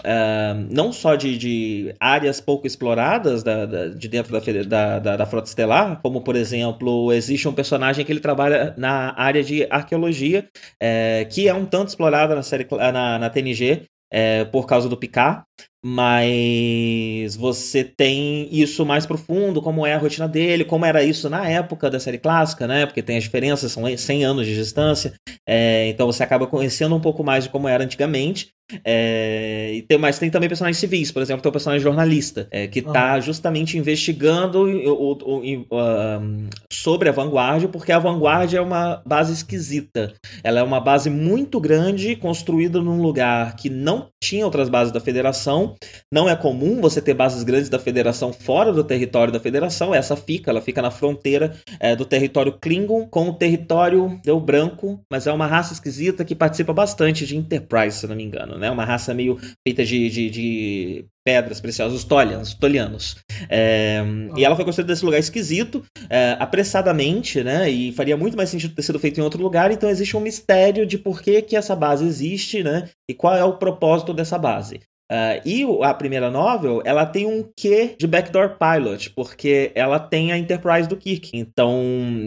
uh, 0.00 0.66
não 0.68 0.92
só 0.92 1.14
de, 1.14 1.38
de, 1.38 1.94
áreas 2.00 2.40
pouco 2.40 2.66
exploradas 2.66 3.44
da, 3.44 3.64
da, 3.64 3.88
de 3.88 4.08
dentro 4.08 4.32
da, 4.32 4.98
da, 4.98 5.16
da, 5.16 5.26
Frota 5.26 5.48
Estelar, 5.48 6.00
como 6.02 6.22
por 6.22 6.34
exemplo, 6.34 7.12
existe 7.12 7.46
um 7.46 7.52
personagem 7.52 8.04
que 8.04 8.10
ele 8.10 8.18
trabalha 8.18 8.74
na 8.76 9.14
área 9.16 9.44
de 9.44 9.64
arqueologia, 9.70 10.48
é, 10.80 11.24
que 11.30 11.46
é 11.46 11.54
um 11.54 11.64
tanto 11.64 11.88
explorada 11.88 12.34
na 12.34 12.42
série 12.42 12.66
na, 12.70 13.18
na 13.18 13.30
TNG, 13.30 13.84
é, 14.12 14.44
por 14.44 14.66
causa 14.66 14.88
do 14.88 14.96
Picard, 14.96 15.44
mas 15.84 17.34
você 17.34 17.82
tem 17.82 18.48
isso 18.52 18.86
mais 18.86 19.04
profundo, 19.04 19.60
como 19.60 19.84
é 19.84 19.94
a 19.94 19.98
rotina 19.98 20.28
dele, 20.28 20.64
como 20.64 20.84
era 20.84 21.02
isso 21.02 21.28
na 21.28 21.48
época 21.48 21.90
da 21.90 21.98
série 21.98 22.18
clássica, 22.18 22.68
né? 22.68 22.86
Porque 22.86 23.02
tem 23.02 23.16
as 23.16 23.24
diferenças, 23.24 23.72
são 23.72 23.84
100 23.96 24.24
anos 24.24 24.46
de 24.46 24.54
distância, 24.54 25.14
é, 25.46 25.88
então 25.88 26.06
você 26.06 26.22
acaba 26.22 26.46
conhecendo 26.46 26.94
um 26.94 27.00
pouco 27.00 27.24
mais 27.24 27.44
de 27.44 27.50
como 27.50 27.66
era 27.66 27.82
antigamente. 27.82 28.50
É, 28.84 29.72
e 29.74 29.82
tem, 29.82 29.98
mas 29.98 30.18
tem 30.18 30.30
também 30.30 30.48
personagens 30.48 30.78
civis, 30.78 31.10
por 31.10 31.20
exemplo, 31.20 31.42
tem 31.42 31.50
o 31.50 31.52
personagem 31.52 31.82
jornalista, 31.82 32.48
é, 32.50 32.66
que 32.66 32.78
está 32.78 33.20
justamente 33.20 33.76
investigando 33.76 34.62
o, 34.62 35.12
o, 35.12 35.66
o, 35.68 35.78
sobre 36.72 37.08
a 37.08 37.12
vanguarda, 37.12 37.68
porque 37.68 37.92
a 37.92 37.98
vanguarda 37.98 38.56
é 38.56 38.60
uma 38.60 39.02
base 39.04 39.32
esquisita. 39.32 40.14
Ela 40.42 40.60
é 40.60 40.62
uma 40.62 40.80
base 40.80 41.10
muito 41.10 41.60
grande, 41.60 42.16
construída 42.16 42.80
num 42.80 43.02
lugar 43.02 43.56
que 43.56 43.68
não 43.68 44.11
tinha 44.22 44.44
outras 44.44 44.68
bases 44.68 44.92
da 44.92 45.00
federação. 45.00 45.74
Não 46.10 46.28
é 46.28 46.36
comum 46.36 46.80
você 46.80 47.02
ter 47.02 47.12
bases 47.12 47.42
grandes 47.42 47.68
da 47.68 47.78
federação 47.78 48.32
fora 48.32 48.72
do 48.72 48.84
território 48.84 49.32
da 49.32 49.40
federação. 49.40 49.92
Essa 49.92 50.16
fica, 50.16 50.50
ela 50.50 50.60
fica 50.60 50.80
na 50.80 50.90
fronteira 50.90 51.56
é, 51.80 51.96
do 51.96 52.04
território 52.04 52.56
Klingon 52.60 53.06
com 53.08 53.28
o 53.28 53.34
território 53.34 54.20
deu 54.24 54.38
branco, 54.38 55.04
mas 55.10 55.26
é 55.26 55.32
uma 55.32 55.46
raça 55.46 55.72
esquisita 55.72 56.24
que 56.24 56.34
participa 56.34 56.72
bastante 56.72 57.26
de 57.26 57.36
Enterprise, 57.36 57.98
se 57.98 58.06
não 58.06 58.14
me 58.14 58.22
engano 58.22 58.52
né? 58.62 58.70
Uma 58.70 58.84
raça 58.84 59.12
meio 59.12 59.38
feita 59.66 59.84
de, 59.84 60.08
de, 60.08 60.30
de 60.30 61.06
pedras 61.24 61.60
preciosas, 61.60 61.98
os 61.98 62.04
Tolians, 62.04 62.54
Tolianos. 62.54 63.16
É, 63.48 64.02
E 64.36 64.44
ela 64.44 64.56
foi 64.56 64.64
construída 64.64 64.92
nesse 64.92 65.04
lugar 65.04 65.18
esquisito, 65.18 65.84
é, 66.10 66.36
apressadamente, 66.38 67.42
né? 67.42 67.70
E 67.70 67.92
faria 67.92 68.16
muito 68.16 68.36
mais 68.36 68.50
sentido 68.50 68.74
ter 68.74 68.82
sido 68.82 68.98
feito 68.98 69.18
em 69.18 69.22
outro 69.22 69.42
lugar, 69.42 69.70
então 69.70 69.88
existe 69.88 70.16
um 70.16 70.20
mistério 70.20 70.86
de 70.86 70.98
por 70.98 71.22
que, 71.22 71.42
que 71.42 71.56
essa 71.56 71.76
base 71.76 72.04
existe, 72.04 72.62
né? 72.62 72.88
E 73.08 73.14
qual 73.14 73.34
é 73.34 73.44
o 73.44 73.56
propósito 73.56 74.12
dessa 74.12 74.38
base. 74.38 74.80
Uh, 75.12 75.36
e 75.44 75.62
a 75.82 75.92
primeira 75.92 76.30
novel, 76.30 76.80
ela 76.86 77.04
tem 77.04 77.26
um 77.26 77.46
quê 77.54 77.94
de 77.98 78.06
backdoor 78.06 78.56
pilot, 78.56 79.10
porque 79.10 79.70
ela 79.74 79.98
tem 79.98 80.32
a 80.32 80.38
Enterprise 80.38 80.88
do 80.88 80.96
Kirk. 80.96 81.30
Então, 81.34 81.78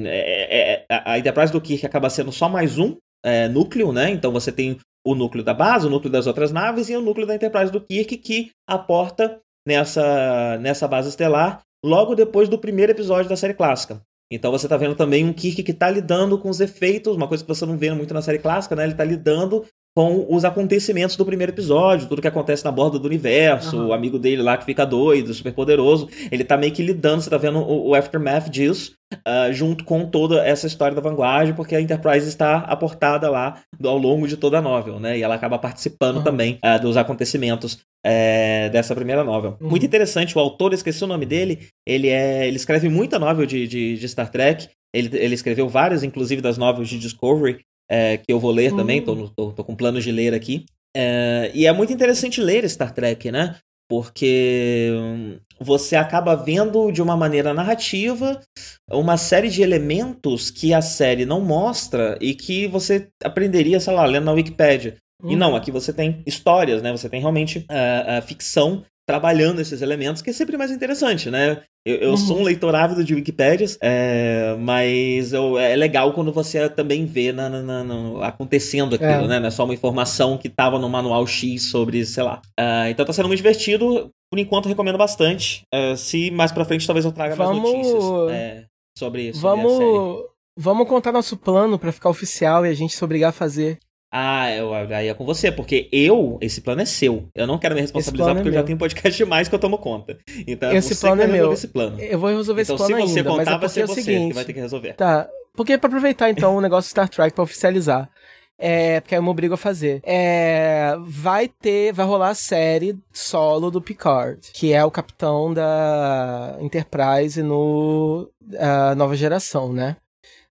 é, 0.05 0.85
é, 0.87 1.01
a 1.03 1.17
Enterprise 1.17 1.51
do 1.51 1.59
Kirk 1.59 1.83
acaba 1.83 2.11
sendo 2.11 2.31
só 2.31 2.47
mais 2.47 2.77
um 2.77 2.95
é, 3.25 3.47
núcleo, 3.47 3.91
né? 3.91 4.11
Então 4.11 4.31
você 4.31 4.51
tem 4.51 4.77
o 5.05 5.13
núcleo 5.13 5.43
da 5.43 5.53
base, 5.53 5.85
o 5.85 5.89
núcleo 5.89 6.11
das 6.11 6.27
outras 6.27 6.51
naves 6.51 6.89
e 6.89 6.95
o 6.95 7.01
núcleo 7.01 7.27
da 7.27 7.35
Enterprise 7.35 7.71
do 7.71 7.79
Kirk 7.79 8.17
que 8.17 8.51
aporta 8.67 9.39
nessa, 9.67 10.57
nessa 10.59 10.87
base 10.87 11.09
estelar 11.09 11.61
logo 11.83 12.15
depois 12.15 12.49
do 12.49 12.57
primeiro 12.57 12.91
episódio 12.91 13.29
da 13.29 13.37
série 13.37 13.53
clássica. 13.53 14.01
Então 14.31 14.51
você 14.51 14.65
está 14.65 14.75
vendo 14.75 14.95
também 14.95 15.23
um 15.23 15.31
Kirk 15.31 15.61
que 15.61 15.71
está 15.71 15.89
lidando 15.89 16.39
com 16.39 16.49
os 16.49 16.59
efeitos, 16.59 17.15
uma 17.15 17.27
coisa 17.27 17.43
que 17.43 17.47
você 17.47 17.65
não 17.65 17.77
vê 17.77 17.91
muito 17.91 18.13
na 18.13 18.23
série 18.23 18.39
clássica, 18.39 18.75
né? 18.75 18.83
Ele 18.83 18.93
está 18.93 19.03
lidando 19.03 19.63
com 19.95 20.25
os 20.29 20.43
acontecimentos 20.43 21.15
do 21.15 21.25
primeiro 21.25 21.53
episódio, 21.53 22.09
tudo 22.09 22.21
que 22.21 22.27
acontece 22.27 22.65
na 22.65 22.71
borda 22.71 22.99
do 22.99 23.07
universo, 23.07 23.77
Aham. 23.77 23.87
o 23.87 23.93
amigo 23.93 24.19
dele 24.19 24.41
lá 24.41 24.57
que 24.57 24.65
fica 24.65 24.85
doido, 24.85 25.33
super 25.33 25.53
poderoso. 25.53 26.09
Ele 26.29 26.43
tá 26.43 26.57
meio 26.57 26.73
que 26.73 26.83
lidando, 26.83 27.21
você 27.21 27.29
tá 27.29 27.37
vendo 27.37 27.59
o, 27.59 27.89
o 27.89 27.95
aftermath 27.95 28.49
disso, 28.49 28.93
ah, 29.25 29.49
junto 29.53 29.85
com 29.85 30.05
toda 30.05 30.45
essa 30.45 30.67
história 30.67 30.93
da 30.93 31.01
Vanguard, 31.01 31.55
porque 31.55 31.75
a 31.75 31.79
Enterprise 31.79 32.27
está 32.27 32.57
aportada 32.57 33.29
lá 33.29 33.61
ao 33.81 33.97
longo 33.97 34.27
de 34.27 34.35
toda 34.35 34.57
a 34.57 34.61
novel, 34.61 34.99
né? 34.99 35.17
E 35.17 35.23
ela 35.23 35.35
acaba 35.35 35.57
participando 35.57 36.17
Aham. 36.17 36.25
também 36.25 36.59
ah, 36.61 36.77
dos 36.77 36.97
acontecimentos 36.97 37.79
é, 38.05 38.69
dessa 38.69 38.93
primeira 38.93 39.23
novel. 39.23 39.57
Uhum. 39.61 39.69
Muito 39.69 39.85
interessante, 39.85 40.37
o 40.37 40.41
autor, 40.41 40.73
esqueci 40.73 41.05
o 41.05 41.07
nome 41.07 41.25
dele, 41.25 41.69
ele 41.87 42.09
é. 42.09 42.45
Ele 42.45 42.57
escreve 42.57 42.89
muita 42.89 43.17
novel 43.17 43.45
de, 43.45 43.65
de, 43.65 43.97
de 43.97 44.09
Star 44.09 44.29
Trek. 44.29 44.67
Ele, 44.93 45.09
ele 45.17 45.35
escreveu 45.35 45.67
várias, 45.67 46.03
inclusive, 46.03 46.41
das 46.41 46.57
novels 46.57 46.87
de 46.87 46.97
Discovery, 46.99 47.59
é, 47.89 48.17
que 48.17 48.31
eu 48.31 48.39
vou 48.39 48.51
ler 48.51 48.73
também, 48.75 49.01
Hum. 49.01 49.05
tô, 49.05 49.15
no- 49.15 49.29
tô, 49.29 49.51
tô 49.51 49.63
com 49.63 49.75
planos 49.75 50.03
de 50.03 50.11
ler 50.11 50.33
aqui. 50.33 50.65
É, 50.95 51.51
e 51.53 51.65
é 51.67 51.71
muito 51.73 51.91
interessante 51.93 52.41
ler 52.41 52.67
Star 52.69 52.93
Trek, 52.93 53.31
né? 53.31 53.55
Porque 53.87 54.89
hum, 54.93 55.37
você 55.59 55.95
acaba 55.95 56.35
vendo 56.35 56.91
de 56.91 57.01
uma 57.01 57.15
maneira 57.15 57.53
narrativa 57.53 58.41
uma 58.89 59.15
série 59.17 59.49
de 59.49 59.61
elementos 59.61 60.49
que 60.49 60.73
a 60.73 60.81
série 60.81 61.25
não 61.25 61.39
mostra 61.41 62.17
e 62.19 62.33
que 62.33 62.67
você 62.67 63.09
aprenderia, 63.23 63.79
sei 63.79 63.93
lá, 63.93 64.05
lendo 64.05 64.25
na 64.25 64.31
Wikipedia. 64.31 64.95
E 65.23 65.27
Uhum. 65.33 65.37
não, 65.37 65.55
aqui 65.55 65.71
você 65.71 65.93
tem 65.93 66.21
histórias, 66.25 66.81
né? 66.81 66.91
Você 66.91 67.07
tem 67.09 67.19
realmente 67.21 67.63
a, 67.69 68.17
a 68.17 68.21
ficção 68.21 68.83
trabalhando 69.07 69.61
esses 69.61 69.81
elementos, 69.81 70.21
que 70.21 70.29
é 70.31 70.33
sempre 70.33 70.57
mais 70.57 70.71
interessante, 70.71 71.29
né? 71.29 71.61
Eu, 71.85 71.95
eu 71.97 72.09
Uhum. 72.11 72.17
sou 72.17 72.39
um 72.39 72.43
leitor 72.43 72.73
ávido 72.75 73.03
de 73.03 73.13
Wikipédias, 73.13 73.77
é, 73.81 74.55
mas 74.59 75.31
eu- 75.31 75.57
é 75.59 75.75
legal 75.75 76.11
quando 76.13 76.31
você 76.33 76.67
também 76.67 77.05
vê 77.05 77.31
na, 77.31 77.47
na- 77.47 77.83
na- 77.83 78.25
acontecendo 78.27 78.95
aquilo, 78.95 79.11
É. 79.25 79.27
né? 79.27 79.39
Não 79.39 79.47
é 79.47 79.51
só 79.51 79.63
uma 79.63 79.73
informação 79.75 80.37
que 80.37 80.49
tava 80.49 80.79
no 80.79 80.89
manual 80.89 81.25
X 81.27 81.69
sobre, 81.69 82.03
sei 82.05 82.23
lá. 82.23 82.41
Ah, 82.59 82.89
então 82.89 83.05
tá 83.05 83.13
sendo 83.13 83.27
muito 83.27 83.37
divertido. 83.37 84.09
Por 84.31 84.39
enquanto, 84.39 84.67
recomendo 84.67 84.97
bastante. 84.97 85.61
Ah, 85.71 85.95
se 85.95 86.31
mais 86.31 86.51
pra 86.51 86.65
frente, 86.65 86.87
talvez 86.87 87.05
eu 87.05 87.11
traga 87.11 87.35
mais 87.35 87.49
Vamos- 87.51 87.71
notícias 87.71 88.03
é, 88.31 88.65
sobre, 88.97 89.25
série. 89.25 89.39
Vamos, 89.39 90.23
vamos 90.57 90.87
contar 90.87 91.11
nosso 91.11 91.37
plano 91.37 91.77
pra 91.77 91.91
ficar 91.91 92.09
oficial 92.09 92.65
e 92.65 92.69
a 92.69 92.73
gente 92.73 92.95
se 92.95 93.03
obrigar 93.05 93.29
a 93.29 93.33
fazer. 93.33 93.77
Ah, 94.17 94.49
eu, 94.49 94.73
aí 94.73 95.09
é 95.09 95.13
com 95.13 95.25
você, 95.25 95.51
porque 95.51 95.89
eu, 95.91 96.37
esse 96.39 96.61
plano 96.61 96.81
é 96.81 96.85
seu. 96.85 97.27
Eu 97.35 97.45
não 97.45 97.57
quero 97.57 97.75
me 97.75 97.81
responsabilizar 97.81 98.27
plano 98.27 98.39
é 98.39 98.43
porque 98.43 98.55
eu 98.55 98.61
já 98.61 98.65
tenho 98.65 98.77
podcast 98.77 99.17
demais 99.17 99.49
que 99.49 99.55
eu 99.55 99.59
tomo 99.59 99.77
conta. 99.77 100.17
Então 100.47 100.71
Esse 100.71 100.93
é 100.93 100.95
você 100.95 101.01
plano 101.01 101.17
que 101.17 101.23
é 101.23 101.25
resolver 101.25 101.43
meu. 101.47 101.53
esse 101.53 101.67
plano. 101.67 101.99
Eu 101.99 102.17
vou 102.19 102.29
resolver 102.29 102.61
Então, 102.61 102.75
esse 102.75 102.85
se 102.85 102.89
plano 102.93 103.07
você 103.09 103.19
ainda, 103.19 103.29
contar, 103.29 103.41
é 103.41 103.45
vai 103.45 103.59
porque 103.59 103.69
ser 103.73 103.81
é 103.81 103.83
o 103.83 103.87
você 103.87 104.01
seguinte. 104.01 104.27
que 104.29 104.33
vai 104.35 104.45
ter 104.45 104.53
que 104.53 104.59
resolver. 104.61 104.93
Tá. 104.93 105.27
Porque 105.53 105.77
pra 105.77 105.87
aproveitar 105.89 106.29
então 106.29 106.55
o 106.55 106.61
negócio 106.61 106.89
Star 106.89 107.09
Trek 107.09 107.33
pra 107.35 107.43
oficializar. 107.43 108.09
É, 108.57 109.01
porque 109.01 109.15
aí 109.15 109.19
eu 109.19 109.23
me 109.23 109.27
obrigo 109.29 109.53
a 109.53 109.57
fazer. 109.57 109.99
É, 110.05 110.95
vai 111.01 111.49
ter, 111.49 111.91
vai 111.91 112.05
rolar 112.05 112.29
a 112.29 112.35
série 112.35 112.97
solo 113.11 113.69
do 113.69 113.81
Picard, 113.81 114.39
que 114.53 114.71
é 114.71 114.83
o 114.85 114.89
capitão 114.91 115.53
da 115.53 116.55
Enterprise 116.61 117.43
no 117.43 118.29
a 118.57 118.95
nova 118.95 119.13
geração, 119.15 119.73
né? 119.73 119.97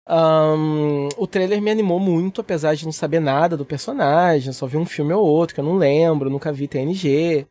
Ahn, 0.06 1.08
o 1.16 1.26
trailer 1.26 1.60
me 1.62 1.70
animou 1.70 2.00
muito, 2.00 2.40
apesar 2.40 2.74
de 2.74 2.84
não 2.84 2.92
saber 2.92 3.20
nada 3.20 3.56
do 3.56 3.64
personagem, 3.64 4.52
só 4.52 4.66
vi 4.66 4.76
um 4.76 4.84
filme 4.86 5.12
ou 5.12 5.24
outro 5.24 5.54
que 5.54 5.60
eu 5.60 5.64
não 5.64 5.76
lembro, 5.76 6.28
nunca 6.30 6.52
vi 6.52 6.66
TNG. 6.68 7.46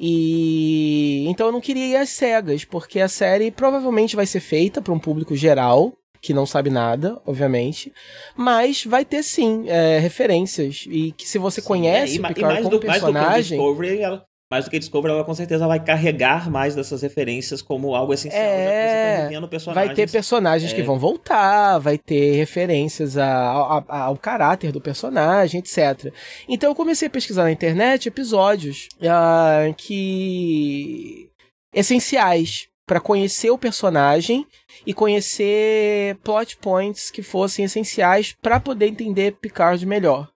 E 0.00 1.26
então 1.28 1.46
eu 1.46 1.52
não 1.52 1.60
queria 1.60 1.86
ir 1.86 1.96
às 1.96 2.10
cegas, 2.10 2.64
porque 2.64 3.00
a 3.00 3.08
série 3.08 3.50
provavelmente 3.50 4.14
vai 4.14 4.26
ser 4.26 4.40
feita 4.40 4.80
para 4.80 4.92
um 4.92 4.98
público 4.98 5.34
geral, 5.34 5.92
que 6.20 6.32
não 6.34 6.46
sabe 6.46 6.70
nada, 6.70 7.20
obviamente, 7.26 7.92
mas 8.36 8.84
vai 8.84 9.04
ter 9.04 9.22
sim 9.22 9.64
é, 9.68 9.98
referências 9.98 10.84
e 10.88 11.12
que 11.12 11.26
se 11.28 11.38
você 11.38 11.60
conhece 11.62 12.12
É, 12.12 12.16
e, 12.16 12.18
o 12.18 12.22
ma- 12.22 12.30
e 12.30 12.34
Picard 12.34 12.54
mais, 12.54 12.64
como 12.66 12.78
do, 12.78 12.86
mais 12.86 13.02
do 13.02 13.04
que 13.06 13.10
o 13.10 13.12
personagem, 13.14 13.58
Discovery, 13.58 14.00
ela, 14.00 14.24
mais 14.50 14.64
do 14.64 14.70
que 14.70 14.78
Discovery, 14.78 15.12
ela 15.12 15.24
com 15.24 15.34
certeza 15.34 15.66
vai 15.66 15.78
carregar 15.78 16.50
mais 16.50 16.74
dessas 16.74 17.02
referências 17.02 17.60
como 17.60 17.94
algo 17.94 18.14
essencial. 18.14 18.40
que 18.42 18.48
É, 18.48 19.28
tá 19.28 19.72
vai 19.72 19.94
ter 19.94 20.10
personagens 20.10 20.72
que 20.72 20.80
é. 20.80 20.84
vão 20.84 20.98
voltar, 20.98 21.78
vai 21.78 21.98
ter 21.98 22.32
referências 22.36 23.18
a- 23.18 23.84
a- 23.86 23.98
ao 24.04 24.16
caráter 24.16 24.72
do 24.72 24.80
personagem, 24.80 25.60
etc. 25.60 26.12
Então 26.48 26.70
eu 26.70 26.74
comecei 26.74 27.08
a 27.08 27.10
pesquisar 27.10 27.42
na 27.44 27.52
internet 27.52 28.08
episódios 28.08 28.88
ah, 29.06 29.66
que 29.76 31.28
essenciais 31.74 32.68
para 32.86 33.00
conhecer 33.00 33.50
o 33.50 33.58
personagem 33.58 34.46
e 34.86 34.94
conhecer 34.94 36.16
plot 36.24 36.56
points 36.56 37.10
que 37.10 37.22
fossem 37.22 37.66
essenciais 37.66 38.34
para 38.40 38.58
poder 38.58 38.86
entender 38.86 39.32
Picard 39.32 39.84
melhor. 39.84 40.26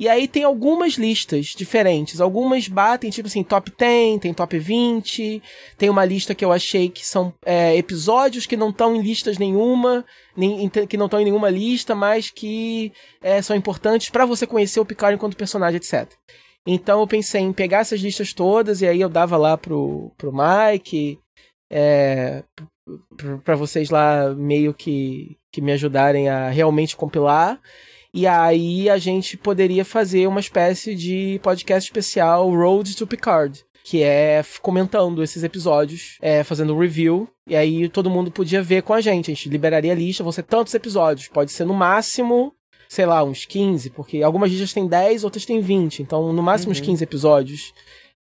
E 0.00 0.08
aí 0.08 0.26
tem 0.26 0.44
algumas 0.44 0.94
listas 0.94 1.48
diferentes. 1.48 2.22
Algumas 2.22 2.66
batem, 2.66 3.10
tipo 3.10 3.28
assim, 3.28 3.44
top 3.44 3.70
10, 3.76 4.20
tem 4.20 4.32
top 4.32 4.58
20. 4.58 5.42
Tem 5.76 5.90
uma 5.90 6.06
lista 6.06 6.34
que 6.34 6.42
eu 6.42 6.50
achei 6.50 6.88
que 6.88 7.06
são 7.06 7.34
é, 7.44 7.76
episódios 7.76 8.46
que 8.46 8.56
não 8.56 8.70
estão 8.70 8.96
em 8.96 9.02
listas 9.02 9.36
nenhuma, 9.36 10.02
nem, 10.34 10.64
em- 10.64 10.70
que 10.70 10.96
não 10.96 11.04
estão 11.04 11.20
em 11.20 11.24
nenhuma 11.24 11.50
lista, 11.50 11.94
mas 11.94 12.30
que 12.30 12.90
é, 13.20 13.42
são 13.42 13.54
importantes 13.54 14.08
para 14.08 14.24
você 14.24 14.46
conhecer 14.46 14.80
o 14.80 14.86
Picard 14.86 15.14
enquanto 15.16 15.36
personagem, 15.36 15.76
etc. 15.76 16.10
Então 16.66 17.00
eu 17.00 17.06
pensei 17.06 17.42
em 17.42 17.52
pegar 17.52 17.80
essas 17.80 18.00
listas 18.00 18.32
todas 18.32 18.80
e 18.80 18.86
aí 18.88 19.02
eu 19.02 19.08
dava 19.10 19.36
lá 19.36 19.58
pro, 19.58 20.10
pro 20.16 20.32
Mike, 20.32 21.18
é, 21.70 22.42
para 23.44 23.54
vocês 23.54 23.90
lá 23.90 24.34
meio 24.34 24.72
que, 24.72 25.36
que 25.52 25.60
me 25.60 25.72
ajudarem 25.72 26.30
a 26.30 26.48
realmente 26.48 26.96
compilar. 26.96 27.60
E 28.12 28.26
aí 28.26 28.90
a 28.90 28.98
gente 28.98 29.36
poderia 29.36 29.84
fazer 29.84 30.26
uma 30.26 30.40
espécie 30.40 30.94
de 30.94 31.40
podcast 31.42 31.88
especial 31.88 32.50
Road 32.50 32.94
to 32.96 33.06
Picard. 33.06 33.64
Que 33.82 34.02
é 34.02 34.42
comentando 34.60 35.22
esses 35.22 35.42
episódios, 35.42 36.18
é, 36.20 36.44
fazendo 36.44 36.78
review. 36.78 37.28
E 37.48 37.56
aí 37.56 37.88
todo 37.88 38.10
mundo 38.10 38.30
podia 38.30 38.62
ver 38.62 38.82
com 38.82 38.92
a 38.92 39.00
gente. 39.00 39.30
A 39.30 39.34
gente 39.34 39.48
liberaria 39.48 39.92
a 39.92 39.94
lista, 39.94 40.22
vão 40.22 40.32
ser 40.32 40.42
tantos 40.42 40.74
episódios. 40.74 41.28
Pode 41.28 41.50
ser 41.50 41.64
no 41.64 41.72
máximo, 41.72 42.52
sei 42.88 43.06
lá, 43.06 43.24
uns 43.24 43.46
15, 43.46 43.90
porque 43.90 44.22
algumas 44.22 44.50
listas 44.50 44.72
têm 44.72 44.86
10, 44.86 45.24
outras 45.24 45.46
têm 45.46 45.60
20. 45.60 46.02
Então, 46.02 46.32
no 46.32 46.42
máximo 46.42 46.72
uns 46.72 46.78
Uhum. 46.78 46.84
15 46.86 47.04
episódios 47.04 47.72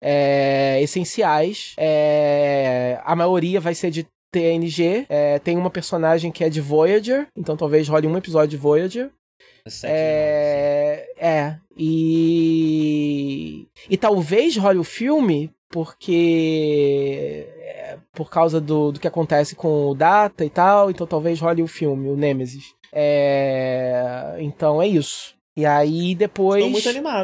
é, 0.02 0.78
essenciais. 0.82 1.72
É, 1.78 3.00
a 3.04 3.16
maioria 3.16 3.60
vai 3.60 3.74
ser 3.74 3.90
de 3.90 4.06
TNG. 4.30 5.06
É, 5.08 5.38
tem 5.38 5.56
uma 5.56 5.70
personagem 5.70 6.30
que 6.30 6.44
é 6.44 6.50
de 6.50 6.60
Voyager, 6.60 7.26
então 7.36 7.56
talvez 7.56 7.88
role 7.88 8.06
um 8.06 8.16
episódio 8.16 8.50
de 8.50 8.56
Voyager. 8.56 9.10
Sete, 9.70 9.92
É, 9.92 11.08
é. 11.18 11.56
E. 11.76 13.66
E 13.88 13.96
talvez 13.96 14.56
role 14.56 14.78
o 14.78 14.84
filme, 14.84 15.50
porque. 15.68 17.46
é, 17.58 17.98
por 18.12 18.30
causa 18.30 18.60
do, 18.60 18.92
do 18.92 19.00
que 19.00 19.08
acontece 19.08 19.54
com 19.54 19.88
o 19.90 19.94
Data 19.94 20.44
e 20.44 20.50
tal, 20.50 20.90
então 20.90 21.06
talvez 21.06 21.40
role 21.40 21.62
o 21.62 21.66
filme, 21.66 22.08
o 22.08 22.16
Nemesis. 22.16 22.74
É, 22.92 24.36
então 24.38 24.80
é 24.80 24.88
isso. 24.88 25.34
E 25.56 25.64
aí 25.66 26.14
depois. 26.14 26.64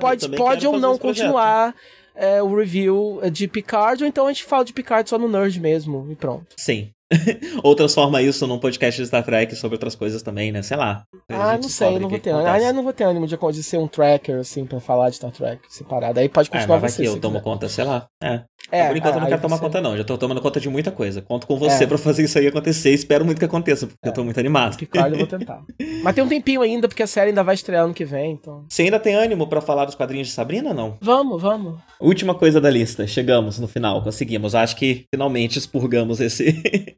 Pode, 0.00 0.28
pode 0.36 0.66
ou 0.66 0.78
não 0.78 0.98
continuar 0.98 1.74
é, 2.14 2.42
o 2.42 2.54
review 2.54 3.20
de 3.30 3.48
Picard, 3.48 4.02
ou 4.02 4.08
então 4.08 4.26
a 4.26 4.32
gente 4.32 4.44
fala 4.44 4.64
de 4.64 4.72
Picard 4.72 5.08
só 5.08 5.18
no 5.18 5.28
Nerd 5.28 5.60
mesmo, 5.60 6.06
e 6.10 6.14
pronto. 6.14 6.46
Sim. 6.56 6.90
Ou 7.62 7.74
transforma 7.74 8.20
isso 8.22 8.46
num 8.46 8.58
podcast 8.58 9.00
de 9.00 9.06
Star 9.06 9.24
Trek 9.24 9.54
sobre 9.56 9.74
outras 9.76 9.94
coisas 9.94 10.22
também, 10.22 10.50
né? 10.52 10.62
Sei 10.62 10.76
lá. 10.76 11.04
Ah, 11.28 11.56
não 11.56 11.68
sei, 11.68 11.88
eu 11.88 12.00
não 12.00 12.08
vou 12.08 12.10
que 12.18 12.24
ter 12.24 12.30
que 12.30 12.36
ânimo. 12.36 12.48
Ah, 12.48 12.60
eu 12.60 12.74
não 12.74 12.82
vou 12.82 12.92
ter 12.92 13.04
ânimo 13.04 13.26
de, 13.26 13.36
de 13.36 13.62
ser 13.62 13.78
um 13.78 13.86
tracker, 13.88 14.38
assim, 14.38 14.64
pra 14.64 14.80
falar 14.80 15.10
de 15.10 15.16
Star 15.16 15.30
Trek 15.30 15.60
separado. 15.68 16.18
Aí 16.20 16.28
pode 16.28 16.48
É, 16.48 16.52
continuar 16.52 16.76
mas 16.76 16.80
vai 16.82 16.90
você. 16.90 17.02
que 17.02 17.08
eu 17.08 17.20
tomo 17.20 17.34
quiser. 17.34 17.44
conta, 17.44 17.68
sei 17.68 17.84
lá. 17.84 18.06
É. 18.22 18.42
É, 18.70 18.88
Por 18.88 18.96
enquanto 18.96 19.14
eu 19.16 19.20
não 19.20 19.28
quero 19.28 19.42
tomar 19.42 19.56
você- 19.56 19.62
conta, 19.62 19.80
não. 19.80 19.96
Já 19.96 20.04
tô 20.04 20.16
tomando 20.16 20.40
conta 20.40 20.60
de 20.60 20.68
muita 20.68 20.90
coisa. 20.90 21.20
Conto 21.20 21.46
com 21.46 21.58
você 21.58 21.84
É. 21.84 21.86
pra 21.86 21.98
fazer 21.98 22.22
isso 22.24 22.38
aí 22.38 22.46
acontecer. 22.46 22.90
Espero 22.90 23.24
muito 23.24 23.38
que 23.38 23.44
aconteça, 23.44 23.86
porque 23.86 24.08
eu 24.08 24.12
tô 24.12 24.24
muito 24.24 24.38
animado. 24.40 24.76
Picard 24.76 25.12
eu 25.12 25.18
vou 25.18 25.26
tentar. 25.26 25.62
Mas 26.02 26.14
tem 26.14 26.24
um 26.24 26.28
tempinho 26.28 26.62
ainda, 26.62 26.88
porque 26.88 27.02
a 27.02 27.06
série 27.06 27.28
ainda 27.28 27.42
vai 27.44 27.54
estrear 27.54 27.84
ano 27.84 27.94
que 27.94 28.04
vem, 28.04 28.32
então. 28.32 28.64
Você 28.68 28.82
ainda 28.82 28.98
tem 28.98 29.14
ânimo 29.14 29.46
pra 29.46 29.60
falar 29.60 29.84
dos 29.84 29.94
quadrinhos 29.94 30.28
de 30.28 30.34
Sabrina, 30.34 30.72
não? 30.72 30.96
Vamos, 31.00 31.40
vamos. 31.42 31.78
Última 32.00 32.34
coisa 32.34 32.60
da 32.60 32.70
lista. 32.70 33.06
Chegamos 33.06 33.58
no 33.58 33.68
final, 33.68 34.02
conseguimos. 34.02 34.54
Acho 34.54 34.76
que 34.76 35.04
finalmente 35.14 35.58
expurgamos 35.58 36.20
esse. 36.20 36.96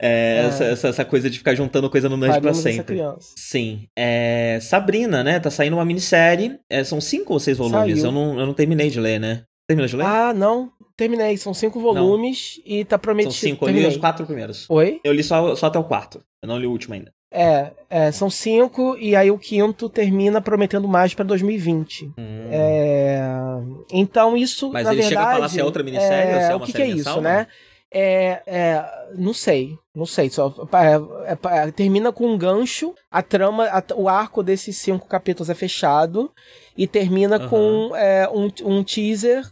É, 0.00 0.38
É. 0.38 0.46
Essa, 0.46 0.64
essa, 0.64 0.88
essa 0.88 1.04
coisa 1.04 1.30
de 1.30 1.38
ficar 1.38 1.54
juntando 1.54 1.88
coisa 1.88 2.08
no 2.08 2.16
Nerd 2.16 2.40
pra 2.40 2.54
sempre. 2.54 2.98
Sim. 3.20 3.86
É, 3.96 4.58
Sabrina, 4.60 5.22
né? 5.22 5.38
Tá 5.40 5.50
saindo 5.50 5.76
uma 5.76 5.84
minissérie. 5.84 6.58
É, 6.68 6.82
são 6.84 7.00
cinco 7.00 7.32
ou 7.32 7.40
seis 7.40 7.58
volumes? 7.58 8.00
Saiu. 8.00 8.06
Eu 8.06 8.12
não, 8.12 8.40
eu 8.40 8.46
não 8.46 8.54
terminei 8.54 8.90
de 8.90 9.00
ler, 9.00 9.18
né? 9.20 9.44
Terminou 9.68 9.88
de 9.88 9.96
ler? 9.96 10.04
Ah, 10.04 10.34
não. 10.34 10.70
Terminei. 10.96 11.36
São 11.36 11.54
cinco 11.54 11.80
volumes 11.80 12.60
e 12.64 12.84
tá 12.84 12.96
são 12.96 13.00
prometido. 13.00 13.34
cinco. 13.34 13.68
Eu 13.68 13.72
li 13.72 13.86
os 13.86 13.96
quatro 13.96 14.26
primeiros. 14.26 14.68
Oi? 14.68 15.00
Eu 15.04 15.12
li 15.12 15.22
só, 15.22 15.54
só 15.54 15.66
até 15.66 15.78
o 15.78 15.84
quarto. 15.84 16.22
Eu 16.42 16.48
não 16.48 16.58
li 16.58 16.66
o 16.66 16.70
último 16.70 16.94
ainda. 16.94 17.12
É, 17.36 17.72
é, 17.90 18.12
são 18.12 18.30
cinco 18.30 18.96
e 18.96 19.16
aí 19.16 19.28
o 19.28 19.36
quinto 19.36 19.88
termina 19.88 20.40
prometendo 20.40 20.86
mais 20.86 21.14
pra 21.14 21.24
2020. 21.24 22.12
Hum. 22.16 22.48
É, 22.48 23.18
então 23.92 24.36
isso, 24.36 24.70
Mas 24.70 24.84
na 24.84 24.92
ele 24.92 25.02
verdade... 25.02 25.20
chega 25.20 25.30
a 25.30 25.34
falar 25.34 25.48
se 25.48 25.58
é 25.58 25.64
outra 25.64 25.82
minissérie 25.82 26.30
é, 26.30 26.34
ou 26.36 26.40
se 26.40 26.46
é 26.46 26.54
o 26.54 26.56
uma 26.58 26.66
que, 26.66 26.72
que 26.72 26.78
série 26.78 26.90
é 26.90 26.94
isso, 26.94 27.08
mensal, 27.08 27.20
né? 27.20 27.48
É, 27.96 28.42
é, 28.44 29.14
não 29.16 29.32
sei, 29.32 29.78
não 29.94 30.04
sei. 30.04 30.28
Só, 30.28 30.52
é, 30.72 31.32
é, 31.32 31.68
é, 31.68 31.70
termina 31.70 32.12
com 32.12 32.26
um 32.26 32.36
gancho. 32.36 32.92
A 33.08 33.22
trama, 33.22 33.66
a, 33.66 33.82
o 33.94 34.08
arco 34.08 34.42
desses 34.42 34.76
cinco 34.78 35.06
capítulos 35.06 35.48
é 35.48 35.54
fechado 35.54 36.32
e 36.76 36.88
termina 36.88 37.38
uhum. 37.38 37.48
com 37.48 37.96
é, 37.96 38.28
um, 38.28 38.50
um 38.64 38.82
teaser, 38.82 39.48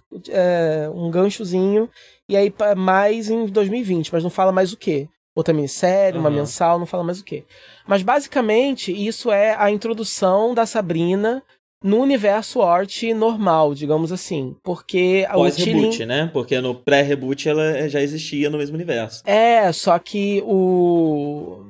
um 0.92 1.08
ganchozinho. 1.08 1.88
E 2.28 2.36
aí 2.36 2.52
mais 2.76 3.30
em 3.30 3.46
2020, 3.46 4.12
mas 4.12 4.24
não 4.24 4.30
fala 4.30 4.50
mais 4.50 4.72
o 4.72 4.76
que. 4.76 5.08
Outra 5.34 5.54
minissérie, 5.54 6.18
uhum. 6.18 6.24
uma 6.24 6.30
mensal, 6.30 6.80
não 6.80 6.86
fala 6.86 7.04
mais 7.04 7.20
o 7.20 7.24
que. 7.24 7.44
Mas 7.86 8.02
basicamente 8.02 8.92
isso 8.92 9.30
é 9.30 9.54
a 9.56 9.70
introdução 9.70 10.52
da 10.52 10.66
Sabrina 10.66 11.42
no 11.82 11.98
universo 11.98 12.62
Art 12.62 13.02
normal, 13.14 13.74
digamos 13.74 14.12
assim. 14.12 14.56
Porque 14.62 15.26
Pós-reboot, 15.32 15.90
Tilling... 15.90 16.06
né? 16.06 16.30
Porque 16.32 16.60
no 16.60 16.74
pré-reboot 16.74 17.48
ela 17.48 17.88
já 17.88 18.00
existia 18.00 18.48
no 18.48 18.58
mesmo 18.58 18.74
universo. 18.74 19.22
É, 19.26 19.70
só 19.72 19.98
que 19.98 20.42
o. 20.46 21.64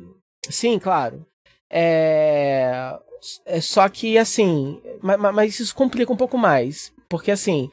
Sim, 0.49 0.79
claro. 0.79 1.25
É. 1.71 2.95
é 3.47 3.61
só 3.61 3.89
que, 3.89 4.19
assim. 4.19 4.81
Mas, 5.01 5.19
mas 5.19 5.61
isso 5.61 5.75
complica 5.75 6.13
um 6.13 6.17
pouco 6.17 6.37
mais. 6.37 6.93
Porque, 7.09 7.31
assim, 7.31 7.71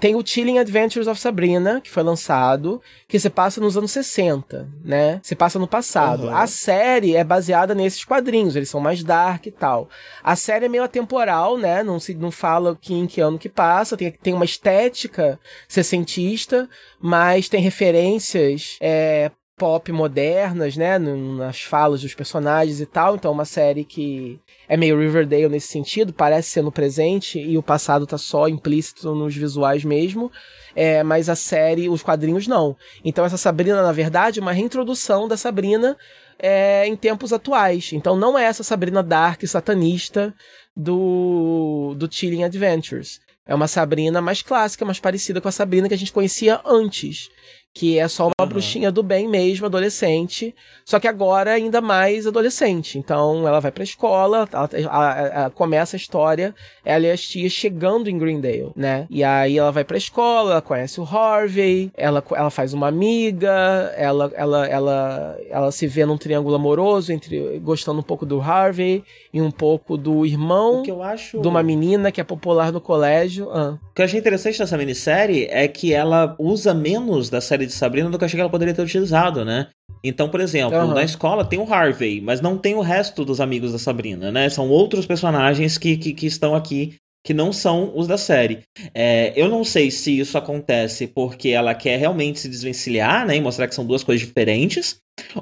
tem 0.00 0.14
o 0.14 0.26
Chilling 0.26 0.58
Adventures 0.58 1.06
of 1.06 1.20
Sabrina, 1.20 1.80
que 1.80 1.90
foi 1.90 2.02
lançado, 2.02 2.80
que 3.06 3.18
se 3.18 3.28
passa 3.28 3.60
nos 3.60 3.76
anos 3.76 3.90
60, 3.90 4.68
né? 4.82 5.20
Se 5.22 5.34
passa 5.34 5.58
no 5.58 5.66
passado. 5.66 6.24
Uhum. 6.24 6.34
A 6.34 6.46
série 6.46 7.14
é 7.14 7.22
baseada 7.22 7.74
nesses 7.74 8.04
quadrinhos, 8.04 8.56
eles 8.56 8.70
são 8.70 8.80
mais 8.80 9.04
dark 9.04 9.46
e 9.46 9.50
tal. 9.50 9.88
A 10.24 10.34
série 10.34 10.64
é 10.64 10.68
meio 10.68 10.82
atemporal, 10.82 11.58
né? 11.58 11.82
Não 11.82 12.00
se 12.00 12.14
não 12.14 12.30
fala 12.30 12.76
que 12.80 12.94
em 12.94 13.06
que 13.06 13.20
ano 13.20 13.38
que 13.38 13.48
passa, 13.48 13.96
tem, 13.96 14.10
tem 14.10 14.32
uma 14.32 14.44
estética 14.46 15.38
sessentista, 15.68 16.68
mas 16.98 17.48
tem 17.48 17.60
referências 17.60 18.78
é, 18.80 19.30
pop 19.60 19.92
modernas, 19.92 20.74
né, 20.74 20.98
nas 20.98 21.60
falas 21.60 22.00
dos 22.00 22.14
personagens 22.14 22.80
e 22.80 22.86
tal. 22.86 23.16
Então, 23.16 23.30
é 23.30 23.34
uma 23.34 23.44
série 23.44 23.84
que 23.84 24.40
é 24.66 24.74
meio 24.74 24.98
Riverdale 24.98 25.50
nesse 25.50 25.66
sentido, 25.66 26.14
parece 26.14 26.48
ser 26.48 26.62
no 26.62 26.72
presente 26.72 27.38
e 27.38 27.58
o 27.58 27.62
passado 27.62 28.06
tá 28.06 28.16
só 28.16 28.48
implícito 28.48 29.14
nos 29.14 29.36
visuais 29.36 29.84
mesmo. 29.84 30.32
É, 30.74 31.02
mas 31.02 31.28
a 31.28 31.36
série, 31.36 31.90
os 31.90 32.02
quadrinhos 32.02 32.46
não. 32.46 32.74
Então, 33.04 33.22
essa 33.22 33.36
Sabrina, 33.36 33.82
na 33.82 33.92
verdade, 33.92 34.38
é 34.38 34.42
uma 34.42 34.52
reintrodução 34.52 35.28
da 35.28 35.36
Sabrina 35.36 35.94
é, 36.38 36.86
em 36.86 36.96
tempos 36.96 37.30
atuais. 37.30 37.90
Então, 37.92 38.16
não 38.16 38.38
é 38.38 38.44
essa 38.44 38.62
Sabrina 38.62 39.02
dark 39.02 39.44
satanista 39.46 40.32
do, 40.74 41.94
do 41.98 42.10
Chilling 42.10 42.44
Adventures. 42.44 43.20
É 43.44 43.54
uma 43.54 43.66
Sabrina 43.66 44.22
mais 44.22 44.40
clássica, 44.40 44.84
mais 44.84 45.00
parecida 45.00 45.40
com 45.40 45.48
a 45.48 45.52
Sabrina 45.52 45.88
que 45.88 45.94
a 45.94 45.98
gente 45.98 46.12
conhecia 46.12 46.60
antes 46.64 47.28
que 47.72 47.98
é 47.98 48.08
só 48.08 48.24
uma 48.24 48.32
uhum. 48.40 48.48
bruxinha 48.48 48.90
do 48.90 49.02
bem 49.02 49.28
mesmo, 49.28 49.66
adolescente, 49.66 50.54
só 50.84 50.98
que 50.98 51.06
agora 51.06 51.52
ainda 51.52 51.80
mais 51.80 52.26
adolescente. 52.26 52.98
Então 52.98 53.46
ela 53.46 53.60
vai 53.60 53.70
pra 53.70 53.84
escola, 53.84 54.48
ela, 54.52 54.70
ela, 54.72 55.18
ela, 55.18 55.50
começa 55.50 55.96
a 55.96 55.98
história, 55.98 56.54
ela 56.84 57.06
e 57.06 57.10
as 57.10 57.20
tias 57.20 57.52
chegando 57.52 58.10
em 58.10 58.18
Greendale, 58.18 58.72
né? 58.74 59.06
E 59.08 59.22
aí 59.22 59.56
ela 59.56 59.70
vai 59.70 59.84
pra 59.84 59.96
escola, 59.96 60.52
ela 60.52 60.62
conhece 60.62 61.00
o 61.00 61.04
Harvey, 61.04 61.92
ela, 61.96 62.22
ela 62.32 62.50
faz 62.50 62.74
uma 62.74 62.88
amiga, 62.88 63.92
ela, 63.96 64.32
ela, 64.34 64.66
ela, 64.66 65.38
ela 65.48 65.72
se 65.72 65.86
vê 65.86 66.04
num 66.04 66.18
triângulo 66.18 66.56
amoroso, 66.56 67.12
entre 67.12 67.58
gostando 67.60 68.00
um 68.00 68.04
pouco 68.04 68.26
do 68.26 68.40
Harvey 68.40 69.04
e 69.32 69.40
um 69.40 69.50
pouco 69.50 69.96
do 69.96 70.26
irmão 70.26 70.82
acho... 71.04 71.40
de 71.40 71.46
uma 71.46 71.62
menina 71.62 72.10
que 72.10 72.20
é 72.20 72.24
popular 72.24 72.72
no 72.72 72.80
colégio. 72.80 73.48
Ah. 73.52 73.78
O 73.90 73.94
que 73.94 74.02
eu 74.02 74.04
achei 74.04 74.18
interessante 74.18 74.58
nessa 74.58 74.76
minissérie 74.76 75.46
é 75.50 75.68
que 75.68 75.92
ela 75.92 76.34
usa 76.38 76.74
menos 76.74 77.30
da 77.30 77.40
série 77.40 77.59
série 77.60 77.66
de 77.66 77.72
Sabrina 77.72 78.08
do 78.08 78.16
que 78.16 78.24
eu 78.24 78.26
achei 78.26 78.36
que 78.36 78.40
ela 78.40 78.50
poderia 78.50 78.74
ter 78.74 78.82
utilizado, 78.82 79.44
né? 79.44 79.68
Então, 80.02 80.28
por 80.28 80.40
exemplo, 80.40 80.78
uhum. 80.78 80.94
na 80.94 81.04
escola 81.04 81.44
tem 81.44 81.58
o 81.58 81.72
Harvey, 81.72 82.20
mas 82.20 82.40
não 82.40 82.56
tem 82.56 82.74
o 82.74 82.80
resto 82.80 83.24
dos 83.24 83.40
amigos 83.40 83.72
da 83.72 83.78
Sabrina, 83.78 84.32
né? 84.32 84.48
São 84.48 84.68
outros 84.68 85.04
personagens 85.04 85.76
que, 85.76 85.96
que, 85.96 86.14
que 86.14 86.26
estão 86.26 86.54
aqui 86.54 86.94
que 87.22 87.34
não 87.34 87.52
são 87.52 87.92
os 87.94 88.06
da 88.06 88.16
série. 88.16 88.60
É, 88.94 89.34
eu 89.36 89.46
não 89.46 89.62
sei 89.62 89.90
se 89.90 90.18
isso 90.18 90.38
acontece 90.38 91.06
porque 91.06 91.50
ela 91.50 91.74
quer 91.74 91.98
realmente 91.98 92.40
se 92.40 92.48
desvencilhar, 92.48 93.26
né, 93.26 93.36
e 93.36 93.40
mostrar 93.42 93.68
que 93.68 93.74
são 93.74 93.84
duas 93.84 94.02
coisas 94.02 94.26
diferentes, 94.26 94.96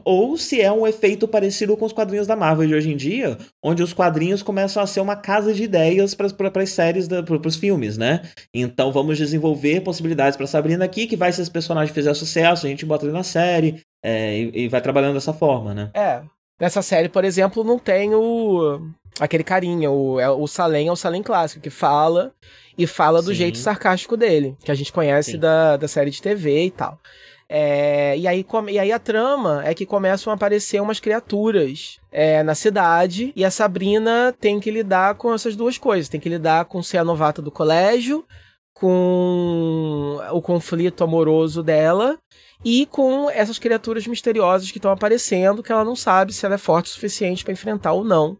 ou 0.04 0.36
se 0.36 0.60
é 0.60 0.70
um 0.70 0.86
efeito 0.86 1.26
parecido 1.26 1.76
com 1.76 1.84
os 1.84 1.92
quadrinhos 1.92 2.26
da 2.26 2.36
Marvel 2.36 2.66
de 2.66 2.74
hoje 2.74 2.90
em 2.90 2.96
dia, 2.96 3.36
onde 3.62 3.82
os 3.82 3.92
quadrinhos 3.92 4.42
começam 4.42 4.82
a 4.82 4.86
ser 4.86 5.00
uma 5.00 5.16
casa 5.16 5.52
de 5.52 5.62
ideias 5.62 6.14
para 6.14 6.26
as 6.62 6.70
séries, 6.70 7.08
para 7.08 7.48
os 7.48 7.56
filmes, 7.56 7.96
né? 7.96 8.22
Então 8.54 8.92
vamos 8.92 9.18
desenvolver 9.18 9.80
possibilidades 9.80 10.36
para 10.36 10.46
Sabrina 10.46 10.84
aqui, 10.84 11.06
que 11.06 11.16
vai 11.16 11.32
se 11.32 11.40
esse 11.40 11.50
personagem 11.50 11.92
fizer 11.92 12.14
sucesso, 12.14 12.66
a 12.66 12.68
gente 12.68 12.86
bota 12.86 13.04
ele 13.04 13.12
na 13.12 13.22
série 13.22 13.82
é, 14.02 14.38
e, 14.38 14.64
e 14.64 14.68
vai 14.68 14.80
trabalhando 14.80 15.14
dessa 15.14 15.32
forma, 15.32 15.74
né? 15.74 15.90
É. 15.94 16.22
Nessa 16.60 16.82
série, 16.82 17.08
por 17.08 17.24
exemplo, 17.24 17.62
não 17.62 17.78
tem 17.78 18.14
o 18.14 18.80
aquele 19.20 19.44
carinha, 19.44 19.90
o, 19.90 20.18
é, 20.20 20.28
o 20.30 20.46
Salem 20.46 20.88
é 20.88 20.92
o 20.92 20.96
Salem 20.96 21.22
clássico, 21.22 21.62
que 21.62 21.70
fala 21.70 22.32
e 22.76 22.86
fala 22.86 23.20
do 23.20 23.30
Sim. 23.30 23.34
jeito 23.34 23.58
sarcástico 23.58 24.16
dele, 24.16 24.56
que 24.64 24.70
a 24.70 24.74
gente 24.74 24.92
conhece 24.92 25.36
da, 25.36 25.76
da 25.76 25.88
série 25.88 26.10
de 26.10 26.22
TV 26.22 26.66
e 26.66 26.70
tal. 26.70 26.98
É, 27.50 28.16
e, 28.18 28.28
aí, 28.28 28.44
e 28.68 28.78
aí 28.78 28.92
a 28.92 28.98
trama 28.98 29.62
é 29.64 29.74
que 29.74 29.86
começam 29.86 30.30
a 30.30 30.36
aparecer 30.36 30.82
umas 30.82 31.00
criaturas 31.00 31.98
é, 32.12 32.42
na 32.42 32.54
cidade 32.54 33.32
e 33.34 33.42
a 33.42 33.50
Sabrina 33.50 34.34
tem 34.38 34.60
que 34.60 34.70
lidar 34.70 35.14
com 35.14 35.32
essas 35.32 35.56
duas 35.56 35.78
coisas. 35.78 36.08
Tem 36.10 36.20
que 36.20 36.28
lidar 36.28 36.66
com 36.66 36.82
ser 36.82 36.98
a 36.98 37.04
novata 37.04 37.40
do 37.40 37.50
colégio, 37.50 38.24
com 38.74 40.20
o 40.30 40.42
conflito 40.42 41.02
amoroso 41.02 41.62
dela 41.62 42.18
e 42.64 42.86
com 42.86 43.30
essas 43.30 43.58
criaturas 43.58 44.06
misteriosas 44.06 44.70
que 44.70 44.78
estão 44.78 44.90
aparecendo 44.90 45.62
que 45.62 45.72
ela 45.72 45.84
não 45.84 45.96
sabe 45.96 46.32
se 46.32 46.44
ela 46.44 46.56
é 46.56 46.58
forte 46.58 46.86
o 46.86 46.90
suficiente 46.90 47.44
para 47.44 47.52
enfrentar 47.52 47.92
ou 47.92 48.04
não. 48.04 48.36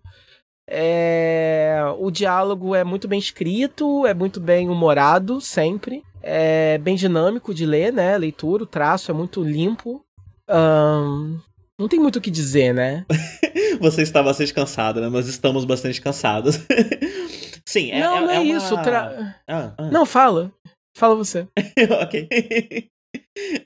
É... 0.69 1.81
O 1.99 2.11
diálogo 2.11 2.75
é 2.75 2.85
muito 2.85 3.09
bem 3.09 3.19
escrito, 3.19 4.07
é 4.07 4.13
muito 4.13 4.39
bem 4.39 4.69
humorado, 4.69 5.41
sempre. 5.41 6.03
É 6.23 6.79
bem 6.79 6.97
dinâmico 6.97 7.55
de 7.55 7.65
ler, 7.65 7.93
né? 7.93 8.17
Leitura, 8.19 8.65
o 8.65 8.67
traço 8.67 9.11
é 9.11 9.15
muito 9.15 9.43
limpo. 9.43 10.05
Um... 10.49 11.39
Não 11.79 11.87
tem 11.87 12.01
muito 12.01 12.17
o 12.17 12.21
que 12.21 12.31
dizer, 12.31 12.75
né? 12.75 13.07
Você 13.81 14.03
está 14.03 14.23
bastante 14.23 14.53
cansado, 14.53 15.01
né? 15.01 15.09
Nós 15.09 15.29
estamos 15.29 15.65
bastante 15.65 16.01
cansados. 16.01 16.59
Sim, 17.65 17.93
é 17.93 18.01
Não, 18.01 18.17
é, 18.17 18.21
não 18.21 18.31
é, 18.31 18.37
é 18.37 18.41
uma... 18.41 18.57
isso. 18.57 18.83
Tra... 18.83 19.37
Ah, 19.47 19.75
ah. 19.79 19.91
Não, 19.91 20.05
fala. 20.05 20.53
Fala 20.97 21.15
você. 21.15 21.47
ok. 22.03 22.91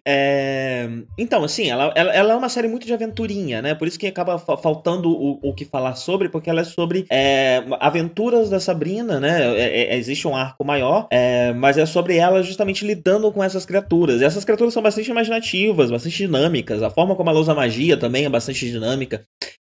É... 0.06 0.88
Então, 1.16 1.44
assim, 1.44 1.70
ela, 1.70 1.92
ela, 1.94 2.12
ela, 2.12 2.32
é 2.32 2.36
uma 2.36 2.48
série 2.48 2.68
muito 2.68 2.86
de 2.86 2.92
aventurinha, 2.92 3.62
né? 3.62 3.74
Por 3.74 3.86
isso 3.86 3.98
que 3.98 4.06
acaba 4.06 4.38
faltando 4.38 5.10
o, 5.10 5.38
o 5.42 5.54
que 5.54 5.64
falar 5.64 5.94
sobre, 5.94 6.28
porque 6.28 6.50
ela 6.50 6.60
é 6.60 6.64
sobre 6.64 7.06
é, 7.10 7.62
aventuras 7.80 8.50
da 8.50 8.60
Sabrina, 8.60 9.20
né? 9.20 9.56
É, 9.56 9.94
é, 9.94 9.96
existe 9.96 10.26
um 10.26 10.36
arco 10.36 10.64
maior, 10.64 11.06
é, 11.10 11.52
mas 11.52 11.78
é 11.78 11.86
sobre 11.86 12.16
ela 12.16 12.42
justamente 12.42 12.86
lidando 12.86 13.30
com 13.32 13.42
essas 13.42 13.64
criaturas. 13.64 14.20
E 14.20 14.24
essas 14.24 14.44
criaturas 14.44 14.74
são 14.74 14.82
bastante 14.82 15.10
imaginativas, 15.10 15.90
bastante 15.90 16.16
dinâmicas. 16.16 16.82
A 16.82 16.90
forma 16.90 17.14
como 17.14 17.30
ela 17.30 17.40
usa 17.40 17.54
magia 17.54 17.96
também 17.96 18.24
é 18.24 18.28
bastante 18.28 18.68
dinâmica. 18.68 19.24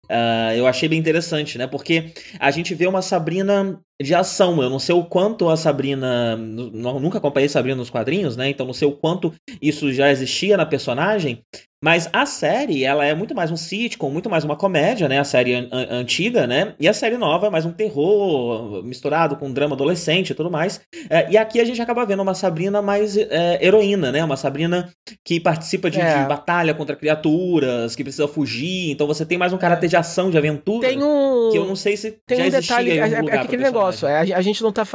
Uh, 0.09 0.55
eu 0.55 0.65
achei 0.65 0.87
bem 0.87 0.99
interessante, 0.99 1.57
né? 1.57 1.67
Porque 1.67 2.13
a 2.39 2.49
gente 2.49 2.73
vê 2.73 2.87
uma 2.87 3.01
Sabrina 3.01 3.79
de 4.01 4.13
ação. 4.13 4.61
Eu 4.61 4.69
não 4.69 4.79
sei 4.79 4.95
o 4.95 5.03
quanto 5.03 5.49
a 5.49 5.57
Sabrina. 5.57 6.35
Nunca 6.37 7.17
acompanhei 7.17 7.49
Sabrina 7.49 7.77
nos 7.77 7.89
quadrinhos, 7.89 8.35
né? 8.37 8.49
Então 8.49 8.65
não 8.65 8.73
sei 8.73 8.87
o 8.87 8.91
quanto 8.91 9.33
isso 9.61 9.91
já 9.91 10.11
existia 10.11 10.57
na 10.57 10.65
personagem. 10.65 11.43
Mas 11.83 12.09
a 12.11 12.25
série, 12.25 12.83
ela 12.83 13.05
é 13.05 13.13
muito 13.13 13.35
mais 13.35 13.51
um 13.51 13.55
sitcom, 13.55 14.09
muito 14.09 14.27
mais 14.27 14.43
uma 14.43 14.55
comédia, 14.55 15.07
né? 15.07 15.19
A 15.19 15.23
série 15.23 15.53
an 15.53 15.69
antiga, 15.91 16.47
né? 16.47 16.73
E 16.79 16.87
a 16.87 16.93
série 16.93 17.17
nova 17.17 17.47
é 17.47 17.49
mais 17.51 17.65
um 17.65 17.71
terror 17.71 18.83
misturado 18.83 19.35
com 19.35 19.51
drama 19.53 19.75
adolescente 19.75 20.31
e 20.31 20.33
tudo 20.33 20.49
mais. 20.49 20.81
É, 21.07 21.29
e 21.29 21.37
aqui 21.37 21.59
a 21.61 21.65
gente 21.65 21.79
acaba 21.79 22.03
vendo 22.03 22.23
uma 22.23 22.33
Sabrina 22.33 22.81
mais 22.81 23.15
é, 23.15 23.63
heroína, 23.63 24.11
né? 24.11 24.23
Uma 24.23 24.35
Sabrina 24.35 24.89
que 25.23 25.39
participa 25.39 25.91
de, 25.91 26.01
é. 26.01 26.23
de, 26.23 26.27
batalha 26.27 26.73
contra 26.73 26.95
criaturas, 26.95 27.95
que 27.95 28.03
precisa 28.03 28.27
fugir. 28.27 28.89
Então 28.89 29.05
você 29.05 29.23
tem 29.23 29.37
mais 29.37 29.53
um 29.53 29.57
caráter 29.57 29.87
de 29.87 29.95
ação, 29.95 30.31
de 30.31 30.37
aventura. 30.37 30.87
Tem 30.87 31.03
um. 31.03 31.49
Que 31.51 31.59
eu 31.59 31.65
não 31.65 31.75
sei 31.75 31.95
se 31.95 32.17
tem 32.25 32.39
já 32.39 32.45
um 32.45 32.49
detalhe. 32.49 32.91
É, 32.97 33.07
é, 33.07 33.37
aquele 33.37 33.61
negócio, 33.61 33.86
é, 34.07 34.33
a, 34.33 34.37
a 34.37 34.41
gente 34.41 34.61
não 34.61 34.71
tá. 34.71 34.85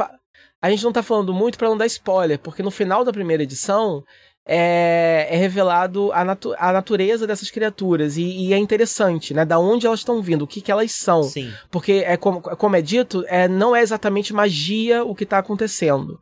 A 0.61 0.69
gente 0.69 0.83
não 0.83 0.93
tá 0.93 1.03
falando 1.03 1.33
muito 1.33 1.57
para 1.57 1.67
não 1.67 1.77
dar 1.77 1.85
spoiler, 1.87 2.39
porque 2.39 2.63
no 2.63 2.71
final 2.71 3.03
da 3.03 3.11
primeira 3.11 3.43
edição 3.43 4.01
é, 4.45 5.27
é 5.29 5.35
revelado 5.37 6.11
a, 6.11 6.23
natu 6.23 6.53
a 6.57 6.71
natureza 6.73 7.25
dessas 7.25 7.49
criaturas 7.49 8.17
e, 8.17 8.23
e, 8.23 8.53
é 8.53 8.57
interessante, 8.57 9.33
né? 9.33 9.45
Da 9.45 9.57
onde 9.57 9.87
elas 9.87 9.99
estão 9.99 10.21
vindo, 10.21 10.43
o 10.43 10.47
que, 10.47 10.61
que 10.61 10.71
elas 10.71 10.91
são. 10.91 11.23
Sim. 11.23 11.51
Porque, 11.71 12.03
é 12.05 12.17
como, 12.17 12.41
como 12.41 12.75
é 12.75 12.81
dito, 12.81 13.23
é, 13.27 13.47
não 13.47 13.75
é 13.75 13.81
exatamente 13.81 14.33
magia 14.33 15.03
o 15.03 15.15
que 15.15 15.23
está 15.23 15.37
acontecendo. 15.37 16.19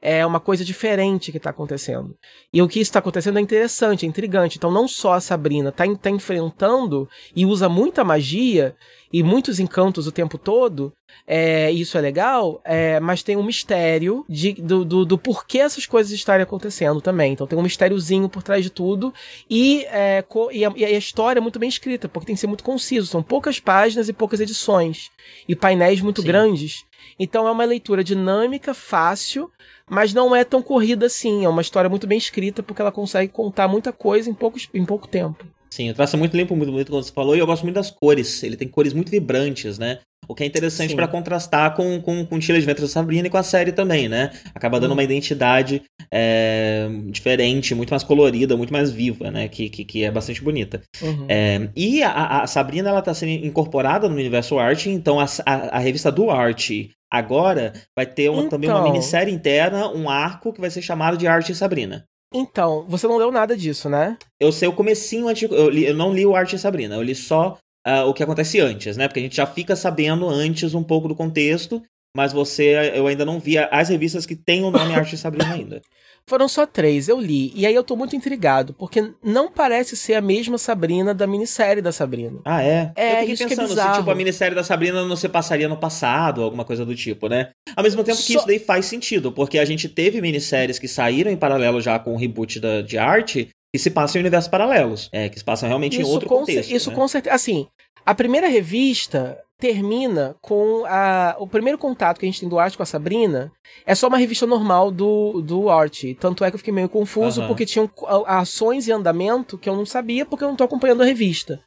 É 0.00 0.24
uma 0.24 0.40
coisa 0.40 0.64
diferente 0.64 1.32
que 1.32 1.40
tá 1.40 1.50
acontecendo. 1.50 2.16
E 2.52 2.62
o 2.62 2.68
que 2.68 2.80
está 2.80 2.98
acontecendo 2.98 3.38
é 3.38 3.42
interessante, 3.42 4.06
é 4.06 4.08
intrigante. 4.08 4.58
Então, 4.58 4.70
não 4.70 4.86
só 4.86 5.14
a 5.14 5.20
Sabrina 5.20 5.72
tá, 5.72 5.84
tá 5.96 6.10
enfrentando 6.10 7.08
e 7.34 7.44
usa 7.44 7.68
muita 7.68 8.04
magia 8.04 8.76
e 9.12 9.22
muitos 9.22 9.58
encantos 9.58 10.06
o 10.06 10.12
tempo 10.12 10.36
todo, 10.36 10.92
é, 11.26 11.70
isso 11.70 11.96
é 11.96 12.00
legal, 12.00 12.60
é, 12.64 13.00
mas 13.00 13.22
tem 13.22 13.36
um 13.36 13.42
mistério 13.42 14.24
de, 14.28 14.52
do, 14.52 14.84
do, 14.84 15.04
do, 15.04 15.18
porquê 15.18 15.58
essas 15.58 15.86
coisas 15.86 16.12
estarem 16.12 16.42
acontecendo 16.42 17.00
também. 17.00 17.32
Então 17.32 17.46
tem 17.46 17.58
um 17.58 17.62
mistériozinho 17.62 18.28
por 18.28 18.42
trás 18.42 18.62
de 18.62 18.70
tudo 18.70 19.12
e, 19.48 19.84
é, 19.86 20.24
e, 20.52 20.64
a, 20.64 20.72
e, 20.76 20.84
a, 20.84 20.90
história 20.98 21.40
é 21.40 21.42
muito 21.42 21.58
bem 21.58 21.68
escrita, 21.68 22.08
porque 22.08 22.26
tem 22.26 22.34
que 22.34 22.40
ser 22.40 22.46
muito 22.46 22.64
conciso. 22.64 23.06
São 23.06 23.22
poucas 23.22 23.58
páginas 23.58 24.08
e 24.08 24.12
poucas 24.12 24.40
edições 24.40 25.10
e 25.48 25.56
painéis 25.56 26.00
muito 26.00 26.20
Sim. 26.20 26.26
grandes. 26.26 26.84
Então 27.18 27.48
é 27.48 27.50
uma 27.50 27.64
leitura 27.64 28.04
dinâmica, 28.04 28.72
fácil, 28.72 29.50
mas 29.88 30.14
não 30.14 30.34
é 30.34 30.44
tão 30.44 30.62
corrida 30.62 31.06
assim. 31.06 31.44
É 31.44 31.48
uma 31.48 31.62
história 31.62 31.90
muito 31.90 32.06
bem 32.06 32.18
escrita 32.18 32.62
porque 32.62 32.80
ela 32.80 32.92
consegue 32.92 33.32
contar 33.32 33.68
muita 33.68 33.92
coisa 33.92 34.30
em, 34.30 34.34
poucos, 34.34 34.68
em 34.72 34.84
pouco 34.84 35.08
tempo. 35.08 35.44
Sim, 35.70 35.90
o 35.90 35.94
traço 35.94 36.16
é 36.16 36.18
muito 36.18 36.36
limpo, 36.36 36.56
muito 36.56 36.72
bonito, 36.72 36.90
como 36.90 37.02
você 37.02 37.12
falou, 37.12 37.36
e 37.36 37.38
eu 37.38 37.46
gosto 37.46 37.62
muito 37.62 37.74
das 37.74 37.90
cores. 37.90 38.42
Ele 38.42 38.56
tem 38.56 38.66
cores 38.66 38.92
muito 38.92 39.10
vibrantes, 39.10 39.78
né? 39.78 39.98
O 40.26 40.34
que 40.34 40.42
é 40.42 40.46
interessante 40.46 40.94
para 40.94 41.08
contrastar 41.08 41.74
com, 41.74 42.02
com, 42.02 42.26
com 42.26 42.36
o 42.36 42.38
Tira 42.38 42.60
de 42.60 42.66
Ventre 42.66 42.82
da 42.82 42.88
Sabrina 42.88 43.26
e 43.26 43.30
com 43.30 43.38
a 43.38 43.42
série 43.42 43.72
também, 43.72 44.10
né? 44.10 44.30
Acaba 44.54 44.78
dando 44.78 44.90
uhum. 44.90 44.96
uma 44.98 45.02
identidade 45.02 45.82
é, 46.12 46.86
diferente, 47.06 47.74
muito 47.74 47.90
mais 47.90 48.02
colorida, 48.02 48.54
muito 48.54 48.70
mais 48.70 48.90
viva, 48.90 49.30
né? 49.30 49.48
Que, 49.48 49.70
que, 49.70 49.86
que 49.86 50.04
é 50.04 50.10
bastante 50.10 50.42
bonita. 50.42 50.82
Uhum. 51.00 51.26
É, 51.28 51.70
e 51.74 52.02
a, 52.02 52.42
a, 52.42 52.46
Sabrina, 52.46 52.90
ela 52.90 53.00
tá 53.00 53.14
sendo 53.14 53.46
incorporada 53.46 54.06
no 54.06 54.14
universo 54.14 54.58
Art, 54.58 54.84
então 54.86 55.18
a, 55.18 55.24
a, 55.46 55.54
a 55.76 55.78
revista 55.78 56.12
do 56.12 56.30
Art 56.30 56.70
agora 57.10 57.72
vai 57.96 58.06
ter 58.06 58.28
uma, 58.28 58.40
então... 58.40 58.50
também 58.50 58.70
uma 58.70 58.80
então. 58.80 58.92
minissérie 58.92 59.32
interna, 59.32 59.88
um 59.88 60.08
arco 60.08 60.52
que 60.52 60.60
vai 60.60 60.70
ser 60.70 60.82
chamado 60.82 61.16
de 61.16 61.26
Arte 61.26 61.54
Sabrina. 61.54 62.04
Então, 62.32 62.84
você 62.86 63.06
não 63.06 63.16
leu 63.16 63.32
nada 63.32 63.56
disso, 63.56 63.88
né? 63.88 64.16
Eu 64.38 64.52
sei 64.52 64.68
o 64.68 64.72
comecinho 64.72 65.28
antes. 65.28 65.50
Eu, 65.50 65.70
li, 65.70 65.86
eu 65.86 65.94
não 65.94 66.12
li 66.12 66.26
o 66.26 66.36
Arte 66.36 66.58
Sabrina, 66.58 66.94
eu 66.94 67.02
li 67.02 67.14
só 67.14 67.58
uh, 67.86 68.04
o 68.06 68.12
que 68.12 68.22
acontece 68.22 68.60
antes, 68.60 68.96
né? 68.96 69.08
Porque 69.08 69.20
a 69.20 69.22
gente 69.22 69.36
já 69.36 69.46
fica 69.46 69.74
sabendo 69.74 70.28
antes 70.28 70.74
um 70.74 70.82
pouco 70.82 71.08
do 71.08 71.16
contexto, 71.16 71.82
mas 72.14 72.32
você, 72.32 72.92
eu 72.94 73.06
ainda 73.06 73.24
não 73.24 73.40
vi 73.40 73.56
as 73.58 73.88
revistas 73.88 74.26
que 74.26 74.36
têm 74.36 74.62
o 74.64 74.70
nome 74.70 74.94
Arte 74.94 75.16
Sabrina 75.16 75.54
ainda. 75.54 75.80
Foram 76.28 76.46
só 76.46 76.66
três, 76.66 77.08
eu 77.08 77.18
li. 77.18 77.50
E 77.54 77.66
aí 77.66 77.74
eu 77.74 77.82
tô 77.82 77.96
muito 77.96 78.14
intrigado, 78.14 78.74
porque 78.74 79.12
não 79.24 79.50
parece 79.50 79.96
ser 79.96 80.12
a 80.12 80.20
mesma 80.20 80.58
Sabrina 80.58 81.14
da 81.14 81.26
minissérie 81.26 81.82
da 81.82 81.90
Sabrina. 81.90 82.38
Ah, 82.44 82.62
é? 82.62 82.92
É, 82.94 83.24
eu 83.24 83.30
isso 83.30 83.48
pensando 83.48 83.74
que 83.74 83.80
é 83.80 83.82
se 83.82 83.98
tipo, 83.98 84.10
a 84.10 84.14
minissérie 84.14 84.54
da 84.54 84.62
Sabrina 84.62 85.02
não 85.06 85.16
se 85.16 85.26
passaria 85.26 85.66
no 85.68 85.78
passado, 85.78 86.42
alguma 86.42 86.66
coisa 86.66 86.84
do 86.84 86.94
tipo, 86.94 87.28
né? 87.28 87.48
Ao 87.74 87.82
mesmo 87.82 88.04
tempo 88.04 88.18
que 88.22 88.34
isso 88.34 88.46
daí 88.46 88.58
faz 88.58 88.84
sentido, 88.84 89.32
porque 89.32 89.58
a 89.58 89.64
gente 89.64 89.88
teve 89.88 90.20
minisséries 90.20 90.78
que 90.78 90.86
saíram 90.86 91.30
em 91.30 91.36
paralelo 91.36 91.80
já 91.80 91.98
com 91.98 92.12
o 92.12 92.18
reboot 92.18 92.60
da, 92.60 92.82
de 92.82 92.98
arte, 92.98 93.48
que 93.74 93.78
se 93.78 93.90
passam 93.90 94.18
em 94.18 94.22
universos 94.22 94.50
paralelos. 94.50 95.08
É, 95.10 95.30
que 95.30 95.38
se 95.38 95.44
passam 95.44 95.66
realmente 95.66 95.98
isso 95.98 96.10
em 96.10 96.12
outro 96.12 96.28
contexto. 96.28 96.70
Isso 96.70 96.90
né? 96.90 96.96
com 96.96 97.08
certeza. 97.08 97.34
Assim, 97.34 97.66
a 98.04 98.14
primeira 98.14 98.48
revista 98.48 99.38
termina 99.58 100.36
com 100.40 100.84
a, 100.86 101.34
o 101.40 101.46
primeiro 101.46 101.76
contato 101.76 102.18
que 102.20 102.24
a 102.24 102.28
gente 102.28 102.40
tem 102.40 102.48
do 102.48 102.60
Art 102.60 102.76
com 102.76 102.82
a 102.82 102.86
Sabrina 102.86 103.50
é 103.84 103.92
só 103.92 104.06
uma 104.06 104.16
revista 104.16 104.46
normal 104.46 104.92
do, 104.92 105.42
do 105.42 105.68
Art. 105.68 106.04
Tanto 106.20 106.44
é 106.44 106.50
que 106.50 106.54
eu 106.54 106.58
fiquei 106.58 106.72
meio 106.72 106.88
confuso 106.88 107.40
uhum. 107.40 107.48
porque 107.48 107.66
tinham 107.66 107.90
ações 108.24 108.86
e 108.86 108.92
andamento 108.92 109.58
que 109.58 109.68
eu 109.68 109.74
não 109.74 109.84
sabia 109.84 110.24
porque 110.24 110.44
eu 110.44 110.48
não 110.48 110.54
tô 110.54 110.62
acompanhando 110.62 111.02
a 111.02 111.06
revista. 111.06 111.60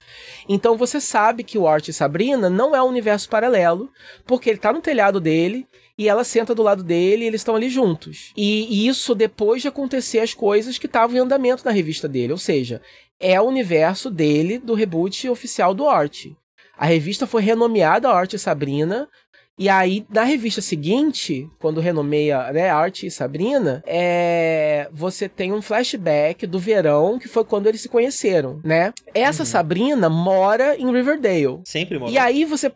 Então 0.47 0.77
você 0.77 1.01
sabe 1.01 1.43
que 1.43 1.57
o 1.57 1.68
Art 1.68 1.89
e 1.89 1.93
Sabrina 1.93 2.49
não 2.49 2.73
é 2.73 2.81
um 2.81 2.88
universo 2.88 3.27
paralelo, 3.27 3.89
porque 4.26 4.49
ele 4.49 4.59
tá 4.59 4.72
no 4.72 4.80
telhado 4.80 5.19
dele 5.19 5.68
e 5.97 6.07
ela 6.07 6.23
senta 6.23 6.55
do 6.55 6.63
lado 6.63 6.84
dele 6.84 7.26
e 7.26 7.27
eles 7.27 7.41
estão 7.41 7.57
ali 7.57 7.69
juntos. 7.69 8.31
E, 8.38 8.68
e 8.73 8.88
isso 8.88 9.13
depois 9.13 9.61
de 9.61 9.68
acontecer 9.68 10.19
as 10.19 10.34
coisas 10.34 10.77
que 10.77 10.85
estavam 10.85 11.18
em 11.18 11.19
andamento 11.19 11.65
na 11.65 11.72
revista 11.72 12.07
dele. 12.07 12.31
Ou 12.31 12.39
seja, 12.39 12.81
é 13.19 13.39
o 13.39 13.45
universo 13.45 14.09
dele 14.09 14.57
do 14.57 14.73
reboot 14.73 15.27
oficial 15.27 15.73
do 15.73 15.88
Art. 15.88 16.27
A 16.81 16.85
revista 16.87 17.27
foi 17.27 17.43
renomeada 17.43 18.09
Arte 18.09 18.39
Sabrina. 18.39 19.07
E 19.55 19.69
aí, 19.69 20.03
na 20.09 20.23
revista 20.23 20.61
seguinte, 20.61 21.47
quando 21.59 21.79
renomeia 21.79 22.51
né, 22.51 22.71
Arte 22.71 23.05
e 23.05 23.11
Sabrina, 23.11 23.83
é... 23.85 24.89
você 24.91 25.29
tem 25.29 25.53
um 25.53 25.61
flashback 25.61 26.47
do 26.47 26.57
verão, 26.57 27.19
que 27.19 27.27
foi 27.27 27.45
quando 27.45 27.67
eles 27.67 27.81
se 27.81 27.87
conheceram, 27.87 28.59
né? 28.63 28.91
Essa 29.13 29.43
uhum. 29.43 29.45
Sabrina 29.45 30.09
mora 30.09 30.75
em 30.75 30.91
Riverdale. 30.91 31.59
Sempre 31.65 31.99
mora. 31.99 32.11
E 32.11 32.17
aí 32.17 32.45
você. 32.45 32.71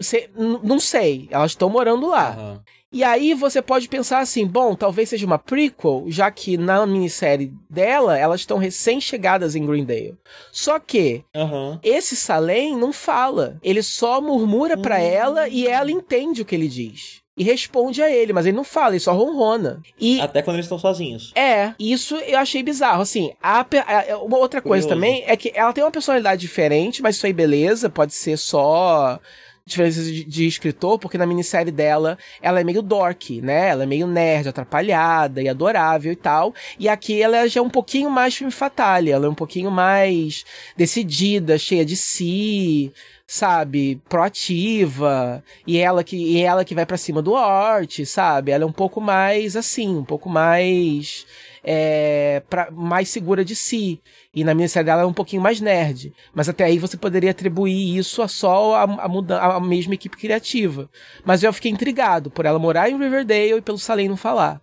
você 0.00 0.30
não 0.34 0.80
sei, 0.80 1.28
elas 1.30 1.50
estão 1.50 1.68
morando 1.68 2.08
lá. 2.08 2.34
Uhum. 2.38 2.60
E 2.92 3.02
aí 3.02 3.32
você 3.34 3.62
pode 3.62 3.88
pensar 3.88 4.18
assim, 4.18 4.46
bom, 4.46 4.74
talvez 4.74 5.08
seja 5.08 5.26
uma 5.26 5.38
prequel, 5.38 6.04
já 6.08 6.30
que 6.30 6.58
na 6.58 6.84
minissérie 6.86 7.52
dela 7.68 8.18
elas 8.18 8.40
estão 8.40 8.58
recém-chegadas 8.58 9.56
em 9.56 9.64
Greendale. 9.64 10.16
Só 10.50 10.78
que 10.78 11.24
uhum. 11.34 11.78
esse 11.82 12.14
Salem 12.14 12.76
não 12.76 12.92
fala, 12.92 13.58
ele 13.62 13.82
só 13.82 14.20
murmura 14.20 14.76
uhum. 14.76 14.82
para 14.82 15.00
ela 15.00 15.48
e 15.48 15.66
ela 15.66 15.90
entende 15.90 16.42
o 16.42 16.44
que 16.44 16.54
ele 16.54 16.68
diz 16.68 17.22
e 17.36 17.42
responde 17.42 18.02
a 18.02 18.10
ele, 18.10 18.32
mas 18.32 18.44
ele 18.44 18.56
não 18.56 18.64
fala, 18.64 18.90
ele 18.90 19.00
só 19.00 19.12
ronrona. 19.12 19.80
E 19.98 20.20
Até 20.20 20.42
quando 20.42 20.56
eles 20.56 20.66
estão 20.66 20.78
sozinhos. 20.78 21.32
É, 21.34 21.72
isso 21.78 22.14
eu 22.16 22.38
achei 22.38 22.62
bizarro. 22.62 23.00
Assim, 23.00 23.32
a, 23.42 23.60
a, 23.60 24.18
uma 24.18 24.36
outra 24.36 24.60
coisa 24.60 24.86
Curioso. 24.86 24.88
também 24.88 25.24
é 25.26 25.36
que 25.36 25.50
ela 25.54 25.72
tem 25.72 25.82
uma 25.82 25.90
personalidade 25.90 26.40
diferente, 26.40 27.02
mas 27.02 27.16
isso 27.16 27.24
aí 27.24 27.32
beleza, 27.32 27.88
pode 27.88 28.12
ser 28.12 28.36
só 28.36 29.18
diferenças 29.64 30.06
de, 30.06 30.24
de, 30.24 30.46
escritor, 30.46 30.98
porque 30.98 31.18
na 31.18 31.26
minissérie 31.26 31.72
dela 31.72 32.18
ela 32.40 32.60
é 32.60 32.64
meio 32.64 32.82
dork, 32.82 33.40
né? 33.40 33.68
Ela 33.68 33.84
é 33.84 33.86
meio 33.86 34.06
nerd, 34.06 34.48
atrapalhada 34.48 35.40
e 35.42 35.48
adorável 35.48 36.12
e 36.12 36.16
tal. 36.16 36.54
E 36.78 36.88
aqui 36.88 37.22
ela 37.22 37.46
já 37.48 37.60
é 37.60 37.62
um 37.62 37.70
pouquinho 37.70 38.10
mais 38.10 38.34
filme 38.34 38.52
fatale, 38.52 39.10
ela 39.10 39.26
é 39.26 39.28
um 39.28 39.34
pouquinho 39.34 39.70
mais 39.70 40.44
decidida, 40.76 41.58
cheia 41.58 41.84
de 41.84 41.96
si, 41.96 42.92
sabe, 43.26 44.00
proativa, 44.08 45.42
e 45.66 45.78
ela 45.78 46.04
que 46.04 46.16
e 46.16 46.42
ela 46.42 46.64
que 46.64 46.74
vai 46.74 46.84
para 46.84 46.96
cima 46.96 47.22
do 47.22 47.34
Art, 47.36 48.04
sabe? 48.04 48.50
Ela 48.52 48.64
é 48.64 48.66
um 48.66 48.72
pouco 48.72 49.00
mais 49.00 49.56
assim, 49.56 49.96
um 49.96 50.04
pouco 50.04 50.28
mais 50.28 51.26
é, 51.64 52.42
pra, 52.48 52.70
mais 52.70 53.08
segura 53.08 53.44
de 53.44 53.54
si. 53.54 54.00
E 54.34 54.44
na 54.44 54.54
minha 54.54 54.68
série 54.68 54.86
dela 54.86 55.02
é 55.02 55.06
um 55.06 55.12
pouquinho 55.12 55.42
mais 55.42 55.60
nerd. 55.60 56.12
Mas 56.34 56.48
até 56.48 56.64
aí 56.64 56.78
você 56.78 56.96
poderia 56.96 57.30
atribuir 57.30 57.96
isso 57.96 58.22
a 58.22 58.28
só 58.28 58.74
a, 58.74 58.82
a, 58.82 59.08
muda, 59.08 59.40
a 59.40 59.60
mesma 59.60 59.94
equipe 59.94 60.16
criativa. 60.16 60.88
Mas 61.24 61.42
eu 61.42 61.52
fiquei 61.52 61.70
intrigado 61.70 62.30
por 62.30 62.46
ela 62.46 62.58
morar 62.58 62.90
em 62.90 62.98
Riverdale 62.98 63.58
e 63.58 63.62
pelo 63.62 63.78
Salem 63.78 64.08
não 64.08 64.16
falar. 64.16 64.60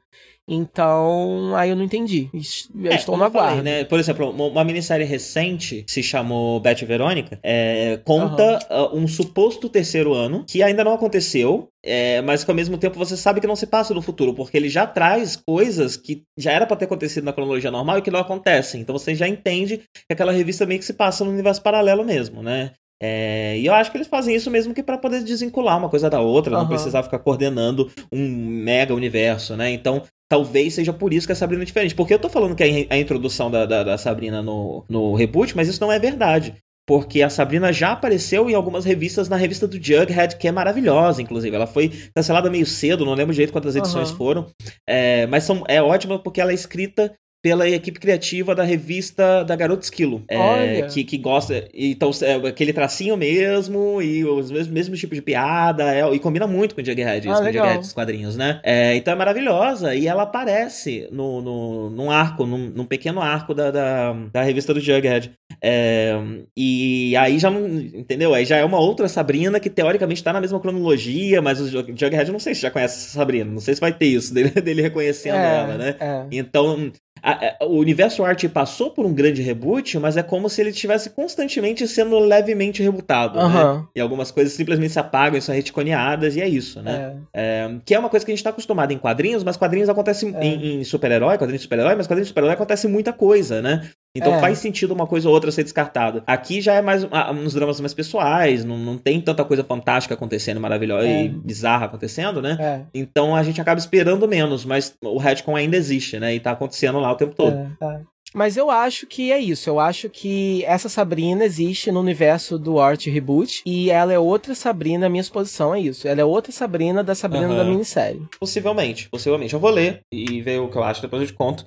Então, 0.49 1.55
aí 1.55 1.69
eu 1.69 1.75
não 1.75 1.83
entendi. 1.83 2.27
Eu 2.33 2.91
é, 2.91 2.95
estou 2.95 3.15
no 3.15 3.23
aguardo. 3.23 3.57
Falei, 3.57 3.63
né? 3.63 3.83
Por 3.83 3.99
exemplo, 3.99 4.31
uma 4.31 4.63
minissérie 4.63 5.05
recente 5.05 5.85
se 5.87 6.01
chamou 6.01 6.59
Beth 6.59 6.83
Verônica, 6.85 7.39
é, 7.43 7.99
conta 8.03 8.57
uhum. 8.71 8.97
uh, 8.97 8.97
um 8.97 9.07
suposto 9.07 9.69
terceiro 9.69 10.13
ano 10.13 10.43
que 10.47 10.63
ainda 10.63 10.83
não 10.83 10.93
aconteceu, 10.93 11.69
é, 11.85 12.19
mas 12.23 12.43
que 12.43 12.49
ao 12.49 12.55
mesmo 12.55 12.79
tempo 12.79 12.97
você 12.97 13.15
sabe 13.15 13.39
que 13.39 13.47
não 13.47 13.55
se 13.55 13.67
passa 13.67 13.93
no 13.93 14.01
futuro, 14.01 14.33
porque 14.33 14.57
ele 14.57 14.69
já 14.69 14.87
traz 14.87 15.35
coisas 15.35 15.95
que 15.95 16.23
já 16.35 16.51
era 16.51 16.65
para 16.65 16.77
ter 16.77 16.85
acontecido 16.85 17.23
na 17.23 17.33
cronologia 17.33 17.69
normal 17.69 17.99
e 17.99 18.01
que 18.01 18.11
não 18.11 18.19
acontecem. 18.19 18.81
Então 18.81 18.97
você 18.97 19.13
já 19.13 19.27
entende 19.27 19.77
que 19.77 20.13
aquela 20.13 20.31
revista 20.31 20.65
meio 20.65 20.79
que 20.79 20.85
se 20.85 20.93
passa 20.93 21.23
no 21.23 21.31
universo 21.31 21.61
paralelo 21.61 22.03
mesmo, 22.03 22.41
né? 22.41 22.71
É, 23.01 23.57
e 23.57 23.65
eu 23.65 23.73
acho 23.73 23.91
que 23.91 23.97
eles 23.97 24.07
fazem 24.07 24.35
isso 24.35 24.51
mesmo 24.51 24.73
que 24.73 24.83
para 24.83 24.97
poder 24.97 25.23
desvincular 25.23 25.77
uma 25.77 25.89
coisa 25.89 26.09
da 26.09 26.19
outra, 26.19 26.53
uhum. 26.53 26.61
não 26.63 26.67
precisar 26.67 27.01
ficar 27.01 27.19
coordenando 27.19 27.89
um 28.11 28.27
mega 28.27 28.93
universo, 28.93 29.55
né? 29.55 29.71
Então, 29.71 30.03
talvez 30.29 30.75
seja 30.75 30.93
por 30.93 31.11
isso 31.11 31.27
que 31.27 31.33
a 31.33 31.35
Sabrina 31.35 31.63
é 31.63 31.65
diferente. 31.65 31.95
Porque 31.95 32.13
eu 32.13 32.19
tô 32.19 32.29
falando 32.29 32.55
que 32.55 32.63
é 32.63 32.87
a 32.89 32.97
introdução 32.97 33.49
da, 33.49 33.65
da, 33.65 33.83
da 33.83 33.97
Sabrina 33.97 34.41
no, 34.41 34.85
no 34.87 35.15
reboot, 35.15 35.55
mas 35.55 35.67
isso 35.67 35.81
não 35.81 35.91
é 35.91 35.97
verdade. 35.97 36.55
Porque 36.87 37.21
a 37.21 37.29
Sabrina 37.29 37.71
já 37.71 37.91
apareceu 37.91 38.49
em 38.49 38.55
algumas 38.55 38.83
revistas, 38.83 39.29
na 39.29 39.35
revista 39.35 39.67
do 39.67 39.75
Jughead, 39.75 40.37
que 40.37 40.47
é 40.47 40.51
maravilhosa, 40.51 41.21
inclusive. 41.21 41.55
Ela 41.55 41.67
foi 41.67 41.91
cancelada 42.15 42.49
meio 42.49 42.65
cedo, 42.65 43.05
não 43.05 43.13
lembro 43.13 43.33
direito 43.33 43.53
quantas 43.53 43.75
edições 43.75 44.09
uhum. 44.11 44.17
foram. 44.17 44.47
É, 44.87 45.27
mas 45.27 45.43
são, 45.43 45.63
é 45.67 45.81
ótima 45.81 46.17
porque 46.17 46.41
ela 46.41 46.51
é 46.51 46.55
escrita 46.55 47.13
pela 47.41 47.67
equipe 47.67 47.99
criativa 47.99 48.53
da 48.53 48.63
revista 48.63 49.43
da 49.43 49.55
Garota 49.55 49.83
Esquilo. 49.83 50.23
É, 50.27 50.81
que, 50.83 51.03
que 51.03 51.17
gosta. 51.17 51.67
Então, 51.73 52.11
é, 52.21 52.35
aquele 52.47 52.73
tracinho 52.73 53.15
mesmo, 53.15 54.01
e 54.01 54.25
os 54.25 54.51
mesmos, 54.51 54.67
mesmos 54.67 54.99
tipos 54.99 55.15
de 55.15 55.21
piada, 55.21 55.93
é, 55.93 56.13
e 56.13 56.19
combina 56.19 56.45
muito 56.45 56.75
com 56.75 56.81
o 56.81 56.85
Jughead, 56.85 57.29
ah, 57.29 57.33
com 57.35 57.41
o 57.41 57.45
Jughead, 57.45 57.79
os 57.79 57.93
quadrinhos, 57.93 58.35
né? 58.35 58.59
É, 58.63 58.95
então 58.95 59.13
é 59.13 59.15
maravilhosa, 59.15 59.95
e 59.95 60.07
ela 60.07 60.23
aparece 60.23 61.07
no, 61.11 61.41
no, 61.41 61.89
num 61.89 62.11
arco, 62.11 62.45
num, 62.45 62.69
num 62.69 62.85
pequeno 62.85 63.21
arco 63.21 63.53
da, 63.53 63.71
da, 63.71 64.13
da 64.33 64.43
revista 64.43 64.73
do 64.73 64.81
Jughead. 64.81 65.31
É, 65.61 66.13
e 66.55 67.15
aí 67.17 67.37
já 67.39 67.49
não. 67.49 67.67
Entendeu? 67.67 68.33
Aí 68.33 68.45
já 68.45 68.57
é 68.57 68.65
uma 68.65 68.79
outra 68.79 69.07
Sabrina 69.07 69.59
que 69.59 69.69
teoricamente 69.69 70.23
tá 70.23 70.31
na 70.31 70.41
mesma 70.41 70.59
cronologia, 70.59 71.41
mas 71.41 71.59
o 71.59 71.67
Jughead 71.67 72.31
não 72.31 72.39
sei 72.39 72.55
se 72.55 72.61
já 72.61 72.71
conhece 72.71 72.97
essa 72.97 73.17
Sabrina, 73.17 73.51
não 73.51 73.59
sei 73.59 73.75
se 73.75 73.81
vai 73.81 73.93
ter 73.93 74.07
isso 74.07 74.31
dele, 74.35 74.49
dele 74.49 74.81
reconhecendo 74.81 75.35
é, 75.35 75.57
ela, 75.57 75.77
né? 75.77 75.95
É. 75.99 76.25
Então 76.31 76.91
a, 77.21 77.63
a, 77.63 77.65
o 77.65 77.77
universo 77.77 78.23
arte 78.23 78.47
passou 78.47 78.91
por 78.91 79.05
um 79.05 79.13
grande 79.13 79.41
reboot, 79.41 79.97
mas 79.99 80.17
é 80.17 80.23
como 80.23 80.49
se 80.49 80.61
ele 80.61 80.69
estivesse 80.69 81.09
constantemente 81.09 81.87
sendo 81.87 82.17
levemente 82.19 82.81
rebootado, 82.83 83.37
né? 83.37 83.85
E 83.95 84.01
algumas 84.01 84.31
coisas 84.31 84.53
simplesmente 84.53 84.93
se 84.93 84.99
apagam 84.99 85.37
e 85.37 85.41
são 85.41 85.53
retconeadas, 85.53 86.35
e 86.35 86.41
é 86.41 86.47
isso, 86.47 86.81
né? 86.81 87.17
É. 87.33 87.65
É, 87.65 87.79
que 87.85 87.93
é 87.93 87.99
uma 87.99 88.09
coisa 88.09 88.25
que 88.25 88.31
a 88.31 88.35
gente 88.35 88.43
tá 88.43 88.49
acostumado 88.49 88.91
em 88.91 88.97
quadrinhos, 88.97 89.43
mas 89.43 89.57
quadrinhos 89.57 89.89
acontecem 89.89 90.35
é. 90.35 90.45
em, 90.45 90.81
em 90.81 90.83
super-herói, 90.83 91.37
quadrinhos 91.37 91.61
de 91.61 91.63
super-herói, 91.63 91.95
mas 91.95 92.07
quadrinhos 92.07 92.27
de 92.27 92.29
super-herói 92.29 92.53
acontece 92.53 92.87
muita 92.87 93.13
coisa, 93.13 93.61
né? 93.61 93.89
Então 94.15 94.35
é. 94.35 94.39
faz 94.39 94.57
sentido 94.57 94.93
uma 94.93 95.05
coisa 95.05 95.27
ou 95.27 95.33
outra 95.33 95.51
ser 95.51 95.63
descartada. 95.63 96.23
Aqui 96.25 96.61
já 96.61 96.73
é 96.73 96.81
mais 96.81 97.07
ah, 97.11 97.31
uns 97.31 97.53
dramas 97.53 97.79
mais 97.79 97.93
pessoais, 97.93 98.65
não, 98.65 98.77
não 98.77 98.97
tem 98.97 99.21
tanta 99.21 99.45
coisa 99.45 99.63
fantástica 99.63 100.15
acontecendo, 100.15 100.59
maravilhosa 100.59 101.07
é. 101.07 101.25
e 101.25 101.29
bizarra 101.29 101.85
acontecendo, 101.85 102.41
né? 102.41 102.57
É. 102.59 102.81
Então 102.93 103.35
a 103.35 103.43
gente 103.43 103.61
acaba 103.61 103.79
esperando 103.79 104.27
menos, 104.27 104.65
mas 104.65 104.95
o 105.03 105.17
retcon 105.17 105.55
ainda 105.55 105.77
existe, 105.77 106.19
né? 106.19 106.33
E 106.33 106.39
tá 106.39 106.51
acontecendo 106.51 106.99
lá 106.99 107.11
o 107.11 107.15
tempo 107.15 107.35
todo. 107.35 107.55
É, 107.55 107.67
tá. 107.79 108.01
Mas 108.33 108.57
eu 108.57 108.69
acho 108.69 109.07
que 109.07 109.31
é 109.31 109.39
isso. 109.39 109.69
Eu 109.69 109.79
acho 109.79 110.09
que 110.09 110.63
essa 110.65 110.87
Sabrina 110.87 111.43
existe 111.43 111.91
no 111.91 111.99
universo 111.99 112.59
do 112.59 112.79
Art 112.79 113.05
Reboot. 113.07 113.61
E 113.65 113.89
ela 113.89 114.13
é 114.13 114.19
outra 114.19 114.53
Sabrina, 114.53 115.07
a 115.07 115.09
minha 115.09 115.21
exposição 115.21 115.73
é 115.73 115.79
isso. 115.79 116.07
Ela 116.07 116.21
é 116.21 116.25
outra 116.25 116.51
Sabrina 116.51 117.03
da 117.03 117.15
Sabrina 117.15 117.47
uhum. 117.47 117.57
da 117.57 117.63
minissérie. 117.63 118.21
Possivelmente, 118.39 119.09
possivelmente. 119.09 119.53
Eu 119.53 119.59
vou 119.59 119.71
ler 119.71 120.01
e 120.13 120.41
ver 120.41 120.59
o 120.59 120.69
que 120.69 120.77
eu 120.77 120.83
acho, 120.83 121.01
depois 121.01 121.23
eu 121.23 121.27
te 121.27 121.33
conto. 121.33 121.65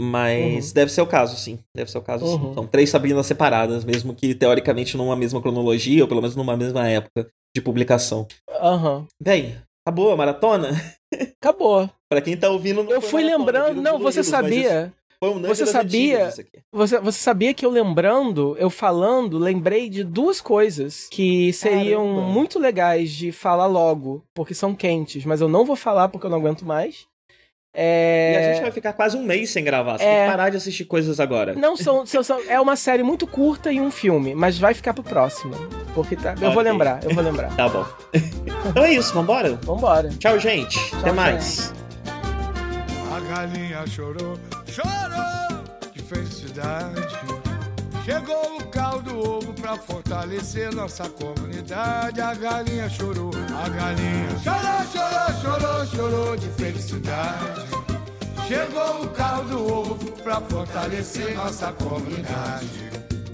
Mas 0.00 0.68
uhum. 0.68 0.74
deve 0.74 0.90
ser 0.90 1.00
o 1.02 1.06
caso, 1.06 1.36
sim. 1.36 1.58
Deve 1.74 1.90
ser 1.90 1.98
o 1.98 2.02
caso, 2.02 2.24
uhum. 2.24 2.48
sim. 2.48 2.54
São 2.54 2.66
três 2.66 2.90
Sabrinas 2.90 3.26
separadas, 3.26 3.84
mesmo 3.84 4.14
que 4.14 4.34
teoricamente 4.34 4.96
numa 4.96 5.16
mesma 5.16 5.40
cronologia, 5.40 6.02
ou 6.02 6.08
pelo 6.08 6.20
menos 6.20 6.36
numa 6.36 6.56
mesma 6.56 6.88
época 6.88 7.28
de 7.54 7.62
publicação. 7.62 8.26
Aham. 8.60 8.98
Uhum. 8.98 9.06
Bem, 9.22 9.56
acabou 9.86 10.10
a 10.10 10.16
maratona? 10.16 10.70
Acabou. 11.40 11.88
pra 12.10 12.20
quem 12.20 12.36
tá 12.36 12.50
ouvindo, 12.50 12.82
não 12.82 12.90
Eu 12.90 13.00
fui 13.00 13.22
maratona, 13.22 13.38
lembrando, 13.38 13.82
não, 13.82 13.98
você 14.00 14.24
sabia. 14.24 14.92
Foi 15.20 15.30
um 15.30 15.40
você 15.40 15.66
sabia, 15.66 16.30
você, 16.72 16.98
você 16.98 17.18
sabia 17.18 17.54
que 17.54 17.64
eu 17.64 17.70
lembrando, 17.70 18.56
eu 18.58 18.68
falando, 18.68 19.38
lembrei 19.38 19.88
de 19.88 20.04
duas 20.04 20.40
coisas 20.40 21.08
que 21.10 21.52
seriam 21.52 22.04
Caramba. 22.04 22.32
muito 22.32 22.58
legais 22.58 23.10
de 23.10 23.32
falar 23.32 23.66
logo, 23.66 24.22
porque 24.34 24.54
são 24.54 24.74
quentes, 24.74 25.24
mas 25.24 25.40
eu 25.40 25.48
não 25.48 25.64
vou 25.64 25.76
falar 25.76 26.08
porque 26.08 26.26
eu 26.26 26.30
não 26.30 26.38
aguento 26.38 26.66
mais. 26.66 27.06
É... 27.74 28.32
E 28.32 28.36
a 28.36 28.52
gente 28.52 28.62
vai 28.62 28.70
ficar 28.70 28.92
quase 28.92 29.16
um 29.16 29.24
mês 29.24 29.50
sem 29.50 29.64
gravar. 29.64 29.98
Você 29.98 30.04
é... 30.04 30.14
tem 30.14 30.24
que 30.24 30.30
parar 30.30 30.50
de 30.50 30.56
assistir 30.56 30.84
coisas 30.84 31.18
agora. 31.18 31.54
Não, 31.54 31.76
são, 31.76 32.06
são, 32.06 32.22
são, 32.22 32.40
é 32.48 32.60
uma 32.60 32.76
série 32.76 33.02
muito 33.02 33.26
curta 33.26 33.72
e 33.72 33.80
um 33.80 33.90
filme, 33.90 34.32
mas 34.32 34.56
vai 34.56 34.74
ficar 34.74 34.94
pro 34.94 35.02
próximo. 35.02 35.54
Porque 35.92 36.14
tá, 36.14 36.30
eu 36.30 36.36
okay. 36.36 36.50
vou 36.50 36.62
lembrar, 36.62 37.02
eu 37.02 37.12
vou 37.12 37.24
lembrar. 37.24 37.54
tá 37.56 37.68
bom. 37.68 37.84
então 38.68 38.84
é 38.84 38.92
isso, 38.92 39.12
vambora? 39.12 39.58
Vambora. 39.62 40.08
Tchau, 40.10 40.38
gente. 40.38 40.78
Tchau, 40.78 41.00
Até 41.00 41.12
mais. 41.12 41.74
A 43.12 43.20
galinha 43.20 43.84
chorou, 43.88 44.38
chorou 44.68 45.64
de 45.92 46.02
felicidade. 46.02 47.33
Chegou 48.04 48.58
o 48.58 48.66
caldo 48.66 49.18
ovo 49.18 49.54
pra 49.54 49.78
fortalecer 49.78 50.70
nossa 50.74 51.08
comunidade. 51.08 52.20
A 52.20 52.34
galinha 52.34 52.86
chorou, 52.86 53.30
a 53.34 53.66
galinha 53.66 54.28
chorou, 54.42 55.40
chorou, 55.40 55.40
chorou, 55.40 55.86
chorou 55.86 56.36
de 56.36 56.48
felicidade. 56.50 57.62
Chegou 58.46 59.04
o 59.04 59.08
caldo 59.08 59.72
ovo 59.72 60.12
pra 60.22 60.38
fortalecer 60.38 61.34
nossa 61.34 61.72
comunidade. 61.72 62.90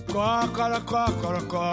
Cocorocó, 0.06 1.10
corocó, 1.20 1.70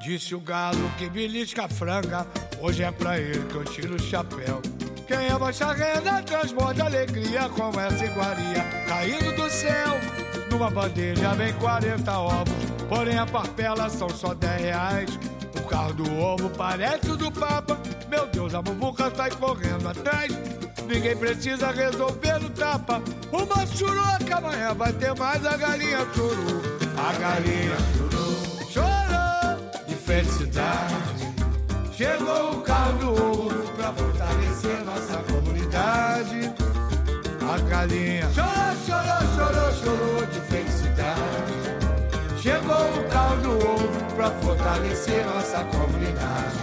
disse 0.00 0.34
o 0.34 0.40
galo 0.40 0.90
que 0.96 1.10
belisca 1.10 1.66
a 1.66 1.68
franga. 1.68 2.26
Hoje 2.58 2.82
é 2.82 2.90
pra 2.90 3.18
ele 3.18 3.44
que 3.48 3.54
eu 3.54 3.64
tiro 3.64 3.96
o 3.96 3.98
chapéu. 3.98 4.62
Quem 5.06 5.26
é 5.26 5.38
baixa 5.38 5.74
renda 5.74 6.22
transborda 6.22 6.84
alegria 6.84 7.50
com 7.50 7.68
essa 7.78 8.02
iguaria 8.02 8.64
caindo 8.88 9.36
do 9.36 9.50
céu. 9.50 10.19
Numa 10.50 10.70
bandeja 10.70 11.32
vem 11.34 11.52
40 11.54 12.18
ovos, 12.18 12.54
porém 12.88 13.16
a 13.18 13.26
parpela 13.26 13.88
são 13.88 14.08
só 14.08 14.34
10 14.34 14.60
reais. 14.60 15.18
O 15.56 15.62
carro 15.68 15.94
do 15.94 16.18
ovo 16.18 16.50
parece 16.50 17.10
o 17.10 17.16
do 17.16 17.30
Papa. 17.30 17.78
Meu 18.08 18.26
Deus, 18.26 18.54
a 18.54 18.60
muvuca 18.60 19.10
sai 19.14 19.30
correndo 19.30 19.88
atrás. 19.88 20.32
Ninguém 20.86 21.16
precisa 21.16 21.70
resolver 21.70 22.40
no 22.40 22.50
tapa. 22.50 23.00
Uma 23.30 23.64
churuca, 23.66 24.36
amanhã 24.36 24.74
vai 24.74 24.92
ter 24.92 25.14
mais 25.16 25.46
a 25.46 25.56
galinha 25.56 26.04
churu. 26.12 26.60
A 26.98 27.12
galinha 27.16 27.76
churu, 27.96 28.70
chorou 28.70 29.86
de 29.86 29.94
felicidade. 29.94 31.30
Chegou 31.92 32.54
o 32.54 32.60
carro 32.62 32.98
do 32.98 33.10
ovo 33.12 33.72
pra 33.76 33.92
fortalecer 33.92 34.84
nossa 34.84 35.18
comunidade. 35.32 36.59
A 37.50 37.58
galinha 37.58 38.30
chorou, 38.30 38.76
chorou, 38.86 39.34
chorou, 39.34 39.72
chorou 39.72 40.26
de 40.26 40.40
felicidade. 40.42 41.20
Chegou 42.40 42.76
o 42.76 43.08
caldo 43.10 43.50
ovo 43.50 44.14
pra 44.14 44.30
fortalecer 44.30 45.26
nossa 45.26 45.64
comunidade. 45.64 46.60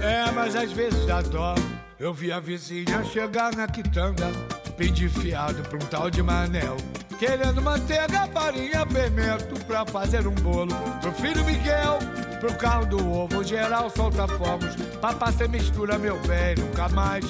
É, 0.00 0.30
mas 0.30 0.56
às 0.56 0.72
vezes 0.72 1.04
dá 1.04 1.20
dó. 1.20 1.54
Eu 2.00 2.14
vi 2.14 2.32
a 2.32 2.40
vizinha 2.40 3.04
chegar 3.04 3.54
na 3.54 3.68
quitanda, 3.68 4.32
pedir 4.78 5.10
fiado 5.10 5.62
pra 5.64 5.76
um 5.76 5.86
tal 5.90 6.10
de 6.10 6.22
Manel. 6.22 6.78
Querendo 7.18 7.60
manteiga, 7.60 8.26
farinha, 8.32 8.86
pimento 8.86 9.62
pra 9.66 9.84
fazer 9.84 10.26
um 10.26 10.34
bolo 10.36 10.74
pro 11.02 11.12
filho 11.12 11.44
Miguel. 11.44 11.98
Pro 12.40 12.54
carro 12.54 12.86
do 12.86 13.12
ovo, 13.12 13.44
geral 13.44 13.90
solta 13.90 14.26
fogos. 14.26 14.74
Papá, 15.02 15.30
cê 15.32 15.46
mistura, 15.46 15.98
meu 15.98 16.18
bem, 16.20 16.54
nunca 16.56 16.88
mais. 16.88 17.26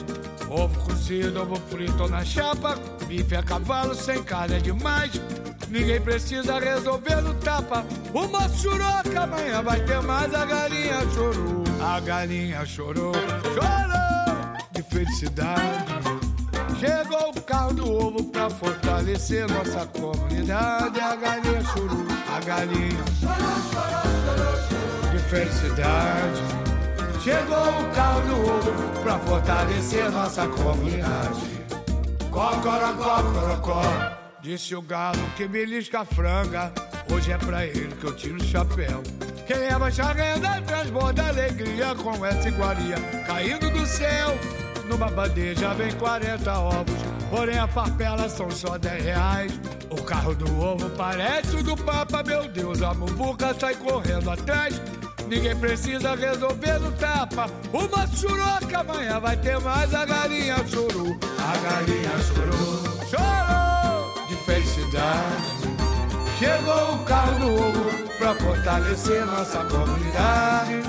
Ovo 0.51 0.81
cozido, 0.81 1.43
ovo 1.43 1.57
frito 1.57 2.09
na 2.09 2.25
chapa. 2.25 2.77
Bife 3.07 3.37
a 3.37 3.43
cavalo 3.43 3.95
sem 3.95 4.23
carne 4.23 4.57
é 4.57 4.59
demais. 4.59 5.20
Ninguém 5.69 6.01
precisa 6.01 6.59
resolver 6.59 7.20
no 7.20 7.35
tapa. 7.35 7.85
Uma 8.15 8.49
churoca, 8.49 9.23
amanhã 9.23 9.62
vai 9.62 9.81
ter 9.81 10.01
mais. 10.03 10.35
A 10.35 10.45
galinha 10.47 11.01
chorou. 11.15 11.65
A 11.81 12.01
galinha 12.01 12.65
chorou, 12.65 13.12
chorou 13.15 14.57
de 14.73 14.83
felicidade. 14.83 16.19
Chegou 16.79 17.31
o 17.31 17.43
carro 17.43 17.75
do 17.75 17.93
ovo 17.93 18.25
pra 18.25 18.49
fortalecer 18.49 19.47
nossa 19.49 19.85
comunidade. 19.87 21.01
A 21.01 21.16
galinha 21.16 21.62
chorou, 21.65 22.07
a 22.35 22.41
galinha 22.41 23.05
chorou, 23.20 23.37
chorou, 23.73 24.03
chorou, 24.25 24.57
chorou 24.69 25.12
de 25.12 25.19
felicidade. 25.19 26.68
Chegou 27.23 27.57
o 27.57 27.95
carro 27.95 28.20
do 28.23 28.35
ovo 28.35 29.03
pra 29.03 29.19
fortalecer 29.19 30.11
nossa 30.11 30.47
comunidade. 30.47 31.40
Cocorocó, 32.31 33.23
corocó, 33.23 33.82
disse 34.40 34.77
o 34.77 34.82
galo 34.82 35.19
que 35.36 35.49
belisca 35.49 36.01
a 36.01 36.05
franga. 36.05 36.73
Hoje 37.12 37.32
é 37.32 37.39
pra 37.39 37.66
ele 37.66 37.95
que 37.97 38.05
eu 38.05 38.15
tiro 38.15 38.36
o 38.36 38.45
chapéu. 38.45 39.03
Quem 39.47 39.57
é 39.57 39.78
baixa 39.78 40.12
renda 40.12 40.62
transborda 40.62 41.27
alegria 41.27 41.95
com 41.97 42.24
essa 42.24 42.49
iguaria 42.49 42.97
caindo 43.27 43.69
do 43.70 43.85
céu. 43.85 44.39
Numa 44.89 45.11
bandeja 45.11 45.74
vem 45.74 45.90
40 45.93 46.59
ovos, 46.59 46.95
porém 47.31 47.59
a 47.59 47.66
farpela 47.66 48.28
são 48.28 48.51
só 48.51 48.78
10 48.78 49.05
reais. 49.05 49.61
O 49.90 50.03
carro 50.03 50.35
do 50.35 50.61
ovo 50.61 50.89
parece 50.90 51.57
o 51.57 51.62
do 51.62 51.77
Papa, 51.77 52.23
meu 52.23 52.47
Deus, 52.49 52.81
a 52.81 52.95
muvuca 52.95 53.55
sai 53.59 53.74
correndo 53.74 54.31
atrás. 54.31 54.81
Ninguém 55.29 55.55
precisa 55.57 56.15
resolver 56.15 56.79
no 56.79 56.91
tapa. 56.93 57.51
Uma 57.71 58.07
churoca, 58.07 58.79
amanhã 58.79 59.21
vai 59.21 59.37
ter 59.37 59.61
mais. 59.61 59.95
A 59.95 60.07
galinha 60.07 60.57
chorou, 60.67 61.15
a 61.39 61.57
galinha 61.59 62.11
chorou, 62.27 62.99
chorou 63.11 64.27
de 64.27 64.37
felicidade. 64.47 65.59
Chegou 66.39 66.95
o 66.95 67.05
carro 67.05 67.39
do 67.41 67.55
ovo 67.55 68.09
pra 68.17 68.35
fortalecer 68.37 69.27
nossa 69.27 69.65
comunidade. 69.65 70.83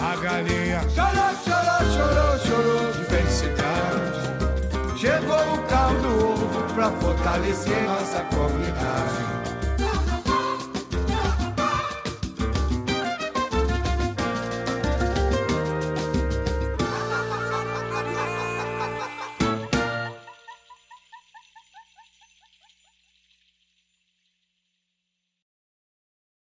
A 0.00 0.16
galinha 0.16 0.80
chorou, 0.90 1.36
chorou, 1.44 1.82
chorou, 1.94 2.38
chorou 2.40 2.92
de 2.92 3.04
felicidade. 3.04 4.98
Chegou 4.98 5.54
o 5.54 5.62
carro 5.68 5.98
do 6.00 6.30
ovo 6.32 6.74
pra 6.74 6.90
fortalecer 6.90 7.80
nossa 7.84 8.22
comunidade. 8.34 9.45